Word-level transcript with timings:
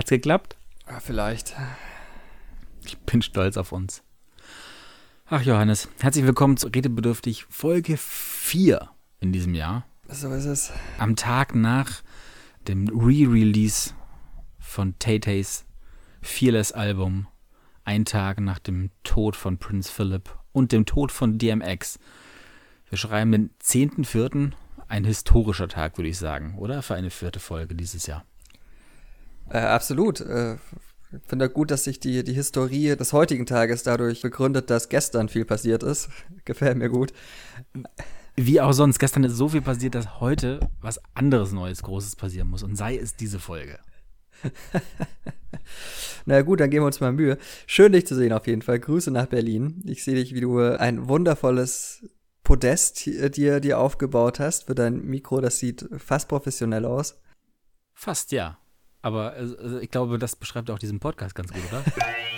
Hat's 0.00 0.08
geklappt? 0.08 0.56
Ja, 0.88 0.98
vielleicht. 0.98 1.54
Ich 2.86 2.96
bin 3.00 3.20
stolz 3.20 3.58
auf 3.58 3.70
uns. 3.70 4.02
Ach, 5.26 5.42
Johannes, 5.42 5.90
herzlich 5.98 6.24
willkommen 6.24 6.56
zu 6.56 6.68
Redebedürftig 6.68 7.44
Folge 7.50 7.98
4 7.98 8.88
in 9.18 9.30
diesem 9.30 9.52
Jahr. 9.52 9.84
So 10.08 10.32
ist 10.32 10.46
es. 10.46 10.72
Am 10.96 11.16
Tag 11.16 11.54
nach 11.54 12.00
dem 12.66 12.88
Re-Release 12.88 13.92
von 14.58 14.98
Tay-Tays 14.98 15.66
Fearless-Album. 16.22 17.26
Ein 17.84 18.06
Tag 18.06 18.40
nach 18.40 18.58
dem 18.58 18.92
Tod 19.04 19.36
von 19.36 19.58
Prince 19.58 19.92
Philip 19.92 20.34
und 20.52 20.72
dem 20.72 20.86
Tod 20.86 21.12
von 21.12 21.36
DMX. 21.36 21.98
Wir 22.88 22.96
schreiben 22.96 23.32
den 23.32 23.50
10.04. 23.62 24.52
Ein 24.88 25.04
historischer 25.04 25.68
Tag, 25.68 25.98
würde 25.98 26.08
ich 26.08 26.16
sagen, 26.16 26.56
oder? 26.56 26.80
Für 26.80 26.94
eine 26.94 27.10
vierte 27.10 27.38
Folge 27.38 27.74
dieses 27.74 28.06
Jahr. 28.06 28.24
Äh, 29.50 29.58
absolut. 29.58 30.20
Äh, 30.20 30.54
ich 31.12 31.18
finde 31.26 31.50
gut, 31.50 31.70
dass 31.72 31.84
sich 31.84 31.98
die, 31.98 32.22
die 32.22 32.32
Historie 32.32 32.96
des 32.96 33.12
heutigen 33.12 33.44
Tages 33.44 33.82
dadurch 33.82 34.22
begründet, 34.22 34.70
dass 34.70 34.88
gestern 34.88 35.28
viel 35.28 35.44
passiert 35.44 35.82
ist. 35.82 36.08
Gefällt 36.44 36.78
mir 36.78 36.88
gut. 36.88 37.12
Wie 38.36 38.60
auch 38.60 38.72
sonst, 38.72 39.00
gestern 39.00 39.24
ist 39.24 39.34
so 39.34 39.48
viel 39.48 39.60
passiert, 39.60 39.96
dass 39.96 40.20
heute 40.20 40.60
was 40.80 41.00
anderes 41.14 41.52
Neues, 41.52 41.82
Großes 41.82 42.14
passieren 42.14 42.48
muss. 42.48 42.62
Und 42.62 42.76
sei 42.76 42.96
es 42.96 43.16
diese 43.16 43.40
Folge. 43.40 43.80
Na 46.26 46.40
gut, 46.42 46.60
dann 46.60 46.70
geben 46.70 46.84
wir 46.84 46.86
uns 46.86 47.00
mal 47.00 47.12
Mühe. 47.12 47.36
Schön, 47.66 47.92
dich 47.92 48.06
zu 48.06 48.14
sehen 48.14 48.32
auf 48.32 48.46
jeden 48.46 48.62
Fall. 48.62 48.78
Grüße 48.78 49.10
nach 49.10 49.26
Berlin. 49.26 49.82
Ich 49.84 50.04
sehe 50.04 50.14
dich, 50.14 50.32
wie 50.32 50.40
du 50.40 50.58
ein 50.60 51.08
wundervolles 51.08 52.04
Podest 52.44 53.04
dir, 53.36 53.60
dir 53.60 53.78
aufgebaut 53.78 54.38
hast 54.38 54.64
für 54.64 54.74
dein 54.74 55.04
Mikro. 55.04 55.40
Das 55.40 55.58
sieht 55.58 55.88
fast 55.98 56.28
professionell 56.28 56.84
aus. 56.84 57.20
Fast, 57.92 58.32
ja. 58.32 58.59
Aber 59.02 59.32
also, 59.32 59.78
ich 59.78 59.90
glaube, 59.90 60.18
das 60.18 60.36
beschreibt 60.36 60.70
auch 60.70 60.78
diesen 60.78 61.00
Podcast 61.00 61.34
ganz 61.34 61.52
gut, 61.52 61.62
oder? 61.70 61.82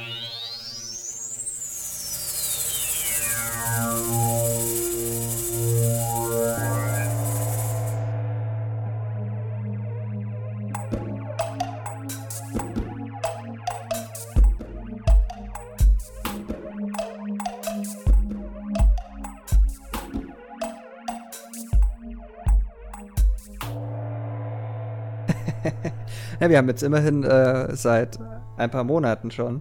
ja, 26.42 26.50
wir 26.50 26.58
haben 26.58 26.68
jetzt 26.68 26.82
immerhin 26.82 27.22
äh, 27.22 27.76
seit 27.76 28.18
ein 28.56 28.68
paar 28.68 28.82
Monaten 28.82 29.30
schon 29.30 29.60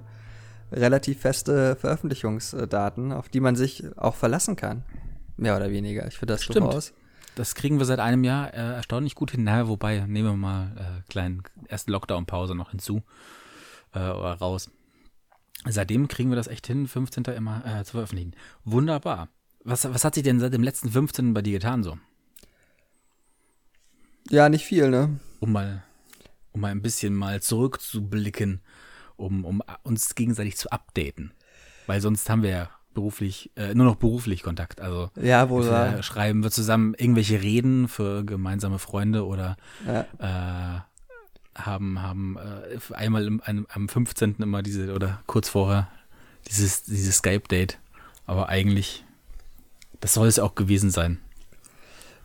relativ 0.71 1.19
feste 1.21 1.75
Veröffentlichungsdaten, 1.75 3.11
auf 3.11 3.29
die 3.29 3.39
man 3.39 3.55
sich 3.55 3.83
auch 3.97 4.15
verlassen 4.15 4.55
kann. 4.55 4.83
Mehr 5.37 5.55
oder 5.55 5.69
weniger. 5.69 6.07
Ich 6.07 6.17
finde 6.17 6.33
das 6.33 6.43
Stimmt. 6.43 6.65
durchaus. 6.65 6.93
Das 7.35 7.53
kriegen 7.53 7.77
wir 7.77 7.85
seit 7.85 7.99
einem 7.99 8.23
Jahr 8.23 8.51
äh, 8.55 8.73
erstaunlich 8.73 9.13
gut 9.13 9.29
hin. 9.29 9.43
Naja, 9.43 9.67
wobei, 9.67 9.99
nehmen 10.07 10.29
wir 10.29 10.35
mal 10.35 10.71
äh, 10.75 11.09
kleinen 11.09 11.43
erste 11.67 11.91
Lockdown-Pause 11.91 12.55
noch 12.55 12.71
hinzu 12.71 13.03
äh, 13.93 13.99
oder 13.99 14.33
raus. 14.33 14.71
Seitdem 15.69 16.07
kriegen 16.07 16.31
wir 16.31 16.35
das 16.35 16.47
echt 16.47 16.65
hin, 16.65 16.87
15. 16.87 17.25
immer 17.25 17.63
äh, 17.63 17.83
zu 17.83 17.91
veröffentlichen. 17.91 18.33
Wunderbar. 18.65 19.29
Was, 19.63 19.87
was 19.93 20.03
hat 20.03 20.15
sich 20.15 20.23
denn 20.23 20.39
seit 20.39 20.53
dem 20.53 20.63
letzten 20.63 20.89
15. 20.89 21.35
bei 21.35 21.43
dir 21.43 21.53
getan 21.53 21.83
so? 21.83 21.99
Ja, 24.31 24.49
nicht 24.49 24.65
viel, 24.65 24.89
ne? 24.89 25.19
Um 25.39 25.51
mal, 25.51 25.83
um 26.53 26.61
mal 26.61 26.71
ein 26.71 26.81
bisschen 26.81 27.13
mal 27.15 27.41
zurückzublicken, 27.41 28.61
um, 29.15 29.45
um 29.45 29.61
uns 29.83 30.15
gegenseitig 30.15 30.57
zu 30.57 30.71
updaten. 30.71 31.33
Weil 31.87 32.01
sonst 32.01 32.29
haben 32.29 32.43
wir 32.43 32.49
ja 32.49 32.69
beruflich, 32.93 33.51
äh, 33.55 33.73
nur 33.73 33.85
noch 33.85 33.95
beruflich 33.95 34.43
Kontakt. 34.43 34.81
Also 34.81 35.09
Ja, 35.21 35.49
wohl 35.49 35.63
wir 35.63 36.03
schreiben 36.03 36.43
wir 36.43 36.51
zusammen 36.51 36.93
irgendwelche 36.97 37.41
Reden 37.41 37.87
für 37.87 38.23
gemeinsame 38.25 38.79
Freunde 38.79 39.25
oder 39.25 39.57
Ja. 39.87 40.05
äh, 40.19 40.81
haben, 41.55 42.01
haben 42.01 42.37
äh, 42.37 42.93
einmal 42.93 43.25
im, 43.27 43.41
einem, 43.41 43.67
am 43.69 43.89
15. 43.89 44.35
immer 44.39 44.61
diese, 44.61 44.93
oder 44.93 45.21
kurz 45.27 45.49
vorher, 45.49 45.87
dieses, 46.47 46.83
dieses 46.83 47.17
Skype-Date. 47.17 47.77
Aber 48.25 48.49
eigentlich, 48.49 49.05
das 49.99 50.13
soll 50.13 50.27
es 50.27 50.39
auch 50.39 50.55
gewesen 50.55 50.91
sein. 50.91 51.19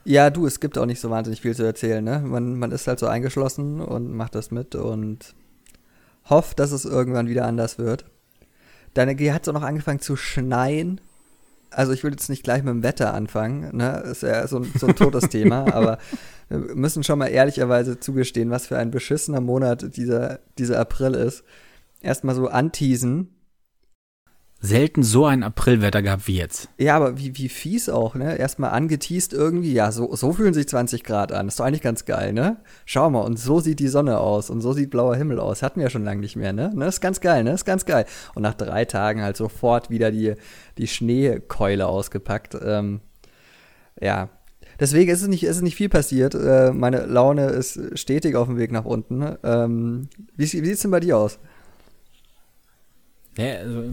Ja, 0.08 0.30
du, 0.30 0.46
es 0.46 0.60
gibt 0.60 0.78
auch 0.78 0.86
nicht 0.86 1.00
so 1.00 1.10
wahnsinnig 1.10 1.40
viel 1.40 1.54
zu 1.56 1.64
erzählen, 1.64 2.04
ne? 2.04 2.20
Man, 2.24 2.56
man 2.58 2.70
ist 2.70 2.86
halt 2.86 3.00
so 3.00 3.06
eingeschlossen 3.06 3.80
und 3.80 4.12
macht 4.12 4.36
das 4.36 4.52
mit 4.52 4.76
und 4.76 5.34
hofft, 6.30 6.60
dass 6.60 6.70
es 6.70 6.84
irgendwann 6.84 7.28
wieder 7.28 7.44
anders 7.44 7.78
wird. 7.78 8.04
Deine 8.94 9.16
G 9.16 9.32
hat 9.32 9.44
so 9.44 9.50
noch 9.52 9.62
angefangen 9.62 9.98
zu 10.00 10.14
schneien. 10.16 11.00
Also 11.70 11.92
ich 11.92 12.04
will 12.04 12.12
jetzt 12.12 12.30
nicht 12.30 12.44
gleich 12.44 12.62
mit 12.62 12.72
dem 12.72 12.82
Wetter 12.84 13.12
anfangen, 13.14 13.76
ne? 13.76 13.98
Ist 14.08 14.22
ja 14.22 14.46
so, 14.46 14.58
ein- 14.58 14.72
so 14.78 14.86
ein 14.86 14.94
totes 14.94 15.28
Thema, 15.28 15.74
aber 15.74 15.98
wir 16.48 16.58
müssen 16.76 17.02
schon 17.02 17.18
mal 17.18 17.26
ehrlicherweise 17.26 17.98
zugestehen, 17.98 18.50
was 18.50 18.68
für 18.68 18.78
ein 18.78 18.92
beschissener 18.92 19.40
Monat 19.40 19.96
dieser, 19.96 20.38
dieser 20.58 20.78
April 20.78 21.14
ist. 21.14 21.42
Erstmal 22.00 22.36
so 22.36 22.46
anteasen. 22.46 23.34
Selten 24.66 25.04
so 25.04 25.26
ein 25.26 25.44
Aprilwetter 25.44 26.02
gehabt 26.02 26.26
wie 26.26 26.36
jetzt. 26.36 26.68
Ja, 26.76 26.96
aber 26.96 27.18
wie, 27.18 27.36
wie 27.36 27.48
fies 27.48 27.88
auch, 27.88 28.16
ne? 28.16 28.36
Erstmal 28.36 28.70
angeteased 28.70 29.32
irgendwie. 29.32 29.72
Ja, 29.72 29.92
so, 29.92 30.14
so 30.16 30.32
fühlen 30.32 30.54
sich 30.54 30.68
20 30.68 31.04
Grad 31.04 31.30
an. 31.30 31.46
Ist 31.46 31.60
doch 31.60 31.64
eigentlich 31.64 31.82
ganz 31.82 32.04
geil, 32.04 32.32
ne? 32.32 32.56
Schau 32.84 33.08
mal, 33.08 33.20
und 33.20 33.38
so 33.38 33.60
sieht 33.60 33.78
die 33.78 33.86
Sonne 33.86 34.18
aus 34.18 34.50
und 34.50 34.60
so 34.60 34.72
sieht 34.72 34.90
blauer 34.90 35.14
Himmel 35.14 35.38
aus. 35.38 35.62
Hatten 35.62 35.78
wir 35.78 35.84
ja 35.84 35.90
schon 35.90 36.04
lange 36.04 36.20
nicht 36.20 36.34
mehr, 36.34 36.52
ne? 36.52 36.72
ne? 36.74 36.86
Ist 36.86 37.00
ganz 37.00 37.20
geil, 37.20 37.44
ne? 37.44 37.52
Ist 37.52 37.64
ganz 37.64 37.86
geil. 37.86 38.06
Und 38.34 38.42
nach 38.42 38.54
drei 38.54 38.84
Tagen 38.84 39.22
halt 39.22 39.36
sofort 39.36 39.88
wieder 39.88 40.10
die, 40.10 40.34
die 40.78 40.88
Schneekeule 40.88 41.86
ausgepackt. 41.86 42.56
Ähm, 42.60 43.00
ja. 44.00 44.30
Deswegen 44.80 45.10
ist 45.10 45.22
es 45.22 45.28
nicht, 45.28 45.44
ist 45.44 45.56
es 45.56 45.62
nicht 45.62 45.76
viel 45.76 45.88
passiert. 45.88 46.34
Äh, 46.34 46.72
meine 46.72 47.06
Laune 47.06 47.46
ist 47.46 47.98
stetig 47.98 48.34
auf 48.34 48.48
dem 48.48 48.58
Weg 48.58 48.72
nach 48.72 48.84
unten. 48.84 49.36
Ähm, 49.44 50.08
wie, 50.36 50.44
wie 50.44 50.66
sieht's 50.66 50.82
denn 50.82 50.90
bei 50.90 51.00
dir 51.00 51.16
aus? 51.16 51.38
Ja, 53.36 53.56
also 53.56 53.84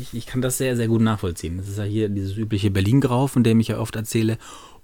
ich, 0.00 0.14
ich 0.14 0.26
kann 0.26 0.42
das 0.42 0.58
sehr, 0.58 0.76
sehr 0.76 0.88
gut 0.88 1.00
nachvollziehen. 1.00 1.56
Das 1.56 1.68
ist 1.68 1.78
ja 1.78 1.84
hier 1.84 2.08
dieses 2.08 2.36
übliche 2.36 2.70
Berlin-Grau, 2.70 3.26
von 3.26 3.42
dem 3.42 3.58
ich 3.60 3.68
ja 3.68 3.78
oft 3.78 3.96
erzähle. 3.96 4.38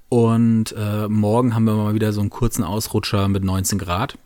Und 0.09 0.75
äh, 0.77 1.09
morgen 1.09 1.55
haben 1.55 1.65
wir 1.65 1.75
mal 1.75 1.95
wieder 1.95 2.13
so 2.13 2.21
einen 2.21 2.31
kurzen 2.31 2.65
Ausrutscher 2.65 3.29
mit 3.29 3.45
19 3.45 3.79
Grad. 3.79 4.19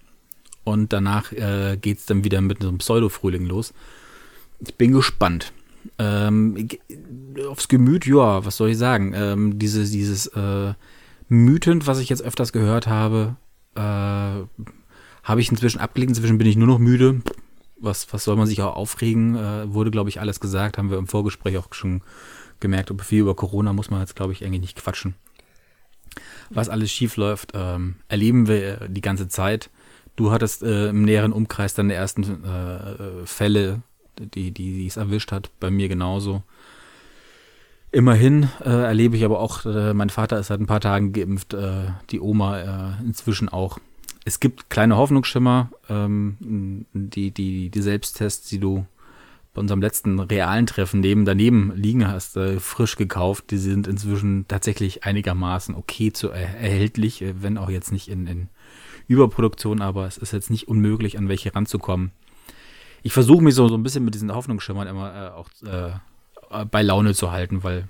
Und 0.64 0.92
danach 0.92 1.32
äh, 1.32 1.76
geht 1.76 1.98
es 1.98 2.06
dann 2.06 2.24
wieder 2.24 2.40
mit 2.40 2.62
so 2.62 2.68
einem 2.68 2.78
Pseudo-Frühling 2.78 3.44
los. 3.46 3.74
Ich 4.60 4.76
bin 4.76 4.92
gespannt. 4.92 5.52
Ähm, 5.98 6.68
aufs 7.48 7.68
Gemüt, 7.68 8.06
ja, 8.06 8.44
was 8.44 8.56
soll 8.56 8.70
ich 8.70 8.78
sagen? 8.78 9.12
Ähm, 9.14 9.58
dieses, 9.58 9.90
dieses 9.90 10.28
äh, 10.28 10.74
Mythend, 11.28 11.86
was 11.86 11.98
ich 11.98 12.08
jetzt 12.08 12.22
öfters 12.22 12.52
gehört 12.52 12.86
habe, 12.86 13.36
äh, 13.74 13.80
habe 13.80 15.40
ich 15.40 15.50
inzwischen 15.50 15.80
abgelegt. 15.80 16.10
Inzwischen 16.10 16.38
bin 16.38 16.46
ich 16.46 16.56
nur 16.56 16.68
noch 16.68 16.78
müde 16.78 17.20
was, 17.82 18.12
was 18.12 18.24
soll 18.24 18.36
man 18.36 18.46
sich 18.46 18.62
auch 18.62 18.76
aufregen? 18.76 19.36
Äh, 19.36 19.72
wurde, 19.72 19.90
glaube 19.90 20.08
ich, 20.08 20.20
alles 20.20 20.40
gesagt. 20.40 20.78
Haben 20.78 20.90
wir 20.90 20.98
im 20.98 21.08
Vorgespräch 21.08 21.58
auch 21.58 21.72
schon 21.72 22.02
gemerkt. 22.60 22.90
Aber 22.90 23.04
viel 23.04 23.20
über 23.20 23.34
Corona 23.34 23.72
muss 23.72 23.90
man 23.90 24.00
jetzt, 24.00 24.16
glaube 24.16 24.32
ich, 24.32 24.44
eigentlich 24.44 24.60
nicht 24.60 24.76
quatschen. 24.76 25.14
Was 26.50 26.68
alles 26.68 26.90
schief 26.90 27.16
läuft, 27.16 27.52
ähm, 27.54 27.96
erleben 28.08 28.46
wir 28.46 28.88
die 28.88 29.00
ganze 29.00 29.28
Zeit. 29.28 29.70
Du 30.16 30.30
hattest 30.30 30.62
äh, 30.62 30.88
im 30.88 31.02
näheren 31.02 31.32
Umkreis 31.32 31.74
deine 31.74 31.94
ersten 31.94 32.44
äh, 32.44 33.26
Fälle, 33.26 33.82
die, 34.18 34.50
die, 34.50 34.74
die 34.74 34.86
es 34.86 34.96
erwischt 34.96 35.32
hat. 35.32 35.50
Bei 35.58 35.70
mir 35.70 35.88
genauso. 35.88 36.42
Immerhin 37.90 38.48
äh, 38.64 38.68
erlebe 38.70 39.16
ich 39.16 39.24
aber 39.24 39.40
auch, 39.40 39.66
äh, 39.66 39.92
mein 39.92 40.10
Vater 40.10 40.38
ist 40.38 40.46
seit 40.46 40.60
ein 40.60 40.66
paar 40.66 40.80
Tagen 40.80 41.12
geimpft, 41.12 41.54
äh, 41.54 41.88
die 42.10 42.20
Oma 42.20 42.58
äh, 42.60 43.04
inzwischen 43.04 43.48
auch. 43.48 43.78
Es 44.24 44.40
gibt 44.40 44.70
kleine 44.70 44.96
Hoffnungsschimmer, 44.96 45.70
ähm, 45.88 46.86
die, 46.92 47.32
die, 47.32 47.70
die 47.70 47.82
Selbsttests, 47.82 48.48
die 48.48 48.58
du 48.58 48.86
bei 49.54 49.60
unserem 49.60 49.82
letzten 49.82 50.18
realen 50.18 50.66
Treffen 50.66 51.00
neben 51.00 51.24
daneben 51.24 51.72
liegen 51.74 52.08
hast, 52.08 52.36
äh, 52.36 52.58
frisch 52.58 52.96
gekauft, 52.96 53.50
die 53.50 53.58
sind 53.58 53.86
inzwischen 53.86 54.46
tatsächlich 54.48 55.04
einigermaßen 55.04 55.74
okay 55.74 56.12
zu 56.12 56.30
er 56.30 56.56
erhältlich, 56.58 57.20
äh, 57.20 57.34
wenn 57.42 57.58
auch 57.58 57.68
jetzt 57.68 57.92
nicht 57.92 58.08
in, 58.08 58.26
in 58.26 58.48
Überproduktion, 59.08 59.82
aber 59.82 60.06
es 60.06 60.16
ist 60.16 60.32
jetzt 60.32 60.50
nicht 60.50 60.68
unmöglich, 60.68 61.18
an 61.18 61.28
welche 61.28 61.54
ranzukommen. 61.54 62.12
Ich 63.02 63.12
versuche 63.12 63.42
mich 63.42 63.54
so, 63.54 63.68
so 63.68 63.74
ein 63.74 63.82
bisschen 63.82 64.04
mit 64.04 64.14
diesen 64.14 64.32
Hoffnungsschimmern 64.32 64.86
immer 64.86 65.14
äh, 65.14 65.28
auch 65.30 65.48
äh, 65.66 66.64
bei 66.66 66.82
Laune 66.82 67.14
zu 67.14 67.30
halten, 67.32 67.62
weil 67.62 67.88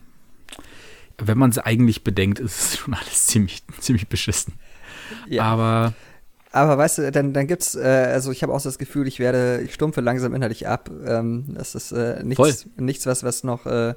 wenn 1.18 1.38
man 1.38 1.50
es 1.50 1.58
eigentlich 1.58 2.02
bedenkt, 2.02 2.40
ist 2.40 2.60
es 2.60 2.76
schon 2.78 2.94
alles 2.94 3.26
ziemlich, 3.26 3.62
ziemlich 3.78 4.08
beschissen. 4.08 4.54
Ja. 5.28 5.44
Aber 5.44 5.94
Aber 6.52 6.76
weißt 6.76 6.98
du, 6.98 7.10
dann, 7.10 7.32
dann 7.32 7.46
gibt's, 7.46 7.74
äh, 7.74 7.80
also 8.12 8.30
ich 8.30 8.42
habe 8.42 8.52
auch 8.52 8.60
so 8.60 8.68
das 8.68 8.78
Gefühl, 8.78 9.08
ich 9.08 9.18
werde, 9.18 9.62
ich 9.64 9.72
stumpfe 9.72 10.02
langsam 10.02 10.34
innerlich 10.34 10.68
ab. 10.68 10.90
Ähm, 11.06 11.46
das 11.48 11.74
ist 11.74 11.92
äh, 11.92 12.22
nichts, 12.22 12.66
nichts, 12.76 13.06
was, 13.06 13.24
was 13.24 13.42
noch 13.42 13.64
äh, 13.64 13.94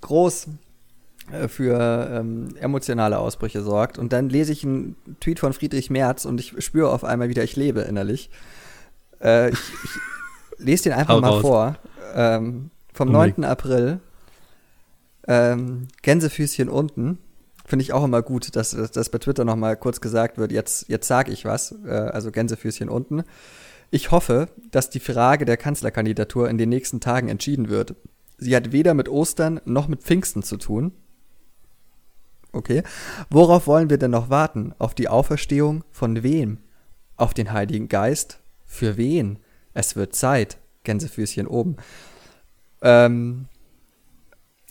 groß 0.00 0.48
äh, 1.30 1.46
für 1.46 2.10
ähm, 2.12 2.56
emotionale 2.60 3.18
Ausbrüche 3.18 3.62
sorgt. 3.62 3.96
Und 3.96 4.12
dann 4.12 4.28
lese 4.28 4.50
ich 4.50 4.64
einen 4.64 4.96
Tweet 5.20 5.38
von 5.38 5.52
Friedrich 5.52 5.88
Merz 5.88 6.24
und 6.24 6.40
ich 6.40 6.64
spüre 6.64 6.90
auf 6.90 7.04
einmal 7.04 7.28
wieder, 7.28 7.44
ich 7.44 7.54
lebe 7.54 7.82
innerlich. 7.82 8.28
Äh, 9.22 9.50
ich, 9.50 9.58
ich 9.84 9.90
lese 10.58 10.84
den 10.84 10.94
einfach 10.94 11.20
mal 11.20 11.28
raus. 11.28 11.42
vor. 11.42 11.76
Ähm, 12.14 12.70
vom 12.92 13.08
Unbedingt. 13.08 13.38
9. 13.38 13.48
April. 13.48 14.00
Ähm, 15.28 15.86
Gänsefüßchen 16.02 16.68
unten. 16.68 17.18
Finde 17.64 17.84
ich 17.84 17.92
auch 17.92 18.04
immer 18.04 18.22
gut, 18.22 18.56
dass, 18.56 18.70
dass 18.72 18.90
das 18.90 19.10
bei 19.10 19.18
Twitter 19.18 19.44
noch 19.44 19.56
mal 19.56 19.76
kurz 19.76 20.00
gesagt 20.00 20.38
wird. 20.38 20.52
Jetzt, 20.52 20.88
jetzt 20.88 21.06
sage 21.06 21.32
ich 21.32 21.44
was. 21.44 21.74
Äh, 21.84 21.90
also 21.90 22.30
Gänsefüßchen 22.30 22.88
unten. 22.88 23.24
Ich 23.90 24.10
hoffe, 24.10 24.48
dass 24.70 24.90
die 24.90 25.00
Frage 25.00 25.44
der 25.44 25.56
Kanzlerkandidatur 25.56 26.48
in 26.48 26.58
den 26.58 26.70
nächsten 26.70 27.00
Tagen 27.00 27.28
entschieden 27.28 27.68
wird. 27.68 27.94
Sie 28.38 28.56
hat 28.56 28.72
weder 28.72 28.94
mit 28.94 29.08
Ostern 29.08 29.60
noch 29.64 29.86
mit 29.86 30.02
Pfingsten 30.02 30.42
zu 30.42 30.56
tun. 30.56 30.92
Okay. 32.52 32.82
Worauf 33.30 33.66
wollen 33.66 33.90
wir 33.90 33.98
denn 33.98 34.10
noch 34.10 34.30
warten? 34.30 34.74
Auf 34.78 34.94
die 34.94 35.08
Auferstehung 35.08 35.84
von 35.90 36.22
wem? 36.22 36.58
Auf 37.16 37.34
den 37.34 37.52
Heiligen 37.52 37.88
Geist? 37.88 38.40
Für 38.66 38.96
wen? 38.96 39.38
Es 39.74 39.96
wird 39.96 40.14
Zeit. 40.14 40.58
Gänsefüßchen 40.84 41.46
oben. 41.46 41.76
Ähm, 42.82 43.46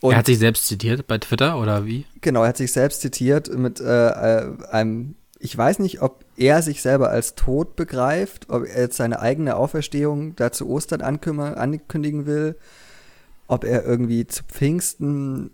und 0.02 0.14
er 0.14 0.18
hat 0.18 0.26
sich 0.26 0.40
selbst 0.40 0.68
zitiert 0.68 1.08
bei 1.08 1.18
Twitter 1.18 1.60
oder 1.60 1.86
wie? 1.86 2.06
genau, 2.22 2.44
er 2.44 2.50
hat 2.50 2.58
sich 2.58 2.72
selbst 2.72 3.02
zitiert 3.02 3.56
mit 3.56 3.80
äh, 3.80 4.10
äh, 4.10 4.58
einem, 4.70 5.16
ich 5.40 5.58
weiß 5.58 5.80
nicht, 5.80 6.02
ob 6.02 6.26
er 6.38 6.62
sich 6.62 6.82
selber 6.82 7.10
als 7.10 7.36
tot 7.36 7.76
begreift, 7.76 8.50
ob 8.50 8.66
er 8.66 8.82
jetzt 8.82 8.98
seine 8.98 9.20
eigene 9.20 9.56
Auferstehung 9.56 10.36
da 10.36 10.52
zu 10.52 10.68
Ostern 10.70 11.02
ankündigen 11.02 12.26
will, 12.26 12.56
ob 13.48 13.64
er 13.64 13.86
irgendwie 13.86 14.28
zu 14.28 14.44
Pfingsten 14.44 15.52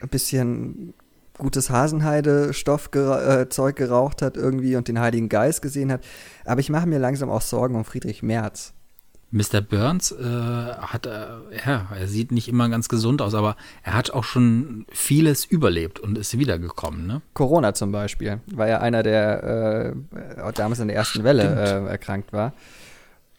ein 0.00 0.08
bisschen 0.08 0.94
gutes 1.36 1.70
Hasenheide-Stoff 1.70 2.90
gera 2.90 3.40
äh, 3.40 3.48
Zeug 3.48 3.76
geraucht 3.76 4.22
hat 4.22 4.36
irgendwie 4.36 4.76
und 4.76 4.88
den 4.88 5.00
Heiligen 5.00 5.28
Geist 5.28 5.62
gesehen 5.62 5.92
hat. 5.92 6.04
Aber 6.44 6.60
ich 6.60 6.68
mache 6.68 6.86
mir 6.86 6.98
langsam 6.98 7.30
auch 7.30 7.42
Sorgen 7.42 7.76
um 7.76 7.84
Friedrich 7.84 8.22
Merz. 8.22 8.74
Mr. 9.30 9.60
Burns 9.60 10.12
äh, 10.12 10.24
hat, 10.24 11.06
äh, 11.06 11.26
ja, 11.66 11.86
er 11.94 12.08
sieht 12.08 12.32
nicht 12.32 12.48
immer 12.48 12.68
ganz 12.70 12.88
gesund 12.88 13.20
aus, 13.20 13.34
aber 13.34 13.56
er 13.82 13.92
hat 13.92 14.10
auch 14.10 14.24
schon 14.24 14.86
vieles 14.90 15.44
überlebt 15.44 16.00
und 16.00 16.16
ist 16.16 16.38
wiedergekommen, 16.38 17.06
ne? 17.06 17.20
Corona 17.34 17.74
zum 17.74 17.92
Beispiel, 17.92 18.40
weil 18.52 18.70
er 18.70 18.80
einer 18.80 19.02
der 19.02 19.94
äh, 20.38 20.52
damals 20.54 20.80
in 20.80 20.88
der 20.88 20.96
ersten 20.96 21.24
Welle 21.24 21.42
äh, 21.42 21.90
erkrankt 21.90 22.32
war. 22.32 22.54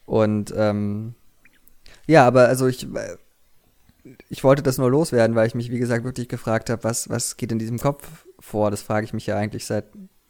Und 0.06 0.54
ähm, 0.56 1.14
ja, 2.06 2.24
aber 2.26 2.46
also 2.46 2.68
ich, 2.68 2.84
äh, 2.84 3.16
ich 4.28 4.44
wollte 4.44 4.62
das 4.62 4.78
nur 4.78 4.90
loswerden, 4.90 5.34
weil 5.34 5.48
ich 5.48 5.56
mich, 5.56 5.72
wie 5.72 5.78
gesagt, 5.78 6.04
wirklich 6.04 6.28
gefragt 6.28 6.70
habe, 6.70 6.84
was, 6.84 7.08
was 7.10 7.36
geht 7.36 7.50
in 7.50 7.58
diesem 7.58 7.78
Kopf 7.78 8.26
vor? 8.38 8.70
Das 8.70 8.82
frage 8.82 9.04
ich 9.04 9.12
mich 9.12 9.26
ja 9.26 9.36
eigentlich 9.36 9.66
seit 9.66 9.86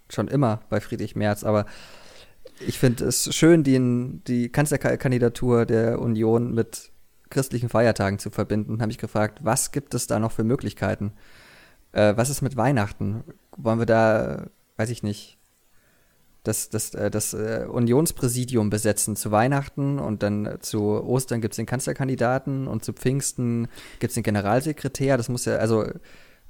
schon 0.08 0.28
immer 0.28 0.60
bei 0.70 0.80
Friedrich 0.80 1.16
Merz, 1.16 1.44
aber 1.44 1.66
ich 2.60 2.78
finde 2.78 3.04
es 3.04 3.34
schön, 3.34 3.62
die, 3.62 4.20
die 4.26 4.48
Kanzlerkandidatur 4.50 5.66
der 5.66 6.00
Union 6.00 6.54
mit 6.54 6.90
christlichen 7.30 7.68
Feiertagen 7.68 8.18
zu 8.18 8.30
verbinden. 8.30 8.82
Habe 8.82 8.92
ich 8.92 8.98
gefragt, 8.98 9.40
was 9.42 9.72
gibt 9.72 9.94
es 9.94 10.06
da 10.06 10.18
noch 10.18 10.32
für 10.32 10.44
Möglichkeiten? 10.44 11.12
Äh, 11.92 12.16
was 12.16 12.28
ist 12.28 12.42
mit 12.42 12.56
Weihnachten? 12.56 13.24
Wollen 13.56 13.78
wir 13.78 13.86
da, 13.86 14.46
weiß 14.76 14.90
ich 14.90 15.02
nicht, 15.02 15.38
das, 16.42 16.70
das, 16.70 16.94
äh, 16.94 17.10
das 17.10 17.34
äh, 17.34 17.66
Unionspräsidium 17.68 18.70
besetzen 18.70 19.16
zu 19.16 19.30
Weihnachten 19.30 19.98
und 19.98 20.22
dann 20.22 20.58
zu 20.60 20.82
Ostern 20.82 21.40
gibt 21.40 21.52
es 21.52 21.56
den 21.56 21.66
Kanzlerkandidaten 21.66 22.66
und 22.66 22.84
zu 22.84 22.92
Pfingsten 22.92 23.68
gibt 23.98 24.10
es 24.10 24.14
den 24.14 24.22
Generalsekretär. 24.22 25.16
Das 25.16 25.28
muss 25.28 25.44
ja, 25.44 25.56
also 25.56 25.86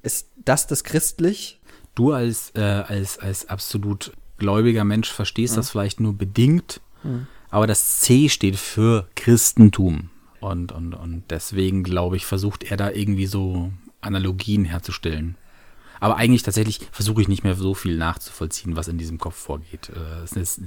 ist 0.03 0.29
das 0.37 0.67
das 0.67 0.85
christlich? 0.85 1.61
Du 1.95 2.13
als, 2.13 2.53
äh, 2.55 2.61
als, 2.61 3.19
als 3.19 3.49
absolut 3.49 4.13
gläubiger 4.41 4.85
Mensch 4.85 5.13
verstehst 5.13 5.57
das 5.57 5.71
vielleicht 5.71 6.01
nur 6.01 6.15
bedingt, 6.15 6.81
aber 7.51 7.69
das 7.69 8.01
C 8.01 8.29
steht 8.29 8.57
für 8.57 9.09
Christentum. 9.15 10.11
Und, 10.41 10.73
und, 10.73 10.95
und 10.95 11.25
deswegen, 11.31 11.85
glaube 11.85 12.17
ich, 12.17 12.27
versucht 12.27 12.65
er 12.65 12.77
da 12.77 12.91
irgendwie 12.91 13.27
so 13.27 13.73
Analogien 14.01 14.65
herzustellen. 14.65 15.37
Aber 16.01 16.17
eigentlich 16.17 16.43
tatsächlich 16.43 16.81
versuche 16.91 17.21
ich 17.21 17.29
nicht 17.29 17.45
mehr 17.45 17.55
so 17.55 17.75
viel 17.75 17.99
nachzuvollziehen, 17.99 18.75
was 18.75 18.89
in 18.89 18.97
diesem 18.97 19.19
Kopf 19.19 19.37
vorgeht. 19.37 19.91
Äh, 19.91 20.41
ist, 20.41 20.63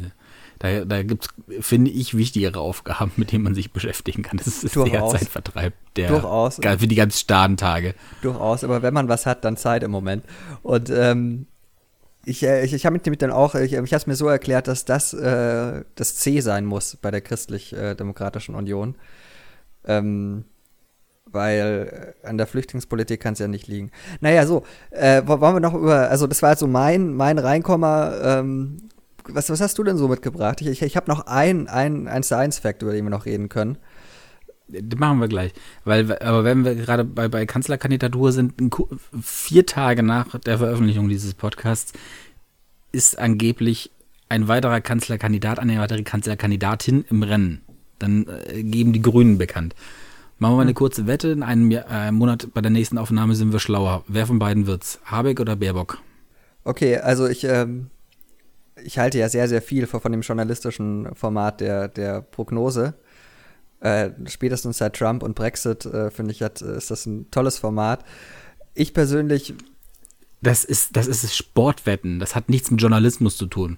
da 0.59 0.85
da 0.85 1.01
gibt 1.01 1.25
es, 1.47 1.65
finde 1.65 1.89
ich, 1.89 2.15
wichtigere 2.15 2.59
Aufgaben, 2.59 3.11
mit 3.17 3.31
denen 3.31 3.43
man 3.43 3.55
sich 3.55 3.71
beschäftigen 3.71 4.21
kann. 4.21 4.37
Das 4.37 4.45
ist 4.63 4.75
der 4.75 4.83
Durchaus. 4.83 5.13
Zeitvertreib, 5.13 5.73
der 5.95 6.09
Durchaus. 6.09 6.57
für 6.57 6.87
die 6.87 6.95
ganz 6.95 7.19
starren 7.19 7.57
Tage. 7.57 7.95
Durchaus, 8.21 8.63
aber 8.63 8.83
wenn 8.83 8.93
man 8.93 9.09
was 9.09 9.25
hat, 9.25 9.43
dann 9.43 9.57
Zeit 9.57 9.81
im 9.81 9.89
Moment. 9.89 10.23
Und 10.61 10.91
ähm, 10.91 11.47
ich, 12.25 12.43
äh, 12.43 12.63
ich, 12.63 12.73
ich 12.73 12.85
habe 12.85 12.93
mit 12.93 13.21
dann 13.21 13.31
auch, 13.31 13.55
ich, 13.55 13.73
ich 13.73 13.77
habe 13.77 13.85
es 13.85 14.07
mir 14.07 14.15
so 14.15 14.27
erklärt, 14.27 14.67
dass 14.67 14.85
das 14.85 15.13
äh, 15.13 15.83
das 15.95 16.15
C 16.15 16.39
sein 16.41 16.65
muss 16.65 16.97
bei 17.01 17.11
der 17.11 17.21
christlich-demokratischen 17.21 18.55
Union. 18.55 18.95
Ähm, 19.85 20.45
weil 21.25 22.15
äh, 22.23 22.27
an 22.27 22.37
der 22.37 22.47
Flüchtlingspolitik 22.47 23.19
kann 23.19 23.33
es 23.33 23.39
ja 23.39 23.47
nicht 23.47 23.67
liegen. 23.67 23.91
Naja, 24.21 24.45
so, 24.45 24.63
äh, 24.91 25.23
wo- 25.25 25.41
wollen 25.41 25.55
wir 25.55 25.59
noch 25.59 25.73
über, 25.73 26.09
also 26.09 26.27
das 26.27 26.41
war 26.41 26.51
jetzt 26.51 26.59
so 26.59 26.67
mein, 26.67 27.13
mein 27.13 27.39
Reinkommer, 27.39 28.19
ähm, 28.23 28.89
was, 29.27 29.49
was 29.49 29.59
hast 29.59 29.77
du 29.77 29.83
denn 29.83 29.97
so 29.97 30.07
mitgebracht? 30.07 30.61
Ich, 30.61 30.67
ich, 30.67 30.81
ich 30.81 30.95
habe 30.95 31.09
noch 31.09 31.25
ein, 31.27 31.67
ein, 31.67 32.07
ein 32.07 32.23
Science-Fact, 32.23 32.83
über 32.83 32.91
den 32.93 33.05
wir 33.05 33.09
noch 33.09 33.25
reden 33.25 33.49
können. 33.49 33.77
Das 34.67 34.99
machen 34.99 35.19
wir 35.19 35.27
gleich. 35.27 35.53
Weil, 35.83 36.17
aber 36.19 36.43
wenn 36.43 36.63
wir 36.65 36.75
gerade 36.75 37.03
bei, 37.03 37.27
bei 37.27 37.45
Kanzlerkandidatur 37.45 38.31
sind, 38.31 38.53
vier 39.21 39.65
Tage 39.65 40.03
nach 40.03 40.39
der 40.39 40.57
Veröffentlichung 40.57 41.09
dieses 41.09 41.33
Podcasts 41.33 41.93
ist 42.91 43.17
angeblich 43.19 43.91
ein 44.29 44.47
weiterer 44.47 44.81
Kanzlerkandidat, 44.81 45.59
eine 45.59 45.79
weitere 45.79 46.03
Kanzlerkandidatin 46.03 47.05
im 47.09 47.23
Rennen. 47.23 47.61
Dann 47.99 48.25
äh, 48.47 48.63
geben 48.63 48.93
die 48.93 49.01
Grünen 49.01 49.37
bekannt. 49.37 49.75
Machen 50.39 50.53
wir 50.53 50.57
mal 50.57 50.61
eine 50.63 50.73
kurze 50.73 51.07
Wette. 51.07 51.29
In 51.29 51.43
einem 51.43 51.69
Jahr, 51.69 51.85
äh, 51.89 52.11
Monat 52.11 52.49
bei 52.53 52.61
der 52.61 52.71
nächsten 52.71 52.97
Aufnahme 52.97 53.35
sind 53.35 53.51
wir 53.51 53.59
schlauer. 53.59 54.03
Wer 54.07 54.25
von 54.25 54.39
beiden 54.39 54.65
wird's? 54.65 54.99
Habeck 55.05 55.39
oder 55.39 55.55
Baerbock? 55.55 55.99
Okay, 56.63 56.97
also 56.97 57.27
ich, 57.27 57.43
ähm, 57.43 57.89
ich 58.83 58.97
halte 58.97 59.19
ja 59.19 59.29
sehr, 59.29 59.47
sehr 59.47 59.61
viel 59.61 59.85
von, 59.85 60.01
von 60.01 60.11
dem 60.11 60.21
journalistischen 60.21 61.13
Format 61.13 61.61
der, 61.61 61.87
der 61.87 62.21
Prognose. 62.21 62.95
Äh, 63.83 64.11
spätestens 64.27 64.77
seit 64.77 64.95
Trump 64.95 65.23
und 65.23 65.35
Brexit, 65.35 65.85
äh, 65.85 66.09
finde 66.09 66.31
ich, 66.31 66.41
hat, 66.41 66.61
ist 66.61 66.89
das 66.89 67.05
ein 67.05 67.29
tolles 67.31 67.57
Format. 67.59 68.03
Ich 68.73 68.93
persönlich, 68.93 69.53
Das 70.41 70.63
ist, 70.63 70.95
das 70.95 71.07
ist 71.07 71.35
Sportwetten. 71.35 72.19
Das 72.19 72.33
hat 72.35 72.49
nichts 72.49 72.71
mit 72.71 72.81
Journalismus 72.81 73.35
zu 73.37 73.45
tun. 73.45 73.77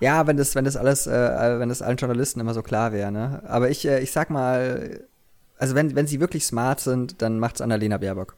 ja, 0.00 0.26
wenn 0.26 0.36
das, 0.36 0.54
wenn 0.54 0.64
das 0.64 0.76
alles, 0.76 1.06
äh, 1.06 1.58
wenn 1.58 1.68
das 1.68 1.82
allen 1.82 1.96
Journalisten 1.96 2.40
immer 2.40 2.54
so 2.54 2.62
klar 2.62 2.92
wäre, 2.92 3.10
ne? 3.12 3.42
Aber 3.46 3.68
ich, 3.70 3.84
äh, 3.86 4.00
ich 4.00 4.12
sag 4.12 4.30
mal, 4.30 5.04
also 5.58 5.74
wenn, 5.74 5.94
wenn 5.96 6.06
sie 6.06 6.20
wirklich 6.20 6.44
smart 6.46 6.80
sind, 6.80 7.20
dann 7.20 7.38
macht's 7.38 7.60
Annalena 7.60 7.98
Baerbock. 7.98 8.36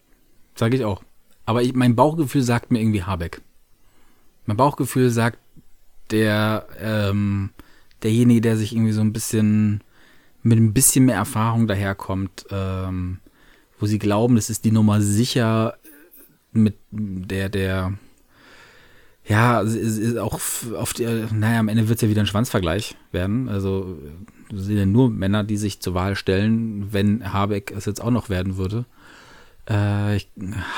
Sage 0.57 0.77
ich 0.77 0.85
auch. 0.85 1.03
Aber 1.47 1.63
ich, 1.63 1.75
mein 1.75 1.97
Bauchgefühl 1.97 2.43
sagt 2.43 2.71
mir 2.71 2.81
irgendwie 2.81 3.03
Habeck. 3.03 3.43
Mein 4.47 4.57
Bauchgefühl 4.57 5.11
sagt, 5.11 5.39
der, 6.11 6.67
ähm, 6.81 7.51
derjenige, 8.03 8.41
der 8.41 8.57
sich 8.57 8.75
irgendwie 8.75 8.93
so 8.93 9.01
ein 9.03 9.13
bisschen 9.13 9.83
mit 10.45 10.59
ein 10.59 10.75
bisschen 10.75 11.07
mehr 11.07 11.17
Erfahrung 11.17 11.67
daherkommt, 11.67 12.47
ähm, 12.51 13.19
wo 13.79 13.87
sie 13.87 13.99
glauben, 13.99 14.37
das 14.37 14.51
ist 14.51 14.65
die 14.65 14.73
Nummer 14.73 15.01
sicher 15.01 15.77
mit 16.53 16.77
der, 16.91 17.49
der, 17.49 17.95
ja, 19.27 19.65
auch 20.21 20.35
auf 20.35 20.93
der, 20.97 21.33
naja, 21.33 21.59
am 21.59 21.69
Ende 21.69 21.89
wird 21.89 21.97
es 21.97 22.03
ja 22.03 22.11
wieder 22.11 22.21
ein 22.21 22.27
Schwanzvergleich 22.27 22.95
werden. 23.11 23.49
Also 23.49 23.99
sind 24.53 24.77
ja 24.77 24.87
nur 24.87 25.11
Männer, 25.11 25.45
die 25.45 25.57
sich 25.57 25.81
zur 25.81 25.95
Wahl 25.95 26.15
stellen, 26.15 26.93
wenn 26.93 27.33
Habeck 27.33 27.73
es 27.75 27.87
jetzt 27.87 28.03
auch 28.03 28.11
noch 28.11 28.29
werden 28.29 28.59
würde. 28.59 28.85
Äh, 29.69 30.17
ich 30.17 30.29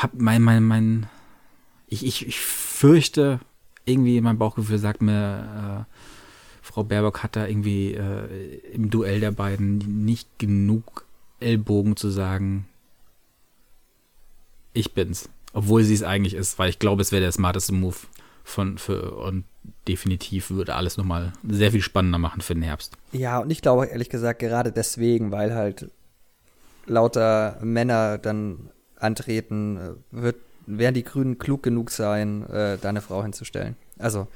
hab 0.00 0.14
mein, 0.14 0.42
mein, 0.42 0.62
mein, 0.62 1.06
ich, 1.88 2.06
ich, 2.06 2.26
ich 2.26 2.38
fürchte, 2.38 3.40
irgendwie 3.84 4.20
mein 4.20 4.38
Bauchgefühl 4.38 4.78
sagt 4.78 5.02
mir, 5.02 5.86
äh, 5.90 6.15
Frau 6.76 6.84
Baerbock 6.84 7.22
hat 7.22 7.36
da 7.36 7.46
irgendwie 7.46 7.94
äh, 7.94 8.60
im 8.74 8.90
Duell 8.90 9.18
der 9.18 9.30
beiden 9.30 10.04
nicht 10.04 10.28
genug 10.38 11.06
Ellbogen 11.40 11.96
zu 11.96 12.10
sagen, 12.10 12.68
ich 14.74 14.92
bin's. 14.92 15.30
Obwohl 15.54 15.84
sie 15.84 15.94
es 15.94 16.02
eigentlich 16.02 16.34
ist, 16.34 16.58
weil 16.58 16.68
ich 16.68 16.78
glaube, 16.78 17.00
es 17.00 17.12
wäre 17.12 17.22
der 17.22 17.32
smarteste 17.32 17.72
Move 17.72 17.96
von, 18.44 18.76
für, 18.76 19.16
und 19.16 19.44
definitiv 19.88 20.50
würde 20.50 20.74
alles 20.74 20.98
nochmal 20.98 21.32
sehr 21.48 21.72
viel 21.72 21.80
spannender 21.80 22.18
machen 22.18 22.42
für 22.42 22.52
den 22.52 22.62
Herbst. 22.62 22.92
Ja, 23.10 23.38
und 23.38 23.48
ich 23.48 23.62
glaube 23.62 23.86
ehrlich 23.86 24.10
gesagt 24.10 24.40
gerade 24.40 24.70
deswegen, 24.70 25.32
weil 25.32 25.54
halt 25.54 25.90
lauter 26.84 27.58
Männer 27.62 28.18
dann 28.18 28.68
antreten, 28.96 29.78
äh, 29.78 29.92
wird, 30.10 30.36
werden 30.66 30.94
die 30.94 31.04
Grünen 31.04 31.38
klug 31.38 31.62
genug 31.62 31.90
sein, 31.90 32.46
äh, 32.50 32.76
da 32.76 32.90
eine 32.90 33.00
Frau 33.00 33.22
hinzustellen. 33.22 33.76
Also, 33.98 34.28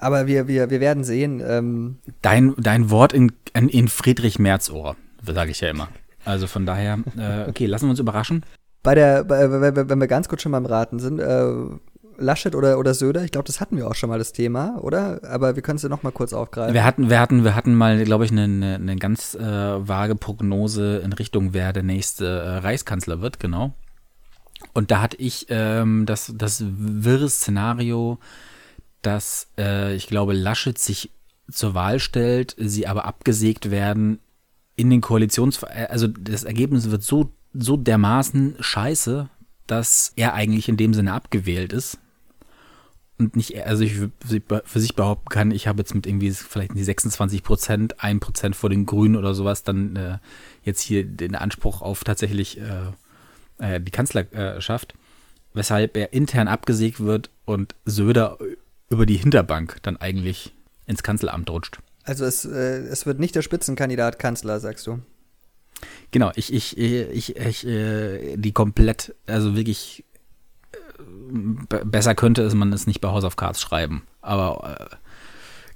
aber 0.00 0.26
wir, 0.26 0.48
wir, 0.48 0.70
wir 0.70 0.80
werden 0.80 1.04
sehen. 1.04 1.42
Ähm, 1.46 1.98
Dein, 2.22 2.54
dein 2.56 2.90
Wort 2.90 3.12
in, 3.12 3.32
in, 3.54 3.88
Friedrich 3.88 4.38
Merz 4.38 4.70
Ohr, 4.70 4.96
sage 5.22 5.50
ich 5.50 5.60
ja 5.60 5.70
immer. 5.70 5.88
Also 6.24 6.46
von 6.46 6.66
daher, 6.66 6.98
äh, 7.16 7.44
okay, 7.48 7.66
lassen 7.66 7.86
wir 7.86 7.90
uns 7.90 8.00
überraschen. 8.00 8.44
bei 8.82 8.94
der, 8.94 9.24
bei, 9.24 9.50
wenn 9.50 9.88
wenn 9.88 10.00
wir 10.00 10.08
ganz 10.08 10.28
kurz 10.28 10.42
schon 10.42 10.52
beim 10.52 10.66
Raten 10.66 10.98
sind, 10.98 11.18
äh, 11.18 11.44
Laschet 12.20 12.54
oder, 12.54 12.78
oder 12.78 12.94
Söder? 12.94 13.24
Ich 13.24 13.32
glaube, 13.32 13.46
das 13.46 13.60
hatten 13.60 13.76
wir 13.76 13.88
auch 13.88 13.94
schon 13.94 14.10
mal 14.10 14.18
das 14.18 14.32
Thema, 14.32 14.78
oder? 14.82 15.20
Aber 15.24 15.56
wir 15.56 15.62
können 15.62 15.76
es 15.76 15.82
ja 15.82 15.88
noch 15.88 16.02
mal 16.02 16.12
kurz 16.12 16.32
aufgreifen. 16.32 16.74
Wir 16.74 16.84
hatten, 16.84 17.08
wir 17.08 17.18
hatten, 17.18 17.44
wir 17.44 17.54
hatten 17.54 17.74
mal, 17.74 18.04
glaube 18.04 18.26
ich, 18.26 18.30
eine, 18.30 18.44
eine, 18.44 18.74
eine 18.74 18.96
ganz 18.96 19.34
äh, 19.34 19.40
vage 19.40 20.14
Prognose 20.14 20.98
in 20.98 21.12
Richtung, 21.12 21.54
wer 21.54 21.72
der 21.72 21.82
nächste 21.82 22.26
äh, 22.26 22.48
Reichskanzler 22.58 23.22
wird, 23.22 23.40
genau. 23.40 23.72
Und 24.74 24.90
da 24.90 25.00
hatte 25.00 25.16
ich 25.16 25.46
ähm, 25.48 26.04
das, 26.04 26.32
das 26.36 26.62
wirre 26.66 27.28
Szenario, 27.28 28.18
dass 29.02 29.48
äh, 29.58 29.94
ich 29.94 30.06
glaube, 30.06 30.32
Laschet 30.32 30.78
sich 30.78 31.10
zur 31.50 31.74
Wahl 31.74 31.98
stellt, 31.98 32.54
sie 32.58 32.86
aber 32.86 33.04
abgesägt 33.04 33.70
werden 33.70 34.18
in 34.76 34.90
den 34.90 35.00
Koalitions... 35.00 35.62
Also 35.64 36.06
das 36.06 36.44
Ergebnis 36.44 36.90
wird 36.90 37.02
so, 37.02 37.32
so 37.52 37.76
dermaßen 37.76 38.56
scheiße, 38.60 39.28
dass 39.66 40.12
er 40.16 40.34
eigentlich 40.34 40.68
in 40.68 40.76
dem 40.76 40.94
Sinne 40.94 41.12
abgewählt 41.12 41.72
ist. 41.72 41.98
Und 43.18 43.36
nicht, 43.36 43.54
also 43.66 43.84
ich 43.84 43.94
für 44.24 44.80
sich 44.80 44.94
behaupten 44.94 45.28
kann, 45.28 45.50
ich 45.50 45.66
habe 45.66 45.80
jetzt 45.80 45.94
mit 45.94 46.06
irgendwie 46.06 46.30
vielleicht 46.30 46.74
die 46.74 46.82
26 46.82 47.42
Prozent, 47.42 48.02
1 48.02 48.18
Prozent 48.20 48.56
vor 48.56 48.70
den 48.70 48.86
Grünen 48.86 49.14
oder 49.14 49.34
sowas 49.34 49.62
dann 49.62 49.94
äh, 49.94 50.18
jetzt 50.64 50.80
hier 50.80 51.04
den 51.04 51.34
Anspruch 51.34 51.82
auf 51.82 52.02
tatsächlich 52.02 52.58
äh, 52.58 53.74
äh, 53.74 53.78
die 53.78 53.90
Kanzlerschaft, 53.90 54.94
weshalb 55.52 55.98
er 55.98 56.14
intern 56.14 56.48
abgesägt 56.48 57.00
wird 57.00 57.28
und 57.44 57.74
Söder 57.84 58.38
über 58.90 59.06
die 59.06 59.16
Hinterbank 59.16 59.78
dann 59.82 59.96
eigentlich 59.96 60.52
ins 60.86 61.02
Kanzleramt 61.02 61.48
rutscht. 61.48 61.78
Also 62.04 62.24
es, 62.24 62.44
äh, 62.44 62.80
es 62.88 63.06
wird 63.06 63.20
nicht 63.20 63.34
der 63.34 63.42
Spitzenkandidat 63.42 64.18
Kanzler, 64.18 64.60
sagst 64.60 64.86
du? 64.86 65.00
Genau, 66.10 66.32
ich, 66.34 66.52
ich, 66.52 66.76
ich, 66.76 67.36
ich, 67.36 67.66
äh, 67.66 68.36
die 68.36 68.52
komplett, 68.52 69.14
also 69.26 69.56
wirklich 69.56 70.04
äh, 70.72 71.84
besser 71.84 72.14
könnte 72.14 72.42
es 72.42 72.54
man 72.54 72.72
es 72.72 72.86
nicht 72.86 73.00
bei 73.00 73.08
House 73.08 73.24
of 73.24 73.36
Cards 73.36 73.60
schreiben. 73.60 74.02
Aber 74.20 74.90
äh, 74.90 74.96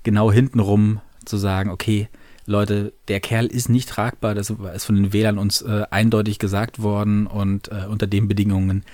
genau 0.02 0.32
hintenrum 0.32 1.00
zu 1.24 1.36
sagen, 1.36 1.70
okay, 1.70 2.08
Leute, 2.46 2.92
der 3.08 3.20
Kerl 3.20 3.46
ist 3.46 3.70
nicht 3.70 3.88
tragbar, 3.88 4.34
das 4.34 4.50
ist 4.50 4.84
von 4.84 4.96
den 4.96 5.12
Wählern 5.12 5.38
uns 5.38 5.62
äh, 5.62 5.84
eindeutig 5.90 6.38
gesagt 6.38 6.82
worden 6.82 7.26
und 7.26 7.68
äh, 7.68 7.86
unter 7.88 8.06
den 8.06 8.28
Bedingungen 8.28 8.84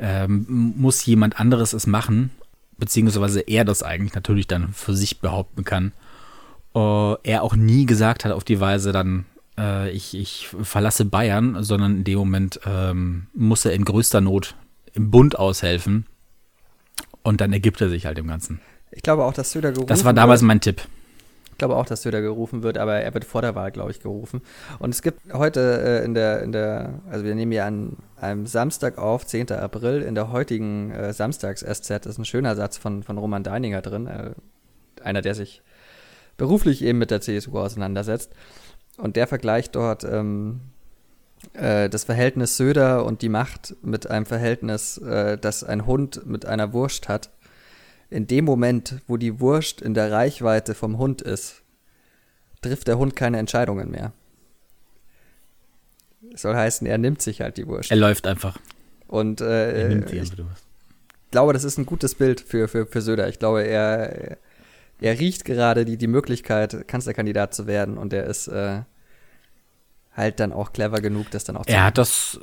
ähm, 0.00 0.46
muss 0.48 1.04
jemand 1.06 1.38
anderes 1.38 1.72
es 1.74 1.86
machen, 1.86 2.30
beziehungsweise 2.78 3.40
er 3.40 3.64
das 3.64 3.82
eigentlich 3.82 4.14
natürlich 4.14 4.46
dann 4.46 4.72
für 4.72 4.94
sich 4.94 5.20
behaupten 5.20 5.64
kann. 5.64 5.92
Uh, 6.74 7.16
er 7.24 7.42
auch 7.42 7.56
nie 7.56 7.86
gesagt 7.86 8.24
hat 8.24 8.32
auf 8.32 8.44
die 8.44 8.60
Weise 8.60 8.92
dann, 8.92 9.24
äh, 9.58 9.90
ich, 9.90 10.16
ich 10.16 10.48
verlasse 10.62 11.04
Bayern, 11.04 11.62
sondern 11.62 11.96
in 11.96 12.04
dem 12.04 12.18
Moment 12.18 12.60
ähm, 12.66 13.26
muss 13.34 13.64
er 13.64 13.72
in 13.72 13.84
größter 13.84 14.20
Not 14.20 14.54
im 14.94 15.10
Bund 15.10 15.38
aushelfen. 15.38 16.06
Und 17.22 17.40
dann 17.40 17.52
ergibt 17.52 17.80
er 17.80 17.88
sich 17.88 18.06
halt 18.06 18.18
im 18.18 18.28
Ganzen. 18.28 18.60
Ich 18.90 19.02
glaube 19.02 19.24
auch, 19.24 19.34
dass 19.34 19.50
Söder 19.50 19.72
gerufen 19.72 19.88
Das 19.88 20.04
war 20.04 20.12
damals 20.12 20.42
mein 20.42 20.60
Tipp. 20.60 20.82
Ich 21.58 21.60
glaube 21.60 21.74
auch, 21.74 21.86
dass 21.86 22.02
Söder 22.02 22.20
gerufen 22.20 22.62
wird, 22.62 22.78
aber 22.78 23.00
er 23.00 23.14
wird 23.14 23.24
vor 23.24 23.42
der 23.42 23.56
Wahl, 23.56 23.72
glaube 23.72 23.90
ich, 23.90 23.98
gerufen. 23.98 24.42
Und 24.78 24.94
es 24.94 25.02
gibt 25.02 25.34
heute 25.34 25.82
äh, 25.84 26.04
in 26.04 26.14
der, 26.14 26.40
in 26.40 26.52
der, 26.52 27.00
also 27.10 27.24
wir 27.24 27.34
nehmen 27.34 27.50
ja 27.50 27.66
an 27.66 27.96
einem 28.14 28.46
Samstag 28.46 28.96
auf, 28.96 29.26
10. 29.26 29.50
April, 29.50 30.02
in 30.02 30.14
der 30.14 30.30
heutigen 30.30 30.92
äh, 30.92 31.12
Samstags-SZ 31.12 32.06
ist 32.06 32.16
ein 32.16 32.24
schöner 32.24 32.54
Satz 32.54 32.78
von, 32.78 33.02
von 33.02 33.18
Roman 33.18 33.42
Deininger 33.42 33.82
drin, 33.82 34.06
äh, 34.06 34.34
einer, 35.02 35.20
der 35.20 35.34
sich 35.34 35.60
beruflich 36.36 36.84
eben 36.84 36.98
mit 36.98 37.10
der 37.10 37.22
CSU 37.22 37.58
auseinandersetzt. 37.58 38.32
Und 38.96 39.16
der 39.16 39.26
vergleicht 39.26 39.74
dort 39.74 40.04
ähm, 40.04 40.60
äh, 41.54 41.88
das 41.88 42.04
Verhältnis 42.04 42.56
Söder 42.56 43.04
und 43.04 43.20
die 43.20 43.28
Macht 43.28 43.74
mit 43.82 44.08
einem 44.08 44.26
Verhältnis, 44.26 44.98
äh, 44.98 45.36
das 45.36 45.64
ein 45.64 45.86
Hund 45.86 46.24
mit 46.24 46.46
einer 46.46 46.72
Wurst 46.72 47.08
hat. 47.08 47.30
In 48.10 48.26
dem 48.26 48.44
Moment, 48.44 49.02
wo 49.06 49.16
die 49.16 49.40
Wurst 49.40 49.82
in 49.82 49.94
der 49.94 50.10
Reichweite 50.10 50.74
vom 50.74 50.98
Hund 50.98 51.20
ist, 51.20 51.62
trifft 52.62 52.88
der 52.88 52.98
Hund 52.98 53.14
keine 53.16 53.38
Entscheidungen 53.38 53.90
mehr. 53.90 54.12
Das 56.32 56.42
soll 56.42 56.56
heißen, 56.56 56.86
er 56.86 56.98
nimmt 56.98 57.22
sich 57.22 57.40
halt 57.40 57.56
die 57.56 57.66
Wurst. 57.66 57.90
Er 57.90 57.96
läuft 57.96 58.26
einfach. 58.26 58.58
Und 59.06 59.40
äh, 59.40 59.82
er 59.82 59.88
nimmt 59.88 60.10
die, 60.10 60.18
ich 60.18 60.32
glaube, 61.30 61.52
das 61.52 61.64
ist 61.64 61.78
ein 61.78 61.86
gutes 61.86 62.14
Bild 62.14 62.40
für, 62.40 62.68
für, 62.68 62.86
für 62.86 63.02
Söder. 63.02 63.28
Ich 63.28 63.38
glaube, 63.38 63.62
er, 63.62 64.38
er 65.00 65.18
riecht 65.18 65.44
gerade 65.44 65.84
die, 65.84 65.98
die 65.98 66.06
Möglichkeit, 66.06 66.88
Kanzlerkandidat 66.88 67.54
zu 67.54 67.66
werden 67.66 67.98
und 67.98 68.12
er 68.12 68.24
ist 68.24 68.48
äh, 68.48 68.80
halt 70.14 70.40
dann 70.40 70.52
auch 70.52 70.72
clever 70.72 71.00
genug, 71.00 71.30
das 71.30 71.44
dann 71.44 71.56
auch 71.56 71.66
zu 71.66 71.72
Er 71.72 71.84
hat 71.84 71.98
das, 71.98 72.40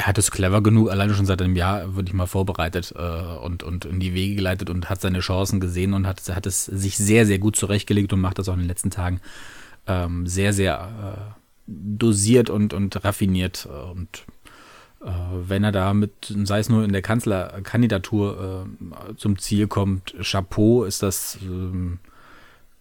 er 0.00 0.06
hat 0.06 0.16
es 0.16 0.30
clever 0.30 0.62
genug, 0.62 0.90
alleine 0.90 1.12
schon 1.12 1.26
seit 1.26 1.42
einem 1.42 1.56
Jahr, 1.56 1.94
würde 1.94 2.08
ich 2.08 2.14
mal, 2.14 2.24
vorbereitet 2.24 2.94
äh, 2.96 3.36
und, 3.44 3.62
und 3.62 3.84
in 3.84 4.00
die 4.00 4.14
Wege 4.14 4.36
geleitet 4.36 4.70
und 4.70 4.88
hat 4.88 5.02
seine 5.02 5.20
Chancen 5.20 5.60
gesehen 5.60 5.92
und 5.92 6.06
hat, 6.06 6.26
hat 6.34 6.46
es 6.46 6.64
sich 6.64 6.96
sehr, 6.96 7.26
sehr 7.26 7.38
gut 7.38 7.54
zurechtgelegt 7.54 8.10
und 8.14 8.20
macht 8.20 8.38
das 8.38 8.48
auch 8.48 8.54
in 8.54 8.60
den 8.60 8.68
letzten 8.68 8.90
Tagen 8.90 9.20
ähm, 9.86 10.26
sehr, 10.26 10.54
sehr 10.54 11.28
äh, 11.28 11.32
dosiert 11.66 12.48
und, 12.48 12.72
und 12.72 13.04
raffiniert 13.04 13.66
und 13.66 14.24
äh, 15.04 15.10
wenn 15.32 15.64
er 15.64 15.72
da 15.72 15.92
mit, 15.92 16.34
sei 16.44 16.60
es 16.60 16.70
nur 16.70 16.82
in 16.82 16.92
der 16.92 17.02
Kanzlerkandidatur 17.02 18.66
äh, 19.10 19.16
zum 19.16 19.38
Ziel 19.38 19.66
kommt, 19.66 20.14
Chapeau, 20.22 20.84
ist 20.84 21.02
das, 21.02 21.36
äh, 21.42 21.98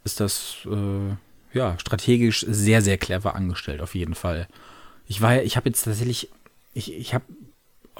ist 0.05 0.21
das 0.21 0.55
äh, 0.71 1.57
ja 1.57 1.77
strategisch 1.79 2.45
sehr, 2.47 2.81
sehr 2.81 2.97
clever 2.97 3.35
angestellt, 3.35 3.81
auf 3.81 3.93
jeden 3.93 4.15
Fall. 4.15 4.47
Ich 5.05 5.21
war 5.21 5.41
ich 5.41 5.57
habe 5.57 5.67
jetzt 5.67 5.83
tatsächlich, 5.83 6.29
ich, 6.73 6.93
ich 6.93 7.13
habe 7.13 7.25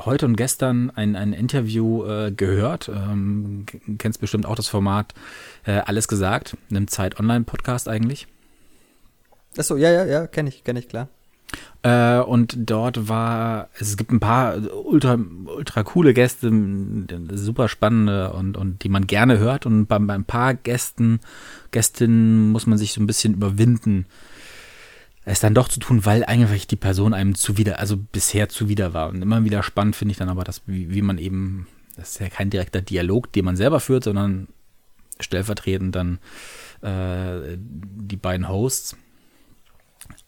heute 0.05 0.25
und 0.25 0.35
gestern 0.35 0.89
ein, 0.91 1.15
ein 1.15 1.33
Interview 1.33 2.05
äh, 2.05 2.31
gehört. 2.31 2.89
Ähm, 2.89 3.65
kennst 3.97 4.21
bestimmt 4.21 4.45
auch 4.45 4.55
das 4.55 4.67
Format 4.67 5.13
äh, 5.65 5.79
Alles 5.79 6.07
gesagt, 6.07 6.57
einem 6.69 6.88
Zeit-Online-Podcast 6.88 7.88
eigentlich. 7.88 8.27
Achso, 9.57 9.75
ja, 9.75 9.91
ja, 9.91 10.05
ja, 10.05 10.27
kenne 10.27 10.49
ich, 10.49 10.63
kenne 10.63 10.79
ich, 10.79 10.88
klar. 10.88 11.09
Äh, 11.81 12.19
und 12.19 12.55
dort 12.69 13.07
war, 13.07 13.69
es 13.79 13.97
gibt 13.97 14.11
ein 14.11 14.19
paar 14.19 14.57
ultra, 14.85 15.17
ultra 15.45 15.83
coole 15.83 16.13
Gäste, 16.13 16.51
super 17.33 17.67
spannende 17.67 18.33
und, 18.33 18.57
und 18.57 18.83
die 18.83 18.89
man 18.89 19.07
gerne 19.07 19.39
hört. 19.39 19.65
Und 19.65 19.88
bei, 19.88 19.97
bei 19.97 20.13
ein 20.13 20.25
paar 20.25 20.53
Gästen, 20.53 21.19
Gästinnen 21.71 22.51
muss 22.51 22.67
man 22.67 22.77
sich 22.77 22.93
so 22.93 23.01
ein 23.01 23.07
bisschen 23.07 23.33
überwinden, 23.33 24.05
es 25.31 25.39
dann 25.39 25.53
doch 25.53 25.67
zu 25.67 25.79
tun, 25.79 26.05
weil 26.05 26.24
eigentlich 26.25 26.67
die 26.67 26.75
Person 26.75 27.13
einem 27.13 27.36
zuwider, 27.36 27.79
also 27.79 27.98
bisher 27.98 28.50
zuwider 28.50 28.93
war. 28.93 29.09
Und 29.09 29.21
immer 29.21 29.43
wieder 29.43 29.63
spannend 29.63 29.95
finde 29.95 30.12
ich 30.13 30.17
dann 30.17 30.29
aber, 30.29 30.43
dass, 30.43 30.62
wie, 30.65 30.93
wie 30.93 31.01
man 31.01 31.17
eben, 31.17 31.67
das 31.95 32.12
ist 32.12 32.19
ja 32.19 32.29
kein 32.29 32.50
direkter 32.50 32.81
Dialog, 32.81 33.31
den 33.33 33.45
man 33.45 33.55
selber 33.55 33.79
führt, 33.79 34.03
sondern 34.03 34.48
stellvertretend 35.19 35.95
dann 35.95 36.19
äh, 36.81 37.57
die 37.57 38.17
beiden 38.17 38.48
Hosts 38.48 38.95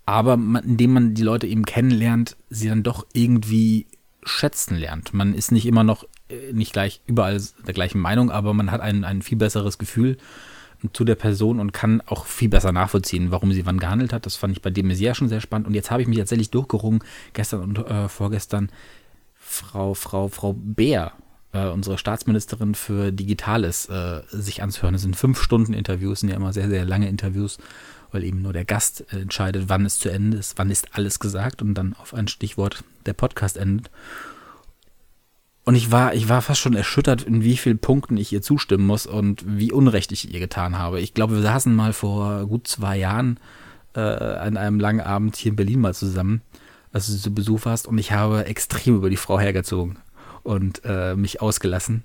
aber 0.06 0.38
man, 0.38 0.64
indem 0.64 0.94
man 0.94 1.14
die 1.14 1.24
Leute 1.24 1.48
eben 1.48 1.66
kennenlernt, 1.66 2.36
sie 2.50 2.68
dann 2.68 2.84
doch 2.84 3.06
irgendwie 3.14 3.88
schätzen 4.24 4.76
lernt. 4.76 5.14
Man 5.14 5.34
ist 5.34 5.52
nicht 5.52 5.66
immer 5.66 5.84
noch 5.84 6.04
äh, 6.30 6.54
nicht 6.54 6.74
gleich 6.74 7.02
überall 7.08 7.42
der 7.66 7.74
gleichen 7.74 8.00
Meinung, 8.00 8.30
aber 8.30 8.54
man 8.54 8.72
hat 8.72 8.82
ein, 8.82 9.04
ein 9.04 9.22
viel 9.22 9.38
besseres 9.38 9.78
Gefühl 9.78 10.18
zu 10.94 11.04
der 11.04 11.16
Person 11.16 11.60
und 11.60 11.74
kann 11.74 12.02
auch 12.02 12.26
viel 12.26 12.50
besser 12.50 12.72
nachvollziehen, 12.72 13.32
warum 13.32 13.52
sie 13.52 13.66
wann 13.66 13.80
gehandelt 13.80 14.14
hat. 14.14 14.26
Das 14.26 14.36
fand 14.36 14.54
ich 14.54 14.62
bei 14.62 14.70
dem 14.70 14.88
Messias 14.88 15.18
schon 15.18 15.30
sehr 15.30 15.42
spannend. 15.42 15.68
Und 15.68 15.74
jetzt 15.74 15.92
habe 15.92 16.02
ich 16.02 16.08
mich 16.08 16.18
tatsächlich 16.18 16.52
durchgerungen, 16.52 17.04
gestern 17.34 17.62
und 17.62 17.78
äh, 17.78 18.10
vorgestern, 18.10 18.70
Frau, 19.38 19.94
Frau, 19.94 20.28
Frau 20.28 20.54
Bär, 20.58 21.14
äh, 21.54 21.68
unsere 21.68 21.98
Staatsministerin 21.98 22.76
für 22.76 23.12
Digitales, 23.12 23.88
äh, 23.88 24.22
sich 24.30 24.64
anzuhören. 24.64 24.94
Das 24.94 25.02
sind 25.02 25.16
fünf 25.16 25.42
Stunden 25.42 25.74
Interviews, 25.74 26.22
sind 26.22 26.30
ja 26.30 26.36
immer 26.36 26.54
sehr, 26.54 26.70
sehr 26.70 26.86
lange 26.86 27.10
Interviews 27.10 27.58
weil 28.12 28.24
eben 28.24 28.42
nur 28.42 28.54
der 28.54 28.66
Gast 28.66 29.06
äh, 29.12 29.22
entscheidet, 29.22 29.66
wann 29.68 29.86
es 29.86 29.98
zu 29.98 30.10
Ende 30.10 30.38
ist, 30.38 30.58
wann 30.58 30.70
ist 30.70 30.96
alles 30.96 31.20
gesagt 31.20 31.62
und 31.62 31.74
dann 31.74 31.94
auf 31.94 32.14
ein 32.14 32.28
Stichwort 32.28 32.84
der 33.06 33.14
Podcast 33.14 33.58
endet. 33.58 33.90
Und 35.64 35.76
ich 35.76 35.92
war, 35.92 36.14
ich 36.16 36.28
war 36.28 36.42
fast 36.42 36.60
schon 36.60 36.74
erschüttert, 36.74 37.22
in 37.22 37.44
wie 37.44 37.56
vielen 37.56 37.78
Punkten 37.78 38.18
ich 38.18 38.34
ihr 38.34 38.42
zustimmen 38.42 38.86
muss 38.86 39.06
und 39.06 39.44
wie 39.46 39.72
unrecht 39.72 40.12
ich 40.12 40.34
ihr 40.34 40.40
getan 40.40 40.78
habe. 40.78 41.00
Ich 41.00 41.14
glaube, 41.14 41.36
wir 41.36 41.42
saßen 41.42 41.74
mal 41.74 41.94
vor 41.94 42.48
gut 42.48 42.68
zwei 42.68 42.98
Jahren 42.98 43.40
äh, 43.94 44.00
an 44.00 44.58
einem 44.58 44.80
langen 44.80 45.02
Abend 45.02 45.36
hier 45.36 45.52
in 45.52 45.56
Berlin 45.56 45.82
mal 45.82 45.94
zusammen, 45.94 46.42
als 46.92 47.08
du 47.08 47.18
zu 47.18 47.34
Besuch 47.34 47.66
warst, 47.66 47.88
und 47.88 47.98
ich 48.00 48.12
habe 48.12 48.46
extrem 48.46 48.96
über 48.96 49.10
die 49.10 49.18
Frau 49.18 49.40
hergezogen 49.40 50.00
und 50.44 50.82
äh, 50.84 51.16
mich 51.16 51.42
ausgelassen. 51.42 52.04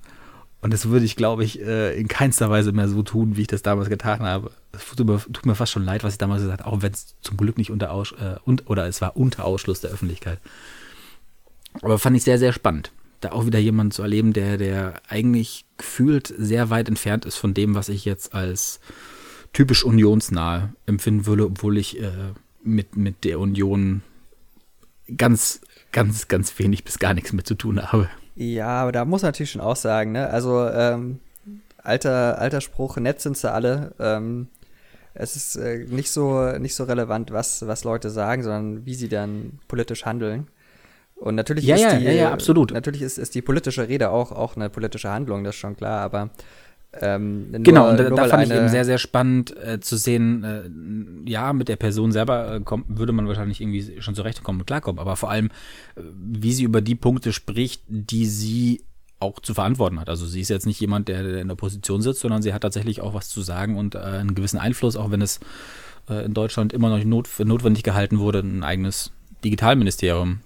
Und 0.61 0.73
das 0.73 0.89
würde 0.89 1.05
ich, 1.05 1.17
glaube 1.17 1.45
ich, 1.45 1.61
äh, 1.61 1.99
in 1.99 2.09
keinster 2.09 2.51
Weise 2.51 2.73
mehr 2.73 2.89
so 2.89 3.03
tun, 3.03 3.37
wie 3.37 3.43
ich 3.43 3.47
das 3.47 3.63
damals 3.63 3.89
getan 3.89 4.21
habe. 4.23 4.51
Es 4.73 4.85
tut 4.97 5.07
mir, 5.07 5.19
tut 5.19 5.47
mir 5.47 5.55
fast 5.55 5.73
schon 5.73 5.85
leid, 5.85 6.03
was 6.03 6.15
ich 6.15 6.19
damals 6.19 6.43
gesagt 6.43 6.63
habe, 6.63 6.73
auch 6.73 6.83
wenn 6.83 6.93
es 6.93 7.15
zum 7.21 7.37
Glück 7.37 7.57
nicht 7.57 7.71
unter 7.71 7.93
Aus, 7.93 8.13
äh, 8.13 8.37
und, 8.45 8.69
oder 8.69 8.87
es 8.87 9.01
war 9.01 9.17
unter 9.17 9.45
Ausschluss 9.45 9.81
der 9.81 9.91
Öffentlichkeit. 9.91 10.41
Aber 11.83 11.99
fand 11.99 12.17
ich 12.17 12.25
sehr, 12.25 12.39
sehr 12.39 12.53
spannend. 12.53 12.91
Da 13.21 13.33
auch 13.33 13.47
wieder 13.47 13.59
jemanden 13.59 13.93
zu 13.93 14.03
erleben, 14.03 14.33
der, 14.33 14.59
der 14.59 15.01
eigentlich 15.09 15.65
gefühlt 15.79 16.33
sehr 16.37 16.71
weit 16.71 16.89
entfernt 16.89 17.25
ist 17.25 17.37
von 17.37 17.55
dem, 17.55 17.75
was 17.75 17.89
ich 17.89 18.05
jetzt 18.05 18.35
als 18.35 18.81
typisch 19.53 19.85
unionsnah 19.85 20.75
empfinden 20.87 21.27
würde, 21.27 21.47
obwohl 21.47 21.79
ich 21.79 22.01
äh, 22.01 22.11
mit, 22.63 22.97
mit 22.97 23.25
der 23.25 23.41
Union 23.41 24.03
ganz, 25.17 25.61
ganz, 25.93 26.29
ganz 26.29 26.59
wenig 26.59 26.85
bis 26.85 26.99
gar 26.99 27.15
nichts 27.15 27.33
mehr 27.33 27.45
zu 27.45 27.55
tun 27.55 27.81
habe. 27.81 28.09
Ja, 28.35 28.83
aber 28.83 28.93
da 28.93 29.05
muss 29.05 29.23
man 29.23 29.31
natürlich 29.31 29.53
schon 29.53 29.63
auch 29.63 29.77
sagen, 29.77 30.13
ne? 30.13 30.29
Also, 30.29 30.69
ähm, 30.69 31.21
alter, 31.83 32.39
alter 32.39 32.61
Spruch, 32.61 32.99
nett 32.99 33.21
sind 33.21 33.37
sie 33.37 33.51
alle. 33.51 33.95
Ähm, 33.99 34.49
es 35.15 35.37
ist 35.37 35.57
äh, 35.57 35.87
nicht 35.89 36.11
so 36.11 36.59
nicht 36.59 36.75
so 36.75 36.85
relevant, 36.85 37.31
was, 37.31 37.67
was 37.67 37.85
Leute 37.85 38.11
sagen, 38.11 38.43
sondern 38.43 38.85
wie 38.85 38.95
sie 38.95 39.09
dann 39.09 39.59
politisch 39.69 40.05
handeln. 40.05 40.49
Und 41.17 41.35
natürlich 41.35 41.65
ja, 41.65 41.77
ist 41.77 41.83
ja, 41.83 41.99
die, 41.99 42.05
ja, 42.05 42.13
ja, 42.13 42.33
absolut. 42.33 42.73
Natürlich 42.73 43.03
ist, 43.03 43.19
ist 43.19 43.35
die 43.35 43.43
politische 43.43 43.89
Rede 43.89 44.11
auch, 44.11 44.33
auch 44.33 44.57
eine 44.57 44.69
politische 44.69 45.11
Handlung, 45.11 45.45
das 45.45 45.55
ist 45.55 45.61
schon 45.61 45.77
klar, 45.77 46.03
aber 46.03 46.31
ähm, 47.01 47.51
nur, 47.51 47.61
genau, 47.61 47.91
und 47.91 47.99
da, 47.99 48.11
da 48.11 48.29
fand 48.29 48.45
ich 48.45 48.51
eben 48.51 48.69
sehr, 48.69 48.85
sehr 48.85 48.99
spannend 48.99 49.55
äh, 49.57 49.81
zu 49.81 49.97
sehen, 49.97 50.45
äh, 50.45 51.31
ja, 51.31 51.53
mit 51.53 51.69
der 51.69 51.77
Person 51.77 52.13
selber 52.13 52.55
äh, 52.55 52.61
kommt, 52.61 52.85
würde 52.89 53.13
man 53.13 53.27
wahrscheinlich 53.29 53.61
irgendwie 53.61 54.01
schon 54.01 54.15
zurechtkommen 54.15 54.61
und 54.61 54.67
klarkommen, 54.67 54.99
aber 54.99 55.17
vor 55.17 55.31
allem, 55.31 55.47
äh, 55.97 56.03
wie 56.15 56.53
sie 56.53 56.65
über 56.65 56.81
die 56.81 56.95
Punkte 56.95 57.33
spricht, 57.33 57.83
die 57.89 58.27
sie 58.27 58.83
auch 59.19 59.41
zu 59.41 59.55
verantworten 59.55 59.99
hat. 59.99 60.09
Also 60.09 60.27
sie 60.27 60.41
ist 60.41 60.51
jetzt 60.51 60.67
nicht 60.67 60.81
jemand, 60.81 61.09
der, 61.09 61.23
der 61.23 61.41
in 61.41 61.49
der 61.49 61.55
Position 61.55 62.03
sitzt, 62.03 62.21
sondern 62.21 62.43
sie 62.43 62.53
hat 62.53 62.63
tatsächlich 62.63 63.01
auch 63.01 63.15
was 63.15 63.29
zu 63.29 63.43
sagen 63.43 63.77
und 63.77 63.95
äh, 63.95 63.99
einen 63.99 64.35
gewissen 64.35 64.59
Einfluss, 64.59 64.97
auch 64.97 65.11
wenn 65.11 65.23
es 65.23 65.41
äh, 66.09 66.25
in 66.25 66.35
Deutschland 66.35 66.73
immer 66.73 66.91
noch 66.91 67.03
not, 67.05 67.29
notwendig 67.39 67.83
gehalten 67.83 68.19
wurde, 68.19 68.41
ein 68.41 68.63
eigenes 68.63 69.13
Digitalministerium 69.45 70.41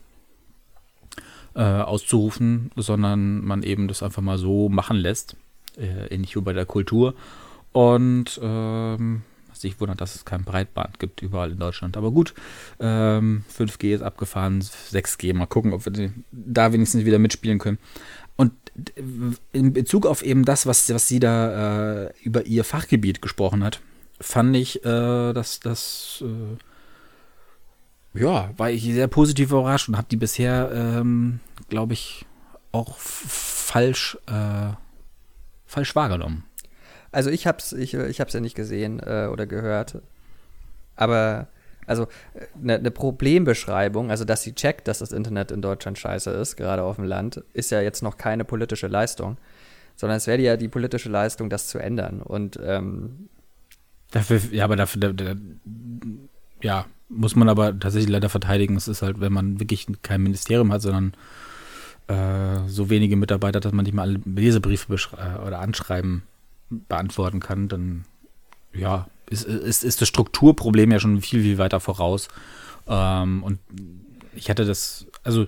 äh, 1.55 1.63
auszurufen, 1.63 2.71
sondern 2.77 3.45
man 3.45 3.63
eben 3.63 3.89
das 3.89 4.03
einfach 4.03 4.23
mal 4.23 4.39
so 4.39 4.69
machen 4.69 4.97
lässt, 4.97 5.37
äh, 5.77 6.07
ähnlich 6.15 6.37
wie 6.37 6.41
bei 6.41 6.53
der 6.53 6.67
Kultur. 6.67 7.15
Und 7.73 8.41
ähm, 8.43 9.23
sich 9.61 9.81
wundert, 9.81 10.01
dass 10.01 10.15
es 10.15 10.25
kein 10.25 10.45
Breitband 10.45 10.99
gibt 10.99 11.23
überall 11.23 11.53
in 11.53 11.59
Deutschland. 11.59 11.97
Aber 11.97 12.11
gut, 12.11 12.35
ähm, 12.81 13.45
5G 13.57 13.95
ist 13.95 14.03
abgefahren, 14.03 14.63
6G, 14.63 15.35
mal 15.35 15.47
gucken, 15.47 15.73
ob 15.73 15.85
wir 15.87 16.13
da 16.33 16.73
wenigstens 16.73 17.05
wieder 17.05 17.19
mitspielen 17.19 17.59
können. 17.59 17.79
Und 18.37 18.53
in 19.53 19.73
Bezug 19.73 20.07
auf 20.07 20.23
eben 20.23 20.45
das, 20.45 20.67
was, 20.67 20.93
was 20.93 21.07
sie 21.07 21.21
da 21.21 22.05
äh, 22.07 22.13
über 22.23 22.47
ihr 22.47 22.65
Fachgebiet 22.65 23.21
gesprochen 23.21 23.63
hat, 23.63 23.81
fand 24.21 24.57
ich, 24.57 24.85
äh, 24.85 25.33
dass 25.33 25.61
das 25.61 26.25
äh, 26.25 26.57
ja, 28.15 28.51
war 28.57 28.71
ich 28.71 28.83
sehr 28.83 29.09
positiv 29.09 29.51
überrascht 29.51 29.89
und 29.89 29.97
habe 29.97 30.09
die 30.11 30.17
bisher, 30.17 30.71
ähm, 30.73 31.41
glaube 31.69 31.93
ich, 31.93 32.27
auch 32.73 32.99
falsch, 32.99 34.19
äh, 34.27 34.73
falsch 35.67 35.95
wahrgenommen. 35.95 36.45
Also 37.13 37.31
ich 37.31 37.47
hab's, 37.47 37.73
ich, 37.73 37.95
ich 37.95 38.21
hab's 38.21 38.33
ja 38.33 38.41
nicht 38.41 38.55
gesehen 38.55 39.01
äh, 39.01 39.29
oder 39.31 39.47
gehört. 39.47 39.99
Aber 40.97 41.49
also 41.87 42.07
eine 42.63 42.79
ne 42.79 42.91
Problembeschreibung, 42.91 44.11
also 44.11 44.25
dass 44.25 44.43
sie 44.43 44.55
checkt, 44.55 44.87
dass 44.87 45.01
das 45.01 45.13
Internet 45.13 45.51
in 45.51 45.63
Deutschland 45.63 45.99
scheiße 45.99 46.31
ist, 46.31 46.57
gerade 46.57 46.83
auf 46.85 46.97
dem 46.97 47.05
Land, 47.05 47.43
ist 47.53 47.71
ja 47.71 47.81
jetzt 47.81 48.03
noch 48.03 48.17
keine 48.17 48.45
politische 48.45 48.87
Leistung. 48.87 49.39
Sondern 49.97 50.19
es 50.19 50.27
wäre 50.27 50.41
ja 50.41 50.57
die 50.57 50.69
politische 50.69 51.09
Leistung, 51.09 51.51
das 51.51 51.69
zu 51.69 51.79
ändern. 51.79 52.23
Und 52.23 52.59
ähm, 52.63 53.29
Dafür, 54.11 54.41
ja, 54.51 54.65
aber 54.65 54.77
dafür, 54.77 55.01
da, 55.01 55.13
da, 55.13 55.35
ja, 56.63 56.87
muss 57.11 57.37
man 57.37 57.49
aber 57.49 57.79
tatsächlich 57.79 58.11
leider 58.11 58.29
verteidigen. 58.29 58.77
Es 58.77 58.89
ist 58.89 59.03
halt, 59.03 59.21
wenn 59.21 59.33
man 59.33 59.61
wirklich 59.61 59.87
kein 60.03 60.23
Ministerium 60.23 60.73
hat, 60.73 60.83
sondern 60.83 61.13
äh, 62.07 62.69
so 62.69 62.89
wenige 62.89 63.17
Mitarbeiter, 63.17 63.61
dass 63.61 63.73
man 63.73 63.85
nicht 63.85 63.95
mal 63.95 64.03
alle 64.03 64.21
Lesebriefe 64.25 64.95
äh, 64.95 65.47
oder 65.47 65.59
Anschreiben 65.59 66.23
beantworten 66.71 67.41
kann, 67.41 67.69
dann 67.69 68.05
ja, 68.73 69.09
ist, 69.29 69.45
ist, 69.45 69.85
ist 69.85 70.01
das 70.01 70.09
Strukturproblem 70.09 70.93
ja 70.93 71.01
schon 71.01 71.21
viel, 71.21 71.43
viel 71.43 71.59
weiter 71.59 71.81
voraus. 71.81 72.29
Ähm, 72.87 73.43
und 73.43 73.59
ich 74.35 74.49
hatte 74.49 74.65
das, 74.65 75.07
also 75.25 75.47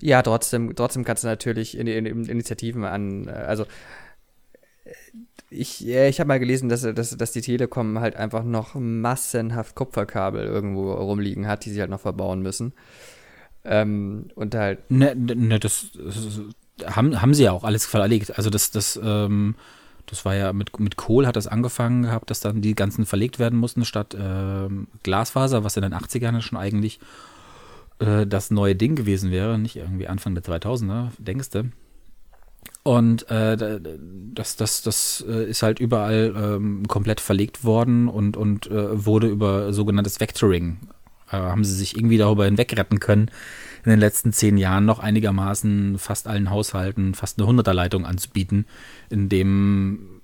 ja, 0.00 0.22
trotzdem, 0.22 0.74
trotzdem 0.76 1.04
kannst 1.04 1.24
du 1.24 1.28
natürlich 1.28 1.76
in, 1.76 1.86
in, 1.86 2.06
in 2.06 2.24
Initiativen 2.26 2.84
an, 2.84 3.28
äh, 3.28 3.32
also 3.32 3.66
ich, 5.50 5.86
ich 5.86 6.20
habe 6.20 6.28
mal 6.28 6.38
gelesen, 6.38 6.68
dass, 6.68 6.82
dass, 6.82 7.16
dass 7.16 7.32
die 7.32 7.40
Telekom 7.40 7.98
halt 8.00 8.16
einfach 8.16 8.44
noch 8.44 8.74
massenhaft 8.74 9.74
Kupferkabel 9.74 10.44
irgendwo 10.44 10.92
rumliegen 10.92 11.46
hat, 11.46 11.64
die 11.64 11.70
sie 11.70 11.80
halt 11.80 11.90
noch 11.90 12.00
verbauen 12.00 12.42
müssen. 12.42 12.72
Ähm, 13.64 14.26
und 14.34 14.54
halt, 14.54 14.90
Ne, 14.90 15.14
ne, 15.14 15.34
ne 15.34 15.58
das, 15.58 15.88
das 15.92 16.40
haben, 16.94 17.20
haben 17.20 17.34
sie 17.34 17.44
ja 17.44 17.52
auch 17.52 17.64
alles 17.64 17.86
verlegt. 17.86 18.36
Also 18.36 18.50
das, 18.50 18.70
das, 18.70 18.98
ähm, 19.02 19.54
das 20.06 20.24
war 20.24 20.34
ja 20.34 20.52
mit, 20.52 20.78
mit 20.80 20.96
Kohl 20.96 21.26
hat 21.26 21.36
das 21.36 21.46
angefangen 21.46 22.02
gehabt, 22.02 22.30
dass 22.30 22.40
dann 22.40 22.60
die 22.60 22.74
ganzen 22.74 23.06
verlegt 23.06 23.38
werden 23.38 23.58
mussten 23.58 23.84
statt 23.84 24.16
ähm, 24.18 24.88
Glasfaser, 25.02 25.64
was 25.64 25.76
in 25.76 25.82
den 25.82 25.94
80ern 25.94 26.34
ja 26.34 26.40
schon 26.40 26.58
eigentlich 26.58 27.00
äh, 27.98 28.26
das 28.26 28.50
neue 28.50 28.74
Ding 28.74 28.96
gewesen 28.96 29.30
wäre, 29.30 29.58
nicht 29.58 29.76
irgendwie 29.76 30.08
Anfang 30.08 30.34
der 30.34 30.44
2000er, 30.44 31.08
denkst 31.18 31.50
du? 31.50 31.70
Und 32.88 33.30
äh, 33.30 33.54
da- 33.58 33.78
das, 34.32 34.56
das, 34.56 34.80
das 34.80 35.22
äh, 35.28 35.44
ist 35.50 35.62
halt 35.62 35.78
überall 35.78 36.32
ähm, 36.34 36.88
komplett 36.88 37.20
verlegt 37.20 37.62
worden 37.62 38.08
und, 38.08 38.38
und 38.38 38.66
äh, 38.68 39.04
wurde 39.04 39.26
über 39.26 39.74
sogenanntes 39.74 40.20
Vectoring, 40.20 40.78
äh, 41.30 41.36
haben 41.36 41.64
sie 41.64 41.74
sich 41.74 41.96
irgendwie 41.98 42.16
darüber 42.16 42.46
hinwegretten 42.46 42.98
können, 42.98 43.30
in 43.84 43.90
den 43.90 44.00
letzten 44.00 44.32
zehn 44.32 44.56
Jahren 44.56 44.86
noch 44.86 45.00
einigermaßen 45.00 45.98
fast 45.98 46.28
allen 46.28 46.48
Haushalten 46.48 47.12
fast 47.12 47.38
eine 47.38 47.46
Hunderterleitung 47.46 48.06
anzubieten, 48.06 48.64
in 49.10 49.28
dem 49.28 50.22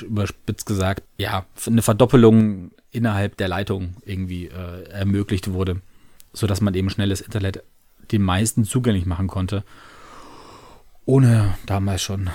überspitzt 0.00 0.66
gesagt, 0.66 1.02
ja, 1.16 1.46
eine 1.66 1.82
Verdoppelung 1.82 2.70
innerhalb 2.92 3.36
der 3.38 3.48
Leitung 3.48 3.94
irgendwie 4.04 4.46
äh, 4.46 4.88
ermöglicht 4.90 5.50
wurde, 5.52 5.80
sodass 6.32 6.60
man 6.60 6.74
eben 6.74 6.90
schnelles 6.90 7.22
Internet 7.22 7.64
den 8.12 8.22
meisten 8.22 8.62
zugänglich 8.64 9.04
machen 9.04 9.26
konnte, 9.26 9.64
ohne 11.08 11.54
damals 11.64 12.02
schon 12.02 12.28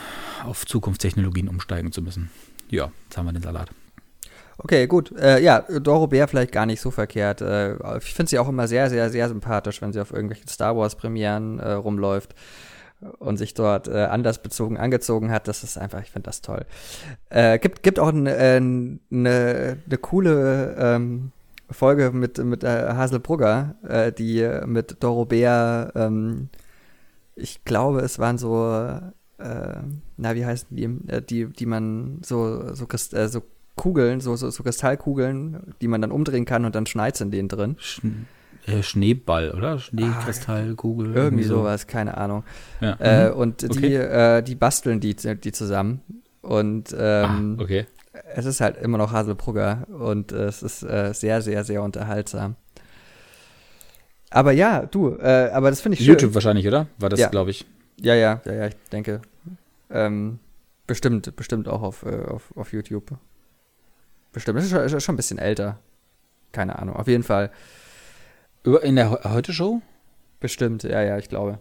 auf 0.43 0.65
Zukunftstechnologien 0.65 1.47
umsteigen 1.47 1.91
zu 1.91 2.01
müssen. 2.01 2.31
Ja, 2.69 2.91
jetzt 3.03 3.15
haben 3.15 3.27
wir 3.27 3.31
den 3.31 3.43
Salat. 3.43 3.69
okay, 4.57 4.87
gut. 4.87 5.15
Äh, 5.15 5.43
ja, 5.43 5.61
Doro 5.61 6.07
Bär 6.07 6.27
vielleicht 6.27 6.51
gar 6.51 6.65
nicht 6.65 6.81
so 6.81 6.89
verkehrt. 6.89 7.41
Äh, 7.41 7.75
ich 7.99 8.15
finde 8.15 8.31
sie 8.31 8.39
auch 8.39 8.49
immer 8.49 8.67
sehr, 8.67 8.89
sehr, 8.89 9.11
sehr 9.11 9.27
sympathisch, 9.27 9.79
wenn 9.83 9.93
sie 9.93 10.01
auf 10.01 10.11
irgendwelchen 10.11 10.47
Star 10.47 10.75
Wars-Premieren 10.75 11.59
äh, 11.59 11.73
rumläuft 11.73 12.33
und 13.19 13.37
sich 13.37 13.53
dort 13.53 13.87
äh, 13.87 14.05
anders 14.05 14.41
bezogen 14.41 14.77
angezogen 14.77 15.29
hat. 15.29 15.47
Das 15.47 15.63
ist 15.63 15.77
einfach, 15.77 16.01
ich 16.01 16.09
finde 16.09 16.25
das 16.25 16.41
toll. 16.41 16.65
Äh, 17.29 17.59
gibt, 17.59 17.83
gibt 17.83 17.99
auch 17.99 18.07
eine 18.07 18.35
äh, 18.35 18.59
ne, 18.59 19.77
ne 19.85 19.97
coole 20.01 20.75
ähm, 20.79 21.31
Folge 21.69 22.09
mit, 22.11 22.39
mit 22.39 22.63
äh, 22.63 22.93
Haselbrugger, 22.93 23.75
äh, 23.87 24.11
die 24.11 24.49
mit 24.65 24.97
Doro 25.03 25.25
Bär, 25.25 25.91
ähm, 25.93 26.49
ich 27.35 27.63
glaube, 27.65 28.01
es 28.01 28.19
waren 28.19 28.37
so, 28.37 28.65
äh, 29.37 29.75
na, 30.17 30.35
wie 30.35 30.45
heißen 30.45 30.67
die, 30.71 30.83
äh, 31.07 31.21
die, 31.21 31.45
die 31.47 31.65
man 31.65 32.19
so, 32.23 32.73
so, 32.73 32.85
äh, 32.85 33.27
so 33.27 33.43
Kugeln, 33.75 34.21
so, 34.21 34.35
so, 34.35 34.49
so 34.49 34.63
Kristallkugeln, 34.63 35.73
die 35.81 35.87
man 35.87 36.01
dann 36.01 36.11
umdrehen 36.11 36.45
kann 36.45 36.65
und 36.65 36.75
dann 36.75 36.85
schneit's 36.85 37.21
in 37.21 37.31
denen 37.31 37.49
drin. 37.49 37.75
Schn 37.79 38.27
äh, 38.65 38.81
Schneeball, 38.81 39.51
oder? 39.51 39.77
Schneekristallkugel. 39.77 41.13
Irgendwie 41.13 41.43
sowas, 41.43 41.85
keine 41.85 42.17
Ahnung. 42.17 42.45
Ja. 42.79 42.93
Äh, 42.99 43.29
mhm. 43.29 43.35
und 43.35 43.61
die, 43.61 43.67
Okay. 43.67 43.95
äh, 44.37 44.41
die 44.41 44.55
basteln 44.55 45.01
die, 45.01 45.15
die 45.15 45.51
zusammen. 45.51 46.01
Und 46.41 46.95
ähm, 46.97 47.57
ah, 47.59 47.61
okay. 47.61 47.85
es 48.35 48.45
ist 48.45 48.61
halt 48.61 48.77
immer 48.77 48.97
noch 48.97 49.11
Haselbrugger 49.11 49.87
und 49.89 50.31
es 50.31 50.63
ist 50.63 50.79
sehr, 50.79 51.41
sehr, 51.41 51.63
sehr 51.63 51.83
unterhaltsam. 51.83 52.55
Aber 54.33 54.51
ja, 54.51 54.85
du, 54.85 55.15
äh, 55.17 55.49
aber 55.53 55.69
das 55.69 55.81
finde 55.81 55.97
ich 55.97 56.03
schön. 56.03 56.13
YouTube 56.15 56.33
wahrscheinlich, 56.33 56.67
oder? 56.67 56.87
War 56.97 57.09
das, 57.09 57.19
Ja. 57.19 57.29
glaube 57.29 57.51
ich. 57.51 57.65
Ja, 58.01 58.15
ja, 58.15 58.41
ja, 58.45 58.53
ja, 58.53 58.67
ich 58.67 58.75
denke. 58.91 59.21
Ähm, 59.91 60.39
bestimmt, 60.87 61.35
bestimmt 61.35 61.67
auch 61.67 61.81
auf, 61.83 62.03
äh, 62.03 62.25
auf, 62.25 62.51
auf 62.57 62.73
YouTube. 62.73 63.11
Bestimmt. 64.31 64.57
Das 64.57 64.65
ist 64.65 64.71
schon, 64.71 64.99
schon 65.01 65.13
ein 65.13 65.17
bisschen 65.17 65.37
älter. 65.37 65.79
Keine 66.51 66.79
Ahnung. 66.79 66.95
Auf 66.95 67.07
jeden 67.07 67.23
Fall. 67.23 67.51
In 68.81 68.95
der 68.95 69.11
Heu- 69.11 69.23
Heute-Show? 69.23 69.81
Bestimmt, 70.39 70.83
ja, 70.83 71.01
ja, 71.01 71.17
ich 71.17 71.29
glaube. 71.29 71.59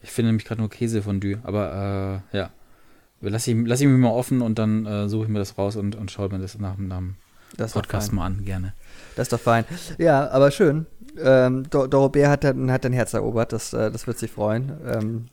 Ich 0.00 0.12
finde 0.12 0.28
nämlich 0.28 0.44
gerade 0.46 0.60
nur 0.60 0.70
Käsefondue, 0.70 1.38
aber 1.42 2.22
äh, 2.32 2.36
ja. 2.36 2.50
Lass 3.20 3.48
ich, 3.48 3.56
lass 3.66 3.80
ich 3.80 3.88
mich 3.88 3.98
mal 3.98 4.10
offen 4.10 4.42
und 4.42 4.60
dann 4.60 4.86
äh, 4.86 5.08
suche 5.08 5.24
ich 5.24 5.28
mir 5.28 5.40
das 5.40 5.58
raus 5.58 5.74
und, 5.74 5.96
und 5.96 6.10
schaue 6.12 6.28
mir 6.28 6.38
das 6.38 6.56
nach, 6.58 6.76
dem- 6.76 7.16
Podcast 7.72 8.08
fein. 8.10 8.16
mal 8.16 8.26
an, 8.26 8.44
gerne. 8.44 8.74
Das 9.18 9.24
ist 9.26 9.32
doch 9.32 9.40
fein. 9.40 9.64
Ja, 9.98 10.30
aber 10.30 10.52
schön. 10.52 10.86
Ähm, 11.20 11.64
Do 11.68 11.88
Doro 11.88 12.08
Bär 12.08 12.30
hat, 12.30 12.44
dann- 12.44 12.70
hat 12.70 12.84
dein 12.84 12.92
Herz 12.92 13.12
erobert. 13.14 13.52
Das, 13.52 13.72
äh, 13.72 13.90
das 13.90 14.06
wird 14.06 14.16
sich 14.16 14.30
freuen. 14.30 14.72
Ähm, 14.86 15.26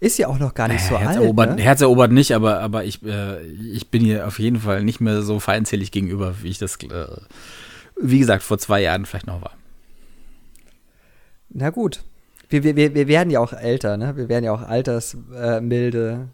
ist 0.00 0.18
ja 0.18 0.26
auch 0.26 0.40
noch 0.40 0.54
gar 0.54 0.66
nicht 0.66 0.84
so 0.84 0.98
Herz, 0.98 1.10
alt. 1.16 1.22
erobert, 1.22 1.54
ne? 1.56 1.62
Herz 1.62 1.80
erobert 1.80 2.10
nicht, 2.10 2.32
aber, 2.34 2.58
aber 2.58 2.82
ich, 2.84 3.00
äh, 3.04 3.40
ich 3.46 3.88
bin 3.92 4.02
hier 4.02 4.26
auf 4.26 4.40
jeden 4.40 4.58
Fall 4.58 4.82
nicht 4.82 5.00
mehr 5.00 5.22
so 5.22 5.38
feindselig 5.38 5.92
gegenüber, 5.92 6.34
wie 6.42 6.48
ich 6.48 6.58
das, 6.58 6.74
äh, 6.82 7.06
wie 8.00 8.18
gesagt, 8.18 8.42
vor 8.42 8.58
zwei 8.58 8.82
Jahren 8.82 9.06
vielleicht 9.06 9.28
noch 9.28 9.40
war. 9.40 9.52
Na 11.50 11.70
gut. 11.70 12.02
Wir, 12.48 12.64
wir, 12.64 12.74
wir 12.74 12.94
wir 12.96 13.06
werden 13.06 13.30
ja 13.30 13.38
auch 13.38 13.52
älter, 13.52 13.96
ne? 13.96 14.16
Wir 14.16 14.28
werden 14.28 14.44
ja 14.44 14.52
auch 14.52 14.62
altersmilde 14.62 16.28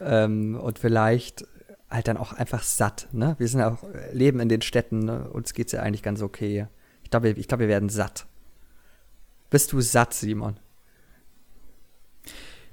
ähm, 0.00 0.56
und 0.60 0.78
vielleicht 0.78 1.46
halt 1.90 2.08
dann 2.08 2.16
auch 2.16 2.32
einfach 2.32 2.62
satt, 2.62 3.08
ne? 3.12 3.36
Wir 3.38 3.48
sind 3.48 3.60
ja 3.60 3.72
auch, 3.72 3.84
leben 4.12 4.40
in 4.40 4.48
den 4.48 4.62
Städten, 4.62 5.00
ne? 5.00 5.28
uns 5.30 5.54
geht's 5.54 5.72
ja 5.72 5.82
eigentlich 5.82 6.02
ganz 6.02 6.22
okay. 6.22 6.66
Ich 7.02 7.10
glaube, 7.10 7.30
ich 7.30 7.48
glaube, 7.48 7.62
wir 7.62 7.68
werden 7.68 7.88
satt. 7.88 8.26
Bist 9.50 9.72
du 9.72 9.80
satt, 9.80 10.12
Simon? 10.12 10.56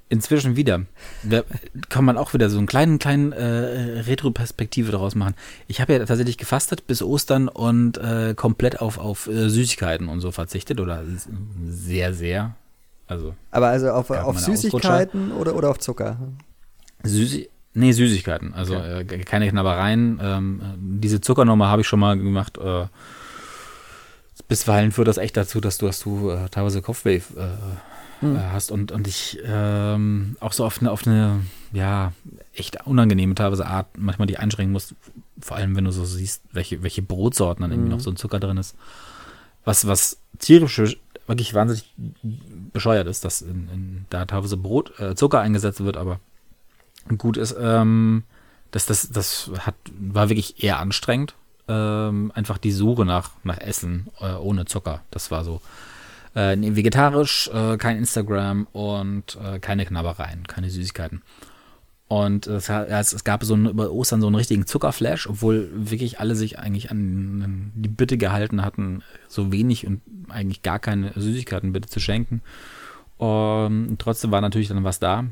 Inzwischen 0.08 0.56
wieder. 0.56 0.82
Da 1.22 1.42
kann 1.88 2.04
man 2.04 2.18
auch 2.18 2.34
wieder 2.34 2.50
so 2.50 2.58
einen 2.58 2.66
kleinen, 2.66 2.98
kleinen 2.98 3.32
äh, 3.32 4.00
Retro-Perspektive 4.00 4.92
daraus 4.92 5.14
machen. 5.14 5.34
Ich 5.66 5.80
habe 5.80 5.94
ja 5.94 6.04
tatsächlich 6.04 6.36
gefastet 6.36 6.86
bis 6.86 7.02
Ostern 7.02 7.48
und 7.48 7.96
äh, 7.98 8.34
komplett 8.34 8.80
auf, 8.80 8.98
auf 8.98 9.28
äh, 9.28 9.48
Süßigkeiten 9.48 10.08
und 10.08 10.20
so 10.20 10.30
verzichtet 10.30 10.80
oder 10.80 11.04
sehr, 11.64 12.12
sehr. 12.12 12.54
Also. 13.06 13.34
Aber 13.50 13.68
also 13.68 13.90
auf, 13.90 14.10
auf 14.10 14.38
Süßigkeiten 14.38 15.32
oder, 15.32 15.54
oder 15.54 15.70
auf 15.70 15.78
Zucker? 15.78 16.18
Süßi 17.02 17.48
nee, 17.74 17.92
Süßigkeiten. 17.92 18.54
Also 18.54 18.76
okay. 18.76 19.02
äh, 19.02 19.24
keine 19.24 19.48
Knabbereien. 19.48 20.18
Ähm, 20.22 20.60
diese 20.78 21.20
Zuckernummer 21.20 21.68
habe 21.68 21.82
ich 21.82 21.88
schon 21.88 22.00
mal 22.00 22.16
gemacht. 22.16 22.58
Äh, 22.58 22.86
bisweilen 24.48 24.92
führt 24.92 25.08
das 25.08 25.18
echt 25.18 25.36
dazu, 25.36 25.60
dass 25.60 25.78
du, 25.78 25.86
dass 25.86 26.00
du 26.00 26.30
äh, 26.30 26.48
teilweise 26.48 26.82
Kopfweh 26.82 27.16
äh, 27.16 27.20
hm. 28.20 28.36
Äh, 28.36 28.40
hast 28.52 28.70
und, 28.70 28.92
und 28.92 29.06
ich 29.08 29.38
ähm, 29.44 30.36
auch 30.40 30.52
so 30.52 30.64
auf 30.64 30.80
eine, 30.80 30.90
auf 30.90 31.06
eine, 31.06 31.40
ja, 31.72 32.12
echt 32.52 32.86
unangenehme 32.86 33.34
teilweise 33.34 33.66
Art 33.66 33.86
manchmal 33.96 34.26
die 34.26 34.38
einschränken 34.38 34.72
musst, 34.72 34.94
vor 35.40 35.56
allem 35.56 35.76
wenn 35.76 35.84
du 35.84 35.92
so 35.92 36.04
siehst, 36.04 36.42
welche, 36.52 36.82
welche 36.82 37.02
Brotsorten 37.02 37.62
dann 37.62 37.72
irgendwie 37.72 37.90
hm. 37.90 37.96
noch 37.96 38.04
so 38.04 38.10
ein 38.10 38.16
Zucker 38.16 38.40
drin 38.40 38.56
ist. 38.56 38.76
Was, 39.64 39.86
was 39.86 40.18
tierisch 40.38 40.78
wirklich 41.26 41.54
wahnsinnig 41.54 41.92
bescheuert 42.72 43.06
ist, 43.06 43.24
dass 43.24 43.40
in, 43.40 43.68
in, 43.72 44.06
da 44.10 44.26
teilweise 44.26 44.56
Brot, 44.56 44.98
äh, 45.00 45.14
Zucker 45.14 45.40
eingesetzt 45.40 45.82
wird, 45.82 45.96
aber 45.96 46.20
gut 47.18 47.36
ist, 47.36 47.54
ähm, 47.58 48.24
das, 48.70 48.86
das, 48.86 49.08
das 49.10 49.50
hat, 49.60 49.74
war 49.98 50.28
wirklich 50.28 50.62
eher 50.62 50.78
anstrengend. 50.78 51.34
Ähm, 51.66 52.30
einfach 52.34 52.58
die 52.58 52.72
Suche 52.72 53.04
nach, 53.04 53.30
nach 53.42 53.58
Essen 53.58 54.08
äh, 54.20 54.32
ohne 54.34 54.66
Zucker. 54.66 55.02
Das 55.10 55.30
war 55.30 55.44
so. 55.44 55.60
Äh, 56.34 56.56
vegetarisch, 56.58 57.48
äh, 57.54 57.76
kein 57.76 57.96
Instagram 57.96 58.66
und 58.72 59.38
äh, 59.42 59.60
keine 59.60 59.86
Knabbereien, 59.86 60.46
keine 60.48 60.68
Süßigkeiten. 60.68 61.22
Und 62.08 62.46
es, 62.46 62.68
es, 62.68 63.24
gab 63.24 63.44
so 63.44 63.54
einen, 63.54 63.70
über 63.70 63.90
Ostern 63.90 64.20
so 64.20 64.26
einen 64.26 64.36
richtigen 64.36 64.66
Zuckerflash, 64.66 65.26
obwohl 65.26 65.70
wirklich 65.72 66.20
alle 66.20 66.36
sich 66.36 66.58
eigentlich 66.58 66.90
an, 66.90 67.40
an 67.42 67.72
die 67.74 67.88
Bitte 67.88 68.18
gehalten 68.18 68.62
hatten, 68.62 69.02
so 69.26 69.52
wenig 69.52 69.86
und 69.86 70.02
eigentlich 70.28 70.62
gar 70.62 70.78
keine 70.78 71.12
Süßigkeiten 71.14 71.72
bitte 71.72 71.88
zu 71.88 72.00
schenken. 72.00 72.42
Und 73.16 73.96
trotzdem 73.98 74.32
war 74.32 74.40
natürlich 74.40 74.68
dann 74.68 74.84
was 74.84 75.00
da. 75.00 75.24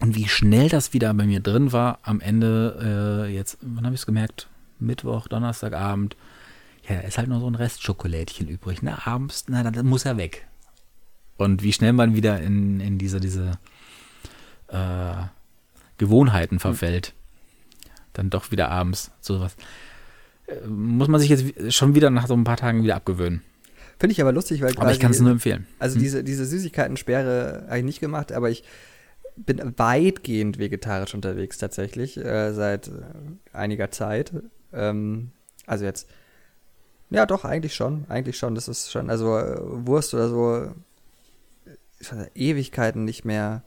Und 0.00 0.16
wie 0.16 0.28
schnell 0.28 0.68
das 0.68 0.92
wieder 0.92 1.12
bei 1.14 1.26
mir 1.26 1.40
drin 1.40 1.72
war, 1.72 1.98
am 2.02 2.20
Ende, 2.20 3.26
äh, 3.28 3.34
jetzt, 3.34 3.58
wann 3.60 3.84
habe 3.84 3.94
ich 3.94 4.00
es 4.00 4.06
gemerkt? 4.06 4.48
Mittwoch, 4.78 5.28
Donnerstagabend. 5.28 6.16
Ja, 6.88 7.00
ist 7.00 7.18
halt 7.18 7.28
nur 7.28 7.40
so 7.40 7.46
ein 7.46 7.54
Rest 7.54 7.82
Schokolädchen 7.82 8.48
übrig. 8.48 8.82
Ne? 8.82 9.06
Abends, 9.06 9.44
na, 9.48 9.62
dann 9.62 9.86
muss 9.86 10.06
er 10.06 10.16
weg. 10.16 10.46
Und 11.36 11.62
wie 11.62 11.72
schnell 11.72 11.92
man 11.92 12.14
wieder 12.14 12.40
in, 12.40 12.80
in 12.80 12.98
diese, 12.98 13.20
diese 13.20 13.58
äh, 14.68 15.14
Gewohnheiten 15.98 16.56
hm. 16.56 16.60
verfällt. 16.60 17.14
Dann 18.14 18.30
doch 18.30 18.50
wieder 18.50 18.70
abends 18.70 19.10
sowas. 19.20 19.54
Äh, 20.46 20.66
muss 20.66 21.08
man 21.08 21.20
sich 21.20 21.28
jetzt 21.28 21.74
schon 21.74 21.94
wieder 21.94 22.10
nach 22.10 22.26
so 22.26 22.34
ein 22.34 22.44
paar 22.44 22.56
Tagen 22.56 22.82
wieder 22.82 22.96
abgewöhnen. 22.96 23.42
Finde 23.98 24.12
ich 24.12 24.20
aber 24.22 24.32
lustig, 24.32 24.62
weil 24.62 24.76
Aber 24.78 24.92
ich 24.92 24.98
kann 24.98 25.10
es 25.10 25.20
nur 25.20 25.30
empfehlen. 25.30 25.66
Also 25.78 25.96
hm. 25.96 26.02
diese, 26.02 26.24
diese 26.24 26.46
Süßigkeiten-Sperre 26.46 27.66
habe 27.68 27.78
ich 27.78 27.84
nicht 27.84 28.00
gemacht, 28.00 28.32
aber 28.32 28.48
ich 28.48 28.64
bin 29.46 29.74
weitgehend 29.78 30.58
vegetarisch 30.58 31.14
unterwegs 31.14 31.58
tatsächlich, 31.58 32.16
äh, 32.16 32.52
seit 32.52 32.88
äh, 32.88 32.92
einiger 33.52 33.90
Zeit. 33.90 34.32
Ähm, 34.72 35.30
also 35.66 35.84
jetzt, 35.84 36.08
ja 37.10 37.26
doch, 37.26 37.44
eigentlich 37.44 37.74
schon, 37.74 38.04
eigentlich 38.08 38.38
schon. 38.38 38.54
Das 38.54 38.68
ist 38.68 38.90
schon, 38.90 39.10
also 39.10 39.36
äh, 39.36 39.58
Wurst 39.60 40.14
oder 40.14 40.28
so, 40.28 40.74
Ewigkeiten 42.34 43.04
nicht 43.04 43.24
mehr. 43.24 43.62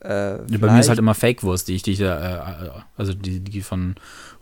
Äh, 0.00 0.38
Bei 0.58 0.72
mir 0.72 0.80
ist 0.80 0.88
halt 0.88 0.98
immer 0.98 1.14
Fake-Wurst, 1.14 1.68
die 1.68 1.74
ich, 1.74 1.82
die 1.82 1.92
ich 1.92 1.98
da, 1.98 2.62
äh, 2.64 2.70
also 2.96 3.14
die, 3.14 3.40
die 3.40 3.62
von 3.62 3.96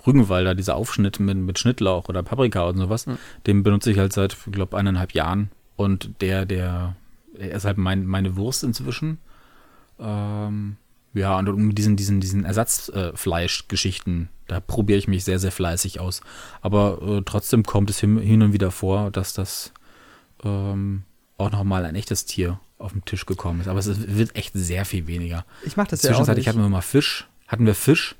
Rügenwalder, 0.07 0.55
dieser 0.55 0.77
Aufschnitt 0.77 1.19
mit, 1.19 1.37
mit 1.37 1.59
Schnittlauch 1.59 2.09
oder 2.09 2.23
Paprika 2.23 2.65
und 2.69 2.77
sowas, 2.77 3.07
mhm. 3.07 3.19
den 3.47 3.63
benutze 3.63 3.91
ich 3.91 3.99
halt 3.99 4.13
seit, 4.13 4.35
ich 4.35 4.53
glaube, 4.53 4.77
eineinhalb 4.77 5.13
Jahren. 5.13 5.51
Und 5.77 6.21
der, 6.21 6.47
der, 6.47 6.97
er 7.39 7.51
ist 7.53 7.65
halt 7.65 7.79
mein, 7.79 8.07
meine 8.07 8.37
Wurst 8.37 8.65
inzwischen. 8.65 9.19
Ähm, 9.99 10.77
ja, 11.15 11.39
und 11.39 11.57
mit 11.57 11.79
diesen, 11.79 11.97
diesen, 11.97 12.21
diesen 12.21 12.45
Ersatzfleischgeschichten, 12.45 14.25
äh, 14.25 14.27
da 14.49 14.61
probiere 14.61 14.99
ich 14.99 15.09
mich 15.09 15.25
sehr, 15.25 15.39
sehr 15.39 15.53
fleißig 15.53 15.99
aus. 15.99 16.21
Aber 16.61 17.01
äh, 17.03 17.23
trotzdem 17.25 17.63
kommt 17.63 17.89
es 17.91 17.99
hin, 17.99 18.19
hin, 18.19 18.43
und 18.43 18.53
wieder 18.53 18.71
vor, 18.71 19.11
dass 19.11 19.33
das 19.33 19.73
ähm, 20.45 21.05
auch 21.39 21.51
nochmal 21.51 21.85
ein 21.87 21.95
echtes 21.95 22.27
Tier 22.27 22.61
auf 22.79 22.93
den 22.93 23.05
Tisch 23.05 23.25
gekommen 23.25 23.61
ist. 23.61 23.69
Aber 23.69 23.79
es 23.79 24.15
wird 24.15 24.37
echt 24.37 24.53
sehr 24.55 24.85
viel 24.85 25.07
weniger. 25.07 25.45
Ich 25.65 25.77
mache 25.77 25.89
das 25.89 26.03
ja 26.03 26.11
Zwischenzeitlich 26.11 26.49
hatten 26.49 26.61
wir 26.61 26.69
mal 26.69 26.83
Fisch, 26.83 27.27
hatten 27.49 27.65
wir 27.65 27.75
Fisch, 27.75 28.17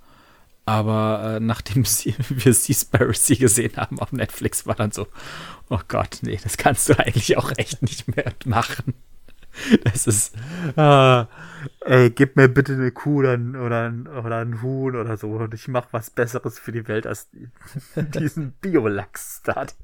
aber 0.65 1.37
äh, 1.37 1.41
nachdem 1.41 1.85
wir 2.29 2.55
Seaspiracy 2.55 3.37
gesehen 3.37 3.77
haben 3.77 4.01
auf 4.01 4.13
Netflix, 4.13 4.67
war 4.67 4.75
dann 4.75 4.93
so, 4.93 5.07
oh 5.69 5.81
Gott, 5.89 6.19
nee, 6.23 6.39
das 6.43 6.57
kannst 6.57 6.89
du 6.89 6.99
eigentlich 6.99 7.37
auch 7.37 7.53
echt 7.57 7.83
nicht 7.83 8.15
mehr 8.15 8.33
machen. 8.45 8.95
Das 9.85 10.07
ist, 10.07 10.35
ah, 10.77 11.29
ey, 11.81 12.11
gib 12.11 12.37
mir 12.37 12.49
bitte 12.49 12.75
eine 12.75 12.91
Kuh 12.91 13.19
oder, 13.19 13.35
oder, 13.35 13.93
oder 14.25 14.39
ein 14.39 14.63
Huhn 14.63 14.97
oder 14.97 15.17
so 15.17 15.29
und 15.31 15.55
ich 15.55 15.69
mache 15.69 15.89
was 15.93 16.11
Besseres 16.11 16.59
für 16.59 16.73
die 16.73 16.87
Welt 16.89 17.07
als 17.07 17.29
diesen 17.97 18.53
Biolachs-Start. 18.61 19.75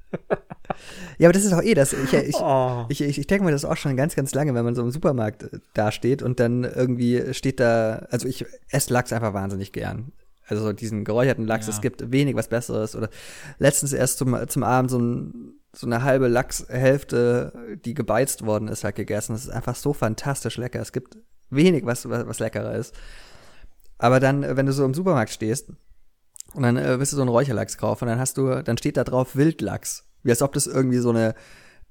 Ja, 1.18 1.29
aber 1.29 1.33
das 1.33 1.45
ist 1.45 1.53
auch 1.53 1.62
eh 1.62 1.75
das. 1.75 1.92
Ich, 1.92 2.12
ich, 2.12 2.37
oh. 2.37 2.87
ich, 2.88 3.01
ich, 3.01 3.18
ich 3.18 3.27
denke 3.27 3.45
mir 3.45 3.51
das 3.51 3.64
auch 3.64 3.77
schon 3.77 3.97
ganz, 3.97 4.16
ganz 4.16 4.35
lange, 4.35 4.55
wenn 4.55 4.64
man 4.64 4.75
so 4.75 4.83
im 4.83 4.90
Supermarkt 4.90 5.45
äh, 5.45 5.61
dasteht 5.75 6.23
und 6.23 6.40
dann 6.40 6.64
irgendwie 6.64 7.35
steht 7.35 7.61
da, 7.61 8.07
also 8.11 8.27
ich 8.29 8.47
esse 8.71 8.92
Lachs 8.92 9.12
einfach 9.12 9.35
wahnsinnig 9.35 9.73
gern. 9.73 10.12
Also 10.47 10.73
diesen 10.73 11.05
geräucherten 11.05 11.47
Lachs, 11.47 11.66
ja. 11.66 11.73
es 11.73 11.81
gibt 11.81 12.12
wenig 12.12 12.35
was 12.35 12.49
Besseres. 12.49 12.97
Oder 12.97 13.09
letztens 13.59 13.92
erst 13.92 14.18
zum, 14.18 14.37
zum 14.49 14.62
Abend 14.62 14.90
so 14.90 14.99
ein 14.99 15.55
so 15.75 15.87
eine 15.87 16.03
halbe 16.03 16.29
Lachshälfte, 16.29 17.79
die 17.85 17.95
gebeizt 17.95 18.45
worden 18.45 18.68
ist, 18.68 18.85
halt 18.85 18.95
gegessen. 18.95 19.33
Das 19.33 19.45
ist 19.45 19.51
einfach 19.51 19.75
so 19.75 19.92
fantastisch 19.92 20.59
lecker. 20.59 20.81
Es 20.81 20.92
gibt 20.92 21.16
wenig, 21.52 21.86
was, 21.86 22.08
was, 22.08 22.26
was 22.26 22.38
leckerer 22.38 22.74
ist. 22.74 22.94
Aber 23.98 24.18
dann, 24.18 24.56
wenn 24.56 24.66
du 24.66 24.72
so 24.72 24.84
im 24.84 24.94
Supermarkt 24.94 25.30
stehst 25.30 25.68
und 26.54 26.62
dann 26.62 26.76
äh, 26.76 26.98
willst 26.98 27.12
du 27.12 27.16
so 27.16 27.22
einen 27.22 27.28
Räucherlachs 27.28 27.78
kaufen 27.78 28.04
und 28.04 28.10
dann 28.10 28.18
hast 28.18 28.36
du, 28.36 28.62
dann 28.62 28.76
steht 28.76 28.96
da 28.96 29.04
drauf 29.04 29.36
Wildlachs. 29.36 30.04
Wie 30.22 30.30
als 30.30 30.42
ob 30.42 30.52
das 30.52 30.66
irgendwie 30.66 30.98
so 30.98 31.10
eine, 31.10 31.34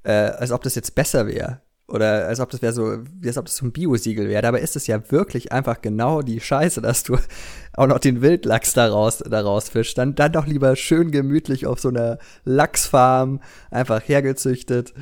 äh, 0.03 0.11
als 0.11 0.51
ob 0.51 0.63
das 0.63 0.75
jetzt 0.75 0.95
besser 0.95 1.27
wäre. 1.27 1.61
Oder 1.91 2.27
als 2.27 2.39
ob 2.39 2.49
das 2.49 2.61
wäre 2.61 2.71
so, 2.71 2.99
wie 3.19 3.27
als 3.27 3.37
ob 3.37 3.45
das 3.45 3.57
so 3.57 3.65
ein 3.65 3.73
Bio-Siegel 3.73 4.29
wäre. 4.29 4.41
Dabei 4.41 4.61
ist 4.61 4.77
es 4.77 4.87
ja 4.87 5.11
wirklich 5.11 5.51
einfach 5.51 5.81
genau 5.81 6.21
die 6.21 6.39
Scheiße, 6.39 6.81
dass 6.81 7.03
du 7.03 7.17
auch 7.73 7.87
noch 7.87 7.99
den 7.99 8.21
Wildlachs 8.21 8.73
daraus, 8.73 9.17
daraus 9.19 9.69
fischst. 9.69 9.97
Dann, 9.97 10.15
dann 10.15 10.31
doch 10.31 10.47
lieber 10.47 10.75
schön 10.75 11.11
gemütlich 11.11 11.67
auf 11.67 11.79
so 11.79 11.89
einer 11.89 12.17
Lachsfarm 12.45 13.41
einfach 13.71 14.01
hergezüchtet. 14.07 14.93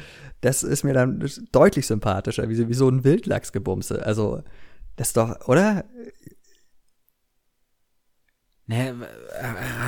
Das 0.42 0.64
ist 0.64 0.84
mir 0.84 0.94
dann 0.94 1.28
deutlich 1.52 1.86
sympathischer, 1.88 2.50
wie, 2.50 2.70
wie 2.70 2.74
so 2.74 2.90
ein 2.90 3.04
Wildlachsgebumse. 3.04 4.06
Also, 4.06 4.44
das 4.96 5.10
ist 5.10 5.18
doch, 5.18 5.48
oder? 5.48 5.86
Nee, 8.68 8.94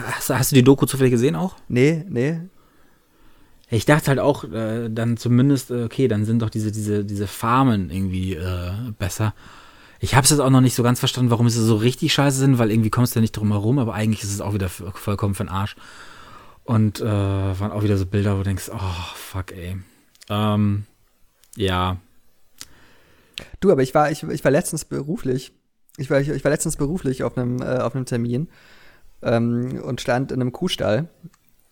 hast, 0.08 0.30
hast 0.30 0.52
du 0.52 0.56
die 0.56 0.64
Doku 0.64 0.86
zufällig 0.86 1.12
gesehen 1.12 1.36
auch? 1.36 1.56
Nee, 1.68 2.04
nee. 2.10 2.42
Ich 3.70 3.86
dachte 3.86 4.08
halt 4.08 4.20
auch, 4.20 4.44
äh, 4.44 4.90
dann 4.90 5.16
zumindest, 5.16 5.72
äh, 5.72 5.84
okay, 5.84 6.08
dann 6.10 6.26
sind 6.26 6.42
doch 6.42 6.50
diese, 6.50 6.72
diese, 6.72 7.06
diese 7.06 7.28
Farmen 7.28 7.90
irgendwie 7.90 8.34
äh, 8.34 8.72
besser. 9.00 9.34
Ich 10.00 10.16
habe 10.16 10.26
es 10.26 10.32
jetzt 10.32 10.40
auch 10.40 10.50
noch 10.50 10.62
nicht 10.62 10.76
so 10.76 10.84
ganz 10.84 11.00
verstanden, 11.00 11.30
warum 11.32 11.48
sie 11.48 11.64
so 11.64 11.76
richtig 11.76 12.12
scheiße 12.12 12.38
sind, 12.38 12.58
weil 12.58 12.72
irgendwie 12.72 12.90
kommst 12.90 13.16
du 13.16 13.20
ja 13.20 13.22
nicht 13.22 13.38
drum 13.38 13.52
herum, 13.52 13.80
aber 13.80 13.94
eigentlich 13.94 14.24
ist 14.24 14.34
es 14.34 14.42
auch 14.42 14.54
wieder 14.54 14.68
vollkommen 14.68 15.36
für 15.36 15.44
den 15.44 15.50
Arsch. 15.50 15.76
Und 16.64 17.00
äh, 17.02 17.06
waren 17.06 17.72
auch 17.72 17.84
wieder 17.84 17.98
so 17.98 18.06
Bilder, 18.06 18.34
wo 18.34 18.40
du 18.40 18.44
denkst, 18.46 18.70
oh, 18.74 19.06
fuck, 19.16 19.52
ey. 19.52 19.78
Ähm, 20.32 20.86
ja. 21.56 21.98
Du, 23.60 23.72
aber 23.72 23.84
ich 23.84 23.94
war, 23.94 24.10
ich, 24.12 24.24
ich 24.24 24.44
war 24.44 24.52
letztens 24.52 24.86
beruflich, 24.86 25.52
ich 25.98 26.10
war, 26.10 26.20
ich, 26.20 26.30
ich 26.30 26.44
war 26.44 26.52
letztens 26.52 26.78
beruflich 26.78 27.24
auf 27.24 27.38
einem, 27.38 27.62
äh, 27.62 27.78
auf 27.78 27.96
einem 27.96 28.06
Termin 28.06 28.50
ähm, 29.22 29.82
und 29.84 30.02
stand 30.02 30.32
in 30.32 30.42
einem 30.42 30.52
Kuhstall 30.52 31.10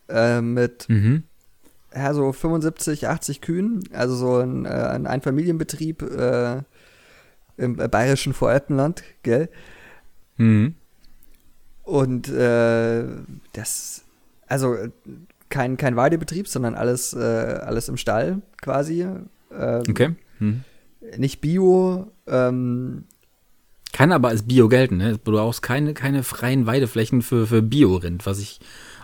äh, 0.10 0.42
mit 0.42 0.88
mhm 0.90 1.24
ja, 1.94 2.14
so 2.14 2.32
75, 2.32 3.08
80 3.08 3.42
Kühen, 3.42 3.84
also 3.94 4.16
so 4.16 4.38
ein, 4.38 4.66
äh, 4.66 4.70
ein 4.70 5.08
Einfamilienbetrieb 5.08 6.02
äh, 6.04 6.62
im 7.58 7.76
bayerischen 7.76 8.34
Voralpenland, 8.34 9.04
gell? 9.24 9.50
Mhm. 10.38 10.76
Und 11.84 12.30
äh, 12.30 13.04
das, 13.54 14.04
also 14.48 14.76
kein, 15.50 15.78
kein 15.78 15.96
Weidebetrieb, 15.96 16.48
sondern 16.48 16.76
alles, 16.76 17.14
äh, 17.14 17.18
alles 17.18 17.90
im 17.90 17.98
Stall 17.98 18.42
quasi. 18.62 19.02
Ähm, 19.02 19.84
okay. 19.90 20.16
Mhm. 20.40 20.64
Nicht 21.18 21.42
Bio. 21.42 22.12
Ähm, 22.28 23.06
Kann 23.92 24.12
aber 24.12 24.30
als 24.30 24.44
Bio 24.44 24.70
gelten, 24.70 24.98
ne? 24.98 25.20
Du 25.24 25.32
brauchst 25.32 25.62
keine, 25.62 25.94
keine 25.94 26.24
freien 26.24 26.66
Weideflächen 26.66 27.22
für, 27.22 27.48
für 27.48 27.62
Bio-Rind, 27.62 28.26
was 28.26 28.40
ich 28.40 28.60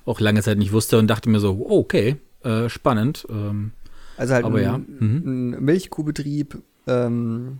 auch 0.05 0.19
lange 0.19 0.41
Zeit 0.41 0.58
nicht 0.58 0.71
wusste 0.71 0.99
und 0.99 1.08
dachte 1.08 1.29
mir 1.29 1.39
so, 1.39 1.53
oh, 1.53 1.79
okay, 1.79 2.17
äh, 2.43 2.69
spannend. 2.69 3.25
Ähm, 3.29 3.71
also 4.17 4.34
halt 4.34 4.45
aber 4.45 4.60
ein, 4.60 4.63
ja. 4.63 4.77
Mhm. 4.77 5.21
ein 5.25 5.49
Milchkuhbetrieb 5.63 6.62
ähm, 6.88 7.60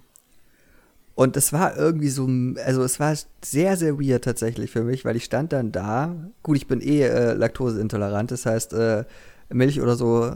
Und 1.15 1.38
es 1.38 1.54
war 1.54 1.78
irgendwie 1.78 2.10
so, 2.10 2.28
also 2.63 2.84
es 2.84 2.99
war 2.99 3.15
sehr, 3.43 3.78
sehr 3.78 3.97
weird 3.97 4.25
tatsächlich 4.25 4.69
für 4.69 4.84
mich, 4.84 5.06
weil 5.06 5.15
ich 5.15 5.23
stand 5.23 5.54
dann 5.54 5.71
da. 5.71 6.13
Gut, 6.43 6.58
ich 6.58 6.67
bin 6.67 6.82
eh 6.82 7.04
äh, 7.04 7.34
laktoseintolerant, 7.34 8.32
das 8.32 8.45
heißt, 8.45 8.73
äh, 8.73 9.06
Milch 9.49 9.82
oder 9.82 9.95
so 9.95 10.36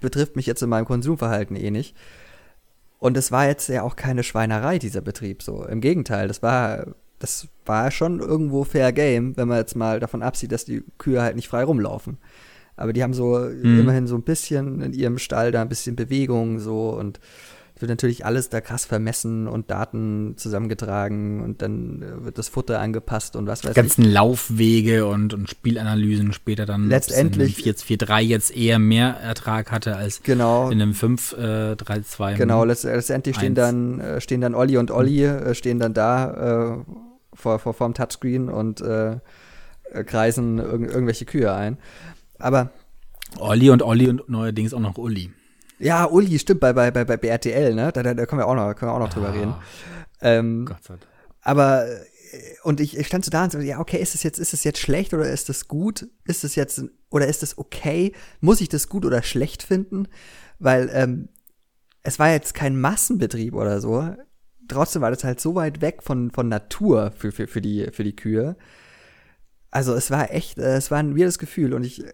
betrifft 0.00 0.34
mich 0.34 0.46
jetzt 0.46 0.62
in 0.62 0.70
meinem 0.70 0.86
Konsumverhalten 0.86 1.56
eh 1.56 1.70
nicht. 1.70 1.94
Und 2.98 3.16
es 3.16 3.32
war 3.32 3.46
jetzt 3.46 3.68
ja 3.68 3.82
auch 3.82 3.96
keine 3.96 4.22
Schweinerei, 4.22 4.78
dieser 4.78 5.00
Betrieb 5.00 5.42
so. 5.42 5.64
Im 5.64 5.80
Gegenteil, 5.80 6.26
das 6.26 6.42
war, 6.42 6.86
das 7.18 7.48
war 7.66 7.90
schon 7.90 8.20
irgendwo 8.20 8.64
Fair 8.64 8.92
Game, 8.92 9.36
wenn 9.36 9.48
man 9.48 9.58
jetzt 9.58 9.76
mal 9.76 10.00
davon 10.00 10.22
absieht, 10.22 10.52
dass 10.52 10.64
die 10.64 10.84
Kühe 10.98 11.20
halt 11.20 11.36
nicht 11.36 11.48
frei 11.48 11.64
rumlaufen. 11.64 12.16
Aber 12.76 12.92
die 12.92 13.02
haben 13.02 13.12
so 13.12 13.38
mhm. 13.38 13.80
immerhin 13.80 14.06
so 14.06 14.14
ein 14.14 14.22
bisschen 14.22 14.80
in 14.80 14.92
ihrem 14.92 15.18
Stall 15.18 15.52
da 15.52 15.60
ein 15.60 15.68
bisschen 15.68 15.96
Bewegung 15.96 16.58
so 16.60 16.90
und 16.90 17.20
wird 17.82 17.90
natürlich 17.90 18.24
alles 18.24 18.48
da 18.48 18.60
krass 18.60 18.84
vermessen 18.84 19.46
und 19.46 19.70
Daten 19.70 20.34
zusammengetragen 20.36 21.42
und 21.42 21.60
dann 21.60 22.02
äh, 22.02 22.24
wird 22.24 22.38
das 22.38 22.48
Futter 22.48 22.80
angepasst 22.80 23.36
und 23.36 23.46
was 23.46 23.64
weiß 23.64 23.72
Die 23.72 23.80
ganzen 23.80 24.04
ich. 24.04 24.12
Laufwege 24.12 25.06
und, 25.06 25.34
und 25.34 25.50
Spielanalysen 25.50 26.32
später 26.32 26.64
dann 26.64 26.88
letztendlich 26.88 27.56
4-3 27.56 28.20
jetzt 28.20 28.56
eher 28.56 28.78
mehr 28.78 29.16
Ertrag 29.16 29.70
hatte 29.70 29.96
als 29.96 30.22
genau, 30.22 30.70
in 30.70 30.80
einem 30.80 30.92
5-3-2. 30.92 32.32
Äh, 32.34 32.38
genau, 32.38 32.64
letztendlich 32.64 33.36
stehen 33.36 33.54
dann, 33.54 34.00
äh, 34.00 34.20
stehen 34.20 34.40
dann 34.40 34.54
Olli 34.54 34.78
und 34.78 34.90
Olli 34.90 35.24
äh, 35.24 35.54
stehen 35.54 35.78
dann 35.78 35.92
da 35.92 36.76
äh, 36.78 36.84
vor, 37.34 37.58
vor, 37.58 37.74
vor 37.74 37.88
dem 37.88 37.94
Touchscreen 37.94 38.48
und 38.48 38.80
äh, 38.80 39.16
kreisen 40.06 40.58
irg 40.58 40.82
irgendwelche 40.82 41.26
Kühe 41.26 41.52
ein. 41.52 41.76
Aber 42.38 42.70
Olli 43.38 43.70
und 43.70 43.82
Olli 43.82 44.08
und 44.08 44.28
neuerdings 44.28 44.72
auch 44.72 44.80
noch 44.80 44.96
Uli. 44.98 45.32
Ja, 45.82 46.06
Uli, 46.06 46.38
stimmt, 46.38 46.60
bei, 46.60 46.72
bei, 46.72 46.92
bei, 46.92 47.04
bei 47.04 47.28
RTL, 47.28 47.74
ne? 47.74 47.90
Da, 47.92 48.04
da, 48.04 48.14
da 48.14 48.26
können 48.26 48.40
wir 48.40 48.46
auch 48.46 48.54
noch, 48.54 48.72
können 48.74 48.90
wir 48.90 48.94
auch 48.94 49.00
noch 49.00 49.12
drüber 49.12 49.28
ah, 49.28 49.32
reden. 49.32 49.54
Ähm, 50.20 50.64
Gott 50.64 50.84
sei 50.84 50.94
Dank. 50.94 51.06
Aber 51.40 51.88
äh, 51.88 51.98
und 52.62 52.78
ich, 52.78 52.96
ich 52.96 53.08
stand 53.08 53.24
so 53.24 53.32
da 53.32 53.42
und 53.42 53.50
so, 53.50 53.58
ja, 53.58 53.80
okay, 53.80 54.00
ist 54.00 54.14
es 54.14 54.22
jetzt, 54.22 54.38
ist 54.38 54.54
es 54.54 54.62
jetzt 54.62 54.78
schlecht 54.78 55.12
oder 55.12 55.28
ist 55.28 55.50
es 55.50 55.66
gut? 55.66 56.06
Ist 56.24 56.44
es 56.44 56.54
jetzt 56.54 56.84
oder 57.10 57.26
ist 57.26 57.42
es 57.42 57.58
okay? 57.58 58.12
Muss 58.40 58.60
ich 58.60 58.68
das 58.68 58.88
gut 58.88 59.04
oder 59.04 59.24
schlecht 59.24 59.64
finden? 59.64 60.06
Weil 60.60 60.88
ähm, 60.92 61.30
es 62.04 62.20
war 62.20 62.30
jetzt 62.30 62.54
kein 62.54 62.80
Massenbetrieb 62.80 63.52
oder 63.52 63.80
so. 63.80 64.14
Trotzdem 64.68 65.02
war 65.02 65.10
das 65.10 65.24
halt 65.24 65.40
so 65.40 65.56
weit 65.56 65.80
weg 65.80 66.04
von, 66.04 66.30
von 66.30 66.48
Natur 66.48 67.12
für, 67.16 67.32
für, 67.32 67.48
für, 67.48 67.60
die, 67.60 67.88
für 67.90 68.04
die 68.04 68.14
Kühe. 68.14 68.56
Also 69.72 69.94
es 69.94 70.12
war 70.12 70.30
echt, 70.30 70.58
äh, 70.58 70.76
es 70.76 70.92
war 70.92 70.98
ein 70.98 71.18
weirdes 71.18 71.40
Gefühl 71.40 71.74
und 71.74 71.82
ich 71.82 72.04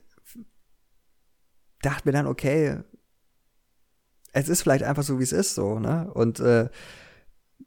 dachte 1.83 2.09
mir 2.09 2.13
dann, 2.13 2.27
okay, 2.27 2.79
es 4.33 4.49
ist 4.49 4.63
vielleicht 4.63 4.85
einfach 4.85 5.03
so, 5.03 5.19
wie 5.19 5.25
es 5.25 5.33
ist, 5.33 5.55
so, 5.55 5.79
ne? 5.79 6.11
Und 6.13 6.41
äh, 6.41 6.69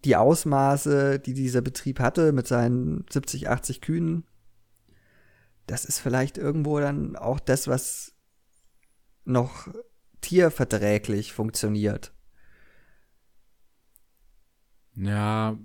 die 0.06 0.16
Ausmaße, 0.16 1.20
die 1.20 1.34
dieser 1.34 1.62
Betrieb 1.62 2.00
hatte 2.00 2.32
mit 2.32 2.48
seinen 2.48 3.06
70, 3.10 3.50
80 3.50 3.82
Kühen, 3.82 4.26
das 5.68 5.86
ist 5.86 6.00
vielleicht 6.00 6.38
irgendwo 6.38 6.80
dann 6.80 7.16
auch 7.16 7.40
das, 7.40 7.68
was 7.68 8.14
noch 9.26 9.68
tierverträglich 10.22 11.34
funktioniert. 11.34 12.14
Ja, 14.96 15.58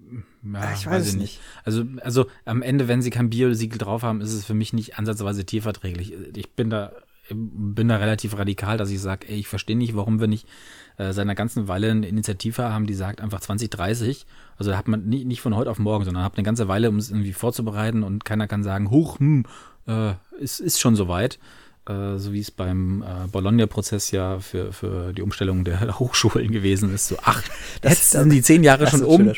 ja 0.45 0.73
ich 0.73 0.87
weiß, 0.87 0.87
weiß 0.87 1.09
ich 1.09 1.15
nicht. 1.15 1.21
nicht. 1.21 1.41
Also, 1.65 1.85
also 2.01 2.27
am 2.45 2.63
Ende, 2.63 2.89
wenn 2.89 3.03
sie 3.03 3.11
kein 3.11 3.31
Biosiegel 3.31 3.79
drauf 3.79 4.03
haben, 4.03 4.21
ist 4.21 4.33
es 4.33 4.45
für 4.45 4.55
mich 4.55 4.73
nicht 4.73 4.99
ansatzweise 4.99 5.45
tierverträglich. 5.45 6.13
Ich 6.37 6.55
bin 6.55 6.71
da 6.71 6.93
bin 7.31 7.89
da 7.89 7.97
relativ 7.97 8.37
radikal, 8.39 8.77
dass 8.77 8.91
ich 8.91 9.01
sage, 9.01 9.29
ey, 9.29 9.39
ich 9.39 9.49
verstehe 9.49 9.77
nicht, 9.77 9.97
warum 9.97 10.21
wir 10.21 10.27
nicht 10.27 10.47
äh, 10.97 11.13
seit 11.13 11.23
einer 11.23 11.35
ganzen 11.35 11.69
Weile 11.69 11.91
eine 11.91 12.09
Initiative 12.09 12.65
haben, 12.65 12.87
die 12.87 12.95
sagt 12.95 13.21
einfach 13.21 13.41
2030. 13.41 14.27
Also 14.57 14.71
da 14.71 14.77
hat 14.77 14.89
man 14.89 15.07
nicht, 15.07 15.27
nicht 15.27 15.41
von 15.41 15.55
heute 15.55 15.71
auf 15.71 15.79
morgen, 15.79 16.05
sondern 16.05 16.25
hat 16.25 16.37
eine 16.37 16.45
ganze 16.45 16.69
Weile, 16.69 16.89
um 16.89 16.97
es 16.97 17.11
irgendwie 17.11 17.33
vorzubereiten 17.33 18.03
und 18.03 18.25
keiner 18.25 18.47
kann 18.47 18.63
sagen, 18.63 18.91
huch, 18.91 19.19
hm, 19.19 19.45
äh, 19.87 20.13
ist, 20.39 20.61
ist 20.61 20.81
schon 20.81 20.97
soweit. 20.97 21.39
Äh, 21.89 22.19
so 22.19 22.33
wie 22.33 22.41
es 22.41 22.51
beim 22.51 23.03
äh, 23.03 23.29
Bologna-Prozess 23.29 24.11
ja 24.11 24.41
für, 24.41 24.73
für 24.73 25.13
die 25.13 25.23
Umstellung 25.23 25.65
der 25.65 25.99
Hochschulen 25.99 26.51
gewesen 26.51 26.93
ist. 26.93 27.09
So, 27.09 27.17
ach, 27.23 27.43
das 27.81 27.93
jetzt 27.93 28.11
sind 28.11 28.31
die 28.31 28.43
zehn 28.43 28.65
Jahre 28.65 28.89
schon 28.89 29.05
um. 29.05 29.33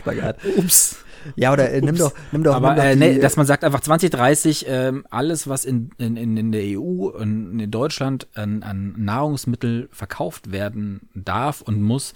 Ups. 0.56 0.96
Ja, 1.36 1.52
oder 1.52 1.70
äh, 1.70 1.80
nimm 1.80 1.96
doch, 1.96 2.12
nimm 2.32 2.42
doch. 2.42 2.54
Aber 2.54 2.68
nimm 2.70 2.76
doch 2.76 2.84
äh, 2.84 2.96
nee, 2.96 3.18
dass 3.18 3.36
man 3.36 3.46
sagt 3.46 3.64
einfach 3.64 3.80
2030, 3.80 4.68
äh, 4.68 4.92
alles, 5.10 5.48
was 5.48 5.64
in, 5.64 5.90
in, 5.98 6.16
in 6.16 6.52
der 6.52 6.78
EU 6.78 7.08
und 7.08 7.60
in 7.60 7.70
Deutschland 7.70 8.26
an, 8.34 8.62
an 8.62 8.94
Nahrungsmittel 8.96 9.88
verkauft 9.92 10.52
werden 10.52 11.08
darf 11.14 11.60
und 11.60 11.82
muss, 11.82 12.14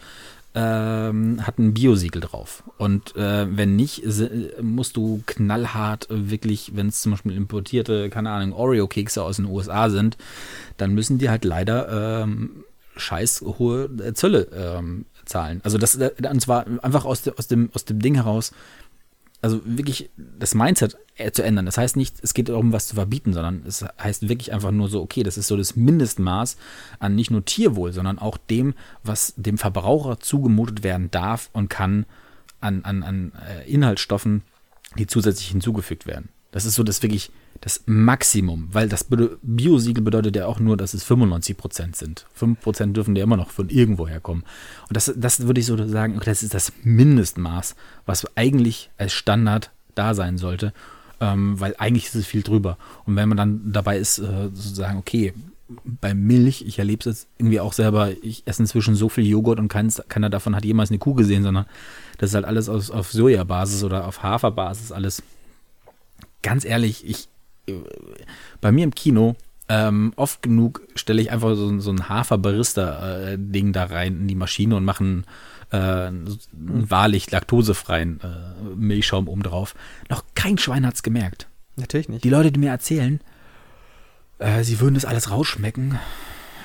ähm, 0.55 1.47
hat 1.47 1.59
ein 1.59 1.73
Biosiegel 1.75 2.21
drauf. 2.21 2.63
Und 2.77 3.17
äh, 3.17 3.47
wenn 3.57 3.77
nicht, 3.77 4.03
musst 4.61 4.97
du 4.97 5.23
knallhart 5.27 6.07
wirklich, 6.11 6.73
wenn 6.75 6.89
es 6.89 7.01
zum 7.01 7.13
Beispiel 7.13 7.37
importierte, 7.37 8.11
keine 8.11 8.31
Ahnung, 8.31 8.53
Oreo-Kekse 8.53 9.23
aus 9.23 9.37
den 9.37 9.47
USA 9.47 9.89
sind, 9.89 10.19
dann 10.77 10.93
müssen 10.95 11.19
die 11.19 11.31
halt 11.31 11.45
leider 11.45 12.23
ähm, 12.23 12.65
scheiß 12.97 13.43
hohe 13.59 13.89
Zölle 14.15 14.49
ähm, 14.55 15.07
zahlen. 15.25 15.61
Also 15.65 15.79
das, 15.79 15.97
äh, 15.97 16.11
und 16.31 16.41
zwar 16.41 16.67
einfach 16.83 17.05
aus, 17.05 17.23
de, 17.23 17.33
aus, 17.37 17.47
dem, 17.49 17.71
aus 17.73 17.85
dem 17.85 18.01
Ding 18.01 18.15
heraus, 18.17 18.53
also 19.43 19.61
wirklich 19.65 20.09
das 20.17 20.55
Mindset 20.55 20.97
äh, 21.17 21.33
zu 21.33 21.43
ändern. 21.43 21.67
Das 21.67 21.77
heißt 21.77 21.97
nicht, 21.97 22.17
es 22.23 22.33
geht 22.33 22.49
darum, 22.49 22.73
was 22.73 22.87
zu 22.87 22.95
verbieten, 22.95 23.33
sondern 23.33 23.65
es 23.67 23.85
heißt 24.01 24.29
wirklich 24.29 24.53
einfach 24.53 24.71
nur 24.71 24.89
so, 24.89 25.03
okay, 25.03 25.25
das 25.25 25.37
ist 25.37 25.49
so 25.49 25.57
das 25.57 25.75
Mindestmaß 25.75 26.57
an 27.01 27.17
nicht 27.17 27.33
nur 27.33 27.45
Tierwohl, 27.45 27.93
sondern 27.93 28.21
auch 28.21 28.39
dem, 28.39 28.75
was 29.03 29.35
dem 29.37 29.59
Verbraucher 29.59 30.21
zugemutet 30.21 30.85
werden 30.85 31.11
darf 31.11 31.51
und 31.53 31.69
kann 31.69 32.07
an, 32.61 32.85
an, 32.85 33.03
an 33.03 33.33
äh, 33.47 33.69
Inhaltsstoffen, 33.69 34.43
die 34.97 35.09
zusätzlich 35.09 35.49
hinzugefügt 35.49 36.07
werden. 36.07 36.29
Das 36.53 36.65
ist 36.65 36.77
so 36.77 36.85
das 36.85 37.03
wirklich 37.03 37.33
das 37.61 37.83
Maximum, 37.87 38.69
weil 38.73 38.89
das 38.89 39.07
Biosiegel 39.43 40.03
bedeutet 40.03 40.35
ja 40.37 40.47
auch 40.47 40.59
nur, 40.59 40.77
dass 40.77 40.95
es 40.95 41.05
95 41.05 41.57
Prozent 41.57 41.97
sind. 41.97 42.27
5 42.35 42.61
Prozent 42.61 42.97
dürfen 42.97 43.15
ja 43.15 43.23
immer 43.23 43.37
noch 43.37 43.51
von 43.51 43.69
irgendwoher 43.69 44.21
kommen. 44.21 44.43
Und 44.89 44.97
das, 44.97 45.13
das 45.17 45.47
würde 45.47 45.61
ich 45.61 45.67
so 45.67 45.77
sagen, 45.87 46.21
das 46.25 46.43
ist 46.43 46.55
das 46.55 46.73
Mindestmaß, 46.83 47.77
was 48.07 48.27
eigentlich 48.37 48.91
als 48.99 49.13
Standard 49.13 49.71
da 49.95 50.15
sein 50.15 50.39
sollte, 50.39 50.73
ähm, 51.21 51.61
weil 51.61 51.75
eigentlich 51.79 52.07
ist 52.07 52.17
es 52.17 52.27
viel 52.27 52.43
drüber. 52.43 52.79
Und 53.05 53.17
wenn 53.17 53.29
man 53.29 53.39
dann 53.39 53.73
dabei 53.73 53.99
ist, 53.99 54.19
äh, 54.19 54.51
sozusagen, 54.53 54.99
okay, 54.99 55.33
bei 55.85 56.15
Milch, 56.15 56.65
ich 56.67 56.79
erlebe 56.79 57.01
es 57.01 57.07
jetzt 57.07 57.29
irgendwie 57.39 57.61
auch 57.61 57.73
selber, 57.73 58.11
ich 58.23 58.43
esse 58.47 58.63
inzwischen 58.63 58.95
so 58.95 59.09
viel 59.09 59.27
Joghurt 59.27 59.59
und 59.59 59.69
keins, 59.69 60.03
keiner 60.09 60.31
davon 60.31 60.57
hat 60.57 60.65
jemals 60.65 60.91
eine 60.91 60.99
Kuh 60.99 61.15
gesehen, 61.15 61.43
sondern 61.43 61.67
das 62.19 62.31
ist 62.31 62.35
halt 62.35 62.45
alles 62.45 62.69
aus, 62.69 62.91
auf 62.91 63.13
Sojabasis 63.13 63.85
oder 63.85 64.07
auf 64.07 64.23
Haferbasis 64.23 64.93
alles. 64.93 65.23
Ganz 66.43 66.65
ehrlich, 66.65 67.09
ich, 67.09 67.29
bei 68.61 68.73
mir 68.73 68.85
im 68.85 68.95
Kino, 68.95 69.37
ähm, 69.69 70.13
oft 70.17 70.43
genug 70.43 70.83
stelle 70.95 71.23
ich 71.23 71.31
einfach 71.31 71.55
so, 71.55 71.79
so 71.79 71.91
ein 71.91 72.09
Hafer-Barista-Ding 72.09 73.69
äh, 73.69 73.73
da 73.73 73.85
rein 73.85 74.21
in 74.21 74.29
die 74.29 74.35
Maschine 74.35 74.77
und 74.77 74.85
mache 74.85 75.05
einen, 75.05 75.25
äh, 75.71 75.77
einen 75.77 76.39
wahrlich 76.53 77.31
laktosefreien 77.31 78.21
äh, 78.23 78.75
Milchschaum 78.77 79.29
oben 79.29 79.43
drauf. 79.43 79.75
Noch 80.11 80.25
kein 80.35 80.59
Schwein 80.59 80.87
hat 80.87 80.97
es 80.97 81.03
gemerkt. 81.03 81.49
Natürlich 81.77 82.09
nicht. 82.09 82.25
Die 82.25 82.31
Leute, 82.31 82.53
die 82.53 82.61
mir 82.61 82.71
erzählen, 82.71 83.21
äh, 84.39 84.63
sie 84.63 84.81
würden 84.81 84.95
das 84.95 85.05
alles 85.05 85.31
rausschmecken. 85.31 85.99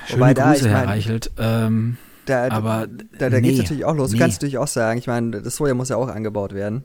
Schöne 0.06 0.20
Wobei 0.20 0.34
Grüße, 0.34 0.64
da, 0.64 0.70
Herr 0.70 0.78
mein, 0.80 0.88
Reichelt. 0.88 1.30
Ähm, 1.38 1.96
da, 2.26 2.48
aber 2.48 2.88
da, 3.18 3.30
da 3.30 3.40
nee, 3.40 3.42
geht 3.42 3.52
es 3.52 3.58
natürlich 3.60 3.84
auch 3.84 3.94
los. 3.94 4.10
Nee. 4.10 4.18
Du 4.18 4.22
kannst 4.22 4.38
natürlich 4.38 4.58
auch 4.58 4.68
sagen, 4.68 4.98
ich 4.98 5.06
meine, 5.06 5.40
das 5.40 5.56
Soja 5.56 5.74
muss 5.74 5.88
ja 5.88 5.96
auch 5.96 6.08
angebaut 6.08 6.52
werden. 6.52 6.84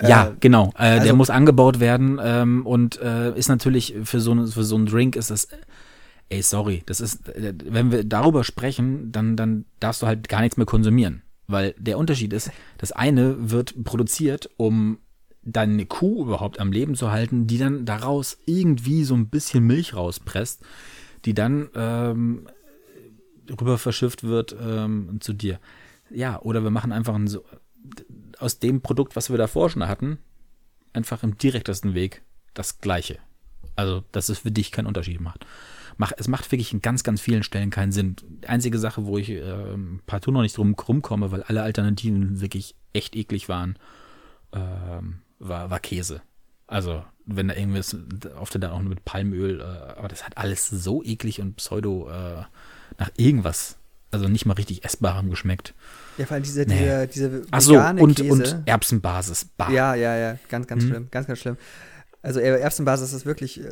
Ja, 0.00 0.28
äh, 0.28 0.32
genau. 0.40 0.72
Äh, 0.76 0.82
also, 0.82 1.04
der 1.04 1.14
muss 1.14 1.30
angebaut 1.30 1.80
werden 1.80 2.18
ähm, 2.22 2.66
und 2.66 3.00
äh, 3.00 3.36
ist 3.36 3.48
natürlich 3.48 3.94
für 4.04 4.20
so, 4.20 4.46
für 4.46 4.64
so 4.64 4.76
einen 4.76 4.86
Drink 4.86 5.16
ist 5.16 5.30
das. 5.30 5.48
Ey, 6.28 6.42
sorry, 6.42 6.82
das 6.86 7.00
ist, 7.00 7.28
äh, 7.28 7.54
wenn 7.64 7.92
wir 7.92 8.04
darüber 8.04 8.44
sprechen, 8.44 9.12
dann, 9.12 9.36
dann 9.36 9.64
darfst 9.80 10.02
du 10.02 10.06
halt 10.06 10.28
gar 10.28 10.40
nichts 10.40 10.56
mehr 10.56 10.66
konsumieren. 10.66 11.22
Weil 11.46 11.74
der 11.78 11.98
Unterschied 11.98 12.32
ist, 12.32 12.50
das 12.78 12.92
eine 12.92 13.50
wird 13.50 13.84
produziert, 13.84 14.50
um 14.56 14.98
deine 15.42 15.86
Kuh 15.86 16.24
überhaupt 16.24 16.58
am 16.58 16.72
Leben 16.72 16.96
zu 16.96 17.12
halten, 17.12 17.46
die 17.46 17.58
dann 17.58 17.84
daraus 17.84 18.38
irgendwie 18.46 19.04
so 19.04 19.14
ein 19.14 19.28
bisschen 19.28 19.64
Milch 19.64 19.94
rauspresst, 19.94 20.60
die 21.24 21.34
dann 21.34 21.68
ähm, 21.76 22.48
rüber 23.60 23.78
verschifft 23.78 24.24
wird 24.24 24.56
ähm, 24.60 25.18
zu 25.20 25.32
dir. 25.32 25.60
Ja, 26.10 26.40
oder 26.42 26.64
wir 26.64 26.70
machen 26.70 26.90
einfach 26.90 27.14
ein 27.14 27.28
so 27.28 27.44
aus 28.38 28.58
dem 28.58 28.80
Produkt, 28.80 29.16
was 29.16 29.30
wir 29.30 29.38
davor 29.38 29.70
schon 29.70 29.86
hatten, 29.86 30.18
einfach 30.92 31.22
im 31.22 31.38
direktesten 31.38 31.94
Weg 31.94 32.22
das 32.54 32.78
Gleiche. 32.78 33.18
Also, 33.74 34.04
dass 34.12 34.28
es 34.28 34.40
für 34.40 34.50
dich 34.50 34.72
keinen 34.72 34.86
Unterschied 34.86 35.20
macht. 35.20 35.46
Mach, 35.98 36.12
es 36.16 36.28
macht 36.28 36.50
wirklich 36.52 36.72
in 36.72 36.82
ganz, 36.82 37.02
ganz 37.02 37.20
vielen 37.20 37.42
Stellen 37.42 37.70
keinen 37.70 37.92
Sinn. 37.92 38.16
Die 38.42 38.48
einzige 38.48 38.78
Sache, 38.78 39.06
wo 39.06 39.18
ich 39.18 39.30
äh, 39.30 39.76
partout 40.06 40.30
noch 40.30 40.42
nicht 40.42 40.56
drum 40.56 40.74
rumkomme, 40.74 41.30
weil 41.32 41.42
alle 41.42 41.62
Alternativen 41.62 42.40
wirklich 42.40 42.74
echt 42.92 43.16
eklig 43.16 43.48
waren, 43.48 43.78
äh, 44.52 44.58
war, 45.38 45.70
war 45.70 45.80
Käse. 45.80 46.22
Also, 46.66 47.04
wenn 47.24 47.48
da 47.48 47.54
irgendwas, 47.54 47.96
oft 48.38 48.54
dann 48.54 48.70
auch 48.70 48.80
nur 48.80 48.90
mit 48.90 49.04
Palmöl, 49.04 49.60
äh, 49.60 49.64
aber 49.98 50.08
das 50.08 50.24
hat 50.24 50.36
alles 50.36 50.68
so 50.68 51.02
eklig 51.02 51.40
und 51.40 51.56
pseudo 51.56 52.08
äh, 52.10 52.44
nach 52.98 53.10
irgendwas 53.16 53.78
also 54.10 54.28
nicht 54.28 54.46
mal 54.46 54.54
richtig 54.54 54.84
essbarem 54.84 55.30
geschmeckt. 55.30 55.74
Ja, 56.18 56.26
vor 56.26 56.34
allem 56.34 56.42
diese, 56.44 56.62
Nee. 56.62 56.78
diese, 56.78 57.06
diese 57.08 57.42
Ach 57.50 57.60
so, 57.60 57.72
vegane 57.74 58.00
und, 58.02 58.16
Käse. 58.16 58.32
und 58.32 58.62
Erbsenbasis. 58.66 59.46
Bah. 59.56 59.70
Ja, 59.70 59.94
ja, 59.94 60.16
ja, 60.16 60.38
ganz, 60.48 60.66
ganz 60.66 60.84
Mhm. 60.84 60.88
schlimm, 60.88 61.08
ganz, 61.10 61.26
ganz 61.26 61.38
schlimm. 61.38 61.56
Also 62.22 62.40
Er- 62.40 62.60
Erbsenbasis 62.60 63.12
ist 63.12 63.26
wirklich 63.26 63.60
äh, 63.64 63.70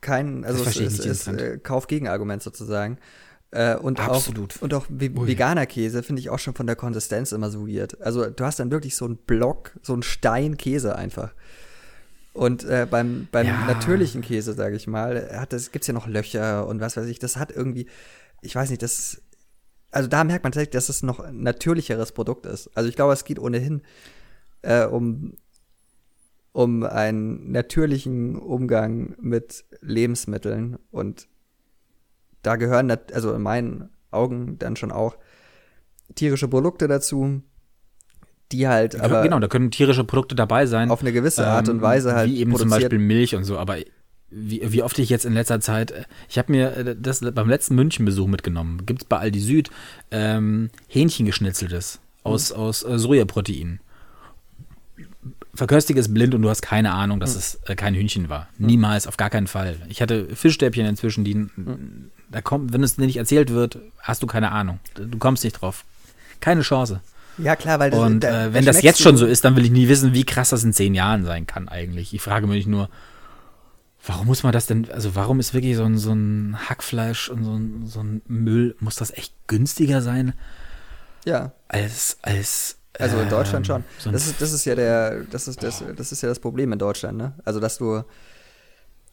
kein, 0.00 0.44
also 0.44 0.58
es 0.58 0.62
verstehe 0.62 0.86
ich 0.88 0.98
ist, 1.06 1.26
äh, 1.28 1.58
Kauf-Gegenargument 1.62 2.42
sozusagen. 2.42 2.98
Äh, 3.50 3.76
und 3.76 3.98
Absolut. 3.98 4.56
auch 4.58 4.62
und 4.62 4.74
auch 4.74 4.86
ve 4.90 5.10
Ui. 5.16 5.26
veganer 5.26 5.64
Käse 5.64 6.02
finde 6.02 6.20
ich 6.20 6.28
auch 6.28 6.38
schon 6.38 6.54
von 6.54 6.66
der 6.66 6.76
Konsistenz 6.76 7.32
immer 7.32 7.48
so 7.50 7.66
weird. 7.66 7.98
Also 8.02 8.28
du 8.28 8.44
hast 8.44 8.58
dann 8.60 8.70
wirklich 8.70 8.94
so 8.94 9.06
einen 9.06 9.16
Block, 9.16 9.72
so 9.82 9.94
einen 9.94 10.02
Stein 10.02 10.58
Käse 10.58 10.96
einfach. 10.96 11.32
Und 12.34 12.64
äh, 12.64 12.86
beim, 12.88 13.26
beim 13.32 13.46
Ja. 13.46 13.64
natürlichen 13.66 14.20
Käse, 14.20 14.52
sage 14.52 14.76
ich 14.76 14.86
mal, 14.86 15.30
hat 15.32 15.52
das 15.52 15.72
gibt's 15.72 15.86
ja 15.88 15.94
noch 15.94 16.06
Löcher 16.06 16.66
und 16.66 16.80
was 16.80 16.96
weiß 16.96 17.06
ich. 17.06 17.18
Das 17.18 17.36
hat 17.38 17.50
irgendwie, 17.50 17.86
ich 18.42 18.54
weiß 18.54 18.68
nicht, 18.70 18.82
das 18.82 19.22
also 19.90 20.08
da 20.08 20.24
merkt 20.24 20.44
man 20.44 20.52
tatsächlich, 20.52 20.72
dass 20.72 20.88
es 20.88 21.02
noch 21.02 21.20
ein 21.20 21.42
natürlicheres 21.42 22.12
Produkt 22.12 22.46
ist. 22.46 22.70
Also 22.74 22.88
ich 22.88 22.96
glaube, 22.96 23.12
es 23.12 23.24
geht 23.24 23.38
ohnehin 23.38 23.82
äh, 24.62 24.84
um, 24.84 25.34
um 26.52 26.82
einen 26.82 27.50
natürlichen 27.52 28.36
Umgang 28.36 29.14
mit 29.20 29.64
Lebensmitteln. 29.80 30.78
Und 30.90 31.28
da 32.42 32.56
gehören, 32.56 32.90
also 33.12 33.32
in 33.32 33.42
meinen 33.42 33.88
Augen 34.10 34.58
dann 34.58 34.76
schon 34.76 34.92
auch 34.92 35.16
tierische 36.14 36.48
Produkte 36.48 36.88
dazu, 36.88 37.42
die 38.52 38.66
halt 38.66 38.94
Ja, 38.94 39.02
aber 39.02 39.22
genau, 39.22 39.38
da 39.38 39.48
können 39.48 39.70
tierische 39.70 40.04
Produkte 40.04 40.34
dabei 40.34 40.66
sein. 40.66 40.90
auf 40.90 41.02
eine 41.02 41.12
gewisse 41.12 41.46
Art 41.46 41.68
Ähm, 41.68 41.76
und 41.76 41.82
Weise 41.82 42.14
halt 42.14 42.30
Wie 42.30 42.40
eben 42.40 42.54
zum. 42.56 42.70
Beispiel 42.70 42.98
Milch 42.98 43.34
und 43.34 43.44
so, 43.44 43.58
aber 43.58 43.76
wie, 44.30 44.60
wie 44.72 44.82
oft 44.82 44.98
ich 44.98 45.08
jetzt 45.08 45.24
in 45.24 45.32
letzter 45.32 45.60
Zeit, 45.60 45.90
äh, 45.90 46.04
ich 46.28 46.38
habe 46.38 46.52
mir 46.52 46.76
äh, 46.76 46.96
das 47.00 47.20
beim 47.20 47.48
letzten 47.48 47.74
Münchenbesuch 47.74 48.26
mitgenommen, 48.26 48.84
gibt 48.86 49.02
es 49.02 49.08
bei 49.08 49.18
Aldi 49.18 49.40
Süd 49.40 49.70
ähm, 50.10 50.70
Hähnchengeschnitzeltes 50.88 52.00
aus, 52.24 52.50
Mhm. 52.52 52.56
aus 52.60 52.82
äh, 52.84 52.98
Sojaprotein. 52.98 53.80
Verköstige 55.54 55.98
es 55.98 56.12
blind 56.12 56.34
und 56.34 56.42
du 56.42 56.50
hast 56.50 56.62
keine 56.62 56.92
Ahnung, 56.92 57.18
dass 57.20 57.32
Mhm. 57.34 57.38
es 57.38 57.54
äh, 57.66 57.74
kein 57.74 57.94
Hühnchen 57.94 58.28
war. 58.28 58.48
Niemals, 58.58 59.06
auf 59.06 59.16
gar 59.16 59.30
keinen 59.30 59.46
Fall. 59.48 59.76
Ich 59.88 60.00
hatte 60.00 60.28
Fischstäbchen 60.36 60.86
inzwischen, 60.86 61.24
die, 61.24 61.34
Mhm. 61.34 62.10
da 62.30 62.40
kommt, 62.40 62.72
wenn 62.72 62.82
es 62.82 62.96
dir 62.96 63.06
nicht 63.06 63.16
erzählt 63.16 63.50
wird, 63.50 63.78
hast 64.00 64.22
du 64.22 64.26
keine 64.26 64.52
Ahnung. 64.52 64.78
Du 64.94 65.18
kommst 65.18 65.42
nicht 65.42 65.54
drauf. 65.54 65.84
Keine 66.40 66.60
Chance. 66.62 67.00
Ja, 67.38 67.56
klar, 67.56 67.78
weil 67.80 67.90
das, 67.90 68.00
Und 68.00 68.20
da- 68.20 68.28
äh, 68.28 68.44
da 68.48 68.54
wenn 68.54 68.64
das 68.64 68.82
jetzt 68.82 69.00
schon 69.00 69.16
so 69.16 69.24
ist, 69.26 69.44
dann 69.44 69.56
will 69.56 69.64
ich 69.64 69.70
nie 69.70 69.88
wissen, 69.88 70.12
wie 70.12 70.24
krass 70.24 70.50
das 70.50 70.62
in 70.64 70.72
zehn 70.72 70.94
Jahren 70.94 71.24
sein 71.24 71.46
kann 71.46 71.68
eigentlich. 71.68 72.12
Ich 72.14 72.20
frage 72.20 72.46
mich 72.46 72.66
nur, 72.66 72.88
warum 74.08 74.26
muss 74.26 74.42
man 74.42 74.52
das 74.52 74.66
denn, 74.66 74.90
also 74.90 75.14
warum 75.14 75.38
ist 75.38 75.52
wirklich 75.52 75.76
so 75.76 75.84
ein, 75.84 75.98
so 75.98 76.12
ein 76.12 76.56
Hackfleisch 76.68 77.28
und 77.28 77.44
so 77.44 77.52
ein, 77.52 77.86
so 77.86 78.00
ein 78.00 78.22
Müll, 78.26 78.74
muss 78.80 78.96
das 78.96 79.10
echt 79.12 79.34
günstiger 79.46 80.00
sein 80.00 80.32
Ja, 81.24 81.52
als, 81.68 82.16
als 82.22 82.78
also 82.98 83.18
in 83.18 83.24
ähm, 83.24 83.28
Deutschland 83.28 83.66
schon. 83.66 83.84
So 83.98 84.08
ein 84.08 84.12
Das 84.14 84.26
ist, 84.26 84.40
das 84.40 84.52
ist 84.52 84.64
ja 84.64 84.74
der, 84.74 85.24
das 85.24 85.46
ist, 85.46 85.62
das, 85.62 85.84
das 85.94 86.10
ist 86.10 86.22
ja 86.22 86.28
das 86.28 86.40
Problem 86.40 86.72
in 86.72 86.78
Deutschland, 86.78 87.18
ne? 87.18 87.34
Also 87.44 87.60
dass 87.60 87.78
du, 87.78 88.02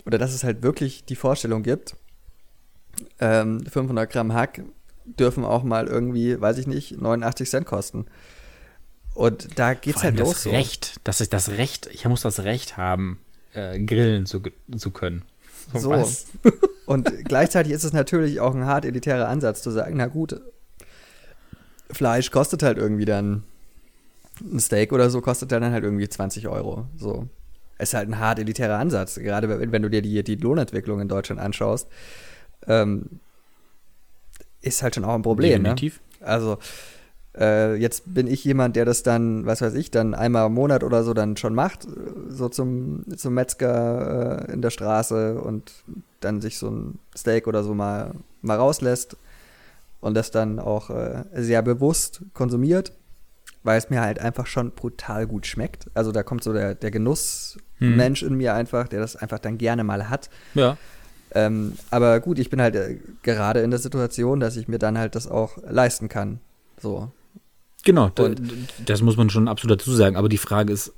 oder 0.06 0.18
dass 0.18 0.34
es 0.34 0.44
halt 0.44 0.64
wirklich 0.64 1.04
die 1.06 1.16
Vorstellung 1.16 1.62
gibt, 1.62 1.96
ähm, 3.20 3.66
500 3.66 4.10
Gramm 4.10 4.34
Hack 4.34 4.64
dürfen 5.04 5.44
auch 5.44 5.64
mal 5.64 5.88
irgendwie, 5.88 6.40
weiß 6.40 6.58
ich 6.58 6.68
nicht, 6.68 7.00
89 7.00 7.50
Cent 7.50 7.66
kosten. 7.66 8.06
Und 9.14 9.60
da 9.60 9.74
geht's 9.74 10.02
vor 10.02 10.06
allem 10.06 10.18
halt 10.18 10.20
das 10.22 10.28
los 10.28 10.44
so. 10.44 10.50
Recht, 10.50 11.00
dass 11.04 11.22
ich 11.22 11.30
das 11.30 11.50
Recht, 11.50 11.88
ich 11.92 12.06
muss 12.06 12.22
das 12.22 12.40
Recht 12.40 12.78
haben, 12.78 13.20
äh, 13.56 13.80
grillen 13.80 14.26
zu, 14.26 14.42
zu 14.78 14.92
können. 14.92 15.24
So. 15.74 15.90
Was? 15.90 16.28
Und 16.86 17.12
gleichzeitig 17.26 17.72
ist 17.72 17.84
es 17.84 17.94
natürlich 17.94 18.40
auch 18.40 18.54
ein 18.54 18.66
hart 18.66 18.86
elitärer 18.86 19.28
Ansatz 19.28 19.64
zu 19.64 19.72
sagen, 19.72 19.98
na 19.98 20.06
gut, 20.06 20.40
Fleisch 21.90 22.30
kostet 22.32 22.62
halt 22.62 22.78
irgendwie 22.78 23.06
dann 23.06 23.44
ein 24.42 24.60
Steak 24.60 24.92
oder 24.92 25.10
so 25.10 25.22
kostet 25.22 25.52
dann 25.52 25.72
halt 25.72 25.84
irgendwie 25.84 26.08
20 26.08 26.48
Euro. 26.48 26.86
So. 26.98 27.28
Ist 27.80 27.94
halt 27.94 28.08
ein 28.10 28.20
hart 28.20 28.40
elitärer 28.40 28.78
Ansatz, 28.78 29.16
gerade 29.16 29.50
wenn, 29.50 29.72
wenn 29.72 29.82
du 29.82 29.90
dir 29.90 30.02
die, 30.02 30.24
die 30.24 30.36
Lohnentwicklung 30.36 31.00
in 31.00 31.08
Deutschland 31.08 31.42
anschaust. 31.42 31.88
Ähm, 32.68 33.20
ist 34.62 34.82
halt 34.82 34.96
schon 34.96 35.06
auch 35.06 35.16
ein 35.16 35.22
Problem, 35.22 35.62
ne? 35.62 35.70
Definitiv. 35.70 36.02
Also, 36.22 36.58
äh, 37.38 37.76
jetzt 37.76 38.14
bin 38.14 38.28
ich 38.28 38.44
jemand, 38.44 38.76
der 38.76 38.86
das 38.86 39.04
dann, 39.04 39.46
was 39.46 39.62
weiß 39.62 39.74
ich, 39.76 39.92
dann 39.92 40.14
einmal 40.14 40.48
im 40.48 40.54
Monat 40.54 40.84
oder 40.84 41.04
so 41.04 41.14
dann 41.14 41.38
schon 41.38 41.54
macht, 41.54 41.86
äh, 41.86 41.90
so 42.30 42.50
zum, 42.50 43.04
zum 43.16 43.34
Metzger 43.34 44.48
äh, 44.48 44.54
in 44.54 44.62
der 44.62 44.70
Straße 44.70 45.40
und 45.40 45.72
dann 46.22 46.42
sich 46.42 46.58
so 46.58 46.70
ein 46.70 47.00
Steak 47.16 47.48
oder 47.48 47.64
so 47.64 47.74
mal, 47.74 48.12
mal 48.42 48.58
rauslässt 48.58 49.18
und 50.00 50.14
das 50.14 50.32
dann 50.32 50.60
auch 50.60 50.90
äh, 50.90 51.24
sehr 51.34 51.62
bewusst 51.62 52.22
konsumiert, 52.34 52.94
weil 53.64 53.78
es 53.78 53.90
mir 53.90 54.02
halt 54.02 54.20
einfach 54.20 54.48
schon 54.48 54.72
brutal 54.72 55.28
gut 55.28 55.46
schmeckt. 55.46 55.88
Also 55.94 56.12
da 56.12 56.24
kommt 56.24 56.44
so 56.44 56.54
der, 56.54 56.76
der 56.76 56.92
Genussmensch 56.92 58.24
in 58.24 58.36
mir 58.36 58.54
einfach, 58.54 58.88
der 58.88 59.02
das 59.02 59.16
einfach 59.16 59.40
dann 59.40 59.58
gerne 59.58 59.84
mal 59.84 60.10
hat. 60.10 60.30
Ja. 60.54 60.78
Ähm, 61.32 61.74
aber 61.92 62.22
gut, 62.22 62.40
ich 62.40 62.50
bin 62.50 62.62
halt 62.62 62.76
äh, 62.76 62.98
gerade 63.24 63.60
in 63.60 63.72
der 63.72 63.80
Situation, 63.80 64.40
dass 64.40 64.56
ich 64.56 64.70
mir 64.70 64.80
dann 64.80 64.98
halt 64.98 65.16
das 65.16 65.28
auch 65.28 65.58
leisten 65.68 66.08
kann. 66.08 66.40
So. 66.80 67.12
Genau, 67.86 68.12
Und- 68.20 68.42
das 68.86 69.02
muss 69.02 69.16
man 69.16 69.30
schon 69.30 69.48
absolut 69.48 69.80
dazu 69.80 69.94
sagen. 69.94 70.18
Aber 70.18 70.28
die 70.28 70.38
Frage 70.38 70.74
ist, 70.74 70.92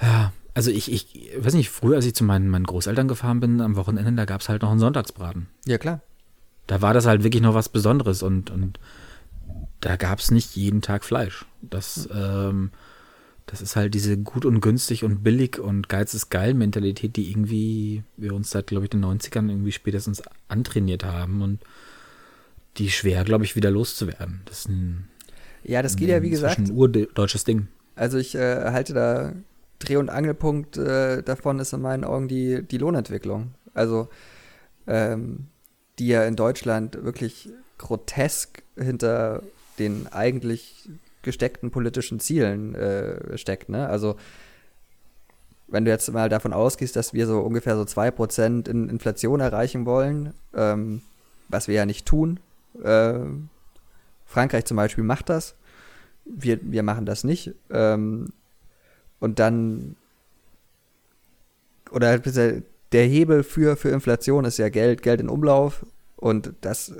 ja, 0.00 0.32
also 0.54 0.70
ich, 0.70 0.90
ich 0.90 1.30
weiß 1.38 1.52
nicht, 1.54 1.68
früher, 1.68 1.96
als 1.96 2.06
ich 2.06 2.14
zu 2.14 2.24
meinen, 2.24 2.48
meinen 2.48 2.64
Großeltern 2.64 3.08
gefahren 3.08 3.40
bin 3.40 3.60
am 3.60 3.76
Wochenende, 3.76 4.12
da 4.12 4.24
gab 4.24 4.40
es 4.40 4.48
halt 4.48 4.62
noch 4.62 4.70
einen 4.70 4.80
Sonntagsbraten. 4.80 5.48
Ja, 5.66 5.76
klar. 5.76 6.00
Da 6.66 6.80
war 6.80 6.94
das 6.94 7.04
halt 7.06 7.22
wirklich 7.24 7.42
noch 7.42 7.54
was 7.54 7.68
Besonderes 7.68 8.22
und, 8.22 8.50
und 8.50 8.78
da 9.80 9.96
gab 9.96 10.18
es 10.20 10.30
nicht 10.30 10.56
jeden 10.56 10.80
Tag 10.82 11.04
Fleisch. 11.04 11.44
Das, 11.62 12.08
ähm, 12.12 12.70
das 13.46 13.60
ist 13.60 13.76
halt 13.76 13.94
diese 13.94 14.16
gut 14.16 14.44
und 14.44 14.60
günstig 14.60 15.04
und 15.04 15.22
billig 15.22 15.58
und 15.58 15.88
Geiz 15.88 16.14
ist 16.14 16.30
geil 16.30 16.54
Mentalität, 16.54 17.16
die 17.16 17.30
irgendwie 17.30 18.02
wir 18.16 18.34
uns 18.34 18.50
seit, 18.50 18.68
glaube 18.68 18.84
ich, 18.86 18.90
den 18.90 19.04
90ern 19.04 19.48
irgendwie 19.48 19.72
spätestens 19.72 20.22
antrainiert 20.48 21.04
haben 21.04 21.42
und 21.42 21.60
die 22.78 22.90
schwer, 22.90 23.24
glaube 23.24 23.44
ich, 23.44 23.56
wieder 23.56 23.70
loszuwerden. 23.70 24.42
Das 24.46 24.60
ist 24.60 24.68
ein, 24.68 25.08
Ja, 25.66 25.82
das 25.82 25.96
geht 25.96 26.08
ja, 26.08 26.22
wie 26.22 26.30
gesagt. 26.30 26.58
ein 26.58 26.70
urdeutsches 26.70 27.44
Ding. 27.44 27.68
Also 27.96 28.18
ich 28.18 28.34
äh, 28.34 28.70
halte 28.70 28.94
da 28.94 29.32
Dreh- 29.78 29.96
und 29.96 30.10
Angelpunkt 30.10 30.76
äh, 30.76 31.22
davon 31.22 31.58
ist 31.58 31.72
in 31.72 31.82
meinen 31.82 32.04
Augen 32.04 32.28
die, 32.28 32.62
die 32.62 32.78
Lohnentwicklung. 32.78 33.54
Also 33.74 34.08
ähm, 34.86 35.48
die 35.98 36.08
ja 36.08 36.24
in 36.24 36.36
Deutschland 36.36 37.04
wirklich 37.04 37.50
grotesk 37.78 38.62
hinter 38.76 39.42
den 39.78 40.06
eigentlich 40.12 40.88
gesteckten 41.22 41.70
politischen 41.70 42.20
Zielen 42.20 42.74
äh, 42.74 43.36
steckt. 43.36 43.68
Ne? 43.68 43.88
Also 43.88 44.16
wenn 45.68 45.84
du 45.84 45.90
jetzt 45.90 46.10
mal 46.12 46.28
davon 46.28 46.52
ausgehst, 46.52 46.94
dass 46.96 47.12
wir 47.12 47.26
so 47.26 47.40
ungefähr 47.40 47.76
so 47.76 47.82
2% 47.82 48.68
in 48.68 48.88
Inflation 48.88 49.40
erreichen 49.40 49.84
wollen, 49.84 50.32
ähm, 50.54 51.02
was 51.48 51.66
wir 51.66 51.74
ja 51.74 51.86
nicht 51.86 52.06
tun. 52.06 52.38
Äh, 52.82 53.18
Frankreich 54.26 54.64
zum 54.64 54.76
Beispiel 54.76 55.04
macht 55.04 55.28
das. 55.28 55.54
Wir, 56.24 56.58
wir 56.62 56.82
machen 56.82 57.06
das 57.06 57.24
nicht. 57.24 57.54
Ähm, 57.70 58.28
und 59.20 59.38
dann 59.38 59.96
oder 61.90 62.08
halt 62.08 62.64
der 62.92 63.04
Hebel 63.04 63.42
für, 63.42 63.76
für 63.76 63.90
Inflation 63.90 64.44
ist 64.44 64.58
ja 64.58 64.68
Geld, 64.68 65.02
Geld 65.02 65.20
in 65.20 65.28
Umlauf 65.28 65.86
und 66.16 66.52
das 66.60 66.94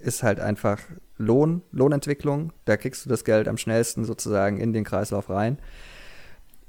ist 0.00 0.22
halt 0.22 0.40
einfach 0.40 0.80
Lohn, 1.18 1.62
Lohnentwicklung. 1.72 2.52
Da 2.64 2.76
kriegst 2.76 3.04
du 3.04 3.10
das 3.10 3.24
Geld 3.24 3.46
am 3.46 3.58
schnellsten 3.58 4.04
sozusagen 4.04 4.58
in 4.58 4.72
den 4.72 4.84
Kreislauf 4.84 5.28
rein. 5.28 5.58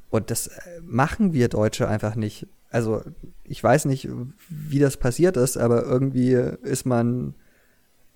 Und 0.09 0.29
das 0.29 0.47
äh, 0.47 0.59
machen 0.83 1.33
wir 1.33 1.47
Deutsche 1.47 1.87
einfach 1.87 2.15
nicht. 2.15 2.47
Also 2.69 3.01
ich 3.45 3.63
weiß 3.63 3.85
nicht, 3.85 4.09
wie 4.49 4.79
das 4.79 4.97
passiert 4.97 5.37
ist, 5.37 5.57
aber 5.57 5.83
irgendwie 5.83 6.33
ist 6.33 6.85
man 6.85 7.33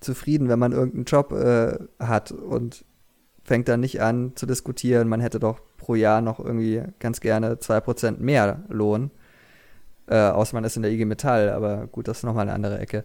zufrieden, 0.00 0.48
wenn 0.48 0.58
man 0.58 0.72
irgendeinen 0.72 1.04
Job 1.04 1.32
äh, 1.32 1.78
hat 1.98 2.32
und 2.32 2.84
fängt 3.42 3.68
dann 3.68 3.80
nicht 3.80 4.00
an 4.02 4.32
zu 4.34 4.46
diskutieren, 4.46 5.08
man 5.08 5.20
hätte 5.20 5.38
doch 5.38 5.60
pro 5.76 5.94
Jahr 5.94 6.20
noch 6.20 6.40
irgendwie 6.40 6.82
ganz 6.98 7.20
gerne 7.20 7.54
2% 7.54 8.18
mehr 8.18 8.64
Lohn. 8.68 9.10
Äh, 10.08 10.18
außer 10.18 10.54
man 10.54 10.64
ist 10.64 10.76
in 10.76 10.82
der 10.82 10.92
IG 10.92 11.04
Metall, 11.04 11.50
aber 11.50 11.86
gut, 11.86 12.08
das 12.08 12.18
ist 12.18 12.24
nochmal 12.24 12.42
eine 12.42 12.52
andere 12.52 12.78
Ecke. 12.78 13.04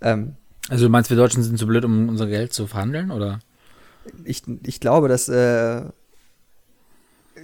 Ähm, 0.00 0.36
Also 0.68 0.84
du 0.86 0.90
meinst, 0.90 1.10
wir 1.10 1.16
Deutschen 1.16 1.42
sind 1.42 1.58
zu 1.58 1.66
blöd, 1.66 1.84
um 1.84 2.08
unser 2.08 2.26
Geld 2.26 2.52
zu 2.52 2.66
verhandeln, 2.66 3.10
oder? 3.10 3.40
ich, 4.24 4.42
ich 4.64 4.80
glaube, 4.80 5.08
dass 5.08 5.28
äh, 5.28 5.82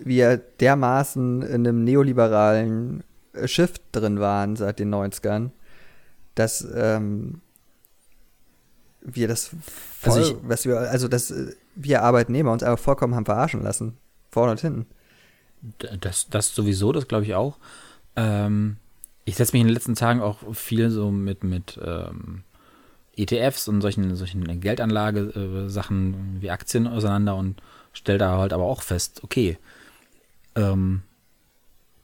wir 0.02 0.36
dermaßen 0.36 1.42
in 1.42 1.66
einem 1.66 1.84
neoliberalen 1.84 3.04
Shift 3.44 3.82
drin 3.92 4.20
waren 4.20 4.56
seit 4.56 4.78
den 4.78 4.94
90ern, 4.94 5.50
dass 6.34 6.66
ähm, 6.74 7.40
wir 9.04 9.28
das 9.28 9.50
voll, 10.00 10.12
Also 10.12 10.40
was 10.42 10.64
wir, 10.64 10.78
also 10.78 11.08
dass 11.08 11.30
äh, 11.30 11.54
wir 11.74 12.02
Arbeitnehmer 12.02 12.52
uns 12.52 12.62
einfach 12.62 12.82
vollkommen 12.82 13.14
haben 13.14 13.26
verarschen 13.26 13.62
lassen. 13.62 13.96
Vorne 14.30 14.52
und 14.52 14.60
hinten. 14.60 14.86
Das, 16.00 16.28
das 16.28 16.54
sowieso, 16.54 16.92
das 16.92 17.06
glaube 17.06 17.24
ich 17.24 17.34
auch. 17.34 17.58
Ähm, 18.16 18.76
ich 19.24 19.36
setze 19.36 19.52
mich 19.52 19.60
in 19.60 19.68
den 19.68 19.74
letzten 19.74 19.94
Tagen 19.94 20.20
auch 20.20 20.54
viel 20.54 20.90
so 20.90 21.10
mit, 21.10 21.44
mit 21.44 21.78
ähm, 21.82 22.42
ETFs 23.16 23.68
und 23.68 23.80
solchen, 23.80 24.16
solchen 24.16 24.60
Geldanlage-Sachen 24.60 26.38
äh, 26.38 26.42
wie 26.42 26.50
Aktien 26.50 26.86
auseinander 26.86 27.36
und 27.36 27.62
stellt 27.92 28.20
da 28.20 28.38
halt 28.38 28.52
aber 28.52 28.64
auch 28.64 28.82
fest, 28.82 29.20
okay, 29.22 29.56
ähm, 30.56 31.02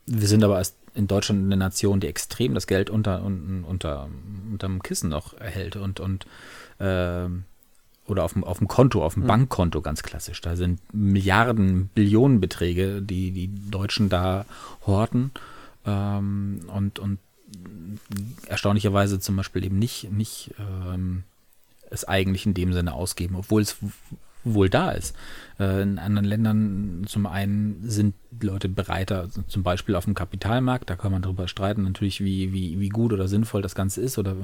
wir 0.06 0.28
sind 0.28 0.44
aber 0.44 0.58
erst 0.58 0.76
in 0.94 1.06
Deutschland 1.06 1.44
eine 1.44 1.56
Nation, 1.56 2.00
die 2.00 2.08
extrem 2.08 2.54
das 2.54 2.66
Geld 2.66 2.90
unter, 2.90 3.22
unter, 3.22 3.68
unter 3.68 4.08
unterm 4.50 4.82
Kissen 4.82 5.10
noch 5.10 5.34
erhält 5.34 5.76
und, 5.76 6.00
und 6.00 6.26
äh, 6.80 7.28
oder 8.06 8.24
auf 8.24 8.32
dem, 8.32 8.42
auf 8.42 8.58
dem 8.58 8.68
Konto, 8.68 9.04
auf 9.04 9.14
dem 9.14 9.22
mhm. 9.22 9.28
Bankkonto 9.28 9.80
ganz 9.82 10.02
klassisch. 10.02 10.40
Da 10.40 10.56
sind 10.56 10.80
Milliarden, 10.92 11.90
Billionenbeträge, 11.94 13.02
die 13.02 13.30
die 13.30 13.50
Deutschen 13.70 14.08
da 14.08 14.46
horten 14.86 15.30
ähm, 15.86 16.62
und, 16.74 16.98
und 16.98 17.18
erstaunlicherweise 18.46 19.20
zum 19.20 19.36
Beispiel 19.36 19.64
eben 19.64 19.78
nicht, 19.78 20.10
nicht 20.10 20.54
ähm, 20.58 21.24
es 21.90 22.06
eigentlich 22.06 22.46
in 22.46 22.54
dem 22.54 22.72
Sinne 22.72 22.94
ausgeben, 22.94 23.36
obwohl 23.36 23.62
es 23.62 23.76
wohl 24.44 24.68
da 24.68 24.90
ist. 24.92 25.14
Äh, 25.58 25.82
in 25.82 25.98
anderen 25.98 26.26
Ländern 26.26 27.04
zum 27.06 27.26
einen 27.26 27.82
sind 27.84 28.14
Leute 28.40 28.68
bereiter, 28.68 29.28
zum 29.48 29.62
Beispiel 29.62 29.94
auf 29.94 30.04
dem 30.04 30.14
Kapitalmarkt, 30.14 30.88
da 30.88 30.96
kann 30.96 31.12
man 31.12 31.20
darüber 31.20 31.48
streiten, 31.48 31.82
natürlich, 31.82 32.22
wie, 32.24 32.52
wie, 32.52 32.80
wie 32.80 32.88
gut 32.88 33.12
oder 33.12 33.28
sinnvoll 33.28 33.60
das 33.60 33.74
Ganze 33.74 34.00
ist 34.00 34.18
oder 34.18 34.36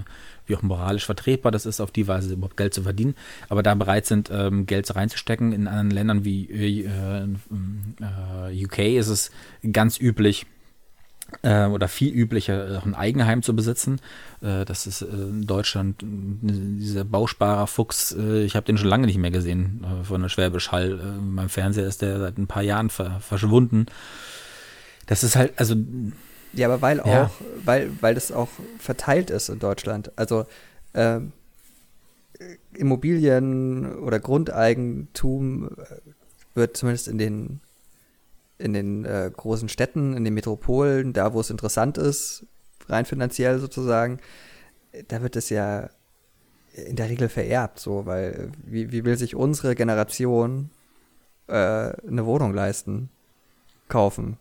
wie 0.47 0.57
auch 0.57 0.62
moralisch 0.62 1.07
vertretbar 1.07 1.53
das 1.53 1.66
ist, 1.66 1.80
auf 1.80 1.90
die 1.90 2.07
Weise 2.07 2.34
überhaupt 2.34 2.57
Geld 2.57 2.74
zu 2.74 2.82
verdienen, 2.82 3.14
aber 3.49 3.62
da 3.62 3.74
bereit 3.74 4.07
sind, 4.07 4.30
ähm, 4.32 4.66
Geld 4.66 4.94
reinzustecken. 4.94 5.53
In 5.53 5.68
anderen 5.68 5.90
Ländern 5.90 6.24
wie 6.24 6.51
äh, 6.51 7.26
äh, 8.01 8.64
UK 8.64 8.78
ist 8.78 9.09
es 9.09 9.30
ganz 9.72 9.99
üblich, 10.01 10.47
oder 11.42 11.88
viel 11.88 12.14
üblicher, 12.14 12.78
auch 12.78 12.86
ein 12.86 12.94
Eigenheim 12.94 13.42
zu 13.42 13.54
besitzen. 13.54 14.00
Äh, 14.42 14.64
das 14.64 14.86
ist 14.86 15.02
äh, 15.02 15.06
in 15.06 15.46
Deutschland 15.46 15.96
dieser 16.02 17.04
Bausparer 17.04 17.66
Fuchs, 17.66 18.14
äh, 18.16 18.44
ich 18.44 18.56
habe 18.56 18.66
den 18.66 18.78
schon 18.78 18.88
lange 18.88 19.06
nicht 19.06 19.18
mehr 19.18 19.30
gesehen 19.30 19.84
äh, 19.84 20.04
von 20.04 20.22
der 20.22 20.28
Schwäbisch 20.28 20.72
Hall. 20.72 21.00
Äh, 21.00 21.20
mein 21.20 21.48
Fernseher 21.48 21.86
ist 21.86 22.02
der 22.02 22.18
seit 22.20 22.38
ein 22.38 22.46
paar 22.46 22.62
Jahren 22.62 22.90
ver 22.90 23.20
verschwunden. 23.20 23.86
Das 25.06 25.24
ist 25.24 25.36
halt, 25.36 25.52
also. 25.56 25.74
Ja, 26.52 26.68
aber 26.68 26.80
weil 26.80 26.98
ja. 26.98 27.24
auch, 27.24 27.30
weil, 27.64 27.90
weil 28.00 28.14
das 28.14 28.32
auch 28.32 28.48
verteilt 28.78 29.30
ist 29.30 29.48
in 29.48 29.58
Deutschland. 29.58 30.12
Also 30.16 30.46
ähm, 30.94 31.32
Immobilien 32.74 33.94
oder 33.96 34.20
Grundeigentum 34.20 35.70
wird 36.54 36.76
zumindest 36.76 37.08
in 37.08 37.18
den 37.18 37.60
in 38.59 38.72
den 38.72 39.04
äh, 39.04 39.30
großen 39.34 39.68
Städten, 39.68 40.16
in 40.16 40.24
den 40.24 40.34
Metropolen, 40.34 41.12
da 41.12 41.32
wo 41.32 41.40
es 41.40 41.50
interessant 41.50 41.98
ist, 41.98 42.46
rein 42.88 43.04
finanziell 43.04 43.59
sozusagen, 43.59 44.18
da 45.09 45.22
wird 45.22 45.36
es 45.36 45.50
ja 45.50 45.90
in 46.72 46.96
der 46.96 47.09
Regel 47.09 47.28
vererbt, 47.28 47.78
so, 47.78 48.07
weil 48.07 48.50
wie, 48.64 48.92
wie 48.92 49.04
will 49.04 49.16
sich 49.16 49.34
unsere 49.34 49.74
Generation 49.74 50.70
äh, 51.46 51.52
eine 51.52 52.26
Wohnung 52.26 52.52
leisten, 52.54 53.09
kaufen 53.88 54.36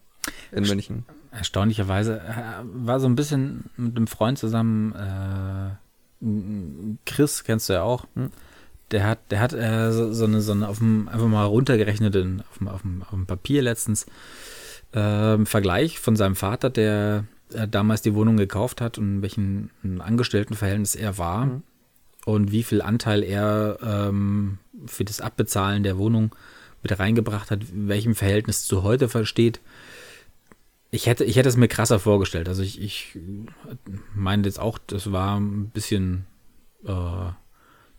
in 0.51 0.63
München? 0.63 1.05
Erstaunlicherweise 1.31 2.19
äh, 2.19 2.63
war 2.63 2.99
so 2.99 3.07
ein 3.07 3.15
bisschen 3.15 3.69
mit 3.77 3.95
einem 3.95 4.07
Freund 4.07 4.37
zusammen, 4.37 4.93
äh, 4.93 5.75
Chris 7.05 7.43
kennst 7.43 7.69
du 7.69 7.73
ja 7.73 7.83
auch, 7.83 8.05
hm? 8.15 8.31
Der 8.91 9.05
hat, 9.05 9.19
der 9.31 9.39
hat 9.39 9.53
äh, 9.53 9.91
so, 9.91 10.13
so, 10.13 10.25
eine, 10.25 10.41
so 10.41 10.51
eine 10.51 10.67
auf 10.67 10.77
dem, 10.79 11.07
einfach 11.07 11.27
mal 11.27 11.45
runtergerechnet 11.45 12.15
in, 12.15 12.41
auf, 12.41 12.57
dem, 12.57 12.67
auf, 12.67 12.81
dem, 12.81 13.03
auf 13.03 13.09
dem 13.09 13.25
Papier 13.25 13.61
letztens 13.61 14.05
äh, 14.93 15.43
Vergleich 15.45 15.99
von 15.99 16.15
seinem 16.15 16.35
Vater, 16.35 16.69
der 16.69 17.25
äh, 17.53 17.67
damals 17.67 18.01
die 18.01 18.13
Wohnung 18.13 18.37
gekauft 18.37 18.81
hat 18.81 18.97
und 18.97 19.17
in 19.17 19.21
welchem 19.21 19.69
Angestelltenverhältnis 19.99 20.95
er 20.95 21.17
war 21.17 21.45
mhm. 21.45 21.63
und 22.25 22.51
wie 22.51 22.63
viel 22.63 22.81
Anteil 22.81 23.23
er 23.23 23.79
ähm, 23.81 24.59
für 24.85 25.05
das 25.05 25.21
Abbezahlen 25.21 25.83
der 25.83 25.97
Wohnung 25.97 26.35
mit 26.83 26.97
reingebracht 26.99 27.49
hat, 27.49 27.61
welchem 27.73 28.13
Verhältnis 28.13 28.65
zu 28.65 28.83
heute 28.83 29.09
versteht. 29.09 29.59
Ich 30.91 31.07
hätte, 31.07 31.23
ich 31.25 31.35
hätte 31.35 31.49
es 31.49 31.57
mir 31.57 31.67
krasser 31.67 31.99
vorgestellt. 31.99 32.47
Also 32.47 32.61
ich, 32.61 32.79
ich 32.79 33.17
meine 34.13 34.43
jetzt 34.43 34.59
auch, 34.59 34.77
das 34.77 35.11
war 35.11 35.39
ein 35.39 35.69
bisschen 35.69 36.25
äh, 36.85 37.31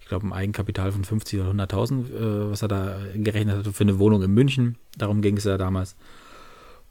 ich 0.06 0.08
glaube, 0.08 0.24
ein 0.24 0.32
Eigenkapital 0.32 0.92
von 0.92 1.02
50 1.02 1.40
oder 1.40 1.50
100.000, 1.50 2.14
äh, 2.14 2.50
was 2.52 2.62
er 2.62 2.68
da 2.68 2.96
gerechnet 3.16 3.66
hat 3.66 3.74
für 3.74 3.82
eine 3.82 3.98
Wohnung 3.98 4.22
in 4.22 4.30
München. 4.30 4.76
Darum 4.96 5.20
ging 5.20 5.36
es 5.36 5.42
ja 5.42 5.58
damals, 5.58 5.96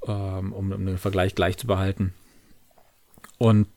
ähm, 0.06 0.52
um, 0.52 0.74
um, 0.74 0.86
den 0.86 0.98
Vergleich 0.98 1.34
gleich 1.34 1.56
zu 1.56 1.66
behalten. 1.66 2.14
Und 3.38 3.68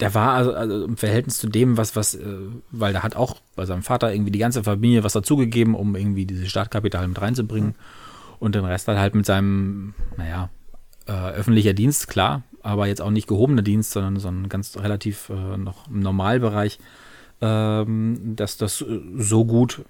der 0.00 0.14
war 0.14 0.32
also, 0.32 0.54
also, 0.54 0.86
im 0.86 0.96
Verhältnis 0.96 1.36
zu 1.36 1.48
dem, 1.48 1.76
was, 1.76 1.94
was, 1.96 2.14
äh, 2.14 2.24
weil 2.70 2.94
da 2.94 3.02
hat 3.02 3.14
auch 3.14 3.42
bei 3.56 3.66
seinem 3.66 3.82
Vater 3.82 4.10
irgendwie 4.10 4.32
die 4.32 4.38
ganze 4.38 4.64
Familie 4.64 5.04
was 5.04 5.12
dazugegeben, 5.12 5.74
um 5.74 5.94
irgendwie 5.96 6.24
dieses 6.24 6.48
Startkapital 6.48 7.06
mit 7.08 7.20
reinzubringen. 7.20 7.74
Und 8.38 8.54
den 8.54 8.64
Rest 8.64 8.88
dann 8.88 8.98
halt 8.98 9.14
mit 9.14 9.26
seinem, 9.26 9.92
naja, 10.16 10.48
äh, 11.04 11.12
öffentlicher 11.12 11.74
Dienst, 11.74 12.08
klar, 12.08 12.42
aber 12.62 12.86
jetzt 12.86 13.02
auch 13.02 13.10
nicht 13.10 13.28
gehobener 13.28 13.60
Dienst, 13.60 13.90
sondern 13.90 14.16
so 14.16 14.28
ein 14.28 14.48
ganz 14.48 14.78
relativ 14.78 15.28
äh, 15.28 15.58
noch 15.58 15.88
im 15.88 16.00
Normalbereich 16.00 16.78
ähm, 17.40 18.34
dass 18.36 18.56
das 18.56 18.82
äh, 18.82 19.00
so 19.16 19.44
gut 19.44 19.82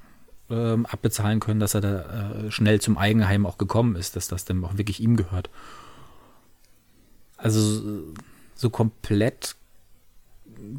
ähm, 0.51 0.86
abbezahlen 0.86 1.40
können, 1.40 1.61
dass 1.61 1.74
er 1.74 1.80
da 1.80 2.01
äh, 2.46 2.51
schnell 2.51 2.80
zum 2.80 2.98
Eigenheim 2.98 3.46
auch 3.46 3.59
gekommen 3.59 3.96
ist, 3.96 4.16
dass 4.16 4.28
das 4.28 4.44
dann 4.44 4.64
auch 4.64 4.76
wirklich 4.76 5.01
ihm 5.01 5.16
gehört. 5.16 5.51
Also 7.36 8.03
so 8.55 8.70
komplett 8.70 9.57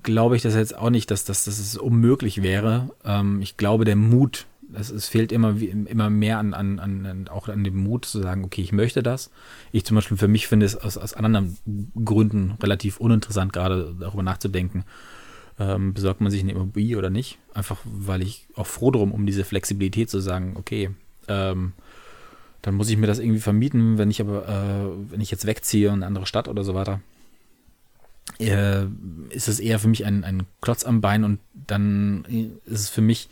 glaube 0.03 0.35
ich 0.35 0.41
das 0.41 0.55
jetzt 0.55 0.77
auch 0.77 0.89
nicht, 0.89 1.11
dass, 1.11 1.25
dass, 1.25 1.45
dass 1.45 1.59
es 1.59 1.77
unmöglich 1.77 2.41
wäre. 2.41 2.91
Ähm, 3.03 3.41
ich 3.41 3.57
glaube, 3.57 3.85
der 3.85 3.95
Mut, 3.95 4.45
es, 4.73 4.89
es 4.89 5.07
fehlt 5.07 5.31
immer, 5.31 5.55
immer 5.59 6.09
mehr 6.09 6.37
an, 6.39 6.53
an, 6.53 6.79
an, 6.79 7.27
auch 7.27 7.47
an 7.47 7.63
dem 7.63 7.77
Mut 7.77 8.05
zu 8.05 8.21
sagen, 8.21 8.43
okay, 8.43 8.61
ich 8.61 8.71
möchte 8.71 9.03
das. 9.03 9.31
Ich 9.71 9.85
zum 9.85 9.95
Beispiel 9.95 10.17
für 10.17 10.27
mich 10.27 10.47
finde 10.47 10.65
es 10.65 10.75
aus, 10.75 10.97
aus 10.97 11.13
anderen 11.13 11.57
Gründen 12.05 12.57
relativ 12.61 12.99
uninteressant, 12.99 13.53
gerade 13.53 13.95
darüber 13.99 14.23
nachzudenken, 14.23 14.83
ähm, 15.61 15.93
besorgt 15.93 16.21
man 16.21 16.31
sich 16.31 16.41
eine 16.41 16.53
Immobilie 16.53 16.97
oder 16.97 17.09
nicht. 17.09 17.37
Einfach, 17.53 17.77
weil 17.85 18.21
ich 18.21 18.47
auch 18.55 18.67
froh 18.67 18.91
drum, 18.91 19.11
um 19.11 19.25
diese 19.25 19.43
Flexibilität 19.43 20.09
zu 20.09 20.19
sagen, 20.19 20.55
okay, 20.57 20.89
ähm, 21.27 21.73
dann 22.61 22.75
muss 22.75 22.89
ich 22.89 22.97
mir 22.97 23.07
das 23.07 23.19
irgendwie 23.19 23.39
vermieten, 23.39 23.97
wenn 23.97 24.09
ich 24.09 24.21
aber, 24.21 24.47
äh, 24.47 25.11
wenn 25.11 25.21
ich 25.21 25.31
jetzt 25.31 25.45
wegziehe 25.45 25.89
in 25.89 25.95
eine 25.95 26.07
andere 26.07 26.25
Stadt 26.25 26.47
oder 26.47 26.63
so 26.63 26.73
weiter. 26.73 26.99
Äh, 28.39 28.85
ist 29.29 29.47
es 29.47 29.59
eher 29.59 29.77
für 29.77 29.87
mich 29.87 30.05
ein, 30.05 30.23
ein 30.23 30.43
Klotz 30.61 30.83
am 30.83 31.01
Bein 31.01 31.23
und 31.23 31.39
dann 31.53 32.25
ist 32.65 32.81
es 32.81 32.89
für 32.89 33.01
mich, 33.01 33.29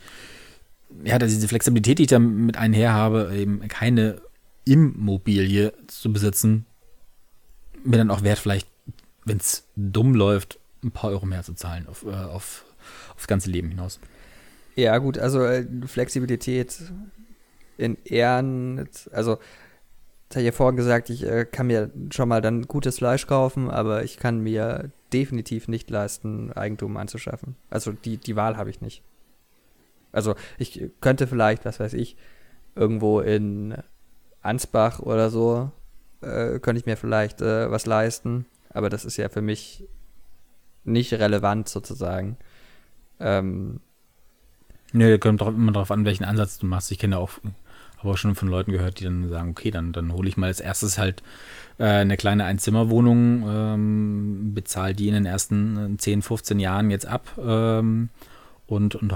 ja, 1.04 1.18
diese 1.18 1.48
Flexibilität, 1.48 1.98
die 1.98 2.02
ich 2.04 2.08
da 2.08 2.18
mit 2.18 2.56
einher 2.56 2.92
habe, 2.92 3.32
eben 3.36 3.66
keine 3.68 4.20
Immobilie 4.64 5.72
zu 5.86 6.12
besitzen, 6.12 6.66
mir 7.82 7.96
dann 7.96 8.10
auch 8.10 8.22
wert, 8.22 8.38
vielleicht, 8.38 8.68
wenn 9.24 9.38
es 9.38 9.64
dumm 9.74 10.14
läuft, 10.14 10.59
ein 10.82 10.90
paar 10.90 11.10
Euro 11.10 11.26
mehr 11.26 11.42
zu 11.42 11.54
zahlen 11.54 11.86
auf, 11.86 12.04
äh, 12.04 12.10
auf, 12.10 12.64
aufs 13.14 13.26
ganze 13.26 13.50
Leben 13.50 13.68
hinaus. 13.68 14.00
Ja, 14.76 14.98
gut, 14.98 15.18
also 15.18 15.44
äh, 15.44 15.66
Flexibilität 15.86 16.80
in 17.76 17.96
Ehren, 18.04 18.88
also 19.12 19.38
das 20.28 20.36
habe 20.36 20.42
ich 20.42 20.46
ja 20.46 20.52
vorhin 20.52 20.76
gesagt, 20.76 21.10
ich 21.10 21.24
äh, 21.24 21.44
kann 21.44 21.66
mir 21.66 21.90
schon 22.12 22.28
mal 22.28 22.40
dann 22.40 22.62
gutes 22.62 22.98
Fleisch 22.98 23.26
kaufen, 23.26 23.68
aber 23.68 24.04
ich 24.04 24.16
kann 24.16 24.40
mir 24.40 24.90
definitiv 25.12 25.66
nicht 25.66 25.90
leisten, 25.90 26.52
Eigentum 26.52 26.96
anzuschaffen. 26.96 27.56
Also 27.68 27.92
die, 27.92 28.16
die 28.16 28.36
Wahl 28.36 28.56
habe 28.56 28.70
ich 28.70 28.80
nicht. 28.80 29.02
Also 30.12 30.34
ich 30.58 30.88
könnte 31.00 31.26
vielleicht, 31.26 31.64
was 31.64 31.80
weiß 31.80 31.94
ich, 31.94 32.16
irgendwo 32.76 33.20
in 33.20 33.74
Ansbach 34.40 35.00
oder 35.00 35.30
so, 35.30 35.72
äh, 36.20 36.60
könnte 36.60 36.78
ich 36.78 36.86
mir 36.86 36.96
vielleicht 36.96 37.40
äh, 37.40 37.70
was 37.70 37.86
leisten, 37.86 38.46
aber 38.70 38.88
das 38.88 39.04
ist 39.04 39.16
ja 39.16 39.28
für 39.28 39.42
mich 39.42 39.88
nicht 40.84 41.12
relevant 41.12 41.68
sozusagen. 41.68 42.36
Ähm, 43.18 43.80
Nee, 44.92 45.18
kommt 45.18 45.40
drauf, 45.40 45.54
immer 45.54 45.72
darauf 45.72 45.90
an, 45.90 46.04
welchen 46.04 46.24
Ansatz 46.24 46.58
du 46.58 46.66
machst. 46.66 46.90
Ich 46.90 46.98
kenne 46.98 47.18
auch, 47.18 47.30
habe 47.98 48.10
auch 48.10 48.16
schon 48.16 48.34
von 48.34 48.48
Leuten 48.48 48.72
gehört, 48.72 48.98
die 48.98 49.04
dann 49.04 49.28
sagen, 49.28 49.50
okay, 49.50 49.70
dann, 49.70 49.92
dann 49.92 50.12
hole 50.12 50.28
ich 50.28 50.36
mal 50.36 50.48
als 50.48 50.60
erstes 50.60 50.98
halt 50.98 51.22
äh, 51.78 51.84
eine 51.84 52.16
kleine 52.16 52.44
Einzimmerwohnung, 52.44 53.44
ähm, 53.48 54.54
bezahle 54.54 54.94
die 54.94 55.08
in 55.08 55.14
den 55.14 55.26
ersten 55.26 55.98
10, 55.98 56.22
15 56.22 56.58
Jahren 56.58 56.90
jetzt 56.90 57.06
ab 57.06 57.28
ähm, 57.38 58.08
und, 58.66 58.96
und 58.96 59.14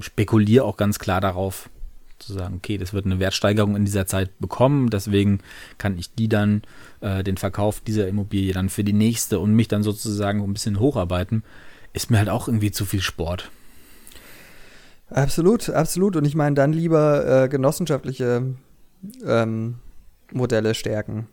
spekuliere 0.00 0.64
auch 0.64 0.76
ganz 0.76 0.98
klar 0.98 1.20
darauf, 1.20 1.70
zu 2.18 2.32
sagen, 2.32 2.56
okay, 2.56 2.78
das 2.78 2.92
wird 2.92 3.06
eine 3.06 3.18
Wertsteigerung 3.18 3.76
in 3.76 3.84
dieser 3.84 4.06
Zeit 4.06 4.38
bekommen, 4.38 4.90
deswegen 4.90 5.40
kann 5.78 5.98
ich 5.98 6.14
die 6.14 6.28
dann 6.28 6.62
äh, 7.00 7.22
den 7.22 7.36
Verkauf 7.36 7.80
dieser 7.80 8.08
Immobilie 8.08 8.52
dann 8.52 8.68
für 8.68 8.84
die 8.84 8.92
nächste 8.92 9.38
und 9.38 9.54
mich 9.54 9.68
dann 9.68 9.82
sozusagen 9.82 10.42
ein 10.42 10.52
bisschen 10.52 10.80
hocharbeiten, 10.80 11.44
ist 11.92 12.10
mir 12.10 12.18
halt 12.18 12.28
auch 12.28 12.48
irgendwie 12.48 12.70
zu 12.70 12.84
viel 12.84 13.00
Sport. 13.00 13.50
Absolut, 15.10 15.70
absolut. 15.70 16.16
Und 16.16 16.26
ich 16.26 16.34
meine 16.34 16.54
dann 16.54 16.72
lieber 16.72 17.44
äh, 17.44 17.48
genossenschaftliche 17.48 18.54
ähm, 19.24 19.76
Modelle 20.32 20.74
stärken. 20.74 21.28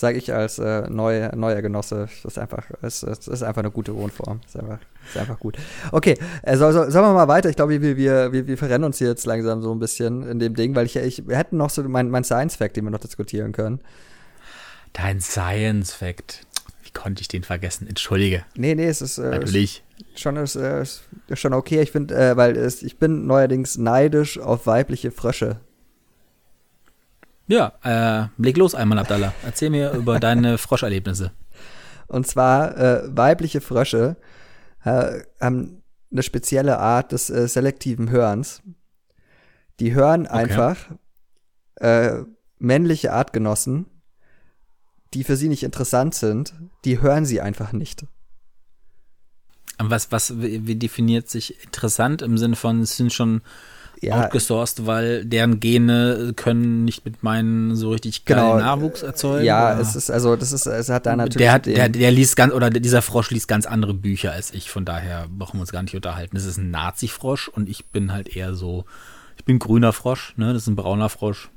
Sage 0.00 0.18
ich 0.18 0.32
als 0.32 0.58
äh, 0.58 0.88
neu, 0.88 1.28
neuer 1.36 1.62
Genosse, 1.62 2.08
das 2.22 2.32
ist 2.32 2.38
einfach, 2.38 2.64
es, 2.82 3.02
es 3.02 3.28
ist 3.28 3.42
einfach 3.42 3.60
eine 3.60 3.70
gute 3.70 3.94
Wohnform. 3.94 4.40
Das 4.42 4.54
ist 4.54 4.60
einfach, 4.60 4.78
ist 5.06 5.16
einfach 5.16 5.38
gut. 5.38 5.56
Okay, 5.92 6.16
äh, 6.42 6.56
so, 6.56 6.72
so, 6.72 6.90
sollen 6.90 7.04
wir 7.04 7.12
mal 7.12 7.28
weiter? 7.28 7.50
Ich 7.50 7.56
glaube, 7.56 7.80
wir, 7.80 7.96
wir, 7.96 8.32
wir, 8.32 8.46
wir 8.46 8.58
verrennen 8.58 8.84
uns 8.84 8.98
hier 8.98 9.08
jetzt 9.08 9.26
langsam 9.26 9.62
so 9.62 9.72
ein 9.72 9.78
bisschen 9.78 10.26
in 10.26 10.38
dem 10.38 10.54
Ding, 10.54 10.74
weil 10.74 10.86
ich, 10.86 10.96
ich 10.96 11.28
wir 11.28 11.36
hätten 11.36 11.58
noch 11.58 11.70
so 11.70 11.82
mein, 11.82 12.10
mein 12.10 12.24
Science-Fact, 12.24 12.76
den 12.76 12.84
wir 12.84 12.90
noch 12.90 13.00
diskutieren 13.00 13.52
können. 13.52 13.80
Dein 14.92 15.20
Science-Fact. 15.20 16.46
Wie 16.82 16.90
konnte 16.92 17.20
ich 17.20 17.28
den 17.28 17.44
vergessen? 17.44 17.86
Entschuldige. 17.86 18.44
Nee, 18.56 18.74
nee, 18.74 18.86
es 18.86 19.02
ist 19.02 19.18
äh, 19.18 19.30
Natürlich. 19.30 19.84
schon, 20.16 20.36
ist, 20.36 20.56
äh, 20.56 20.80
ist 20.82 21.04
schon 21.34 21.52
okay. 21.52 21.82
Ich 21.82 21.92
finde, 21.92 22.14
äh, 22.16 22.36
weil 22.36 22.56
es, 22.56 22.82
ich 22.82 22.98
bin 22.98 23.26
neuerdings 23.26 23.76
neidisch 23.76 24.38
auf 24.38 24.66
weibliche 24.66 25.10
Frösche. 25.10 25.60
Ja, 27.50 27.72
äh, 27.82 28.28
leg 28.40 28.56
los 28.56 28.76
einmal, 28.76 29.00
Abdallah. 29.00 29.34
Erzähl 29.44 29.70
mir 29.70 29.90
über 29.92 30.20
deine 30.20 30.56
Froscherlebnisse. 30.56 31.32
Und 32.06 32.26
zwar 32.28 32.76
äh, 32.78 33.16
weibliche 33.16 33.60
Frösche 33.60 34.16
äh, 34.84 35.22
haben 35.40 35.82
eine 36.12 36.22
spezielle 36.22 36.78
Art 36.78 37.10
des 37.10 37.28
äh, 37.28 37.48
selektiven 37.48 38.08
Hörens. 38.10 38.62
Die 39.80 39.94
hören 39.94 40.28
einfach 40.28 40.76
äh, 41.76 42.22
männliche 42.58 43.12
Artgenossen, 43.12 43.86
die 45.12 45.24
für 45.24 45.34
sie 45.36 45.48
nicht 45.48 45.64
interessant 45.64 46.14
sind, 46.14 46.54
die 46.84 47.00
hören 47.00 47.24
sie 47.24 47.40
einfach 47.40 47.72
nicht. 47.72 48.06
Was, 49.78 50.12
was, 50.12 50.40
wie 50.40 50.76
definiert 50.76 51.28
sich 51.28 51.64
interessant 51.64 52.22
im 52.22 52.38
Sinne 52.38 52.54
von, 52.54 52.80
es 52.80 52.96
sind 52.96 53.12
schon 53.12 53.40
Ja, 54.02 54.24
outgesourced, 54.24 54.86
weil 54.86 55.26
deren 55.26 55.60
Gene 55.60 56.32
können 56.34 56.84
nicht 56.86 57.04
mit 57.04 57.22
meinen 57.22 57.76
so 57.76 57.90
richtig 57.90 58.24
Genau, 58.24 58.58
Nachwuchs 58.58 59.02
erzeugen? 59.02 59.44
ja, 59.44 59.72
oder? 59.72 59.80
es 59.80 59.94
ist 59.94 60.10
also, 60.10 60.36
das 60.36 60.52
ist, 60.52 60.66
es 60.66 60.88
hat 60.88 61.04
da 61.04 61.16
natürlich. 61.16 61.36
der, 61.36 61.52
hat, 61.52 61.66
der, 61.66 61.88
der 61.88 62.10
liest 62.10 62.34
ganz, 62.36 62.54
oder 62.54 62.70
dieser 62.70 63.02
Frosch 63.02 63.30
liest 63.30 63.46
ganz 63.46 63.66
andere 63.66 63.92
Bücher 63.92 64.32
als 64.32 64.52
ich, 64.54 64.70
von 64.70 64.84
daher 64.86 65.26
brauchen 65.30 65.58
wir 65.58 65.60
uns 65.62 65.72
gar 65.72 65.82
nicht 65.82 65.94
unterhalten. 65.94 66.34
Das 66.34 66.46
ist 66.46 66.56
ein 66.56 66.70
Nazi-Frosch 66.70 67.48
und 67.48 67.68
ich 67.68 67.86
bin 67.86 68.12
halt 68.12 68.34
eher 68.34 68.54
so, 68.54 68.86
ich 69.36 69.44
bin 69.44 69.58
grüner 69.58 69.92
Frosch, 69.92 70.34
ne, 70.36 70.52
das 70.52 70.62
ist 70.62 70.68
ein 70.68 70.76
brauner 70.76 71.10
Frosch. 71.10 71.50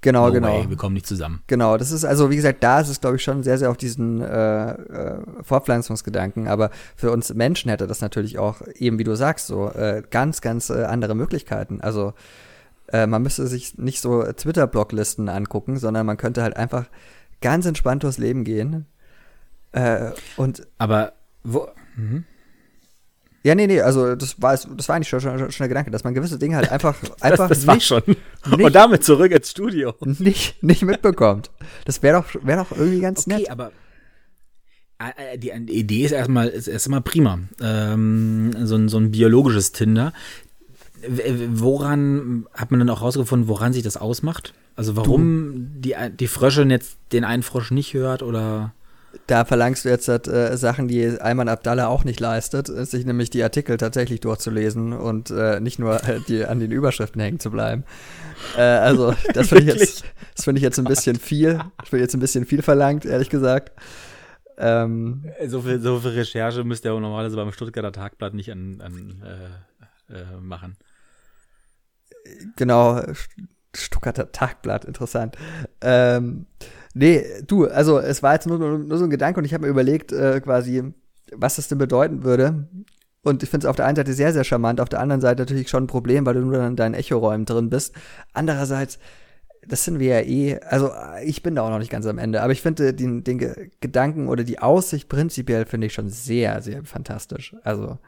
Genau, 0.00 0.26
No 0.28 0.32
genau. 0.32 0.48
way, 0.48 0.68
wir 0.70 0.76
kommen 0.76 0.94
nicht 0.94 1.06
zusammen. 1.06 1.42
Genau, 1.46 1.76
das 1.76 1.90
ist 1.90 2.04
also, 2.04 2.30
wie 2.30 2.36
gesagt, 2.36 2.62
da 2.62 2.80
ist 2.80 2.88
es, 2.88 3.00
glaube 3.00 3.16
ich, 3.16 3.22
schon 3.22 3.42
sehr, 3.42 3.58
sehr 3.58 3.70
auf 3.70 3.76
diesen 3.76 4.20
äh, 4.20 4.70
äh, 4.70 5.22
Fortpflanzungsgedanken. 5.42 6.48
Aber 6.48 6.70
für 6.96 7.10
uns 7.10 7.32
Menschen 7.34 7.70
hätte 7.70 7.86
das 7.86 8.00
natürlich 8.00 8.38
auch, 8.38 8.62
eben 8.76 8.98
wie 8.98 9.04
du 9.04 9.14
sagst, 9.14 9.46
so 9.46 9.68
äh, 9.70 10.02
ganz, 10.10 10.40
ganz 10.40 10.70
äh, 10.70 10.84
andere 10.84 11.14
Möglichkeiten. 11.14 11.80
Also 11.80 12.14
äh, 12.88 13.06
man 13.06 13.22
müsste 13.22 13.46
sich 13.46 13.78
nicht 13.78 14.00
so 14.00 14.22
Twitter-Blocklisten 14.22 15.28
angucken, 15.28 15.78
sondern 15.78 16.06
man 16.06 16.16
könnte 16.16 16.42
halt 16.42 16.56
einfach 16.56 16.86
ganz 17.40 17.66
entspannt 17.66 18.02
durchs 18.02 18.18
Leben 18.18 18.44
gehen. 18.44 18.86
Äh, 19.72 20.12
und 20.36 20.66
Aber 20.78 21.12
wo, 21.44 21.68
mhm. 21.96 22.24
Ja, 23.44 23.54
nee, 23.54 23.66
nee, 23.66 23.80
also 23.80 24.14
das 24.16 24.40
war, 24.42 24.52
das 24.52 24.88
war 24.88 24.96
eigentlich 24.96 25.08
schon, 25.08 25.20
schon, 25.20 25.38
schon 25.38 25.50
der 25.58 25.68
Gedanke, 25.68 25.90
dass 25.90 26.04
man 26.04 26.12
gewisse 26.14 26.38
Dinge 26.38 26.56
halt 26.56 26.70
einfach, 26.70 26.96
einfach 27.20 27.48
das, 27.48 27.58
das 27.58 27.66
war 27.66 27.74
nicht, 27.76 27.86
schon. 27.86 28.02
nicht- 28.06 28.18
Und 28.64 28.74
damit 28.74 29.04
zurück 29.04 29.30
ins 29.32 29.50
Studio. 29.50 29.94
nicht, 30.00 30.62
nicht 30.62 30.82
mitbekommt. 30.82 31.50
Das 31.84 32.02
wäre 32.02 32.20
doch, 32.20 32.26
wäre 32.44 32.64
doch 32.64 32.76
irgendwie 32.76 33.00
ganz 33.00 33.26
Okay, 33.26 33.38
nett. 33.38 33.50
aber 33.50 33.70
äh, 34.98 35.34
äh, 35.34 35.38
die 35.38 35.52
die 35.66 35.74
Idee 35.78 36.04
ist 36.04 36.12
erstmal, 36.12 36.48
ist 36.48 36.66
erstmal 36.66 37.00
prima. 37.00 37.38
Ähm, 37.62 38.50
so, 38.64 38.74
ein, 38.74 38.88
so 38.88 38.98
ein 38.98 39.12
biologisches 39.12 39.70
Tinder. 39.72 40.12
Woran 41.06 42.46
hat 42.54 42.70
man 42.72 42.80
dann 42.80 42.90
auch 42.90 43.02
rausgefunden, 43.02 43.48
woran 43.48 43.72
sich 43.72 43.84
das 43.84 43.96
ausmacht? 43.96 44.52
Also 44.74 44.96
warum 44.96 45.68
die, 45.80 45.94
die 46.18 46.26
Frösche 46.26 46.62
jetzt 46.64 46.96
den 47.12 47.24
einen 47.24 47.42
Frosch 47.44 47.70
nicht 47.70 47.94
hört 47.94 48.22
oder 48.22 48.74
Da 49.26 49.44
verlangst 49.44 49.84
du 49.84 49.88
jetzt 49.88 50.08
äh, 50.08 50.56
Sachen, 50.56 50.86
die 50.88 51.20
Ayman 51.20 51.48
Abdallah 51.48 51.88
auch 51.88 52.04
nicht 52.04 52.20
leistet, 52.20 52.68
ist 52.68 52.90
sich 52.90 53.06
nämlich 53.06 53.30
die 53.30 53.42
Artikel 53.42 53.76
tatsächlich 53.78 54.20
durchzulesen 54.20 54.92
und 54.92 55.30
äh, 55.30 55.60
nicht 55.60 55.78
nur 55.78 56.02
äh, 56.04 56.20
die, 56.28 56.44
an 56.44 56.60
den 56.60 56.70
Überschriften 56.72 57.20
hängen 57.20 57.40
zu 57.40 57.50
bleiben. 57.50 57.84
Äh, 58.56 58.60
also, 58.62 59.14
das 59.32 59.48
finde 59.48 59.72
ich, 59.72 59.80
jetzt- 59.80 60.04
das 60.34 60.44
finde 60.44 60.58
ich 60.58 60.62
jetzt 60.62 60.78
ein 60.78 60.84
bisschen 60.84 61.16
viel. 61.16 61.60
Ich 61.84 61.92
jetzt 61.92 62.14
ein 62.14 62.20
bisschen 62.20 62.44
viel 62.44 62.62
verlangt, 62.62 63.04
ehrlich 63.06 63.30
gesagt. 63.30 63.72
Ähm, 64.58 65.24
so 65.46 65.62
viel, 65.62 65.80
so 65.80 66.00
viel 66.00 66.10
Recherche 66.10 66.64
müsste 66.64 66.88
ja 66.88 66.94
auch 66.94 67.00
normalerweise 67.00 67.36
beim 67.36 67.52
Stuttgarter 67.52 67.92
Tagblatt 67.92 68.34
nicht 68.34 68.50
an, 68.52 68.80
an 68.80 69.22
äh, 70.10 70.14
äh, 70.14 70.40
machen. 70.40 70.76
genau, 72.56 72.96
St- 72.98 73.28
Stuttgarter 73.74 74.32
Tagblatt, 74.32 74.84
interessant. 74.84 75.36
Ähm, 75.80 76.46
nee, 76.94 77.24
du, 77.46 77.66
also 77.66 77.98
es 77.98 78.22
war 78.22 78.34
jetzt 78.34 78.46
nur, 78.46 78.58
nur, 78.58 78.98
so 78.98 79.04
ein 79.04 79.10
Gedanke 79.10 79.38
und 79.40 79.44
ich 79.44 79.54
habe 79.54 79.66
mir 79.66 79.70
überlegt, 79.70 80.12
äh, 80.12 80.40
quasi, 80.40 80.92
was 81.34 81.56
das 81.56 81.68
denn 81.68 81.78
bedeuten 81.78 82.24
würde. 82.24 82.68
Und 83.22 83.42
ich 83.42 83.50
finde 83.50 83.66
es 83.66 83.70
auf 83.70 83.76
der 83.76 83.86
einen 83.86 83.96
Seite 83.96 84.12
sehr, 84.12 84.32
sehr 84.32 84.44
charmant, 84.44 84.80
auf 84.80 84.88
der 84.88 85.00
anderen 85.00 85.20
Seite 85.20 85.42
natürlich 85.42 85.68
schon 85.68 85.84
ein 85.84 85.88
Problem, 85.88 86.24
weil 86.24 86.34
du 86.34 86.40
nur 86.40 86.56
dann 86.56 86.70
in 86.70 86.76
deinen 86.76 86.94
Echoräumen 86.94 87.46
drin 87.46 87.68
bist. 87.68 87.94
Andererseits, 88.32 88.98
das 89.66 89.84
sind 89.84 89.98
wir 89.98 90.20
ja 90.20 90.26
eh, 90.26 90.60
also 90.60 90.90
ich 91.24 91.42
bin 91.42 91.54
da 91.54 91.62
auch 91.62 91.70
noch 91.70 91.78
nicht 91.78 91.90
ganz 91.90 92.06
am 92.06 92.18
Ende, 92.18 92.42
aber 92.42 92.52
ich 92.52 92.62
finde 92.62 92.94
den, 92.94 93.24
den 93.24 93.38
Ge 93.38 93.70
Gedanken 93.80 94.28
oder 94.28 94.44
die 94.44 94.60
Aussicht 94.60 95.08
prinzipiell 95.08 95.66
finde 95.66 95.88
ich 95.88 95.94
schon 95.94 96.08
sehr, 96.08 96.62
sehr 96.62 96.84
fantastisch. 96.84 97.54
Also 97.64 97.98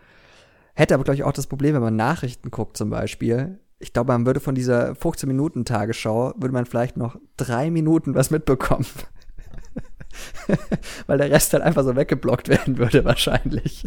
hätte 0.74 0.95
aber, 0.95 1.05
glaube 1.05 1.16
ich, 1.16 1.24
auch 1.24 1.33
das 1.33 1.47
Problem, 1.47 1.74
wenn 1.74 1.83
man 1.83 1.97
Nachrichten 1.97 2.51
guckt 2.51 2.76
zum 2.76 2.91
Beispiel. 2.91 3.59
Ich 3.81 3.93
glaube, 3.93 4.12
man 4.12 4.26
würde 4.26 4.41
von 4.41 4.55
dieser 4.55 4.93
15-Minuten-Tagesschau, 4.93 6.35
würde 6.37 6.53
man 6.53 6.66
vielleicht 6.66 6.97
noch 6.97 7.18
drei 7.37 7.70
Minuten 7.70 8.14
was 8.14 8.31
mitbekommen. 8.31 8.87
Weil 11.07 11.18
der 11.18 11.31
Rest 11.31 11.55
dann 11.55 11.62
einfach 11.62 11.83
so 11.83 11.97
weggeblockt 11.97 12.49
werden 12.49 12.78
würde 12.78 13.05
wahrscheinlich. 13.05 13.85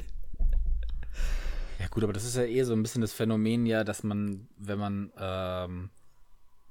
Ja 1.79 1.87
gut, 1.89 2.03
aber 2.03 2.13
das 2.13 2.25
ist 2.25 2.35
ja 2.35 2.43
eh 2.43 2.63
so 2.63 2.73
ein 2.73 2.81
bisschen 2.81 3.01
das 3.01 3.13
Phänomen 3.13 3.65
ja, 3.65 3.83
dass 3.83 4.03
man, 4.03 4.47
wenn 4.57 4.79
man 4.79 5.11
ähm, 5.17 5.89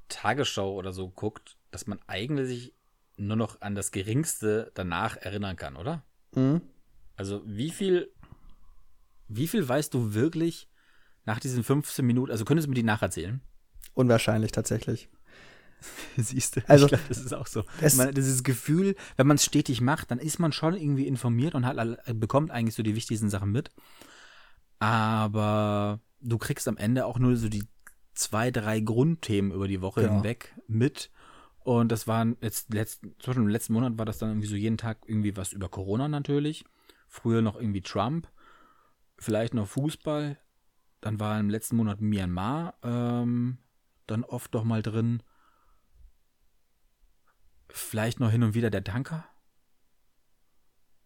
Tagesschau 0.09 0.75
oder 0.75 0.93
so 0.93 1.09
guckt, 1.09 1.57
dass 1.70 1.87
man 1.87 2.01
eigentlich 2.07 2.49
sich 2.49 2.75
nur 3.16 3.37
noch 3.37 3.61
an 3.61 3.75
das 3.75 3.93
Geringste 3.93 4.73
danach 4.75 5.16
erinnern 5.16 5.57
kann, 5.57 5.77
oder? 5.77 6.03
Mhm. 6.35 6.61
Also 7.16 7.43
wie 7.47 7.70
viel, 7.70 8.11
wie 9.29 9.47
viel 9.47 9.68
weißt 9.68 9.93
du 9.95 10.14
wirklich 10.14 10.68
nach 11.25 11.41
diesen 11.41 11.62
15 11.64 12.05
Minuten, 12.05 12.31
also 12.33 12.45
könntest 12.45 12.66
du 12.66 12.70
mir 12.70 12.75
die 12.77 12.83
nacherzählen? 12.83 13.41
Unwahrscheinlich 13.95 14.53
tatsächlich. 14.53 15.09
Siehst 16.16 16.57
du, 16.57 16.61
Also, 16.68 16.87
ich 16.87 16.91
glaube, 16.91 17.05
das 17.09 17.18
ist 17.18 17.33
auch 17.35 17.47
so. 17.47 17.64
man, 17.97 18.14
dieses 18.14 18.43
Gefühl, 18.45 18.95
wenn 19.16 19.27
man 19.27 19.35
es 19.37 19.45
stetig 19.45 19.81
macht, 19.81 20.11
dann 20.11 20.18
ist 20.18 20.39
man 20.39 20.53
schon 20.53 20.75
irgendwie 20.77 21.07
informiert 21.07 21.55
und 21.55 21.66
hat, 21.66 21.79
alle- 21.79 21.99
bekommt 22.14 22.51
eigentlich 22.51 22.75
so 22.75 22.83
die 22.83 22.95
wichtigsten 22.95 23.29
Sachen 23.31 23.51
mit. 23.51 23.70
Aber 24.79 26.01
du 26.20 26.39
kriegst 26.39 26.68
am 26.68 26.77
Ende 26.77 27.07
auch 27.07 27.18
nur 27.18 27.37
so 27.37 27.49
die 27.49 27.64
zwei, 28.14 28.51
drei 28.51 28.81
Grundthemen 28.81 29.53
über 29.53 29.68
die 29.68 29.81
Woche 29.81 30.03
Genau. 30.03 30.14
hinweg 30.16 30.55
mit. 30.66 31.11
Und 31.61 31.93
das 31.93 32.07
waren 32.09 32.37
jetzt 32.41 32.73
letzten, 32.75 33.14
zum 33.18 33.31
Beispiel 33.31 33.43
im 33.45 33.49
letzten 33.49 33.73
Monat 33.73 33.97
war 33.99 34.05
das 34.05 34.18
dann 34.18 34.31
irgendwie 34.31 34.49
so 34.49 34.57
jeden 34.57 34.79
Tag 34.79 34.99
irgendwie 35.07 35.37
was 35.37 35.53
über 35.53 35.68
Corona 35.68 36.09
natürlich. 36.09 36.64
Früher 37.09 37.43
noch 37.43 37.57
irgendwie 37.57 37.83
Trump. 37.83 38.29
Vielleicht 39.18 39.55
noch 39.55 39.68
Fußball. 39.68 40.39
Dann 41.03 41.20
war 41.20 41.38
im 41.38 41.50
letzten 41.50 41.76
Monat 41.76 42.00
Myanmar 42.00 42.74
ähm, 42.82 43.59
dann 44.07 44.24
oft 44.24 44.55
doch 44.55 44.64
mal 44.64 44.82
drin. 44.82 45.22
Vielleicht 47.68 48.20
noch 48.20 48.30
hin 48.30 48.42
und 48.42 48.55
wieder 48.55 48.70
der 48.70 48.84
Tanker. 48.84 49.26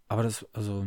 Aber 0.08 0.22
das, 0.22 0.46
also. 0.52 0.86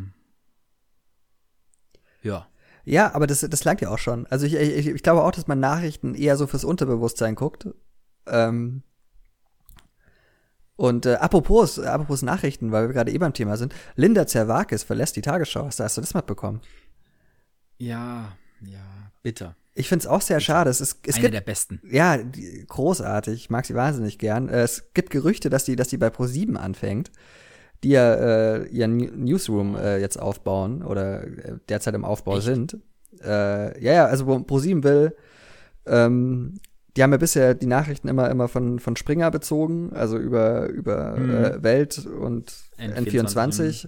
Ja. 2.22 2.48
Ja, 2.86 3.14
aber 3.14 3.28
das, 3.28 3.42
das 3.42 3.64
langt 3.64 3.82
ja 3.82 3.90
auch 3.90 3.98
schon. 3.98 4.26
Also 4.28 4.46
ich, 4.46 4.54
ich, 4.54 4.88
ich 4.88 5.04
glaube 5.04 5.24
auch, 5.24 5.32
dass 5.32 5.48
man 5.48 5.60
Nachrichten 5.60 6.16
eher 6.16 6.38
so 6.38 6.48
fürs 6.48 6.64
Unterbewusstsein 6.64 7.36
guckt. 7.36 7.68
Ähm 8.28 8.84
und 10.76 11.06
äh, 11.06 11.16
apropos, 11.16 11.80
apropos 11.80 12.22
Nachrichten, 12.22 12.72
weil 12.72 12.88
wir 12.88 12.94
gerade 12.94 13.12
eh 13.12 13.18
beim 13.18 13.34
Thema 13.34 13.58
sind, 13.58 13.74
Linda 13.96 14.28
Zerwakis 14.28 14.84
verlässt 14.84 15.16
die 15.16 15.22
Tagesschau. 15.22 15.66
Hast 15.66 15.80
du, 15.80 15.84
hast 15.84 15.98
du 15.98 16.02
das 16.02 16.14
mitbekommen? 16.14 16.62
Ja, 17.78 18.38
ja, 18.62 18.99
bitter. 19.22 19.56
Ich 19.76 19.88
finde 19.88 20.04
es 20.04 20.08
auch 20.08 20.22
sehr 20.22 20.40
schade. 20.40 20.70
Es, 20.70 20.82
ist, 20.82 21.00
es 21.08 21.16
Eine 21.16 21.22
gibt 21.24 21.34
der 21.36 21.42
besten. 21.42 21.80
Ja, 21.90 22.18
die, 22.18 22.66
großartig. 22.68 23.34
Ich 23.36 23.50
mag 23.50 23.66
sie 23.66 23.76
wahnsinnig 23.76 24.18
gern. 24.18 24.50
Äh, 24.50 24.62
Es 24.64 24.92
gibt 24.94 25.10
Gerüchte, 25.10 25.50
dass 25.50 25.64
die, 25.64 25.76
dass 25.76 25.88
die 25.88 25.98
bei 25.98 26.08
Pro7 26.08 26.56
anfängt, 26.56 27.12
die 27.84 27.90
ja 27.90 28.14
äh, 28.14 28.68
ihren 28.68 28.98
New- 28.98 29.12
Newsroom 29.16 29.76
äh, 29.76 29.98
jetzt 30.00 30.20
aufbauen 30.20 30.84
oder 30.84 31.24
äh, 31.24 31.58
derzeit 31.70 31.96
im 31.96 32.04
Aufbau 32.04 32.38
Echt? 32.38 32.46
sind. 32.46 32.78
Äh, 33.24 33.82
ja, 33.84 33.94
ja, 33.94 34.06
also 34.08 34.28
wo 34.28 34.36
Pro7 34.36 34.84
will, 34.84 35.16
ähm, 35.86 36.56
die 36.98 37.04
haben 37.04 37.12
ja 37.12 37.18
bisher 37.18 37.54
die 37.54 37.68
Nachrichten 37.68 38.08
immer, 38.10 38.30
immer 38.30 38.48
von, 38.50 38.80
von 38.80 38.96
Springer 38.98 39.32
bezogen, 39.32 39.92
also 39.94 40.18
über, 40.18 40.68
über 40.68 41.16
Mhm. 41.18 41.30
äh, 41.46 41.64
Welt 41.64 42.06
und 42.06 42.52
N24, 42.80 43.88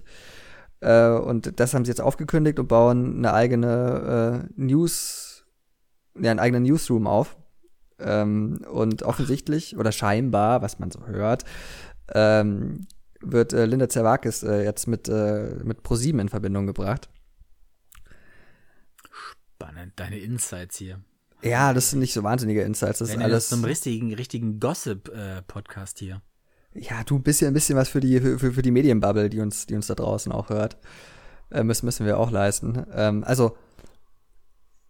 Äh, 0.80 1.18
und 1.20 1.60
das 1.60 1.74
haben 1.74 1.84
sie 1.84 1.90
jetzt 1.90 2.00
aufgekündigt 2.00 2.58
und 2.58 2.68
bauen 2.68 3.18
eine 3.18 3.34
eigene 3.34 4.46
äh, 4.48 4.52
News, 4.56 5.21
ja, 6.20 6.30
einen 6.30 6.40
eigenen 6.40 6.62
Newsroom 6.64 7.06
auf. 7.06 7.36
Ähm, 7.98 8.64
und 8.70 9.02
offensichtlich 9.02 9.76
oder 9.76 9.92
scheinbar, 9.92 10.60
was 10.62 10.78
man 10.78 10.90
so 10.90 11.06
hört, 11.06 11.44
ähm, 12.12 12.86
wird 13.20 13.52
äh, 13.52 13.66
Linda 13.66 13.88
Zerwakis 13.88 14.42
äh, 14.42 14.64
jetzt 14.64 14.88
mit, 14.88 15.08
äh, 15.08 15.56
mit 15.62 15.82
ProSieben 15.82 16.20
in 16.20 16.28
Verbindung 16.28 16.66
gebracht. 16.66 17.08
Spannend, 19.12 19.92
deine 19.96 20.18
Insights 20.18 20.78
hier. 20.78 21.00
Ja, 21.42 21.72
das 21.72 21.90
sind 21.90 21.98
nicht 21.98 22.12
so 22.12 22.22
wahnsinnige 22.22 22.62
Insights. 22.62 23.00
Das 23.00 23.10
Wenn 23.10 23.20
ist 23.20 23.24
alles. 23.24 23.48
so 23.48 23.56
einem 23.56 23.64
richtigen, 23.64 24.14
richtigen 24.14 24.60
Gossip-Podcast 24.60 25.98
hier. 25.98 26.22
Ja, 26.74 27.02
du 27.04 27.16
ein 27.16 27.22
bisschen, 27.22 27.48
ein 27.48 27.54
bisschen 27.54 27.76
was 27.76 27.88
für 27.88 28.00
die, 28.00 28.20
für, 28.20 28.52
für 28.52 28.62
die 28.62 28.70
Medienbubble, 28.70 29.28
die 29.28 29.40
uns, 29.40 29.66
die 29.66 29.74
uns 29.74 29.88
da 29.88 29.94
draußen 29.94 30.32
auch 30.32 30.48
hört. 30.48 30.78
Äh, 31.50 31.64
müssen, 31.64 31.86
müssen 31.86 32.06
wir 32.06 32.18
auch 32.18 32.30
leisten. 32.30 32.86
Ähm, 32.92 33.24
also, 33.24 33.56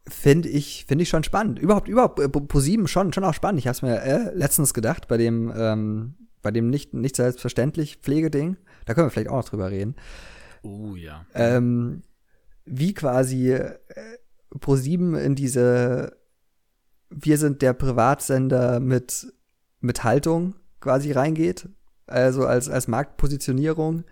finde 0.09 0.49
ich, 0.49 0.85
finde 0.87 1.03
ich 1.03 1.09
schon 1.09 1.25
spannend. 1.25 1.59
Überhaupt, 1.59 1.89
überhaupt, 1.89 2.19
äh, 2.19 2.29
ProSieben 2.29 2.89
schon, 2.89 3.13
schon 3.13 3.25
auch 3.25 3.35
spannend. 3.35 3.61
Ich 3.61 3.67
habe 3.67 3.75
es 3.75 3.83
mir 3.83 4.03
äh, 4.03 4.35
letztens 4.35 4.75
gedacht 4.75 5.09
bei 5.09 5.17
dem, 5.17 5.53
ähm, 5.55 6.15
bei 6.43 6.51
dem 6.51 6.71
nicht, 6.71 6.95
nicht 6.95 7.17
selbstverständlich 7.17 7.99
Pflegeding. 7.99 8.57
Da 8.85 8.95
können 8.95 9.07
wir 9.07 9.11
vielleicht 9.11 9.29
auch 9.29 9.37
noch 9.37 9.49
drüber 9.49 9.71
reden. 9.71 9.95
Oh 10.63 10.95
ja. 10.97 11.25
Ähm, 11.35 12.03
wie 12.65 12.95
quasi 12.95 13.53
äh, 13.53 13.79
ProSieben 14.61 15.15
in 15.15 15.35
diese 15.35 16.17
Wir 17.11 17.39
sind 17.39 17.63
der 17.63 17.73
Privatsender 17.73 18.81
mit, 18.81 19.33
mit 19.81 20.05
Haltung 20.05 20.55
quasi 20.81 21.13
reingeht. 21.13 21.69
Also 22.07 22.47
als, 22.47 22.69
als 22.69 22.89
Marktpositionierung. 22.89 24.05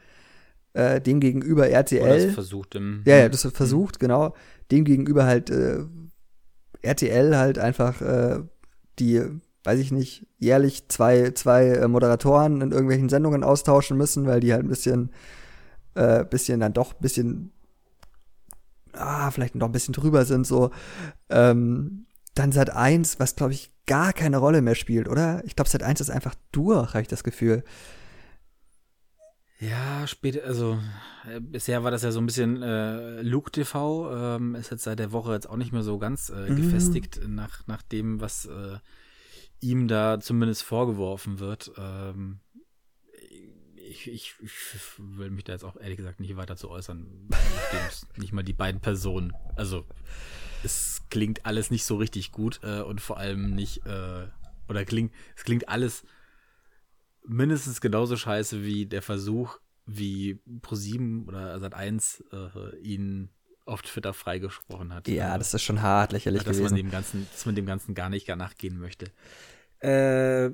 Äh, 0.72 1.00
dem 1.00 1.18
gegenüber 1.18 1.68
RTL. 1.68 2.00
Oder 2.00 2.26
das 2.26 2.34
versucht 2.34 2.76
im, 2.76 3.02
Ja, 3.04 3.16
ja, 3.16 3.28
das 3.28 3.42
wird 3.42 3.56
versucht, 3.56 3.98
genau. 3.98 4.36
Dem 4.70 4.84
gegenüber 4.84 5.24
halt 5.24 5.50
äh, 5.50 5.84
RTL 6.82 7.36
halt 7.36 7.58
einfach 7.58 8.00
äh, 8.00 8.40
die, 8.98 9.22
weiß 9.64 9.78
ich 9.78 9.92
nicht, 9.92 10.26
jährlich 10.38 10.88
zwei, 10.88 11.30
zwei 11.32 11.68
äh, 11.68 11.88
Moderatoren 11.88 12.60
in 12.60 12.72
irgendwelchen 12.72 13.08
Sendungen 13.08 13.44
austauschen 13.44 13.96
müssen, 13.96 14.26
weil 14.26 14.40
die 14.40 14.52
halt 14.52 14.64
ein 14.64 14.68
bisschen, 14.68 15.10
äh, 15.94 16.24
bisschen 16.24 16.60
dann 16.60 16.72
doch 16.72 16.94
ein 16.94 17.00
bisschen, 17.00 17.52
ah, 18.92 19.30
vielleicht 19.30 19.54
noch 19.54 19.68
ein 19.68 19.72
bisschen 19.72 19.94
drüber 19.94 20.24
sind, 20.24 20.46
so. 20.46 20.70
Ähm, 21.28 22.06
dann 22.34 22.52
Sat 22.52 22.70
1, 22.70 23.18
was 23.18 23.36
glaube 23.36 23.52
ich 23.52 23.72
gar 23.86 24.12
keine 24.12 24.38
Rolle 24.38 24.62
mehr 24.62 24.76
spielt, 24.76 25.08
oder? 25.08 25.42
Ich 25.44 25.56
glaube, 25.56 25.68
Sat 25.68 25.82
1 25.82 26.00
ist 26.00 26.10
einfach 26.10 26.34
durch, 26.52 26.94
habe 26.94 27.02
ich 27.02 27.08
das 27.08 27.24
Gefühl. 27.24 27.64
Ja, 29.60 30.06
später, 30.06 30.44
also 30.44 30.78
äh, 31.28 31.38
bisher 31.38 31.84
war 31.84 31.90
das 31.90 32.02
ja 32.02 32.12
so 32.12 32.20
ein 32.20 32.24
bisschen 32.26 32.62
äh, 32.62 33.20
Luke 33.20 33.50
TV, 33.50 34.36
ähm, 34.36 34.54
ist 34.54 34.70
jetzt 34.70 34.84
seit 34.84 34.98
der 34.98 35.12
Woche 35.12 35.34
jetzt 35.34 35.48
auch 35.48 35.56
nicht 35.56 35.72
mehr 35.72 35.82
so 35.82 35.98
ganz 35.98 36.30
äh, 36.30 36.48
Mhm. 36.48 36.56
gefestigt 36.56 37.20
nach, 37.28 37.66
nach 37.66 37.82
dem, 37.82 38.22
was 38.22 38.46
äh, 38.46 38.78
ihm 39.60 39.86
da 39.86 40.18
zumindest 40.18 40.62
vorgeworfen 40.62 41.40
wird. 41.40 41.72
Ähm, 41.76 42.40
ich, 43.76 44.08
ich, 44.10 44.34
ich 44.40 44.54
will 44.96 45.30
mich 45.30 45.44
da 45.44 45.52
jetzt 45.52 45.64
auch 45.64 45.76
ehrlich 45.76 45.98
gesagt 45.98 46.20
nicht 46.20 46.36
weiter 46.36 46.56
zu 46.56 46.70
äußern, 46.70 47.28
nicht 48.16 48.32
mal 48.32 48.42
die 48.42 48.54
beiden 48.54 48.80
Personen, 48.80 49.34
also 49.56 49.84
es 50.62 51.02
klingt 51.10 51.44
alles 51.44 51.70
nicht 51.70 51.84
so 51.84 51.96
richtig 51.96 52.32
gut 52.32 52.60
äh, 52.62 52.80
und 52.80 53.00
vor 53.02 53.18
allem 53.18 53.54
nicht, 53.54 53.84
äh, 53.84 54.26
oder 54.68 54.86
klingt, 54.86 55.12
es 55.36 55.44
klingt 55.44 55.68
alles 55.68 56.04
mindestens 57.26 57.80
genauso 57.80 58.16
scheiße 58.16 58.64
wie 58.64 58.86
der 58.86 59.02
Versuch, 59.02 59.58
wie 59.86 60.40
Pro7 60.62 61.26
oder 61.26 61.56
Sat1 61.56 62.22
äh, 62.32 62.76
ihn 62.78 63.30
auf 63.66 63.82
Twitter 63.82 64.12
freigesprochen 64.14 64.92
hat. 64.94 65.08
Ja, 65.08 65.34
Äh, 65.34 65.38
das 65.38 65.54
ist 65.54 65.62
schon 65.62 65.82
hart 65.82 66.12
lächerlich 66.12 66.42
dass 66.42 66.56
gewesen. 66.56 66.74
man 66.74 66.82
dem 66.82 66.90
Ganzen, 66.90 67.26
dass 67.32 67.46
man 67.46 67.54
dem 67.54 67.66
Ganzen 67.66 67.94
gar 67.94 68.08
nicht 68.10 68.26
gar 68.26 68.36
nachgehen 68.36 68.78
möchte. 68.78 69.06
Äh, 69.82 70.50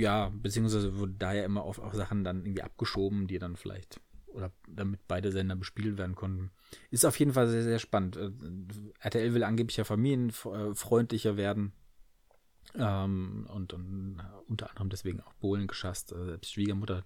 ja, 0.00 0.30
beziehungsweise 0.34 0.98
wurde 0.98 1.12
da 1.18 1.32
ja 1.32 1.44
immer 1.44 1.62
auf, 1.62 1.78
auf 1.78 1.94
Sachen 1.94 2.24
dann 2.24 2.44
irgendwie 2.44 2.62
abgeschoben, 2.62 3.26
die 3.26 3.38
dann 3.38 3.56
vielleicht 3.56 4.00
oder 4.26 4.50
damit 4.66 5.06
beide 5.06 5.30
Sender 5.30 5.54
bespielt 5.54 5.96
werden 5.96 6.16
konnten. 6.16 6.50
Ist 6.90 7.04
auf 7.04 7.18
jeden 7.20 7.32
Fall 7.32 7.48
sehr, 7.48 7.62
sehr 7.62 7.78
spannend. 7.78 8.16
Äh, 8.16 8.30
RTL 8.98 9.32
will 9.34 9.44
angeblich 9.44 9.76
ja 9.76 9.84
familienfreundlicher 9.84 11.36
werden. 11.36 11.72
Ähm, 12.76 13.46
und, 13.52 13.72
und 13.72 14.18
unter 14.48 14.70
anderem 14.70 14.90
deswegen 14.90 15.20
auch 15.20 15.32
Bohlen 15.34 15.66
geschasst. 15.66 16.12
Äh, 16.12 16.26
selbst 16.26 16.52
Schwiegermutter 16.52 17.04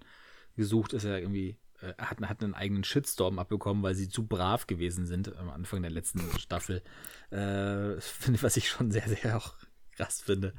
gesucht 0.57 0.93
ist 0.93 1.05
ja 1.05 1.17
irgendwie, 1.17 1.57
äh, 1.81 1.95
hat, 1.99 2.21
hat 2.21 2.43
einen 2.43 2.55
eigenen 2.55 2.85
Shitstorm 2.85 3.39
abbekommen, 3.39 3.83
weil 3.83 3.95
sie 3.95 4.09
zu 4.09 4.27
brav 4.27 4.67
gewesen 4.67 5.07
sind 5.07 5.37
am 5.37 5.51
Anfang 5.51 5.83
der 5.83 5.91
letzten 5.91 6.21
Staffel. 6.39 6.83
Äh, 7.31 7.37
was 8.43 8.57
ich 8.57 8.69
schon 8.69 8.91
sehr, 8.91 9.09
sehr 9.09 9.37
auch 9.37 9.55
krass 9.99 10.23
finde. 10.25 10.55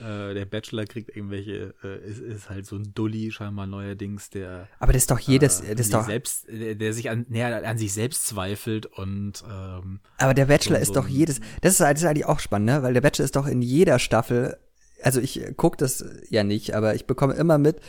Äh, 0.00 0.34
der 0.34 0.44
Bachelor 0.44 0.84
kriegt 0.84 1.14
irgendwelche, 1.14 1.74
äh, 1.82 2.08
ist, 2.08 2.20
ist 2.20 2.50
halt 2.50 2.66
so 2.66 2.76
ein 2.76 2.92
Dulli 2.94 3.30
scheinbar 3.30 3.66
neuerdings, 3.66 4.30
der 4.30 4.68
Aber 4.78 4.92
das 4.92 5.02
ist 5.02 5.10
doch 5.10 5.18
jedes, 5.18 5.60
äh, 5.60 5.74
das 5.74 5.86
ist 5.86 5.94
doch, 5.94 6.06
selbst, 6.06 6.46
der, 6.48 6.74
der 6.74 6.92
sich 6.92 7.10
an, 7.10 7.26
näher 7.28 7.66
an 7.68 7.78
sich 7.78 7.92
selbst 7.92 8.26
zweifelt 8.26 8.86
und 8.86 9.42
ähm, 9.50 10.00
aber 10.18 10.34
der 10.34 10.46
Bachelor 10.46 10.76
so- 10.76 10.82
ist 10.82 10.96
doch 10.96 11.08
jedes, 11.08 11.40
das 11.60 11.72
ist, 11.72 11.80
das 11.80 12.00
ist 12.00 12.04
eigentlich 12.04 12.26
auch 12.26 12.38
spannend, 12.38 12.66
ne? 12.66 12.82
weil 12.82 12.94
der 12.94 13.00
Bachelor 13.00 13.24
ist 13.24 13.36
doch 13.36 13.46
in 13.46 13.60
jeder 13.62 13.98
Staffel, 13.98 14.56
also 15.02 15.20
ich 15.20 15.56
gucke 15.56 15.76
das 15.76 16.04
ja 16.28 16.44
nicht, 16.44 16.74
aber 16.74 16.94
ich 16.94 17.06
bekomme 17.06 17.34
immer 17.34 17.58
mit, 17.58 17.80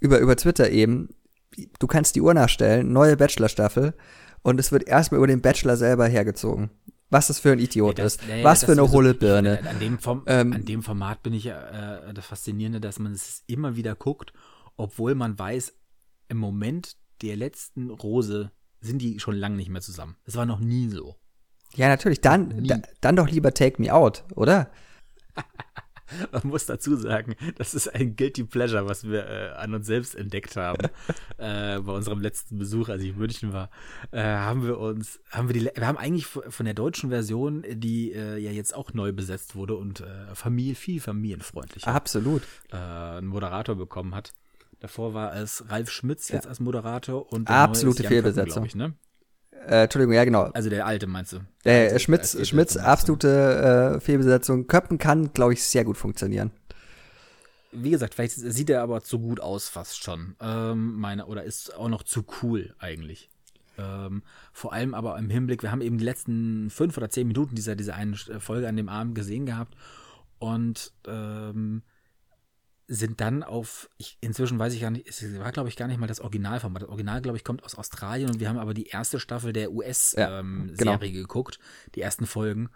über, 0.00 0.18
über 0.18 0.36
Twitter 0.36 0.70
eben, 0.70 1.08
du 1.78 1.86
kannst 1.86 2.14
die 2.14 2.20
Uhr 2.20 2.34
nachstellen, 2.34 2.92
neue 2.92 3.16
Bachelor-Staffel 3.16 3.94
und 4.42 4.60
es 4.60 4.70
wird 4.70 4.86
erstmal 4.86 5.18
über 5.18 5.26
den 5.26 5.40
Bachelor 5.40 5.76
selber 5.76 6.06
hergezogen. 6.06 6.70
Was 7.10 7.28
das 7.28 7.38
für 7.38 7.52
ein 7.52 7.58
Idiot 7.58 7.96
Nee, 7.96 8.02
das- 8.02 8.16
ist, 8.16 8.26
nee, 8.28 8.44
was 8.44 8.64
für 8.64 8.72
eine 8.72 8.90
hohle 8.90 9.12
ich- 9.12 9.18
Birne. 9.18 9.66
An 9.68 9.78
dem, 9.80 9.98
Form, 9.98 10.22
Ähm, 10.26 10.52
an 10.52 10.64
dem 10.64 10.82
Format 10.82 11.22
bin 11.22 11.32
ich 11.32 11.46
äh, 11.46 12.12
das 12.12 12.26
Faszinierende, 12.26 12.80
dass 12.80 12.98
man 12.98 13.12
es 13.12 13.42
immer 13.46 13.76
wieder 13.76 13.94
guckt, 13.94 14.32
obwohl 14.76 15.14
man 15.14 15.38
weiß, 15.38 15.72
im 16.28 16.36
Moment 16.36 16.96
der 17.22 17.36
letzten 17.36 17.90
Rose 17.90 18.50
sind 18.80 19.00
die 19.00 19.18
schon 19.20 19.36
lange 19.36 19.56
nicht 19.56 19.70
mehr 19.70 19.80
zusammen. 19.80 20.16
Das 20.26 20.36
war 20.36 20.44
noch 20.46 20.60
nie 20.60 20.88
so. 20.88 21.16
Ja, 21.74 21.88
natürlich, 21.88 22.20
dann, 22.20 22.64
da, 22.66 22.78
dann 23.00 23.16
doch 23.16 23.28
lieber 23.28 23.52
Take 23.54 23.80
Me 23.82 23.92
Out, 23.92 24.24
oder? 24.34 24.70
Man 26.32 26.42
muss 26.44 26.66
dazu 26.66 26.96
sagen, 26.96 27.34
das 27.56 27.74
ist 27.74 27.88
ein 27.94 28.16
Guilty 28.16 28.44
Pleasure, 28.44 28.86
was 28.86 29.04
wir 29.04 29.26
äh, 29.26 29.48
an 29.56 29.74
uns 29.74 29.86
selbst 29.86 30.14
entdeckt 30.14 30.56
haben. 30.56 30.88
äh, 31.38 31.78
bei 31.80 31.92
unserem 31.92 32.20
letzten 32.20 32.58
Besuch, 32.58 32.88
als 32.88 33.02
ich 33.02 33.10
in 33.10 33.18
München 33.18 33.52
war, 33.52 33.70
äh, 34.10 34.22
haben 34.22 34.64
wir 34.64 34.78
uns, 34.78 35.20
haben 35.30 35.48
wir 35.48 35.54
die, 35.54 35.70
wir 35.74 35.86
haben 35.86 35.98
eigentlich 35.98 36.26
von 36.26 36.64
der 36.64 36.74
deutschen 36.74 37.10
Version, 37.10 37.64
die 37.68 38.12
äh, 38.12 38.38
ja 38.38 38.50
jetzt 38.50 38.74
auch 38.74 38.92
neu 38.92 39.12
besetzt 39.12 39.54
wurde 39.54 39.76
und 39.76 40.00
äh, 40.00 40.34
Familie, 40.34 40.74
viel 40.74 41.00
familienfreundlicher. 41.00 41.88
Absolut. 41.88 42.42
äh, 42.72 42.76
einen 42.76 43.26
Moderator 43.26 43.76
bekommen 43.76 44.14
hat. 44.14 44.32
Davor 44.80 45.12
war 45.12 45.34
es 45.34 45.64
Ralf 45.68 45.90
Schmitz 45.90 46.28
jetzt 46.28 46.46
als 46.46 46.60
Moderator 46.60 47.32
und 47.32 47.50
Absolute 47.50 48.04
Jan 48.04 48.10
Köppen, 48.12 48.32
Fehlbesetzung. 48.34 48.64
ich, 48.64 48.76
ne? 48.76 48.94
Äh, 49.66 49.84
Entschuldigung, 49.84 50.14
ja, 50.14 50.24
genau. 50.24 50.44
Also 50.54 50.70
der 50.70 50.86
alte 50.86 51.06
meinst 51.06 51.32
du? 51.32 51.40
Der 51.64 51.92
Äh, 51.92 51.98
Schmitz, 51.98 52.34
als 52.36 52.48
Schmitz, 52.48 52.76
absolute 52.76 53.96
äh, 53.96 54.00
Fehlbesetzung. 54.00 54.66
Köppen 54.66 54.98
kann, 54.98 55.32
glaube 55.32 55.52
ich, 55.54 55.62
sehr 55.62 55.84
gut 55.84 55.96
funktionieren. 55.96 56.50
Wie 57.72 57.90
gesagt, 57.90 58.14
vielleicht 58.14 58.34
sieht 58.34 58.70
er 58.70 58.82
aber 58.82 59.02
zu 59.02 59.18
gut 59.18 59.40
aus 59.40 59.68
fast 59.68 60.02
schon. 60.02 60.36
Ähm, 60.40 60.94
meine, 60.94 61.26
oder 61.26 61.44
ist 61.44 61.74
auch 61.74 61.88
noch 61.88 62.02
zu 62.02 62.24
cool 62.42 62.74
eigentlich. 62.78 63.28
Ähm, 63.76 64.22
vor 64.52 64.72
allem 64.72 64.94
aber 64.94 65.18
im 65.18 65.30
Hinblick, 65.30 65.62
wir 65.62 65.70
haben 65.70 65.82
eben 65.82 65.98
die 65.98 66.04
letzten 66.04 66.70
fünf 66.70 66.96
oder 66.96 67.10
zehn 67.10 67.28
Minuten 67.28 67.54
dieser, 67.54 67.76
dieser 67.76 67.94
einen 67.94 68.16
Folge 68.16 68.68
an 68.68 68.76
dem 68.76 68.88
Abend 68.88 69.14
gesehen 69.14 69.46
gehabt 69.46 69.76
und 70.38 70.92
ähm, 71.06 71.82
sind 72.90 73.20
dann 73.20 73.42
auf, 73.42 73.90
ich, 73.98 74.16
inzwischen 74.22 74.58
weiß 74.58 74.72
ich 74.72 74.80
gar 74.80 74.90
nicht, 74.90 75.06
es 75.06 75.22
war 75.38 75.52
glaube 75.52 75.68
ich 75.68 75.76
gar 75.76 75.86
nicht 75.88 76.00
mal 76.00 76.06
das 76.06 76.20
Originalformat. 76.20 76.82
Das 76.82 76.88
Original, 76.88 77.20
glaube 77.20 77.36
ich, 77.36 77.44
kommt 77.44 77.62
aus 77.62 77.74
Australien 77.74 78.30
und 78.30 78.40
wir 78.40 78.48
haben 78.48 78.58
aber 78.58 78.72
die 78.72 78.86
erste 78.86 79.20
Staffel 79.20 79.52
der 79.52 79.64
Ja, 79.64 79.68
US-Serie 79.68 80.42
genau. 80.74 80.98
geguckt, 80.98 81.58
die 81.94 82.00
ersten 82.00 82.26
Folgen. 82.26 82.70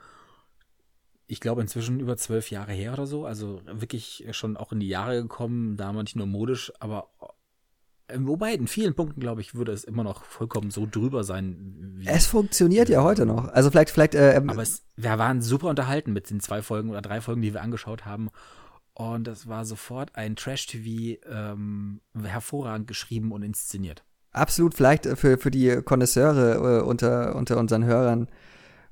Ich 1.27 1.41
glaube 1.41 1.63
inzwischen 1.63 1.99
über 1.99 2.19
zwölf 2.19 2.51
Jahre 2.51 2.73
her 2.73 2.93
oder 2.93 3.07
so, 3.07 3.25
also 3.25 3.63
wirklich 3.65 4.27
schon 4.33 4.59
auch 4.59 4.71
in 4.73 4.81
die 4.81 4.89
Jahre 4.89 5.23
gekommen, 5.23 5.79
da 5.79 5.93
nicht 5.95 6.15
nur 6.15 6.27
modisch, 6.27 6.71
aber 6.79 7.09
äh, 8.09 8.19
wobei 8.21 8.53
in 8.53 8.67
vielen 8.67 8.95
Punkten, 8.95 9.21
glaube 9.21 9.41
ich, 9.41 9.55
würde 9.55 9.73
es 9.73 9.85
immer 9.85 10.05
noch 10.05 10.25
vollkommen 10.25 10.71
so 10.71 10.87
drüber 10.91 11.25
sein. 11.25 11.95
Wie, 11.97 12.07
Es 12.07 12.27
funktioniert 12.27 12.89
ja 12.89 13.03
heute 13.03 13.25
noch. 13.25 13.49
Also 13.49 13.71
vielleicht, 13.71 13.91
vielleicht, 13.91 14.15
äh, 14.15 14.35
ähm, 14.37 14.51
aber 14.51 14.63
es, 14.63 14.85
wir 14.97 15.19
waren 15.19 15.41
super 15.41 15.69
unterhalten 15.69 16.13
mit 16.13 16.29
den 16.29 16.41
zwei 16.41 16.61
Folgen 16.63 16.91
oder 16.91 17.01
drei 17.01 17.21
Folgen, 17.21 17.41
die 17.41 17.55
wir 17.55 17.63
angeschaut 17.63 18.05
haben. 18.05 18.29
Und 18.95 19.27
das 19.27 19.49
war 19.49 19.65
sofort 19.65 20.15
ein 20.17 20.37
Trash-TV 20.37 21.19
ähm, 21.31 22.01
hervorragend 22.23 22.87
geschrieben 22.87 23.33
und 23.33 23.43
inszeniert. 23.43 24.05
absolut 24.33 24.75
vielleicht 24.75 25.07
äh, 25.07 25.17
für, 25.17 25.39
für 25.39 25.51
die 25.51 25.81
Konnoisseure 25.83 26.81
äh, 26.81 26.83
unter, 26.83 27.35
unter 27.37 27.57
unseren 27.59 27.85
Hörern 27.85 28.29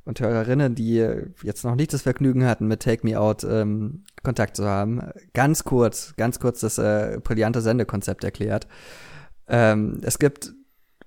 und 0.04 0.18
Hörerinnen, 0.20 0.74
die 0.74 0.98
äh, 0.98 1.26
jetzt 1.42 1.64
noch 1.64 1.74
nicht 1.76 1.92
das 1.92 2.02
Vergnügen 2.02 2.46
hatten, 2.46 2.66
mit 2.66 2.80
Take 2.82 3.06
Me 3.06 3.18
Out 3.20 3.44
ähm, 3.44 4.04
Kontakt 4.22 4.56
zu 4.56 4.66
haben. 4.66 5.02
Ganz 5.34 5.64
kurz, 5.64 6.14
ganz 6.16 6.40
kurz 6.40 6.60
das 6.60 6.78
äh, 6.78 7.20
brillante 7.22 7.60
Sendekonzept 7.60 8.24
erklärt. 8.24 8.66
Ähm, 9.48 10.00
es 10.02 10.18
gibt 10.18 10.52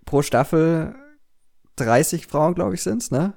pro 0.06 0.22
Staffel 0.22 0.96
30 1.78 2.28
Frauen, 2.28 2.54
glaube 2.54 2.76
ich, 2.76 2.84
sind's, 2.84 3.10
ne? 3.10 3.34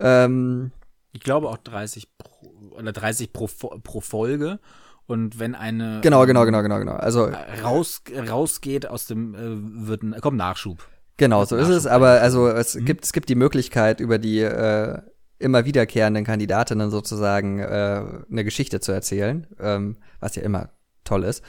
Ähm, 0.00 0.72
Ich 1.12 1.20
glaube 1.20 1.48
auch 1.48 1.58
30 1.58 2.16
pro, 2.16 2.31
oder 2.76 2.92
30 2.92 3.32
pro, 3.32 3.46
pro 3.46 4.00
Folge. 4.00 4.60
Und 5.06 5.38
wenn 5.38 5.54
eine 5.54 6.00
Genau, 6.02 6.26
genau, 6.26 6.44
genau, 6.44 6.62
genau, 6.62 6.78
genau. 6.78 6.92
Also 6.92 7.30
raus, 7.62 8.02
rausgeht 8.28 8.86
aus 8.86 9.06
dem, 9.06 9.34
äh, 9.34 9.86
wird 9.88 10.02
ein, 10.02 10.16
kommt 10.20 10.36
Nachschub. 10.36 10.86
Genau, 11.16 11.44
so 11.44 11.56
ist 11.56 11.68
es. 11.68 11.86
Aber 11.86 12.20
also 12.20 12.48
es 12.48 12.74
mhm. 12.74 12.84
gibt 12.84 13.04
es 13.04 13.12
gibt 13.12 13.28
die 13.28 13.34
Möglichkeit 13.34 14.00
über 14.00 14.18
die 14.18 14.40
äh, 14.40 14.98
immer 15.38 15.64
wiederkehrenden 15.64 16.24
Kandidatinnen 16.24 16.90
sozusagen 16.90 17.58
äh, 17.58 18.02
eine 18.30 18.44
Geschichte 18.44 18.80
zu 18.80 18.92
erzählen, 18.92 19.46
ähm, 19.60 19.96
was 20.20 20.36
ja 20.36 20.42
immer 20.42 20.70
toll 21.04 21.24
ist. 21.24 21.42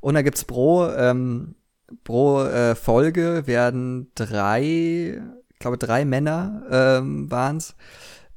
Und 0.00 0.14
da 0.14 0.22
gibt's 0.22 0.44
pro 0.44 0.86
ähm, 0.88 1.54
pro 2.04 2.42
äh, 2.42 2.74
Folge 2.74 3.46
werden 3.46 4.12
drei, 4.14 5.20
ich 5.52 5.58
glaube 5.58 5.78
drei 5.78 6.04
Männer 6.04 6.62
ähm, 6.70 7.30
waren's 7.30 7.74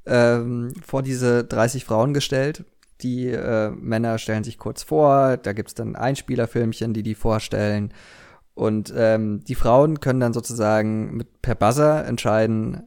ähm, 0.05 0.73
vor 0.85 1.03
diese 1.03 1.43
30 1.43 1.85
Frauen 1.85 2.13
gestellt. 2.13 2.65
Die 3.01 3.27
äh, 3.27 3.69
Männer 3.71 4.17
stellen 4.17 4.43
sich 4.43 4.57
kurz 4.57 4.83
vor, 4.83 5.37
da 5.37 5.53
gibt's 5.53 5.73
dann 5.73 5.95
Einspielerfilmchen, 5.95 6.93
die 6.93 7.03
die 7.03 7.15
vorstellen. 7.15 7.93
Und 8.53 8.93
ähm, 8.95 9.43
die 9.43 9.55
Frauen 9.55 9.99
können 9.99 10.19
dann 10.19 10.33
sozusagen 10.33 11.15
mit 11.17 11.41
per 11.41 11.55
Buzzer 11.55 12.05
entscheiden, 12.05 12.83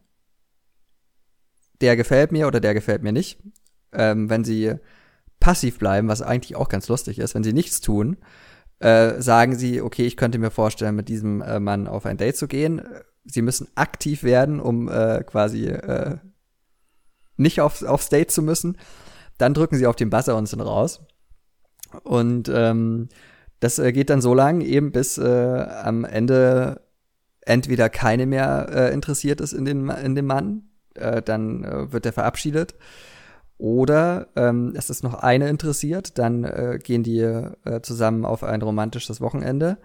der 1.81 1.97
gefällt 1.97 2.33
mir 2.33 2.47
oder 2.47 2.61
der 2.61 2.73
gefällt 2.73 3.03
mir 3.03 3.13
nicht. 3.13 3.39
Ähm, 3.93 4.31
wenn 4.31 4.45
sie 4.45 4.75
passiv 5.41 5.79
bleiben, 5.79 6.09
was 6.09 6.23
eigentlich 6.23 6.57
auch 6.57 6.69
ganz 6.69 6.89
lustig 6.89 7.19
ist, 7.19 7.35
wenn 7.35 7.45
sie 7.45 7.53
nichts 7.53 7.81
tun, 7.81 8.17
äh, 8.79 9.21
sagen 9.21 9.57
sie, 9.57 9.81
okay, 9.81 10.07
ich 10.07 10.17
könnte 10.17 10.39
mir 10.39 10.51
vorstellen, 10.51 10.97
mit 10.97 11.09
diesem 11.09 11.43
äh, 11.43 11.61
Mann 11.61 11.87
auf 11.87 12.07
ein 12.07 12.17
Date 12.17 12.37
zu 12.37 12.47
gehen. 12.47 12.83
Sie 13.25 13.43
müssen 13.43 13.69
aktiv 13.75 14.23
werden, 14.23 14.61
um 14.61 14.89
äh, 14.89 15.25
quasi 15.25 15.67
äh, 15.67 16.19
nicht 17.37 17.61
auf, 17.61 17.83
aufs 17.83 18.09
Date 18.09 18.31
zu 18.31 18.43
müssen. 18.43 18.79
Dann 19.39 19.55
drücken 19.55 19.77
sie 19.77 19.87
auf 19.87 19.97
den 19.97 20.11
Buzzer 20.11 20.37
und 20.37 20.47
sind 20.47 20.61
raus. 20.61 21.01
Und 22.03 22.51
ähm, 22.53 23.09
das 23.61 23.79
äh, 23.79 23.93
geht 23.93 24.11
dann 24.11 24.21
so 24.21 24.35
lang, 24.35 24.61
eben 24.61 24.93
bis 24.93 25.19
äh, 25.19 25.67
am 25.83 26.05
Ende 26.05 26.81
entweder 27.43 27.89
keine 27.89 28.27
mehr 28.27 28.69
äh, 28.71 28.93
interessiert 28.93 29.41
ist 29.41 29.53
in, 29.53 29.65
den, 29.65 29.89
in 29.89 30.15
dem 30.15 30.27
Mann, 30.27 30.65
äh, 30.95 31.23
dann 31.23 31.65
äh, 31.65 31.93
wird 31.93 32.05
er 32.05 32.13
verabschiedet. 32.13 32.75
Oder 33.59 34.29
ähm, 34.37 34.75
es 34.77 34.91
ist 34.91 35.03
noch 35.03 35.15
eine 35.15 35.49
interessiert, 35.49 36.19
dann 36.19 36.45
äh, 36.45 36.79
gehen 36.83 37.03
die 37.03 37.21
äh, 37.21 37.81
zusammen 37.83 38.27
auf 38.27 38.43
ein 38.43 38.61
romantisches 38.61 39.21
Wochenende. 39.21 39.79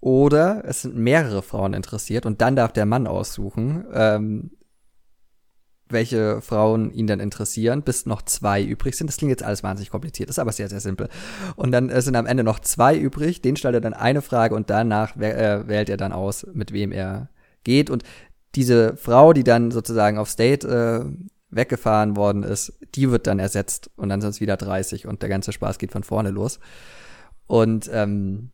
Oder 0.00 0.62
es 0.66 0.82
sind 0.82 0.96
mehrere 0.96 1.42
Frauen 1.42 1.72
interessiert 1.72 2.26
und 2.26 2.40
dann 2.42 2.54
darf 2.54 2.72
der 2.72 2.86
Mann 2.86 3.06
aussuchen, 3.06 3.84
ähm, 3.92 4.50
welche 5.90 6.40
Frauen 6.40 6.92
ihn 6.92 7.06
dann 7.06 7.20
interessieren, 7.20 7.82
bis 7.82 8.06
noch 8.06 8.22
zwei 8.22 8.62
übrig 8.62 8.96
sind. 8.96 9.06
Das 9.08 9.16
klingt 9.16 9.30
jetzt 9.30 9.42
alles 9.42 9.62
wahnsinnig 9.62 9.90
kompliziert, 9.90 10.30
ist 10.30 10.38
aber 10.38 10.52
sehr, 10.52 10.68
sehr 10.68 10.80
simpel. 10.80 11.08
Und 11.56 11.72
dann 11.72 11.90
äh, 11.90 12.02
sind 12.02 12.16
am 12.16 12.26
Ende 12.26 12.44
noch 12.44 12.60
zwei 12.60 12.96
übrig, 12.96 13.42
den 13.42 13.56
stellt 13.56 13.74
er 13.74 13.80
dann 13.80 13.94
eine 13.94 14.22
Frage 14.22 14.54
und 14.54 14.70
danach 14.70 15.16
äh, 15.16 15.66
wählt 15.66 15.88
er 15.88 15.96
dann 15.96 16.12
aus, 16.12 16.46
mit 16.52 16.72
wem 16.72 16.92
er 16.92 17.28
geht. 17.64 17.90
Und 17.90 18.02
diese 18.54 18.96
Frau, 18.96 19.32
die 19.32 19.44
dann 19.44 19.70
sozusagen 19.70 20.18
aufs 20.18 20.36
Date 20.36 20.64
äh, 20.64 21.00
weggefahren 21.50 22.16
worden 22.16 22.42
ist, 22.42 22.72
die 22.94 23.10
wird 23.10 23.26
dann 23.26 23.38
ersetzt 23.38 23.90
und 23.96 24.08
dann 24.08 24.20
sind 24.20 24.30
es 24.30 24.40
wieder 24.40 24.56
30 24.56 25.06
und 25.06 25.22
der 25.22 25.28
ganze 25.28 25.52
Spaß 25.52 25.78
geht 25.78 25.92
von 25.92 26.02
vorne 26.02 26.30
los. 26.30 26.60
Und 27.46 27.90
ähm, 27.92 28.50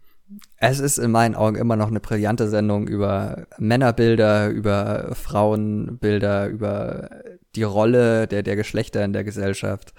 es 0.59 0.81
ist 0.81 0.99
in 0.99 1.11
meinen 1.11 1.35
Augen 1.35 1.57
immer 1.57 1.77
noch 1.77 1.89
eine 1.89 2.01
brillante 2.01 2.49
Sendung 2.49 2.87
über 2.87 3.47
Männerbilder, 3.59 4.49
über 4.49 5.15
Frauenbilder, 5.15 6.49
über 6.49 7.11
die 7.55 7.63
Rolle 7.63 8.27
der, 8.27 8.43
der 8.43 8.57
Geschlechter 8.57 9.05
in 9.05 9.13
der 9.13 9.25
Gesellschaft. 9.25 9.95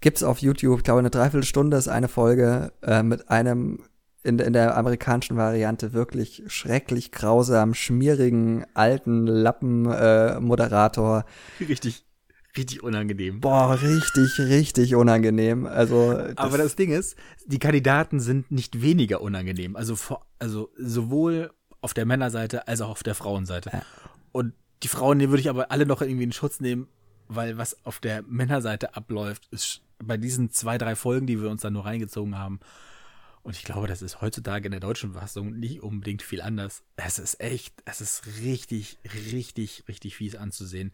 Gibt's 0.00 0.22
auf 0.22 0.38
YouTube, 0.38 0.84
glaube, 0.84 1.00
eine 1.00 1.10
Dreiviertelstunde 1.10 1.76
ist 1.76 1.88
eine 1.88 2.08
Folge 2.08 2.72
äh, 2.82 3.02
mit 3.02 3.30
einem 3.30 3.80
in, 4.22 4.38
in 4.40 4.52
der 4.52 4.76
amerikanischen 4.76 5.36
Variante 5.36 5.92
wirklich 5.92 6.42
schrecklich 6.48 7.12
grausam, 7.12 7.74
schmierigen, 7.74 8.64
alten 8.74 9.26
Lappen-Moderator. 9.26 11.24
Äh, 11.60 11.64
Richtig 11.64 12.05
richtig 12.56 12.82
unangenehm. 12.82 13.40
Boah, 13.40 13.78
richtig, 13.80 14.38
richtig 14.38 14.94
unangenehm. 14.94 15.66
Also 15.66 16.12
das 16.12 16.36
aber 16.36 16.58
das 16.58 16.76
Ding 16.76 16.90
ist, 16.90 17.16
die 17.46 17.58
Kandidaten 17.58 18.20
sind 18.20 18.50
nicht 18.50 18.82
weniger 18.82 19.20
unangenehm. 19.20 19.76
Also 19.76 19.96
also 20.38 20.70
sowohl 20.76 21.50
auf 21.80 21.94
der 21.94 22.06
Männerseite 22.06 22.68
als 22.68 22.80
auch 22.80 22.90
auf 22.90 23.02
der 23.02 23.14
Frauenseite. 23.14 23.70
Ja. 23.72 23.82
Und 24.32 24.54
die 24.82 24.88
Frauen, 24.88 25.18
die 25.18 25.28
würde 25.28 25.40
ich 25.40 25.48
aber 25.48 25.70
alle 25.70 25.86
noch 25.86 26.02
irgendwie 26.02 26.24
in 26.24 26.32
Schutz 26.32 26.60
nehmen, 26.60 26.88
weil 27.28 27.58
was 27.58 27.84
auf 27.84 28.00
der 28.00 28.22
Männerseite 28.22 28.96
abläuft, 28.96 29.48
ist 29.50 29.82
bei 29.98 30.16
diesen 30.16 30.50
zwei, 30.50 30.78
drei 30.78 30.94
Folgen, 30.94 31.26
die 31.26 31.40
wir 31.40 31.50
uns 31.50 31.62
da 31.62 31.70
nur 31.70 31.86
reingezogen 31.86 32.38
haben. 32.38 32.60
Und 33.42 33.56
ich 33.56 33.62
glaube, 33.62 33.86
das 33.86 34.02
ist 34.02 34.20
heutzutage 34.20 34.66
in 34.66 34.72
der 34.72 34.80
deutschen 34.80 35.12
Fassung 35.12 35.58
nicht 35.58 35.80
unbedingt 35.80 36.22
viel 36.22 36.42
anders. 36.42 36.82
Es 36.96 37.20
ist 37.20 37.40
echt, 37.40 37.74
es 37.84 38.00
ist 38.00 38.26
richtig, 38.42 38.98
richtig, 39.32 39.84
richtig 39.86 40.16
fies 40.16 40.34
anzusehen. 40.34 40.92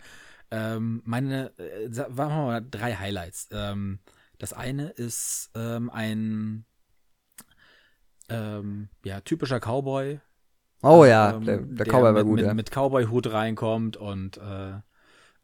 Ähm, 0.52 1.00
meine, 1.06 1.58
äh, 1.58 1.90
sagen 1.90 2.16
wir 2.16 2.28
mal 2.28 2.60
drei 2.60 2.94
Highlights. 2.94 3.48
Ähm, 3.52 4.00
das 4.38 4.52
eine 4.52 4.90
ist 4.90 5.50
ähm, 5.54 5.88
ein 5.88 6.66
ähm, 8.28 8.88
ja, 9.02 9.20
typischer 9.20 9.60
Cowboy. 9.60 10.20
Oh 10.82 11.06
ja, 11.06 11.36
ähm, 11.36 11.44
der, 11.44 11.58
der 11.58 11.86
Cowboy 11.86 12.14
war 12.14 12.24
gut. 12.24 12.36
Mit, 12.36 12.44
ja. 12.44 12.54
mit 12.54 12.70
Cowboy-Hut 12.70 13.32
reinkommt 13.32 13.96
und 13.96 14.36
äh, 14.36 14.74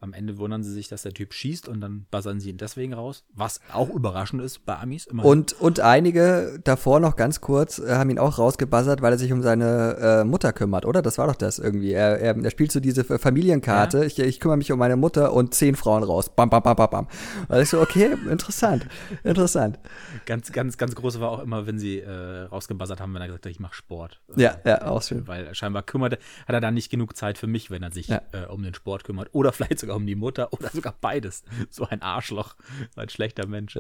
am 0.01 0.12
Ende 0.12 0.38
wundern 0.38 0.62
sie 0.62 0.72
sich, 0.72 0.88
dass 0.88 1.03
der 1.03 1.12
Typ 1.12 1.34
schießt 1.34 1.68
und 1.68 1.80
dann 1.80 2.07
buzzern 2.11 2.38
sie 2.38 2.51
ihn 2.51 2.57
deswegen 2.57 2.94
raus, 2.94 3.24
was 3.34 3.61
auch 3.72 3.90
überraschend 3.90 4.42
ist 4.42 4.64
bei 4.64 4.76
Amis. 4.78 5.07
Immerhin. 5.07 5.30
Und, 5.30 5.53
und 5.55 5.80
einige 5.80 6.61
davor 6.62 7.01
noch 7.01 7.16
ganz 7.16 7.40
kurz 7.40 7.78
äh, 7.78 7.96
haben 7.96 8.11
ihn 8.11 8.18
auch 8.18 8.38
rausgebuzzert, 8.38 9.03
weil 9.03 9.12
er 9.12 9.18
sich 9.18 9.32
um 9.32 9.42
seine 9.42 9.96
äh, 10.01 10.24
Mutter 10.24 10.53
kümmert, 10.53 10.86
oder? 10.86 11.03
Das 11.03 11.18
war 11.18 11.26
doch 11.26 11.34
das 11.34 11.59
irgendwie. 11.59 11.92
Er, 11.92 12.20
er, 12.20 12.36
er 12.36 12.51
spielt 12.51 12.70
so 12.70 12.78
diese 12.78 13.03
Familienkarte, 13.05 13.99
ja. 13.99 14.05
ich, 14.05 14.18
ich 14.18 14.38
kümmere 14.38 14.59
mich 14.59 14.70
um 14.70 14.78
meine 14.78 14.96
Mutter 14.96 15.32
und 15.32 15.55
zehn 15.55 15.74
Frauen 15.74 16.05
raus. 16.05 16.28
Bam, 16.28 16.49
bam, 16.49 16.62
bam, 16.62 16.76
bam, 16.76 16.90
bam. 16.90 17.09
Und 17.49 17.61
ich 17.61 17.68
so, 17.68 17.80
okay, 17.80 18.16
interessant, 18.30 18.86
interessant. 19.24 19.80
Ganz, 20.26 20.53
ganz, 20.53 20.78
ganz 20.78 20.94
groß 20.94 21.18
war 21.18 21.30
auch 21.30 21.40
immer, 21.40 21.66
wenn 21.66 21.78
sie 21.78 21.99
äh, 21.99 22.42
rausgebuzzert 22.42 23.01
haben, 23.01 23.12
wenn 23.14 23.22
er 23.22 23.26
gesagt 23.26 23.46
hat, 23.46 23.51
ich 23.51 23.61
mache 23.61 23.74
Sport. 23.74 24.20
Ja, 24.36 24.57
ja, 24.64 24.86
auch 24.86 25.03
schön. 25.03 25.26
Weil 25.26 25.53
scheinbar 25.55 25.82
kümmert, 25.82 26.14
hat 26.46 26.55
er 26.55 26.61
dann 26.61 26.74
nicht 26.74 26.90
genug 26.90 27.16
Zeit 27.16 27.36
für 27.36 27.49
mich, 27.49 27.70
wenn 27.70 27.82
er 27.82 27.90
sich 27.90 28.09
ja. 28.09 28.20
äh, 28.32 28.46
um 28.46 28.62
den 28.62 28.74
Sport 28.74 29.03
kümmert. 29.03 29.30
Oder 29.32 29.53
vielleicht 29.53 29.80
sogar 29.80 29.88
sogar 29.89 29.97
um 29.97 30.07
die 30.07 30.14
Mutter 30.14 30.53
oder 30.53 30.68
sogar 30.68 30.95
beides. 31.01 31.43
So 31.70 31.86
ein 31.86 32.03
Arschloch, 32.03 32.57
so 32.95 33.01
ein 33.01 33.09
schlechter 33.09 33.47
Mensch. 33.47 33.78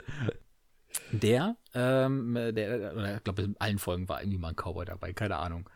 Der, 1.12 1.56
ähm, 1.74 2.34
der, 2.34 2.94
oder 2.94 3.16
ich 3.16 3.24
glaube, 3.24 3.42
in 3.42 3.56
allen 3.58 3.78
Folgen 3.78 4.08
war 4.08 4.22
irgendwie 4.22 4.38
mal 4.38 4.48
ein 4.48 4.56
Cowboy 4.56 4.86
dabei, 4.86 5.12
keine 5.12 5.36
Ahnung. 5.36 5.68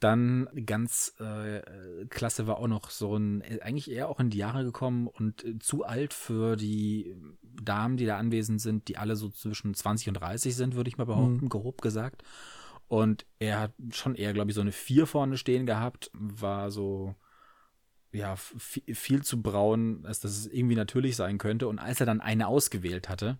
Dann 0.00 0.48
ganz 0.64 1.14
äh, 1.18 1.60
klasse 2.08 2.46
war 2.46 2.58
auch 2.58 2.68
noch 2.68 2.88
so 2.90 3.16
ein, 3.16 3.42
eigentlich 3.60 3.90
eher 3.90 4.08
auch 4.08 4.20
in 4.20 4.30
die 4.30 4.38
Jahre 4.38 4.64
gekommen 4.64 5.08
und 5.08 5.44
äh, 5.44 5.58
zu 5.58 5.84
alt 5.84 6.14
für 6.14 6.56
die 6.56 7.16
Damen, 7.42 7.96
die 7.96 8.06
da 8.06 8.16
anwesend 8.16 8.60
sind, 8.60 8.88
die 8.88 8.96
alle 8.96 9.16
so 9.16 9.28
zwischen 9.28 9.74
20 9.74 10.08
und 10.08 10.14
30 10.14 10.56
sind, 10.56 10.74
würde 10.74 10.88
ich 10.88 10.96
mal 10.98 11.04
behaupten, 11.04 11.44
mhm. 11.44 11.48
grob 11.48 11.82
gesagt. 11.82 12.22
Und 12.88 13.26
er 13.38 13.60
hat 13.60 13.72
schon 13.92 14.14
eher, 14.14 14.32
glaube 14.32 14.50
ich, 14.50 14.54
so 14.54 14.62
eine 14.62 14.72
vier 14.72 15.06
vorne 15.06 15.36
stehen 15.36 15.66
gehabt, 15.66 16.10
war 16.14 16.70
so 16.70 17.14
ja, 18.12 18.36
viel 18.36 19.22
zu 19.22 19.40
braun, 19.40 20.04
als 20.04 20.20
dass 20.20 20.32
es 20.32 20.46
irgendwie 20.46 20.74
natürlich 20.74 21.16
sein 21.16 21.38
könnte. 21.38 21.68
Und 21.68 21.78
als 21.78 22.00
er 22.00 22.06
dann 22.06 22.20
eine 22.20 22.48
ausgewählt 22.48 23.08
hatte, 23.08 23.38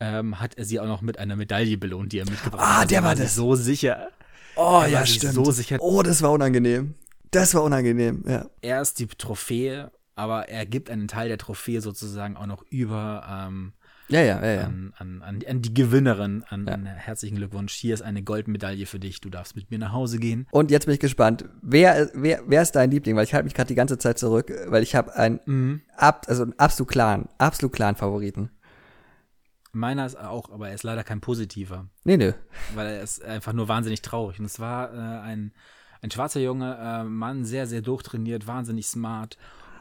ähm, 0.00 0.40
hat 0.40 0.56
er 0.56 0.64
sie 0.64 0.80
auch 0.80 0.86
noch 0.86 1.02
mit 1.02 1.18
einer 1.18 1.36
Medaille 1.36 1.78
belohnt, 1.78 2.12
die 2.12 2.18
er 2.18 2.28
mitgebracht 2.28 2.62
ah, 2.62 2.76
hat. 2.76 2.82
Ah, 2.82 2.86
der 2.86 3.04
war 3.04 3.14
das. 3.14 3.34
so 3.34 3.54
sicher. 3.54 4.08
Oh, 4.56 4.84
ja, 4.88 5.06
stimmt. 5.06 5.34
So 5.34 5.50
sicher. 5.50 5.78
Oh, 5.80 6.02
das 6.02 6.22
war 6.22 6.32
unangenehm. 6.32 6.94
Das 7.30 7.54
war 7.54 7.62
unangenehm, 7.62 8.24
ja. 8.26 8.50
Er 8.60 8.82
ist 8.82 8.98
die 8.98 9.06
Trophäe, 9.06 9.92
aber 10.16 10.48
er 10.48 10.66
gibt 10.66 10.90
einen 10.90 11.06
Teil 11.06 11.28
der 11.28 11.38
Trophäe 11.38 11.80
sozusagen 11.80 12.36
auch 12.36 12.46
noch 12.46 12.64
über 12.70 13.24
ähm, 13.30 13.72
ja, 14.10 14.20
ja, 14.20 14.44
ja, 14.44 14.52
ja. 14.52 14.62
An, 14.64 14.92
an, 14.98 15.22
an, 15.22 15.62
die 15.62 15.74
Gewinnerin. 15.74 16.44
An, 16.48 16.66
ja. 16.66 16.76
herzlichen 16.76 17.36
Glückwunsch. 17.36 17.72
Hier 17.74 17.94
ist 17.94 18.02
eine 18.02 18.22
Goldmedaille 18.22 18.86
für 18.86 18.98
dich. 18.98 19.20
Du 19.20 19.30
darfst 19.30 19.56
mit 19.56 19.70
mir 19.70 19.78
nach 19.78 19.92
Hause 19.92 20.18
gehen. 20.18 20.46
Und 20.50 20.70
jetzt 20.70 20.86
bin 20.86 20.94
ich 20.94 21.00
gespannt. 21.00 21.44
Wer, 21.62 22.10
wer, 22.14 22.42
wer 22.46 22.62
ist 22.62 22.72
dein 22.72 22.90
Liebling? 22.90 23.16
Weil 23.16 23.24
ich 23.24 23.34
halte 23.34 23.44
mich 23.44 23.54
gerade 23.54 23.68
die 23.68 23.74
ganze 23.74 23.98
Zeit 23.98 24.18
zurück, 24.18 24.52
weil 24.66 24.82
ich 24.82 24.94
habe 24.94 25.14
einen, 25.14 25.40
mhm. 25.46 25.80
ab, 25.96 26.26
also 26.28 26.42
einen 26.42 26.58
absolut 26.58 26.90
klaren, 26.90 27.28
absolut 27.38 27.74
klaren 27.74 27.96
Favoriten. 27.96 28.50
Meiner 29.72 30.04
ist 30.04 30.18
auch, 30.18 30.50
aber 30.50 30.68
er 30.68 30.74
ist 30.74 30.82
leider 30.82 31.04
kein 31.04 31.20
positiver. 31.20 31.86
Nee, 32.04 32.16
nee. 32.16 32.34
Weil 32.74 32.86
er 32.88 33.02
ist 33.02 33.24
einfach 33.24 33.52
nur 33.52 33.68
wahnsinnig 33.68 34.02
traurig. 34.02 34.40
Und 34.40 34.46
es 34.46 34.58
war 34.58 34.92
äh, 34.92 35.20
ein, 35.20 35.52
ein 36.02 36.10
schwarzer 36.10 36.40
junge 36.40 36.76
äh, 36.76 37.04
Mann, 37.04 37.44
sehr, 37.44 37.66
sehr 37.66 37.80
durchtrainiert, 37.80 38.46
wahnsinnig 38.46 38.86
smart. 38.86 39.38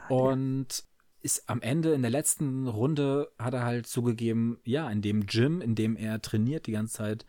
Und 0.09 0.83
ist 1.21 1.49
am 1.49 1.61
Ende 1.61 1.93
in 1.93 2.01
der 2.01 2.11
letzten 2.11 2.67
Runde 2.67 3.31
hat 3.37 3.53
er 3.53 3.63
halt 3.63 3.87
zugegeben, 3.87 4.59
ja, 4.63 4.89
in 4.89 5.01
dem 5.01 5.25
Gym, 5.25 5.61
in 5.61 5.75
dem 5.75 5.95
er 5.95 6.21
trainiert 6.21 6.67
die 6.67 6.71
ganze 6.71 6.93
Zeit, 6.93 7.25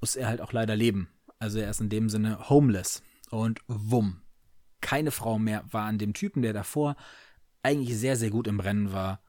muss 0.00 0.16
er 0.16 0.28
halt 0.28 0.40
auch 0.40 0.52
leider 0.52 0.76
leben. 0.76 1.08
Also 1.38 1.58
er 1.58 1.70
ist 1.70 1.80
in 1.80 1.88
dem 1.88 2.08
Sinne 2.08 2.48
homeless. 2.48 3.02
Und 3.30 3.60
wumm. 3.68 4.22
Keine 4.80 5.10
Frau 5.10 5.38
mehr 5.38 5.64
war 5.70 5.84
an 5.84 5.98
dem 5.98 6.14
Typen, 6.14 6.42
der 6.42 6.52
davor 6.52 6.96
eigentlich 7.62 7.96
sehr, 7.98 8.16
sehr 8.16 8.30
gut 8.30 8.46
im 8.46 8.60
Rennen 8.60 8.92
war, 8.92 9.20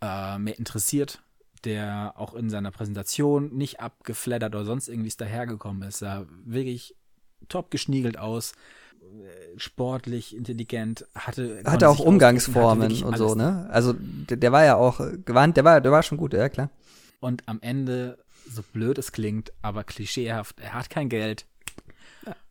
äh, 0.00 0.38
mehr 0.38 0.58
interessiert. 0.58 1.22
der 1.64 2.12
auch 2.16 2.34
in 2.34 2.50
seiner 2.50 2.70
Präsentation 2.70 3.54
nicht 3.56 3.80
abgeflattert 3.80 4.54
oder 4.54 4.64
sonst 4.64 4.88
irgendwie 4.88 5.12
dahergekommen 5.16 5.88
ist. 5.88 5.98
Sah 5.98 6.26
wirklich 6.44 6.94
top 7.48 7.70
geschniegelt 7.70 8.18
aus, 8.18 8.52
sportlich, 9.56 10.36
intelligent, 10.36 11.06
hatte. 11.14 11.62
Hatte 11.64 11.88
auch 11.88 11.98
Umgangsformen 11.98 12.92
hatte 12.92 13.06
und 13.06 13.16
so, 13.16 13.34
ne? 13.34 13.68
Also 13.70 13.94
der, 13.98 14.36
der, 14.36 14.52
war 14.52 14.64
ja 14.64 14.76
auch 14.76 15.00
gewandt, 15.24 15.56
der 15.56 15.64
war, 15.64 15.80
der 15.80 15.92
war 15.92 16.02
schon 16.02 16.18
gut, 16.18 16.32
ja 16.32 16.48
klar. 16.48 16.70
Und 17.20 17.42
am 17.46 17.58
Ende, 17.62 18.18
so 18.50 18.62
blöd 18.72 18.98
es 18.98 19.12
klingt, 19.12 19.52
aber 19.62 19.84
klischeehaft, 19.84 20.60
er 20.60 20.74
hat 20.74 20.90
kein 20.90 21.08
Geld 21.08 21.46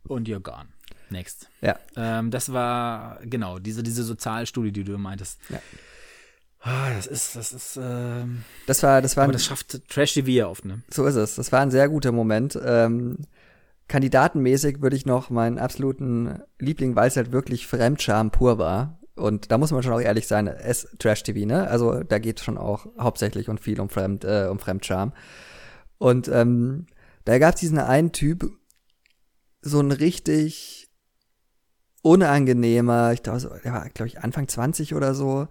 und 0.07 0.27
you're 0.27 0.39
gone. 0.39 0.67
Next. 1.09 1.47
Ja. 1.61 1.77
Ähm, 1.95 2.31
das 2.31 2.51
war, 2.51 3.19
genau, 3.23 3.59
diese, 3.59 3.83
diese 3.83 4.03
Sozialstudie, 4.03 4.71
die 4.71 4.83
du 4.83 4.97
meintest. 4.97 5.39
Ja. 5.49 5.59
Ah, 6.61 6.89
das 6.95 7.07
ist, 7.07 7.35
das 7.35 7.51
ist, 7.51 7.79
ähm, 7.81 8.43
das 8.67 8.81
war, 8.83 9.01
das 9.01 9.17
war, 9.17 9.25
aber 9.25 9.33
das 9.33 9.43
schafft 9.43 9.87
Trash 9.89 10.13
TV 10.13 10.49
oft, 10.49 10.63
ne? 10.63 10.81
So 10.89 11.05
ist 11.05 11.15
es. 11.15 11.35
Das 11.35 11.51
war 11.51 11.59
ein 11.59 11.71
sehr 11.71 11.89
guter 11.89 12.13
Moment. 12.13 12.57
Ähm, 12.63 13.17
kandidatenmäßig 13.87 14.81
würde 14.81 14.95
ich 14.95 15.05
noch 15.05 15.29
meinen 15.29 15.59
absoluten 15.59 16.41
Liebling, 16.59 16.95
weil 16.95 17.07
es 17.07 17.17
halt 17.17 17.31
wirklich 17.31 17.67
Fremdscham 17.67 18.31
pur 18.31 18.57
war. 18.57 18.99
Und 19.15 19.51
da 19.51 19.57
muss 19.57 19.71
man 19.71 19.83
schon 19.83 19.93
auch 19.93 20.01
ehrlich 20.01 20.27
sein, 20.27 20.47
es 20.47 20.87
Trash 20.97 21.23
TV, 21.23 21.45
ne? 21.45 21.67
Also 21.67 22.03
da 22.03 22.17
geht 22.17 22.39
schon 22.39 22.57
auch 22.57 22.87
hauptsächlich 22.99 23.47
und 23.47 23.59
viel 23.59 23.79
um 23.79 23.89
Fremd, 23.89 24.23
äh, 24.23 24.47
um 24.49 24.57
Fremdscham. 24.57 25.13
Und 25.99 26.27
ähm, 26.29 26.87
da 27.25 27.37
gab 27.37 27.53
es 27.53 27.59
diesen 27.59 27.77
einen 27.77 28.11
Typ, 28.11 28.49
so 29.61 29.79
ein 29.79 29.91
richtig 29.91 30.89
unangenehmer, 32.01 33.13
ich 33.13 33.23
glaube, 33.23 33.61
der 33.63 33.73
war, 33.73 33.89
glaube 33.89 34.07
ich, 34.07 34.19
Anfang 34.19 34.47
20 34.47 34.93
oder 34.93 35.13
so, 35.13 35.47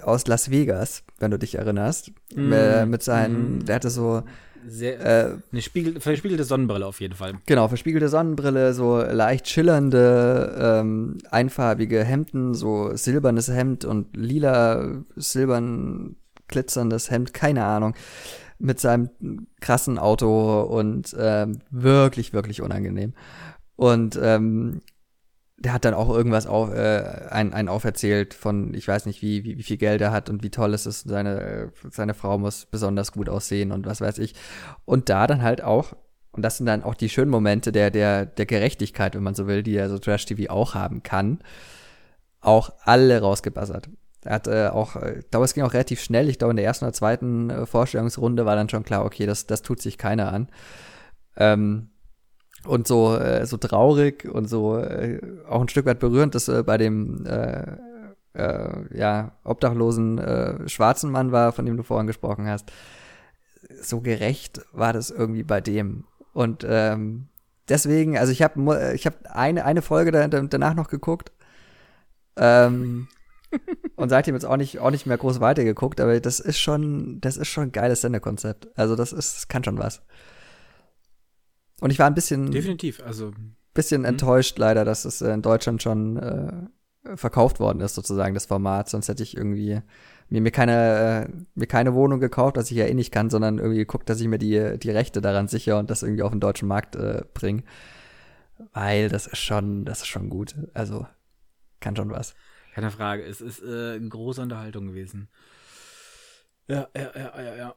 aus 0.00 0.26
Las 0.26 0.50
Vegas, 0.50 1.02
wenn 1.18 1.30
du 1.30 1.38
dich 1.38 1.56
erinnerst. 1.56 2.12
Mm. 2.34 2.52
Äh, 2.52 2.86
mit 2.86 3.02
seinen, 3.02 3.58
mm. 3.58 3.64
der 3.66 3.74
hatte 3.76 3.90
so 3.90 4.22
sehr, 4.66 5.00
äh, 5.00 5.36
eine 5.52 5.62
Spiegel, 5.62 6.00
verspiegelte 6.00 6.44
Sonnenbrille 6.44 6.86
auf 6.86 7.00
jeden 7.00 7.14
Fall. 7.14 7.34
Genau, 7.46 7.68
verspiegelte 7.68 8.08
Sonnenbrille, 8.08 8.74
so 8.74 9.00
leicht 9.00 9.48
schillernde, 9.48 10.80
ähm, 10.80 11.18
einfarbige 11.30 12.04
Hemden, 12.04 12.54
so 12.54 12.94
silbernes 12.96 13.48
Hemd 13.48 13.84
und 13.84 14.16
lila, 14.16 15.02
silbern 15.16 16.16
glitzerndes 16.48 17.10
Hemd, 17.10 17.32
keine 17.32 17.64
Ahnung, 17.64 17.94
mit 18.58 18.80
seinem 18.80 19.10
krassen 19.60 19.98
Auto 19.98 20.62
und 20.62 21.16
ähm, 21.18 21.60
wirklich, 21.70 22.32
wirklich 22.32 22.60
unangenehm. 22.60 23.14
Und 23.76 24.18
ähm, 24.22 24.82
der 25.60 25.74
hat 25.74 25.84
dann 25.84 25.92
auch 25.92 26.08
irgendwas 26.08 26.46
auf, 26.46 26.72
äh, 26.72 27.28
ein, 27.30 27.52
ein 27.52 27.68
auferzählt 27.68 28.32
von, 28.32 28.72
ich 28.72 28.88
weiß 28.88 29.04
nicht, 29.04 29.20
wie, 29.20 29.44
wie, 29.44 29.58
wie 29.58 29.62
viel 29.62 29.76
Geld 29.76 30.00
er 30.00 30.10
hat 30.10 30.30
und 30.30 30.42
wie 30.42 30.50
toll 30.50 30.72
es 30.72 30.86
ist. 30.86 31.06
Seine, 31.06 31.70
seine 31.90 32.14
Frau 32.14 32.38
muss 32.38 32.64
besonders 32.64 33.12
gut 33.12 33.28
aussehen 33.28 33.70
und 33.70 33.84
was 33.86 34.00
weiß 34.00 34.18
ich. 34.18 34.34
Und 34.86 35.10
da 35.10 35.26
dann 35.26 35.42
halt 35.42 35.62
auch, 35.62 35.92
und 36.32 36.42
das 36.42 36.56
sind 36.56 36.64
dann 36.64 36.82
auch 36.82 36.94
die 36.94 37.10
schönen 37.10 37.30
Momente 37.30 37.72
der, 37.72 37.90
der, 37.90 38.24
der 38.24 38.46
Gerechtigkeit, 38.46 39.14
wenn 39.14 39.22
man 39.22 39.34
so 39.34 39.46
will, 39.46 39.62
die 39.62 39.72
ja 39.72 39.90
so 39.90 39.98
Trash 39.98 40.24
TV 40.24 40.50
auch 40.50 40.74
haben 40.74 41.02
kann, 41.02 41.40
auch 42.40 42.72
alle 42.84 43.20
rausgebassert. 43.20 43.90
Er 44.24 44.34
hat 44.34 44.46
äh, 44.46 44.68
auch, 44.68 44.96
äh, 44.96 45.18
ich 45.18 45.30
glaube, 45.30 45.44
es 45.44 45.52
ging 45.52 45.64
auch 45.64 45.74
relativ 45.74 46.00
schnell. 46.00 46.30
Ich 46.30 46.38
glaube, 46.38 46.52
in 46.52 46.56
der 46.56 46.64
ersten 46.64 46.86
oder 46.86 46.94
zweiten 46.94 47.50
äh, 47.50 47.66
Vorstellungsrunde 47.66 48.46
war 48.46 48.56
dann 48.56 48.70
schon 48.70 48.82
klar, 48.82 49.04
okay, 49.04 49.26
das, 49.26 49.46
das 49.46 49.60
tut 49.60 49.82
sich 49.82 49.98
keiner 49.98 50.32
an. 50.32 50.48
Ähm, 51.36 51.90
und 52.66 52.86
so 52.86 53.16
äh, 53.16 53.46
so 53.46 53.56
traurig 53.56 54.28
und 54.30 54.48
so 54.48 54.78
äh, 54.78 55.20
auch 55.48 55.60
ein 55.60 55.68
Stück 55.68 55.86
weit 55.86 55.98
berührend, 55.98 56.34
dass 56.34 56.48
äh, 56.48 56.62
bei 56.62 56.78
dem 56.78 57.24
äh, 57.26 57.76
äh, 58.34 58.98
ja 58.98 59.32
obdachlosen 59.44 60.18
äh, 60.18 60.68
schwarzen 60.68 61.10
Mann 61.10 61.32
war, 61.32 61.52
von 61.52 61.66
dem 61.66 61.76
du 61.76 61.82
vorhin 61.82 62.06
gesprochen 62.06 62.46
hast. 62.46 62.70
So 63.82 64.00
gerecht 64.00 64.60
war 64.72 64.92
das 64.92 65.10
irgendwie 65.10 65.42
bei 65.42 65.60
dem 65.60 66.04
und 66.32 66.64
ähm, 66.68 67.28
deswegen, 67.68 68.18
also 68.18 68.32
ich 68.32 68.42
habe 68.42 68.92
ich 68.94 69.06
habe 69.06 69.16
eine 69.30 69.64
eine 69.64 69.82
Folge 69.82 70.10
da, 70.10 70.28
danach 70.28 70.74
noch 70.74 70.88
geguckt. 70.88 71.32
Ähm, 72.36 73.08
und 73.96 74.08
seitdem 74.08 74.34
jetzt 74.34 74.44
auch 74.44 74.56
nicht 74.56 74.78
auch 74.78 74.90
nicht 74.90 75.06
mehr 75.06 75.18
groß 75.18 75.40
weitergeguckt, 75.40 76.00
aber 76.00 76.20
das 76.20 76.40
ist 76.40 76.58
schon 76.58 77.20
das 77.20 77.36
ist 77.36 77.48
schon 77.48 77.64
ein 77.64 77.72
geiles 77.72 78.02
Sendekonzept. 78.02 78.68
Also 78.76 78.96
das 78.96 79.12
ist 79.12 79.36
das 79.36 79.48
kann 79.48 79.64
schon 79.64 79.78
was. 79.78 80.02
Und 81.80 81.90
ich 81.90 81.98
war 81.98 82.06
ein 82.06 82.14
bisschen. 82.14 82.50
Definitiv, 82.50 83.02
also. 83.02 83.32
Bisschen 83.74 84.02
hm. 84.02 84.10
enttäuscht 84.10 84.58
leider, 84.58 84.84
dass 84.84 85.04
es 85.04 85.20
in 85.20 85.42
Deutschland 85.42 85.82
schon 85.82 86.16
äh, 86.16 87.16
verkauft 87.16 87.60
worden 87.60 87.80
ist, 87.80 87.94
sozusagen, 87.94 88.34
das 88.34 88.46
Format. 88.46 88.88
Sonst 88.88 89.08
hätte 89.08 89.22
ich 89.22 89.36
irgendwie 89.36 89.80
mir, 90.28 90.40
mir 90.40 90.50
keine, 90.50 91.28
äh, 91.28 91.32
mir 91.54 91.66
keine 91.66 91.94
Wohnung 91.94 92.20
gekauft, 92.20 92.56
was 92.56 92.70
ich 92.70 92.76
ja 92.76 92.86
eh 92.86 92.94
nicht 92.94 93.12
kann, 93.12 93.30
sondern 93.30 93.58
irgendwie 93.58 93.78
geguckt, 93.78 94.08
dass 94.08 94.20
ich 94.20 94.28
mir 94.28 94.38
die, 94.38 94.78
die 94.78 94.90
Rechte 94.90 95.20
daran 95.20 95.48
sichere 95.48 95.78
und 95.78 95.90
das 95.90 96.02
irgendwie 96.02 96.22
auf 96.22 96.30
den 96.30 96.40
deutschen 96.40 96.68
Markt 96.68 96.96
äh, 96.96 97.24
bringe. 97.34 97.64
Weil 98.72 99.08
das 99.08 99.26
ist 99.26 99.38
schon, 99.38 99.84
das 99.84 100.00
ist 100.00 100.08
schon 100.08 100.28
gut. 100.28 100.54
Also, 100.74 101.06
kann 101.80 101.96
schon 101.96 102.10
was. 102.10 102.34
Keine 102.74 102.90
Frage. 102.90 103.24
Es 103.24 103.40
ist 103.40 103.62
äh, 103.62 103.94
eine 103.94 104.08
große 104.08 104.42
Unterhaltung 104.42 104.86
gewesen. 104.86 105.28
Ja, 106.68 106.88
ja, 106.94 107.10
ja, 107.16 107.42
ja, 107.42 107.56
ja. 107.56 107.74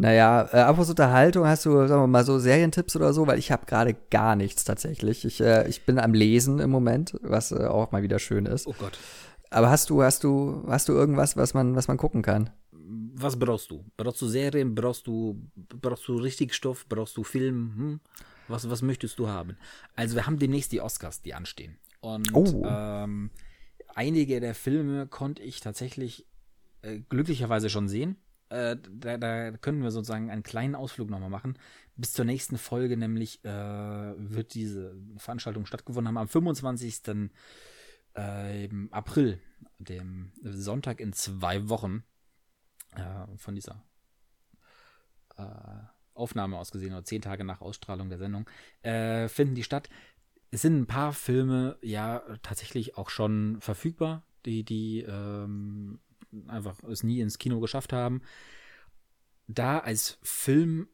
Naja, 0.00 0.48
äh, 0.50 0.60
apropos 0.60 0.88
Unterhaltung, 0.88 1.46
hast 1.46 1.66
du, 1.66 1.86
sagen 1.86 2.02
wir 2.02 2.06
mal, 2.06 2.24
so 2.24 2.38
Serientipps 2.38 2.96
oder 2.96 3.12
so? 3.12 3.26
Weil 3.26 3.38
ich 3.38 3.52
habe 3.52 3.66
gerade 3.66 3.94
gar 4.08 4.34
nichts 4.34 4.64
tatsächlich. 4.64 5.26
Ich, 5.26 5.42
äh, 5.42 5.68
ich 5.68 5.84
bin 5.84 5.98
am 5.98 6.14
Lesen 6.14 6.58
im 6.58 6.70
Moment, 6.70 7.18
was 7.20 7.52
äh, 7.52 7.66
auch 7.66 7.92
mal 7.92 8.02
wieder 8.02 8.18
schön 8.18 8.46
ist. 8.46 8.66
Oh 8.66 8.74
Gott. 8.78 8.98
Aber 9.50 9.68
hast 9.68 9.90
du, 9.90 10.02
hast 10.02 10.24
du, 10.24 10.64
hast 10.68 10.88
du 10.88 10.94
irgendwas, 10.94 11.36
was 11.36 11.52
man, 11.52 11.76
was 11.76 11.86
man 11.86 11.98
gucken 11.98 12.22
kann? 12.22 12.48
Was 12.72 13.38
brauchst 13.38 13.70
du? 13.70 13.84
Brauchst 13.98 14.22
du 14.22 14.26
Serien? 14.28 14.74
Brauchst 14.74 15.06
du, 15.06 15.38
brauchst 15.54 16.08
du 16.08 16.16
richtig 16.16 16.54
Stoff? 16.54 16.86
Brauchst 16.88 17.18
du 17.18 17.22
Film? 17.22 17.74
Hm? 17.76 18.00
Was, 18.48 18.70
was 18.70 18.80
möchtest 18.80 19.18
du 19.18 19.28
haben? 19.28 19.58
Also 19.96 20.14
wir 20.14 20.26
haben 20.26 20.38
demnächst 20.38 20.72
die 20.72 20.80
Oscars, 20.80 21.20
die 21.20 21.34
anstehen. 21.34 21.76
Und 22.00 22.32
oh. 22.32 22.64
ähm, 22.66 23.30
einige 23.94 24.40
der 24.40 24.54
Filme 24.54 25.06
konnte 25.08 25.42
ich 25.42 25.60
tatsächlich 25.60 26.24
äh, 26.80 27.00
glücklicherweise 27.10 27.68
schon 27.68 27.86
sehen. 27.86 28.16
Äh, 28.50 28.76
da, 28.90 29.16
da 29.16 29.52
können 29.52 29.82
wir 29.82 29.92
sozusagen 29.92 30.30
einen 30.30 30.42
kleinen 30.42 30.74
Ausflug 30.74 31.08
nochmal 31.08 31.30
machen. 31.30 31.56
Bis 31.96 32.12
zur 32.12 32.24
nächsten 32.24 32.58
Folge 32.58 32.96
nämlich 32.96 33.44
äh, 33.44 33.48
wird 33.48 34.54
diese 34.54 34.96
Veranstaltung 35.16 35.66
stattgefunden 35.66 36.08
haben 36.08 36.18
am 36.18 36.28
25. 36.28 37.30
Äh, 38.14 38.68
April, 38.90 39.40
dem 39.78 40.32
Sonntag 40.42 40.98
in 41.00 41.12
zwei 41.12 41.68
Wochen 41.68 42.02
äh, 42.96 43.36
von 43.36 43.54
dieser 43.54 43.84
äh, 45.36 45.44
Aufnahme 46.14 46.58
aus 46.58 46.72
gesehen, 46.72 46.92
oder 46.92 47.04
zehn 47.04 47.22
Tage 47.22 47.44
nach 47.44 47.60
Ausstrahlung 47.60 48.08
der 48.08 48.18
Sendung, 48.18 48.50
äh, 48.82 49.28
finden 49.28 49.54
die 49.54 49.62
statt. 49.62 49.88
Es 50.50 50.62
sind 50.62 50.76
ein 50.76 50.86
paar 50.86 51.12
Filme 51.12 51.78
ja 51.82 52.24
tatsächlich 52.42 52.96
auch 52.96 53.10
schon 53.10 53.60
verfügbar, 53.60 54.24
die, 54.44 54.64
die 54.64 55.02
ähm, 55.02 56.00
einfach 56.46 56.82
es 56.84 57.02
nie 57.02 57.20
ins 57.20 57.38
Kino 57.38 57.60
geschafft 57.60 57.92
haben. 57.92 58.22
Da 59.46 59.78
als 59.78 60.18
Film 60.22 60.88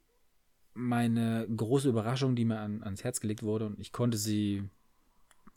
meine 0.75 1.47
große 1.55 1.89
Überraschung, 1.89 2.37
die 2.37 2.45
mir 2.45 2.61
an, 2.61 2.83
ans 2.83 3.05
Herz 3.05 3.21
gelegt 3.21 3.43
wurde 3.43 3.67
und 3.67 3.81
ich 3.81 3.93
konnte 3.93 4.19
sie 4.19 4.69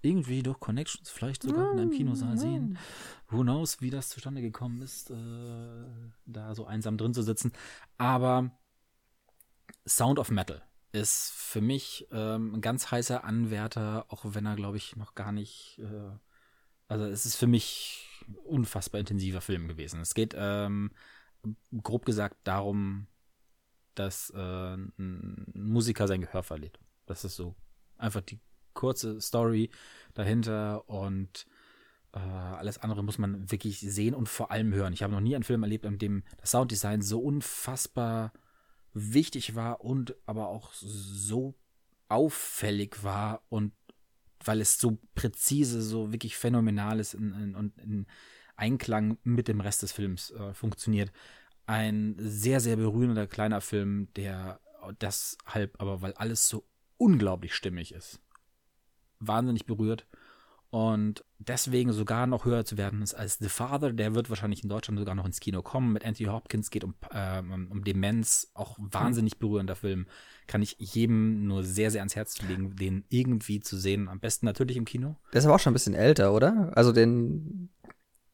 irgendwie 0.02 0.44
durch 0.44 0.60
Connections 0.60 1.10
vielleicht 1.10 1.44
sogar 1.44 1.74
in 1.74 1.80
einem 1.80 1.92
Kinosaal 1.92 2.38
sehen. 2.38 2.78
Who 3.30 3.42
knows, 3.42 3.82
wie 3.82 3.90
das 3.90 4.10
zustande 4.10 4.42
gekommen 4.42 4.82
ist, 4.82 5.12
äh, 5.12 5.86
da 6.26 6.56
so 6.56 6.66
einsam 6.66 6.98
drin 6.98 7.14
zu 7.14 7.22
sitzen. 7.22 7.52
Aber 7.98 8.52
Sound 9.86 10.20
of 10.20 10.32
Metal 10.32 10.62
ist 10.92 11.32
für 11.32 11.62
mich 11.62 12.08
ähm, 12.12 12.56
ein 12.56 12.62
ganz 12.62 12.92
heißer 12.92 13.24
Anwärter, 13.24 14.06
auch 14.08 14.24
wenn 14.24 14.46
er, 14.46 14.56
glaube 14.56 14.78
ich, 14.78 14.96
noch 14.96 15.16
gar 15.16 15.32
nicht. 15.32 15.80
Äh, 15.80 16.18
also 16.90 17.06
es 17.06 17.26
ist 17.26 17.36
für 17.36 17.48
mich 17.48 18.06
unfassbar 18.44 19.00
intensiver 19.00 19.42
Film 19.42 19.68
gewesen. 19.68 20.02
Es 20.02 20.14
geht 20.14 20.36
ähm, 20.38 20.92
grob 21.82 22.06
gesagt 22.06 22.36
darum, 22.44 23.08
dass 23.96 24.32
äh, 24.32 24.74
ein 24.76 25.46
Musiker 25.54 26.08
sein 26.08 26.22
Gehör 26.22 26.44
verliert. 26.44 26.80
Das 27.06 27.24
ist 27.24 27.36
so 27.36 27.56
einfach 27.98 28.22
die 28.22 28.40
kurze 28.74 29.22
Story 29.22 29.70
dahinter 30.14 30.88
und 30.90 31.48
äh, 32.14 32.20
alles 32.20 32.78
andere 32.80 33.04
muss 33.04 33.18
man 33.18 33.52
wirklich 33.52 33.80
sehen 33.80 34.16
und 34.16 34.28
vor 34.28 34.52
allem 34.52 34.74
hören. 34.74 34.94
Ich 34.94 35.04
habe 35.04 35.14
noch 35.14 35.20
nie 35.20 35.36
einen 35.36 35.44
Film 35.44 35.64
erlebt, 35.64 35.86
in 35.86 35.98
dem 35.98 36.24
das 36.38 36.52
Sounddesign 36.52 37.02
so 37.02 37.20
unfassbar 37.20 38.34
wichtig 38.94 39.56
war 39.56 39.82
und 39.82 40.16
aber 40.26 40.48
auch 40.48 40.74
so 40.74 41.56
auffällig 42.08 43.04
war 43.04 43.44
und 43.50 43.74
weil 44.46 44.62
es 44.62 44.80
so 44.80 45.00
präzise, 45.16 45.82
so 45.82 46.12
wirklich 46.12 46.38
phänomenal 46.38 47.00
ist 47.00 47.16
und 47.16 47.34
in, 47.34 47.56
in, 47.56 47.74
in, 47.84 48.08
Einklang 48.56 49.18
mit 49.24 49.48
dem 49.48 49.62
Rest 49.62 49.84
des 49.84 49.94
Films 49.94 50.32
äh, 50.32 50.54
funktioniert. 50.54 51.14
Ein 51.66 52.16
sehr, 52.20 52.60
sehr 52.60 52.76
berührender 52.76 53.26
kleiner 53.26 53.62
Film, 53.62 54.14
der 54.16 54.60
deshalb 55.00 55.80
aber, 55.80 56.02
weil 56.02 56.12
alles 56.14 56.50
so 56.50 56.68
unglaublich 56.98 57.56
stimmig 57.56 57.94
ist, 57.94 58.20
wahnsinnig 59.20 59.66
berührt 59.66 60.08
und 60.72 61.26
deswegen 61.40 61.94
sogar 61.94 62.28
noch 62.28 62.46
höher 62.46 62.64
zu 62.64 62.78
werden 62.78 63.02
ist 63.02 63.16
als 63.16 63.40
The 63.40 63.50
Father. 63.50 63.92
Der 63.92 64.14
wird 64.14 64.30
wahrscheinlich 64.30 64.62
in 64.62 64.70
Deutschland 64.70 65.00
sogar 65.00 65.16
noch 65.16 65.26
ins 65.26 65.40
Kino 65.40 65.64
kommen. 65.64 65.94
Mit 65.94 66.06
Anthony 66.06 66.30
Hopkins 66.30 66.70
geht 66.70 66.84
um, 66.84 66.94
äh, 67.12 67.40
um 67.40 67.84
Demenz, 67.84 68.52
auch 68.54 68.78
wahnsinnig 68.78 69.40
berührender 69.40 69.76
Film. 69.76 70.06
Kann 70.46 70.62
ich 70.62 70.76
jedem 70.78 71.48
nur 71.48 71.64
sehr, 71.64 71.90
sehr 71.90 72.02
ans 72.02 72.16
Herz 72.16 72.40
legen, 72.44 72.76
den 72.76 73.04
irgendwie 73.10 73.62
zu 73.62 73.78
sehen. 73.78 74.08
Am 74.08 74.20
besten 74.20 74.46
natürlich 74.46 74.78
im 74.78 74.86
Kino. 74.86 75.16
Der 75.34 75.40
ist 75.40 75.46
aber 75.46 75.56
auch 75.56 75.60
schon 75.60 75.72
ein 75.72 75.74
bisschen 75.74 75.96
älter, 75.96 76.34
oder? 76.34 76.72
Also 76.76 76.92
den 76.92 77.70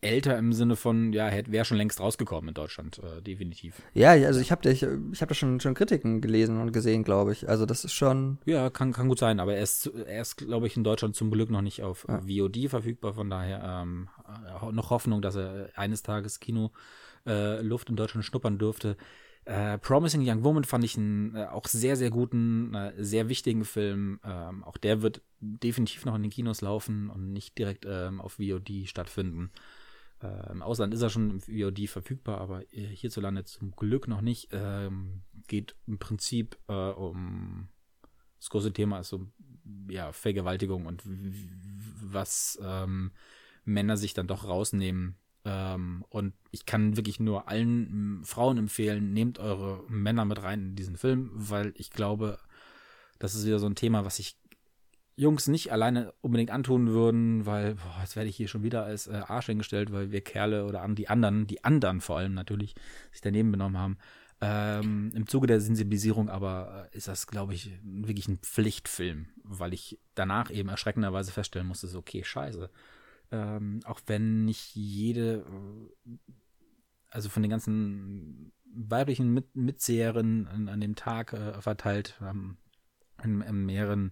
älter 0.05 0.37
im 0.37 0.53
Sinne 0.53 0.75
von, 0.75 1.11
ja, 1.13 1.29
wäre 1.47 1.65
schon 1.65 1.77
längst 1.77 1.99
rausgekommen 1.99 2.49
in 2.49 2.53
Deutschland, 2.53 2.99
äh, 2.99 3.21
definitiv. 3.21 3.81
Ja, 3.93 4.11
also 4.11 4.39
ich 4.39 4.51
habe 4.51 4.69
ich, 4.69 4.83
ich 4.83 5.21
hab 5.21 5.29
da 5.29 5.35
schon, 5.35 5.59
schon 5.59 5.73
Kritiken 5.73 6.21
gelesen 6.21 6.61
und 6.61 6.71
gesehen, 6.71 7.03
glaube 7.03 7.31
ich. 7.33 7.49
Also 7.49 7.65
das 7.65 7.83
ist 7.83 7.93
schon. 7.93 8.37
Ja, 8.45 8.69
kann, 8.69 8.93
kann 8.93 9.09
gut 9.09 9.19
sein, 9.19 9.39
aber 9.39 9.55
er 9.55 9.63
ist, 9.63 9.87
er 9.87 10.21
ist 10.21 10.37
glaube 10.37 10.67
ich, 10.67 10.77
in 10.77 10.83
Deutschland 10.83 11.15
zum 11.15 11.31
Glück 11.31 11.49
noch 11.49 11.61
nicht 11.61 11.83
auf 11.83 12.05
ja. 12.07 12.21
VOD 12.21 12.69
verfügbar, 12.69 13.13
von 13.13 13.29
daher 13.29 13.83
ähm, 13.83 14.09
noch 14.71 14.89
Hoffnung, 14.89 15.21
dass 15.21 15.35
er 15.35 15.69
eines 15.75 16.03
Tages 16.03 16.39
Kino 16.39 16.71
äh, 17.25 17.61
Luft 17.61 17.89
in 17.89 17.95
Deutschland 17.95 18.25
schnuppern 18.25 18.57
dürfte. 18.57 18.97
Äh, 19.45 19.77
Promising 19.77 20.27
Young 20.27 20.43
Woman 20.43 20.63
fand 20.63 20.83
ich 20.83 20.97
einen 20.97 21.35
äh, 21.35 21.45
auch 21.45 21.67
sehr, 21.67 21.95
sehr 21.95 22.09
guten, 22.09 22.73
äh, 22.73 22.93
sehr 22.97 23.29
wichtigen 23.29 23.63
Film. 23.63 24.19
Ähm, 24.25 24.63
auch 24.63 24.77
der 24.77 25.03
wird 25.03 25.21
definitiv 25.39 26.05
noch 26.05 26.15
in 26.15 26.23
den 26.23 26.31
Kinos 26.31 26.61
laufen 26.61 27.11
und 27.11 27.31
nicht 27.31 27.57
direkt 27.57 27.85
ähm, 27.87 28.19
auf 28.21 28.37
VOD 28.39 28.87
stattfinden. 28.87 29.51
Äh, 30.21 30.51
Im 30.51 30.61
Ausland 30.61 30.93
ist 30.93 31.01
er 31.01 31.09
schon 31.09 31.29
im 31.29 31.41
VOD 31.41 31.89
verfügbar, 31.89 32.39
aber 32.39 32.61
äh, 32.73 32.87
hierzulande 32.87 33.43
zum 33.45 33.75
Glück 33.75 34.07
noch 34.07 34.21
nicht. 34.21 34.49
Ähm, 34.51 35.21
geht 35.47 35.75
im 35.87 35.99
Prinzip 35.99 36.57
äh, 36.67 36.73
um 36.73 37.69
das 38.39 38.49
große 38.49 38.73
Thema 38.73 38.99
ist 38.99 39.09
so 39.09 39.27
ja 39.89 40.11
Vergewaltigung 40.11 40.85
und 40.85 41.01
was 41.05 42.59
ähm, 42.61 43.11
Männer 43.63 43.97
sich 43.97 44.13
dann 44.13 44.27
doch 44.27 44.47
rausnehmen. 44.47 45.15
Ähm, 45.43 46.05
und 46.09 46.33
ich 46.51 46.65
kann 46.65 46.95
wirklich 46.95 47.19
nur 47.19 47.47
allen 47.47 48.23
Frauen 48.23 48.57
empfehlen, 48.57 49.13
nehmt 49.13 49.39
eure 49.39 49.83
Männer 49.89 50.25
mit 50.25 50.41
rein 50.41 50.61
in 50.61 50.75
diesen 50.75 50.97
Film, 50.97 51.31
weil 51.33 51.73
ich 51.75 51.89
glaube, 51.89 52.39
das 53.19 53.35
ist 53.35 53.45
wieder 53.45 53.59
so 53.59 53.65
ein 53.65 53.75
Thema, 53.75 54.05
was 54.05 54.19
ich 54.19 54.37
Jungs 55.17 55.47
nicht 55.47 55.71
alleine 55.71 56.13
unbedingt 56.21 56.51
antun 56.51 56.89
würden, 56.89 57.45
weil 57.45 57.75
boah, 57.75 57.99
jetzt 58.01 58.15
werde 58.15 58.29
ich 58.29 58.35
hier 58.35 58.49
schon 58.49 58.63
wieder 58.63 58.83
als 58.83 59.07
äh, 59.07 59.21
Arsch 59.27 59.45
hingestellt, 59.45 59.91
weil 59.93 60.11
wir 60.11 60.21
Kerle 60.21 60.65
oder 60.65 60.81
an 60.81 60.95
die 60.95 61.07
anderen, 61.07 61.47
die 61.47 61.63
anderen 61.63 62.01
vor 62.01 62.17
allem 62.17 62.33
natürlich, 62.33 62.75
sich 63.11 63.21
daneben 63.21 63.51
benommen 63.51 63.77
haben. 63.77 63.97
Ähm, 64.41 65.11
Im 65.15 65.27
Zuge 65.27 65.47
der 65.47 65.61
Sensibilisierung 65.61 66.29
aber 66.29 66.89
äh, 66.91 66.97
ist 66.97 67.07
das, 67.07 67.27
glaube 67.27 67.53
ich, 67.53 67.71
wirklich 67.83 68.27
ein 68.27 68.39
Pflichtfilm, 68.39 69.27
weil 69.43 69.73
ich 69.73 69.99
danach 70.13 70.51
eben 70.51 70.67
erschreckenderweise 70.67 71.31
feststellen 71.31 71.67
musste, 71.67 71.87
so, 71.87 71.99
okay, 71.99 72.23
scheiße. 72.23 72.69
Ähm, 73.31 73.79
auch 73.85 74.01
wenn 74.07 74.43
nicht 74.43 74.75
jede, 74.75 75.45
äh, 76.05 76.11
also 77.09 77.29
von 77.29 77.41
den 77.41 77.49
ganzen 77.49 78.51
weiblichen 78.65 79.33
Mit 79.33 79.55
Mitseherinnen 79.55 80.47
an, 80.47 80.67
an, 80.67 80.81
dem 80.81 80.95
Tag 80.95 81.31
äh, 81.31 81.61
verteilt, 81.61 82.19
ähm, 82.21 82.57
in, 83.23 83.39
in 83.39 83.65
mehreren 83.65 84.11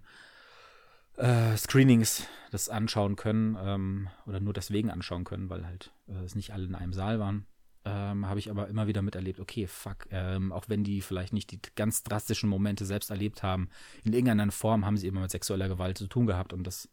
äh, 1.18 1.56
Screenings 1.58 2.28
das 2.52 2.70
anschauen 2.70 3.16
können 3.16 3.58
ähm, 3.60 4.10
oder 4.26 4.40
nur 4.40 4.54
deswegen 4.54 4.92
anschauen 4.92 5.24
können, 5.24 5.50
weil 5.50 5.66
halt 5.66 5.92
äh, 6.08 6.24
es 6.24 6.36
nicht 6.36 6.52
alle 6.52 6.66
in 6.66 6.76
einem 6.76 6.94
Saal 6.94 7.20
waren. 7.20 7.46
Ähm, 7.86 8.28
habe 8.28 8.40
ich 8.40 8.50
aber 8.50 8.70
immer 8.70 8.88
wieder 8.88 9.02
miterlebt, 9.02 9.42
okay, 9.42 9.68
fuck, 9.68 10.08
ähm, 10.10 10.54
auch 10.54 10.70
wenn 10.70 10.86
die 10.86 11.02
vielleicht 11.02 11.34
nicht 11.34 11.52
die 11.52 11.60
ganz 11.76 12.04
drastischen 12.04 12.50
Momente 12.50 12.86
selbst 12.86 13.10
erlebt 13.10 13.44
haben, 13.44 13.70
in 14.06 14.14
irgendeiner 14.14 14.50
Form 14.54 14.86
haben 14.86 14.96
sie 14.96 15.08
immer 15.08 15.20
mit 15.20 15.32
sexueller 15.32 15.68
Gewalt 15.68 15.98
zu 15.98 16.08
tun 16.08 16.26
gehabt 16.26 16.54
und 16.54 16.66
das 16.66 16.90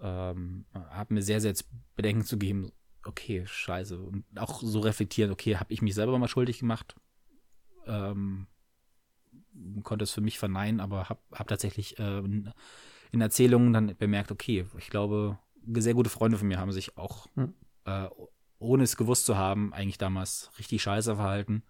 ähm, 0.00 0.66
hat 0.74 1.10
mir 1.10 1.22
sehr, 1.22 1.40
sehr 1.40 1.54
bedenken 1.96 2.24
zu 2.24 2.36
geben, 2.36 2.70
okay, 3.04 3.44
scheiße. 3.46 3.98
Und 3.98 4.24
auch 4.36 4.60
so 4.62 4.80
reflektieren, 4.80 5.32
okay, 5.32 5.56
habe 5.56 5.72
ich 5.72 5.82
mich 5.82 5.94
selber 5.94 6.18
mal 6.18 6.28
schuldig 6.28 6.58
gemacht? 6.58 6.94
Ähm, 7.86 8.46
konnte 9.82 10.02
es 10.02 10.12
für 10.12 10.20
mich 10.20 10.38
verneinen, 10.38 10.80
aber 10.80 11.08
habe 11.08 11.20
hab 11.32 11.48
tatsächlich 11.48 11.98
äh, 11.98 12.22
in 13.12 13.20
Erzählungen 13.20 13.72
dann 13.72 13.96
bemerkt, 13.96 14.30
okay, 14.30 14.66
ich 14.78 14.90
glaube, 14.90 15.38
sehr 15.74 15.94
gute 15.94 16.10
Freunde 16.10 16.38
von 16.38 16.48
mir 16.48 16.58
haben 16.58 16.72
sich 16.72 16.96
auch, 16.96 17.26
hm. 17.34 17.54
äh, 17.84 18.08
ohne 18.58 18.84
es 18.84 18.96
gewusst 18.96 19.26
zu 19.26 19.36
haben, 19.36 19.72
eigentlich 19.72 19.98
damals 19.98 20.50
richtig 20.58 20.82
scheiße 20.82 21.16
verhalten. 21.16 21.62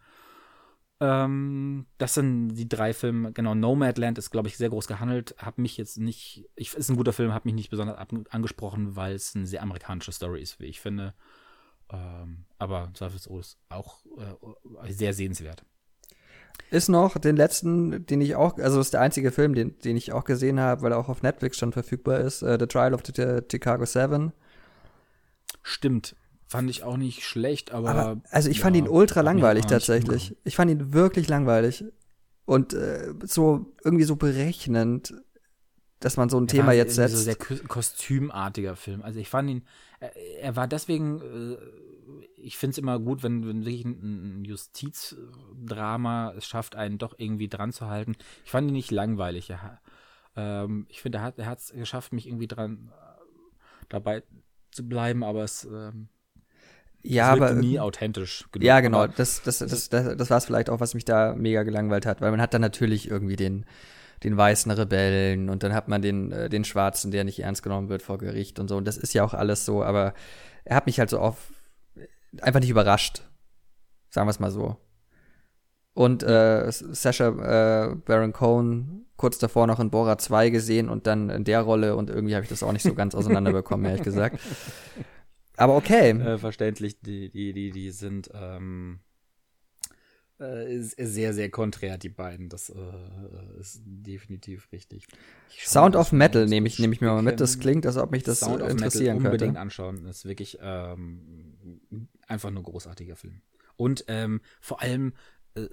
Ähm, 1.01 1.87
das 1.99 2.15
sind 2.15 2.55
die 2.55 2.69
drei 2.69 2.93
Filme. 2.93 3.33
Genau, 3.33 3.55
Nomadland 3.55 4.19
ist, 4.19 4.31
glaube 4.31 4.49
ich, 4.49 4.57
sehr 4.57 4.71
groß 4.71 4.87
gehandelt. 4.89 5.35
Hab 5.39 5.59
mich 5.59 5.77
jetzt 5.77 5.99
nicht, 5.99 6.49
ich, 6.57 6.75
ist 6.75 6.89
ein 6.89 6.97
guter 6.97 7.13
Film, 7.13 7.33
hat 7.33 7.45
mich 7.45 7.55
nicht 7.55 7.71
besonders 7.71 7.99
ab, 7.99 8.13
angesprochen, 8.31 8.97
weil 8.97 9.15
es 9.15 9.37
eine 9.37 9.47
sehr 9.47 9.63
amerikanische 9.63 10.13
Story 10.13 10.43
ist, 10.43 10.59
wie 10.59 10.67
ich 10.67 10.81
finde. 10.81 11.15
Ähm, 11.91 12.47
aber 12.59 12.91
zweifelsohne 12.95 13.41
ist 13.41 13.59
auch 13.69 14.05
äh, 14.19 14.93
sehr 14.93 15.15
sehenswert 15.15 15.65
ist 16.71 16.89
noch 16.89 17.19
den 17.19 17.37
letzten, 17.37 18.05
den 18.07 18.21
ich 18.21 18.37
auch, 18.37 18.59
also 18.59 18.81
ist 18.81 18.93
der 18.93 19.01
einzige 19.01 19.33
Film, 19.33 19.55
den, 19.55 19.79
den 19.81 19.97
ich 19.97 20.13
auch 20.13 20.25
gesehen 20.25 20.61
habe, 20.61 20.83
weil 20.83 20.93
er 20.93 20.99
auch 20.99 21.09
auf 21.09 21.23
Netflix 21.23 21.57
schon 21.57 21.73
verfügbar 21.73 22.21
ist, 22.21 22.43
uh, 22.43 22.57
The 22.59 22.67
Trial 22.67 22.95
of 22.95 23.03
the 23.07 23.41
Chicago 23.51 23.85
Seven. 23.85 24.33
Stimmt. 25.63 26.15
Fand 26.47 26.71
ich 26.71 26.83
auch 26.83 26.97
nicht 26.97 27.25
schlecht, 27.25 27.73
aber. 27.73 27.91
aber 27.91 28.23
also 28.31 28.49
ich 28.49 28.59
ja, 28.59 28.63
fand 28.65 28.77
ihn 28.77 28.89
ultra 28.89 29.21
langweilig 29.21 29.67
tatsächlich. 29.67 30.35
Ich 30.45 30.57
fand 30.57 30.71
ihn 30.71 30.95
wirklich 30.95 31.29
langweilig. 31.29 31.85
Und 32.47 32.73
äh, 32.73 33.13
so 33.25 33.75
irgendwie 33.85 34.05
so 34.05 34.17
berechnend, 34.17 35.13
dass 36.01 36.17
man 36.17 36.31
so 36.31 36.39
ein 36.39 36.45
er 36.45 36.49
Thema 36.49 36.73
jetzt 36.73 36.95
setzt. 36.95 37.17
So 37.17 37.23
sehr 37.23 37.37
kostümartiger 37.37 38.77
Film. 38.77 39.03
Also 39.03 39.21
ich 39.21 39.29
fand 39.29 39.51
ihn, 39.51 39.67
er, 40.01 40.17
er 40.17 40.57
war 40.57 40.67
deswegen 40.67 41.21
äh, 41.21 41.57
ich 42.37 42.57
finde 42.57 42.73
es 42.73 42.79
immer 42.79 42.99
gut, 42.99 43.23
wenn, 43.23 43.47
wenn 43.47 43.65
wirklich 43.65 43.85
ein, 43.85 44.45
Justizdrama 44.45 46.33
es 46.37 46.47
schafft, 46.47 46.77
einen 46.77 46.99
doch 46.99 47.15
irgendwie 47.19 47.49
dran 47.49 47.73
zu 47.73 47.89
halten. 47.89 48.17
Ich 48.45 48.51
fand 48.51 48.69
ihn 48.69 48.75
nicht 48.75 48.91
langweilig. 48.91 49.49
Ja. 49.49 49.81
Ähm, 50.37 50.87
ich 50.89 51.03
finde, 51.03 51.19
er 51.37 51.47
hat 51.47 51.59
es 51.59 51.73
geschafft, 51.73 52.13
mich 52.13 52.27
irgendwie 52.27 52.47
dran 52.47 52.91
äh, 52.93 53.23
dabei 53.89 54.23
zu 54.71 54.89
bleiben, 54.89 55.25
aber 55.25 55.45
es 55.45 55.65
ähm, 55.65 56.09
ja, 57.03 57.31
aber 57.31 57.53
nie 57.55 57.79
authentisch 57.79 58.47
genug. 58.51 58.67
Ja, 58.67 58.81
genau. 58.81 59.07
Das, 59.07 59.43
das, 59.43 59.59
das, 59.59 59.89
das, 59.89 60.17
das 60.17 60.31
war 60.31 60.39
es 60.39 60.45
vielleicht 60.45 60.69
auch, 60.69 60.81
was 60.81 60.95
mich 60.95 61.05
da 61.05 61.35
mega 61.35 61.63
gelangweilt 61.63 62.07
hat, 62.07 62.21
weil 62.21 62.31
man 62.33 62.41
hat 62.41 62.55
dann 62.55 62.61
natürlich 62.61 63.11
irgendwie 63.11 63.37
den 63.37 63.67
den 64.25 64.37
weißen 64.37 64.73
Rebellen 64.73 65.49
und 65.49 65.63
dann 65.63 65.73
hat 65.73 65.87
man 65.87 66.03
den 66.03 66.33
äh, 66.33 66.49
den 66.49 66.65
Schwarzen, 66.65 67.13
der 67.13 67.23
nicht 67.23 67.39
ernst 67.39 67.63
genommen 67.63 67.89
wird 67.89 68.03
vor 68.03 68.19
Gericht 68.19 68.59
und 68.59 68.67
so. 68.69 68.77
Und 68.77 68.85
das 68.85 68.97
ist 68.97 69.15
ja 69.15 69.23
auch 69.23 69.33
alles 69.33 69.65
so, 69.65 69.85
aber 69.85 70.13
er 70.65 70.77
hat 70.77 70.87
mich 70.87 70.99
halt 70.99 71.11
so 71.11 71.21
auf 71.21 71.53
einfach 72.41 72.61
nicht 72.61 72.71
überrascht. 72.71 73.23
Sagen 74.11 74.27
wir 74.27 74.31
es 74.31 74.41
mal 74.41 74.51
so. 74.51 74.77
Und 75.95 76.23
äh, 76.23 76.71
Sasha 76.71 77.29
äh, 77.29 77.95
Baron 77.97 78.33
Cohen 78.33 79.07
kurz 79.17 79.39
davor 79.39 79.67
noch 79.67 79.81
in 79.81 79.91
Bora 79.91 80.17
2 80.17 80.51
gesehen 80.51 80.89
und 80.89 81.07
dann 81.07 81.29
in 81.29 81.45
der 81.45 81.61
Rolle 81.61 81.97
und 81.97 82.09
irgendwie 82.09 82.35
habe 82.35 82.45
ich 82.45 82.49
das 82.49 82.63
auch 82.63 82.73
nicht 82.73 82.85
so 82.85 82.95
ganz 82.95 83.15
auseinanderbekommen, 83.15 83.85
ehrlich 83.87 84.05
gesagt. 84.05 84.39
Aber 85.57 85.77
okay. 85.77 86.11
Äh, 86.11 86.39
verständlich, 86.39 87.01
die, 87.01 87.31
die, 87.31 87.53
die, 87.53 87.73
die 87.73 87.91
sind 87.91 88.31
ähm, 88.33 89.01
äh, 90.39 90.79
sehr, 90.81 91.35
sehr 91.35 91.51
konträr, 91.51 91.99
die 91.99 92.11
beiden. 92.11 92.49
Das 92.49 92.71
äh, 92.71 92.75
ist 93.59 93.83
definitiv 93.85 94.69
richtig. 94.71 95.05
Sound 95.59 95.97
of 95.97 96.13
Metal 96.13 96.47
nehme 96.47 96.69
ich, 96.69 96.79
nehm 96.79 96.93
ich 96.93 97.01
mir 97.01 97.09
mal 97.09 97.23
mit. 97.23 97.41
Das 97.41 97.59
klingt, 97.59 97.87
als 97.87 97.97
ob 97.97 98.13
mich 98.13 98.23
das 98.23 98.39
Sound 98.39 98.63
interessieren 98.63 99.17
of 99.17 99.23
Metal 99.25 99.33
unbedingt 99.33 99.49
könnte. 99.49 99.61
anschauen. 99.61 100.05
Das 100.05 100.19
ist 100.19 100.25
wirklich 100.27 100.59
ähm, 100.63 101.48
einfach 102.29 102.51
nur 102.51 102.63
großartiger 102.63 103.17
Film. 103.17 103.41
Und 103.77 104.05
ähm, 104.09 104.41
vor 104.61 104.83
allem 104.83 105.13
äh, 105.55 105.69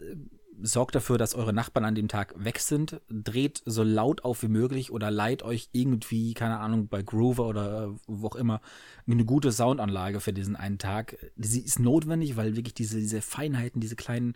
sorgt 0.61 0.95
dafür, 0.95 1.17
dass 1.17 1.35
eure 1.35 1.53
Nachbarn 1.53 1.85
an 1.85 1.95
dem 1.95 2.07
Tag 2.07 2.33
weg 2.37 2.59
sind, 2.59 3.01
dreht 3.09 3.61
so 3.65 3.83
laut 3.83 4.23
auf 4.23 4.41
wie 4.41 4.47
möglich 4.47 4.91
oder 4.91 5.11
leiht 5.11 5.43
euch 5.43 5.69
irgendwie, 5.73 6.33
keine 6.33 6.59
Ahnung, 6.59 6.87
bei 6.87 7.01
Groover 7.01 7.47
oder 7.47 7.85
äh, 7.85 7.89
wo 8.07 8.27
auch 8.27 8.35
immer, 8.35 8.61
eine 9.07 9.25
gute 9.25 9.51
Soundanlage 9.51 10.19
für 10.19 10.33
diesen 10.33 10.55
einen 10.55 10.77
Tag. 10.77 11.17
Sie 11.37 11.61
ist 11.61 11.79
notwendig, 11.79 12.37
weil 12.37 12.55
wirklich 12.55 12.73
diese, 12.73 12.99
diese 12.99 13.21
Feinheiten, 13.21 13.81
diese 13.81 13.95
kleinen 13.95 14.35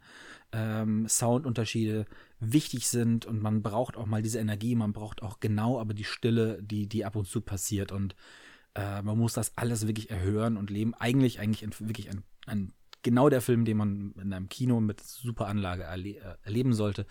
ähm, 0.51 1.07
Soundunterschiede 1.07 2.05
wichtig 2.39 2.89
sind 2.89 3.25
und 3.25 3.41
man 3.41 3.61
braucht 3.61 3.95
auch 3.95 4.05
mal 4.05 4.21
diese 4.21 4.39
Energie, 4.39 4.75
man 4.75 4.93
braucht 4.93 5.21
auch 5.21 5.39
genau 5.39 5.79
aber 5.79 5.93
die 5.93 6.03
Stille, 6.03 6.61
die, 6.61 6.87
die 6.87 7.05
ab 7.05 7.15
und 7.15 7.27
zu 7.27 7.41
passiert 7.41 7.91
und 7.91 8.15
äh, 8.79 9.01
man 9.01 9.17
muss 9.17 9.33
das 9.33 9.57
alles 9.57 9.87
wirklich 9.87 10.09
erhören 10.09 10.57
und 10.57 10.69
leben. 10.69 10.93
Eigentlich, 10.93 11.39
eigentlich 11.39 11.67
wirklich 11.79 12.09
ein, 12.09 12.23
ein 12.45 12.73
genau 13.01 13.29
der 13.29 13.41
Film, 13.41 13.65
den 13.65 13.77
man 13.77 14.13
in 14.13 14.33
einem 14.33 14.49
Kino 14.49 14.79
mit 14.79 15.01
super 15.01 15.47
Anlage 15.47 15.83
erle 15.83 16.17
äh, 16.17 16.35
erleben 16.43 16.73
sollte. 16.73 17.05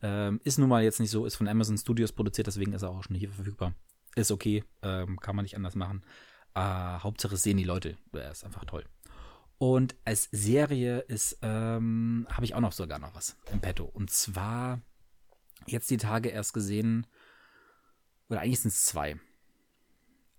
Ähm, 0.00 0.40
ist 0.44 0.58
nun 0.58 0.68
mal 0.68 0.82
jetzt 0.82 1.00
nicht 1.00 1.10
so, 1.10 1.26
ist 1.26 1.36
von 1.36 1.48
Amazon 1.48 1.76
Studios 1.76 2.12
produziert, 2.12 2.46
deswegen 2.46 2.72
ist 2.72 2.82
er 2.82 2.90
auch 2.90 3.02
schon 3.02 3.16
hier 3.16 3.30
verfügbar. 3.30 3.74
Ist 4.14 4.30
okay, 4.30 4.64
ähm, 4.82 5.18
kann 5.18 5.34
man 5.34 5.44
nicht 5.44 5.56
anders 5.56 5.74
machen. 5.74 6.02
Äh, 6.54 6.60
Hauptsache 6.60 7.36
sehen 7.36 7.56
die 7.56 7.64
Leute, 7.64 7.96
er 8.12 8.30
ist 8.30 8.44
einfach 8.44 8.64
toll. 8.64 8.84
Und 9.58 9.96
als 10.04 10.28
Serie 10.30 11.00
ist, 11.00 11.38
ähm, 11.42 12.28
habe 12.30 12.44
ich 12.44 12.54
auch 12.54 12.60
noch 12.60 12.72
sogar 12.72 13.00
noch 13.00 13.14
was 13.16 13.36
im 13.52 13.60
Petto. 13.60 13.84
Und 13.84 14.10
zwar 14.10 14.80
jetzt 15.66 15.90
die 15.90 15.96
Tage 15.96 16.28
erst 16.28 16.54
gesehen, 16.54 17.08
oder 18.28 18.40
eigentlich 18.40 18.60
sind 18.60 18.72
es 18.72 18.84
zwei. 18.84 19.16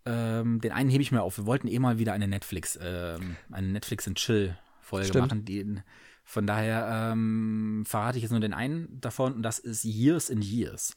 Ähm, 0.06 0.62
den 0.62 0.72
einen 0.72 0.89
hebe 0.89 1.02
ich 1.02 1.12
mir 1.12 1.22
auf. 1.22 1.38
Wir 1.38 1.45
wollten 1.45 1.68
eh 1.68 1.80
mal 1.80 2.00
wieder 2.00 2.14
eine 2.14 2.28
Netflix, 2.28 2.80
ähm, 2.82 3.36
eine 3.52 3.68
Netflix 3.68 4.08
and 4.08 4.18
Chill 4.18 4.58
Folge 4.80 5.20
machen. 5.20 5.45
Die, 5.45 5.82
von 6.24 6.45
daher 6.45 7.12
ähm, 7.12 7.84
verrate 7.88 8.18
ich 8.18 8.24
jetzt 8.24 8.32
nur 8.32 8.39
den 8.39 8.54
einen 8.54 9.00
davon 9.02 9.34
und 9.34 9.43
das 9.43 9.60
ist 9.60 9.84
Years 9.84 10.30
and 10.30 10.43
Years. 10.43 10.95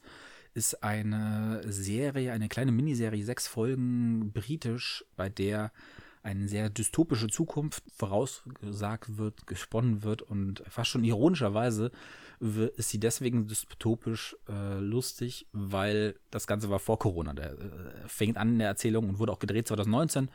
Ist 0.53 0.83
eine 0.83 1.61
Serie, 1.65 2.31
eine 2.31 2.47
kleine 2.47 2.71
Miniserie, 2.71 3.23
sechs 3.23 3.47
Folgen 3.47 4.31
britisch, 4.31 5.03
bei 5.15 5.29
der 5.29 5.71
eine 6.21 6.47
sehr 6.47 6.69
dystopische 6.69 7.27
Zukunft 7.27 7.83
vorausgesagt 7.97 9.17
wird, 9.17 9.45
gesponnen 9.45 10.03
wird 10.03 10.21
und 10.21 10.63
fast 10.69 10.89
schon 10.89 11.03
ironischerweise 11.03 11.91
ist 12.43 12.89
sie 12.89 12.99
deswegen 12.99 13.47
dystopisch 13.47 14.35
äh, 14.49 14.79
lustig, 14.79 15.47
weil 15.53 16.15
das 16.29 16.47
Ganze 16.47 16.69
war 16.69 16.79
vor 16.79 16.99
Corona. 16.99 17.33
Der 17.33 17.53
äh, 17.53 18.07
fängt 18.07 18.37
an 18.37 18.53
in 18.53 18.59
der 18.59 18.67
Erzählung 18.67 19.09
und 19.09 19.19
wurde 19.19 19.31
auch 19.31 19.39
gedreht 19.39 19.67
2019 19.67 20.29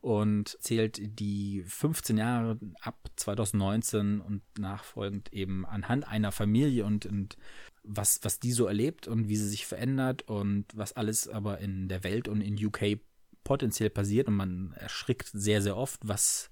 und 0.00 0.56
zählt 0.60 1.00
die 1.20 1.62
15 1.64 2.18
Jahre 2.18 2.58
ab 2.80 2.98
2019 3.14 4.20
und 4.20 4.42
nachfolgend 4.58 5.32
eben 5.32 5.64
anhand 5.64 6.08
einer 6.08 6.32
Familie 6.32 6.84
und, 6.84 7.06
und 7.06 7.36
was, 7.84 8.18
was 8.22 8.40
die 8.40 8.50
so 8.50 8.66
erlebt 8.66 9.06
und 9.06 9.28
wie 9.28 9.36
sie 9.36 9.48
sich 9.48 9.64
verändert 9.64 10.22
und 10.28 10.66
was 10.74 10.94
alles 10.94 11.28
aber 11.28 11.58
in 11.58 11.88
der 11.88 12.02
Welt 12.02 12.26
und 12.26 12.40
in 12.40 12.54
UK 12.64 12.98
potenziell 13.44 13.90
passiert 13.90 14.26
und 14.26 14.34
man 14.34 14.72
erschrickt 14.72 15.30
sehr, 15.32 15.62
sehr 15.62 15.76
oft, 15.76 16.00
was 16.02 16.50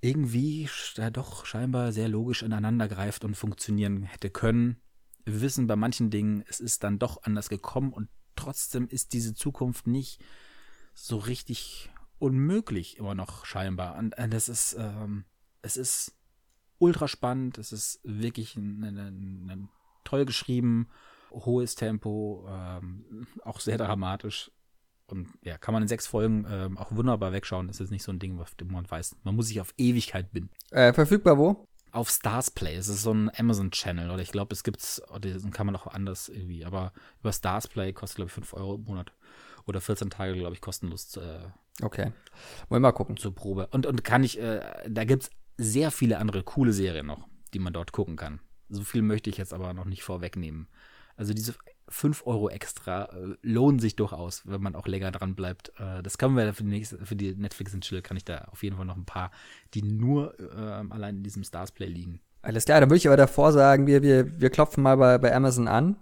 irgendwie 0.00 0.68
da 0.94 1.10
doch 1.10 1.46
scheinbar 1.46 1.92
sehr 1.92 2.08
logisch 2.08 2.42
ineinander 2.42 2.88
greift 2.88 3.24
und 3.24 3.34
funktionieren 3.34 4.02
hätte 4.02 4.30
können. 4.30 4.80
Wir 5.24 5.40
wissen 5.40 5.66
bei 5.66 5.76
manchen 5.76 6.10
Dingen, 6.10 6.44
es 6.48 6.60
ist 6.60 6.84
dann 6.84 6.98
doch 6.98 7.22
anders 7.24 7.48
gekommen 7.48 7.92
und 7.92 8.08
trotzdem 8.36 8.88
ist 8.88 9.12
diese 9.12 9.34
Zukunft 9.34 9.86
nicht 9.86 10.22
so 10.94 11.16
richtig 11.16 11.90
unmöglich 12.18 12.98
immer 12.98 13.14
noch 13.14 13.44
scheinbar. 13.44 13.96
Und 13.96 14.14
das 14.30 14.48
ist, 14.48 14.76
ähm, 14.78 15.24
es 15.62 15.76
ist 15.76 16.14
ultra 16.78 17.08
spannend, 17.08 17.58
es 17.58 17.72
ist 17.72 18.00
wirklich 18.04 18.56
ein, 18.56 18.82
ein, 18.84 19.50
ein 19.50 19.68
toll 20.04 20.24
geschrieben, 20.24 20.88
hohes 21.30 21.74
Tempo, 21.74 22.46
ähm, 22.48 23.26
auch 23.42 23.60
sehr 23.60 23.78
dramatisch. 23.78 24.50
Und 25.08 25.28
ja, 25.42 25.56
kann 25.56 25.72
man 25.72 25.82
in 25.82 25.88
sechs 25.88 26.06
Folgen 26.06 26.46
ähm, 26.50 26.78
auch 26.78 26.90
wunderbar 26.92 27.32
wegschauen. 27.32 27.68
Das 27.68 27.80
ist 27.80 27.90
nicht 27.90 28.02
so 28.02 28.12
ein 28.12 28.18
Ding, 28.18 28.38
was 28.38 28.52
man 28.64 28.90
weiß. 28.90 29.16
Man 29.22 29.36
muss 29.36 29.48
sich 29.48 29.60
auf 29.60 29.72
Ewigkeit 29.76 30.32
binden. 30.32 30.50
Äh, 30.70 30.92
verfügbar 30.92 31.38
wo? 31.38 31.68
Auf 31.92 32.10
Stars 32.10 32.50
Play. 32.50 32.74
Es 32.74 32.88
ist 32.88 33.02
so 33.02 33.12
ein 33.12 33.30
Amazon-Channel. 33.34 34.10
Oder 34.10 34.22
ich 34.22 34.32
glaube, 34.32 34.52
es 34.52 34.64
gibt's, 34.64 35.00
oder 35.10 35.30
kann 35.50 35.66
man 35.66 35.76
auch 35.76 35.86
anders 35.86 36.28
irgendwie. 36.28 36.64
Aber 36.64 36.92
über 37.20 37.32
Stars 37.32 37.68
Play 37.68 37.92
kostet, 37.92 38.16
glaube 38.16 38.28
ich, 38.28 38.34
5 38.34 38.54
Euro 38.54 38.74
im 38.74 38.84
Monat. 38.84 39.12
Oder 39.66 39.80
14 39.80 40.10
Tage, 40.10 40.34
glaube 40.34 40.54
ich, 40.54 40.60
kostenlos. 40.60 41.16
Äh, 41.16 41.38
okay. 41.82 42.12
Wollen 42.68 42.82
wir 42.82 42.88
mal 42.88 42.92
gucken. 42.92 43.16
Zur 43.16 43.34
Probe. 43.34 43.68
Und, 43.68 43.86
und 43.86 44.02
kann 44.02 44.24
ich, 44.24 44.40
äh, 44.40 44.60
da 44.88 45.04
gibt's 45.04 45.30
sehr 45.56 45.90
viele 45.90 46.18
andere 46.18 46.42
coole 46.42 46.72
Serien 46.72 47.06
noch, 47.06 47.28
die 47.54 47.58
man 47.60 47.72
dort 47.72 47.92
gucken 47.92 48.16
kann. 48.16 48.40
So 48.68 48.82
viel 48.82 49.02
möchte 49.02 49.30
ich 49.30 49.36
jetzt 49.36 49.54
aber 49.54 49.72
noch 49.72 49.84
nicht 49.84 50.02
vorwegnehmen. 50.02 50.68
Also 51.16 51.32
diese 51.32 51.54
5 51.88 52.26
Euro 52.26 52.48
extra 52.48 53.04
äh, 53.04 53.36
lohnen 53.42 53.78
sich 53.78 53.96
durchaus, 53.96 54.42
wenn 54.46 54.62
man 54.62 54.74
auch 54.74 54.86
länger 54.86 55.10
dran 55.12 55.34
bleibt. 55.34 55.72
Äh, 55.78 56.02
das 56.02 56.18
können 56.18 56.36
wir 56.36 56.52
für 56.52 56.64
die, 56.64 56.70
nächste, 56.70 57.04
für 57.04 57.16
die 57.16 57.34
Netflix 57.34 57.74
und 57.74 57.82
Chill, 57.82 58.02
kann 58.02 58.16
ich 58.16 58.24
da 58.24 58.46
auf 58.50 58.62
jeden 58.62 58.76
Fall 58.76 58.86
noch 58.86 58.96
ein 58.96 59.04
paar, 59.04 59.30
die 59.74 59.82
nur 59.82 60.38
äh, 60.38 60.92
allein 60.92 61.18
in 61.18 61.22
diesem 61.22 61.44
Stars 61.44 61.72
Play 61.72 61.86
liegen. 61.86 62.20
Alles 62.42 62.64
klar, 62.64 62.80
dann 62.80 62.90
würde 62.90 62.98
ich 62.98 63.06
aber 63.06 63.16
davor 63.16 63.52
sagen, 63.52 63.86
wir, 63.86 64.02
wir, 64.02 64.40
wir 64.40 64.50
klopfen 64.50 64.82
mal 64.82 64.96
bei, 64.96 65.18
bei 65.18 65.34
Amazon 65.34 65.68
an, 65.68 65.96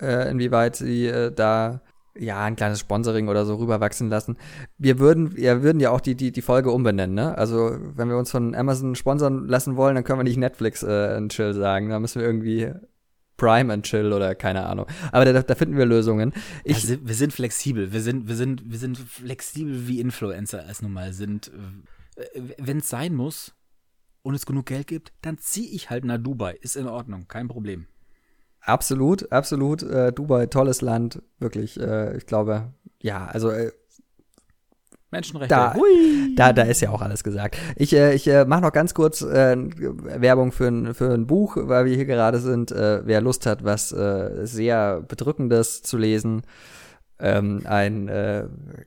äh, 0.00 0.30
inwieweit 0.30 0.76
sie 0.76 1.06
äh, 1.06 1.32
da 1.32 1.80
ja, 2.18 2.42
ein 2.42 2.56
kleines 2.56 2.80
Sponsoring 2.80 3.28
oder 3.28 3.46
so 3.46 3.54
rüberwachsen 3.54 4.08
lassen. 4.08 4.36
Wir 4.78 4.98
würden, 4.98 5.36
wir 5.36 5.62
würden 5.62 5.80
ja 5.80 5.90
auch 5.90 6.00
die, 6.00 6.16
die, 6.16 6.32
die 6.32 6.42
Folge 6.42 6.70
umbenennen, 6.70 7.14
ne? 7.14 7.38
Also, 7.38 7.76
wenn 7.94 8.08
wir 8.08 8.16
uns 8.16 8.30
von 8.30 8.54
Amazon 8.54 8.94
sponsern 8.94 9.46
lassen 9.46 9.76
wollen, 9.76 9.94
dann 9.94 10.04
können 10.04 10.18
wir 10.18 10.24
nicht 10.24 10.36
Netflix 10.36 10.82
äh, 10.82 11.14
und 11.16 11.32
Chill 11.32 11.54
sagen. 11.54 11.88
Da 11.88 12.00
müssen 12.00 12.20
wir 12.20 12.26
irgendwie 12.26 12.72
Prime 13.40 13.72
and 13.72 13.86
Chill 13.86 14.12
oder 14.12 14.34
keine 14.34 14.66
Ahnung. 14.66 14.86
Aber 15.12 15.24
da, 15.24 15.42
da 15.42 15.54
finden 15.54 15.78
wir 15.78 15.86
Lösungen. 15.86 16.34
Ich, 16.62 16.74
also, 16.74 16.96
wir 17.02 17.14
sind 17.14 17.32
flexibel. 17.32 17.90
Wir 17.90 18.02
sind, 18.02 18.28
wir 18.28 18.36
sind, 18.36 18.70
wir 18.70 18.78
sind 18.78 18.98
flexibel 18.98 19.88
wie 19.88 19.98
Influencer 19.98 20.66
es 20.68 20.82
nun 20.82 20.92
mal 20.92 21.14
sind. 21.14 21.50
Äh, 22.16 22.42
wenn 22.58 22.78
es 22.78 22.90
sein 22.90 23.14
muss 23.14 23.54
und 24.22 24.34
es 24.34 24.44
genug 24.44 24.66
Geld 24.66 24.86
gibt, 24.88 25.14
dann 25.22 25.38
ziehe 25.38 25.70
ich 25.70 25.88
halt 25.88 26.04
nach 26.04 26.18
Dubai. 26.18 26.58
Ist 26.60 26.76
in 26.76 26.86
Ordnung, 26.86 27.28
kein 27.28 27.48
Problem. 27.48 27.86
Absolut, 28.60 29.32
absolut. 29.32 29.82
Äh, 29.84 30.12
Dubai, 30.12 30.44
tolles 30.44 30.82
Land, 30.82 31.22
wirklich. 31.38 31.80
Äh, 31.80 32.18
ich 32.18 32.26
glaube, 32.26 32.74
ja, 33.00 33.24
also 33.24 33.48
äh, 33.48 33.72
Menschenrechte. 35.10 35.54
Da, 35.54 35.74
da, 36.36 36.52
da 36.52 36.62
ist 36.62 36.80
ja 36.80 36.90
auch 36.90 37.02
alles 37.02 37.24
gesagt. 37.24 37.56
Ich, 37.76 37.94
äh, 37.94 38.14
ich 38.14 38.26
äh, 38.28 38.44
mache 38.44 38.62
noch 38.62 38.72
ganz 38.72 38.94
kurz 38.94 39.22
äh, 39.22 39.56
Werbung 39.56 40.52
für 40.52 40.68
ein, 40.68 40.94
für 40.94 41.12
ein 41.12 41.26
Buch, 41.26 41.56
weil 41.58 41.86
wir 41.86 41.94
hier 41.94 42.04
gerade 42.04 42.38
sind. 42.38 42.70
Äh, 42.70 43.02
wer 43.04 43.20
Lust 43.20 43.46
hat, 43.46 43.64
was 43.64 43.92
äh, 43.92 44.46
sehr 44.46 45.00
Bedrückendes 45.00 45.82
zu 45.82 45.98
lesen. 45.98 46.42
Ähm, 47.18 47.62
ein 47.64 48.08
äh, 48.08 48.46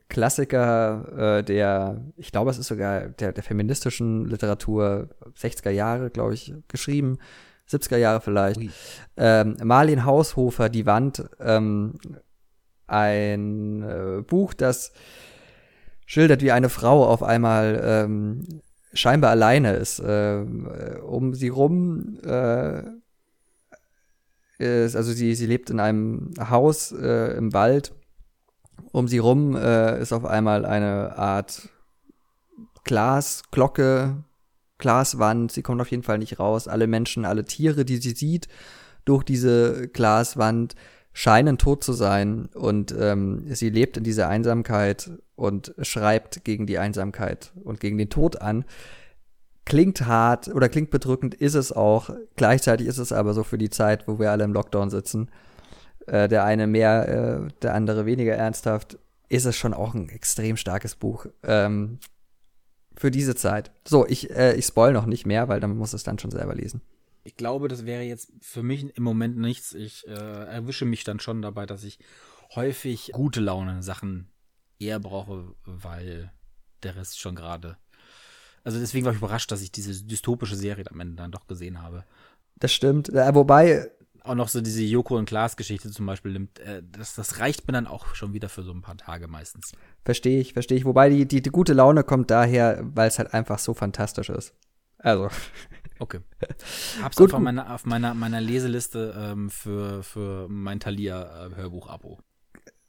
Klassiker 0.10 1.40
äh, 1.40 1.44
der, 1.44 2.02
ich 2.16 2.32
glaube, 2.32 2.50
es 2.50 2.58
ist 2.58 2.68
sogar 2.68 3.10
der, 3.10 3.32
der 3.32 3.44
feministischen 3.44 4.26
Literatur 4.26 5.10
60er 5.40 5.70
Jahre, 5.70 6.10
glaube 6.10 6.34
ich, 6.34 6.54
geschrieben. 6.68 7.20
70er 7.70 7.98
Jahre 7.98 8.22
vielleicht. 8.22 8.60
Ähm, 9.18 9.58
Marlin 9.64 10.06
Haushofer, 10.06 10.70
Die 10.70 10.86
Wand, 10.86 11.24
ähm, 11.40 11.94
ein 12.88 13.84
äh, 13.84 14.22
Buch, 14.22 14.54
das 14.54 14.92
schildert, 16.06 16.42
wie 16.42 16.52
eine 16.52 16.70
Frau 16.70 17.06
auf 17.06 17.24
einmal 17.24 17.82
ähm, 17.84 18.62
scheinbar 18.94 19.32
alleine 19.32 19.74
ist. 19.74 20.00
Äh, 20.00 20.46
um 21.04 21.34
sie 21.34 21.50
rum 21.50 22.20
äh, 22.24 22.84
ist, 24.58 24.96
also 24.96 25.12
sie, 25.12 25.36
sie 25.36 25.46
lebt 25.46 25.70
in 25.70 25.80
einem 25.80 26.34
Haus 26.50 26.92
äh, 26.92 27.36
im 27.38 27.54
Wald. 27.54 27.94
Um 28.92 29.08
sie 29.08 29.18
rum 29.18 29.56
äh, 29.56 30.00
ist 30.00 30.14
auf 30.14 30.26
einmal 30.26 30.66
eine 30.66 31.18
Art 31.18 31.70
Glasglocke, 32.84 34.24
Glaswand. 34.78 35.52
Sie 35.52 35.62
kommt 35.62 35.82
auf 35.82 35.90
jeden 35.92 36.04
Fall 36.04 36.20
nicht 36.20 36.40
raus. 36.40 36.68
Alle 36.68 36.88
Menschen, 36.88 37.26
alle 37.26 37.46
Tiere, 37.46 37.86
die 37.86 37.98
sie 37.98 38.12
sieht 38.12 38.48
durch 39.06 39.24
diese 39.24 39.88
Glaswand, 39.88 40.76
scheinen 41.14 41.58
tot 41.58 41.84
zu 41.84 41.94
sein 41.94 42.48
und 42.54 42.94
ähm, 42.98 43.46
sie 43.54 43.70
lebt 43.70 43.98
in 43.98 44.04
dieser 44.04 44.30
Einsamkeit 44.30 45.12
und 45.36 45.74
schreibt 45.82 46.44
gegen 46.44 46.68
die 46.68 46.78
Einsamkeit 46.78 47.52
und 47.64 47.80
gegen 47.80 47.98
den 47.98 48.10
Tod 48.10 48.42
an. 48.42 48.66
Klingt 49.66 50.06
hart 50.06 50.50
oder 50.50 50.68
klingt 50.68 50.92
bedrückend, 50.92 51.34
ist 51.36 51.56
es 51.56 51.72
auch. 51.72 52.10
Gleichzeitig 52.36 52.88
ist 52.88 52.98
es 52.98 53.12
aber 53.12 53.34
so 53.34 53.44
für 53.44 53.58
die 53.58 53.70
Zeit, 53.70 54.08
wo 54.08 54.20
wir 54.20 54.32
alle 54.32 54.44
im 54.44 54.54
Lockdown 54.54 54.90
sitzen, 54.90 55.30
äh, 56.08 56.28
der 56.28 56.44
eine 56.44 56.68
mehr, 56.68 57.08
äh, 57.08 57.48
der 57.62 57.74
andere 57.74 58.06
weniger 58.06 58.34
ernsthaft, 58.34 58.98
ist 59.30 59.46
es 59.46 59.56
schon 59.56 59.74
auch 59.74 59.94
ein 59.94 60.10
extrem 60.10 60.58
starkes 60.58 60.96
Buch. 60.96 61.28
Ähm, 61.44 62.00
für 62.96 63.12
diese 63.12 63.36
Zeit. 63.36 63.72
So, 63.88 64.06
ich, 64.08 64.30
äh, 64.32 64.56
ich 64.56 64.66
spoil 64.66 64.94
noch 64.94 65.06
nicht 65.06 65.26
mehr, 65.26 65.48
weil 65.48 65.60
dann 65.60 65.78
muss 65.78 65.94
es 65.94 66.04
dann 66.04 66.20
schon 66.20 66.32
selber 66.32 66.56
lesen. 66.56 66.82
Ich 67.24 67.38
glaube, 67.38 67.68
das 67.68 67.86
wäre 67.86 68.04
jetzt 68.04 68.34
für 68.42 68.64
mich 68.64 68.96
im 68.96 69.04
Moment 69.04 69.38
nichts. 69.38 69.74
Ich 69.74 70.06
äh, 70.08 70.12
erwische 70.12 70.86
mich 70.86 71.04
dann 71.04 71.20
schon 71.20 71.42
dabei, 71.42 71.66
dass 71.66 71.84
ich 71.84 72.00
häufig 72.54 73.12
gute 73.14 73.40
Laune 73.40 73.82
Sachen 73.82 74.28
eher 74.84 75.00
brauche, 75.00 75.56
weil 75.66 76.32
der 76.84 76.96
Rest 76.96 77.20
schon 77.20 77.36
gerade. 77.36 77.78
Also 78.64 78.80
deswegen 78.80 79.06
war 79.06 79.12
ich 79.12 79.20
überrascht, 79.20 79.52
dass 79.52 79.62
ich 79.62 79.72
diese 79.72 80.04
dystopische 80.06 80.56
Serie 80.56 80.86
am 80.90 81.00
Ende 81.00 81.16
dann 81.16 81.32
doch 81.32 81.48
gesehen 81.48 81.82
habe. 81.82 82.06
Das 82.56 82.72
stimmt. 82.72 83.10
Äh, 83.10 83.34
wobei. 83.36 83.92
Auch 84.24 84.36
noch 84.36 84.48
so 84.48 84.62
diese 84.62 84.82
Joko 84.82 85.18
und 85.18 85.26
Klaas 85.26 85.58
Geschichte 85.58 85.92
zum 85.92 86.06
Beispiel 86.06 86.32
nimmt, 86.32 86.58
äh, 86.60 86.82
das, 86.90 87.14
das 87.14 87.40
reicht 87.40 87.68
mir 87.68 87.74
dann 87.74 87.88
auch 87.88 88.16
schon 88.16 88.32
wieder 88.32 88.48
für 88.48 88.64
so 88.64 88.72
ein 88.72 88.82
paar 88.82 88.96
Tage 88.96 89.28
meistens. 89.28 89.74
Verstehe 90.06 90.40
ich, 90.40 90.54
verstehe 90.54 90.78
ich. 90.78 90.86
Wobei 90.86 91.10
die, 91.10 91.28
die, 91.28 91.42
die 91.42 91.50
gute 91.50 91.74
Laune 91.74 92.06
kommt 92.06 92.32
daher, 92.32 92.80
weil 92.84 93.10
es 93.10 93.20
halt 93.20 93.34
einfach 93.34 93.60
so 93.60 93.74
fantastisch 93.74 94.30
ist. 94.30 94.54
Also. 94.98 95.30
Okay. 96.00 96.20
Hab's 97.02 97.16
gut, 97.16 97.34
auf, 97.34 97.40
meiner, 97.40 97.74
auf 97.74 97.86
meiner, 97.86 98.14
meiner 98.14 98.42
Leseliste 98.42 99.14
ähm, 99.16 99.50
für, 99.50 100.04
für 100.04 100.50
mein 100.50 100.82
Thalia-Hörbuch-Abo. 100.82 102.20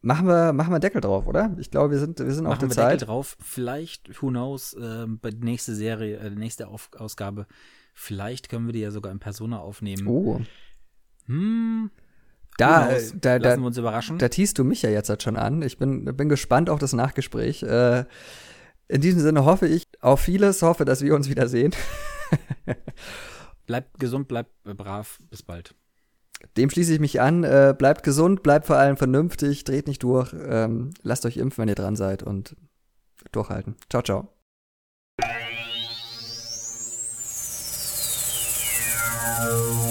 Machen 0.04 0.26
wir, 0.26 0.52
machen 0.52 0.70
wir 0.70 0.80
Deckel 0.80 1.00
drauf, 1.00 1.26
oder? 1.26 1.56
Ich 1.58 1.70
glaube, 1.70 1.92
wir 1.92 1.98
sind, 1.98 2.18
wir 2.18 2.30
sind 2.30 2.44
machen 2.44 2.52
auf 2.52 2.58
der 2.58 2.68
wir 2.68 2.74
Zeit. 2.74 2.92
Deckel 3.00 3.06
drauf. 3.06 3.38
Vielleicht, 3.40 4.20
who 4.20 4.28
knows, 4.28 4.74
äh, 4.74 5.06
bei 5.06 5.30
der 5.30 5.40
nächsten 5.40 5.74
Serie, 5.74 6.18
äh, 6.18 6.28
nächste 6.28 6.68
auf 6.68 6.90
Ausgabe, 6.98 7.46
vielleicht 7.94 8.50
können 8.50 8.66
wir 8.66 8.74
die 8.74 8.80
ja 8.80 8.90
sogar 8.90 9.10
in 9.12 9.18
Persona 9.18 9.60
aufnehmen. 9.60 10.06
Oh. 10.06 10.42
Hm. 11.24 11.90
Da, 12.58 12.90
äh, 12.90 13.02
da, 13.14 13.38
da, 13.38 13.48
Lassen 13.48 13.62
wir 13.62 13.66
uns 13.66 13.78
überraschen. 13.78 14.18
Da 14.18 14.28
tiest 14.28 14.58
du 14.58 14.64
mich 14.64 14.82
ja 14.82 14.90
jetzt 14.90 15.08
halt 15.08 15.22
schon 15.22 15.38
an. 15.38 15.62
Ich 15.62 15.78
bin, 15.78 16.04
bin 16.04 16.28
gespannt 16.28 16.68
auf 16.68 16.78
das 16.78 16.92
Nachgespräch. 16.92 17.62
Äh, 17.62 18.04
in 18.88 19.00
diesem 19.00 19.20
Sinne 19.20 19.46
hoffe 19.46 19.66
ich 19.66 19.88
auf 20.02 20.20
vieles, 20.20 20.60
hoffe, 20.60 20.84
dass 20.84 21.00
wir 21.00 21.14
uns 21.14 21.30
wiedersehen. 21.30 21.74
bleibt 23.66 23.98
gesund, 23.98 24.28
bleibt 24.28 24.52
brav. 24.64 25.18
Bis 25.30 25.42
bald. 25.42 25.74
Dem 26.56 26.70
schließe 26.70 26.94
ich 26.94 27.00
mich 27.00 27.20
an. 27.20 27.44
Äh, 27.44 27.74
bleibt 27.76 28.02
gesund, 28.02 28.42
bleibt 28.42 28.66
vor 28.66 28.76
allem 28.76 28.96
vernünftig, 28.96 29.64
dreht 29.64 29.86
nicht 29.86 30.02
durch, 30.02 30.34
ähm, 30.46 30.90
lasst 31.02 31.26
euch 31.26 31.36
impfen, 31.36 31.62
wenn 31.62 31.68
ihr 31.68 31.74
dran 31.74 31.96
seid 31.96 32.22
und 32.22 32.56
durchhalten. 33.32 33.76
Ciao, 33.88 34.02
ciao. 34.02 34.28
Oh. 39.46 39.83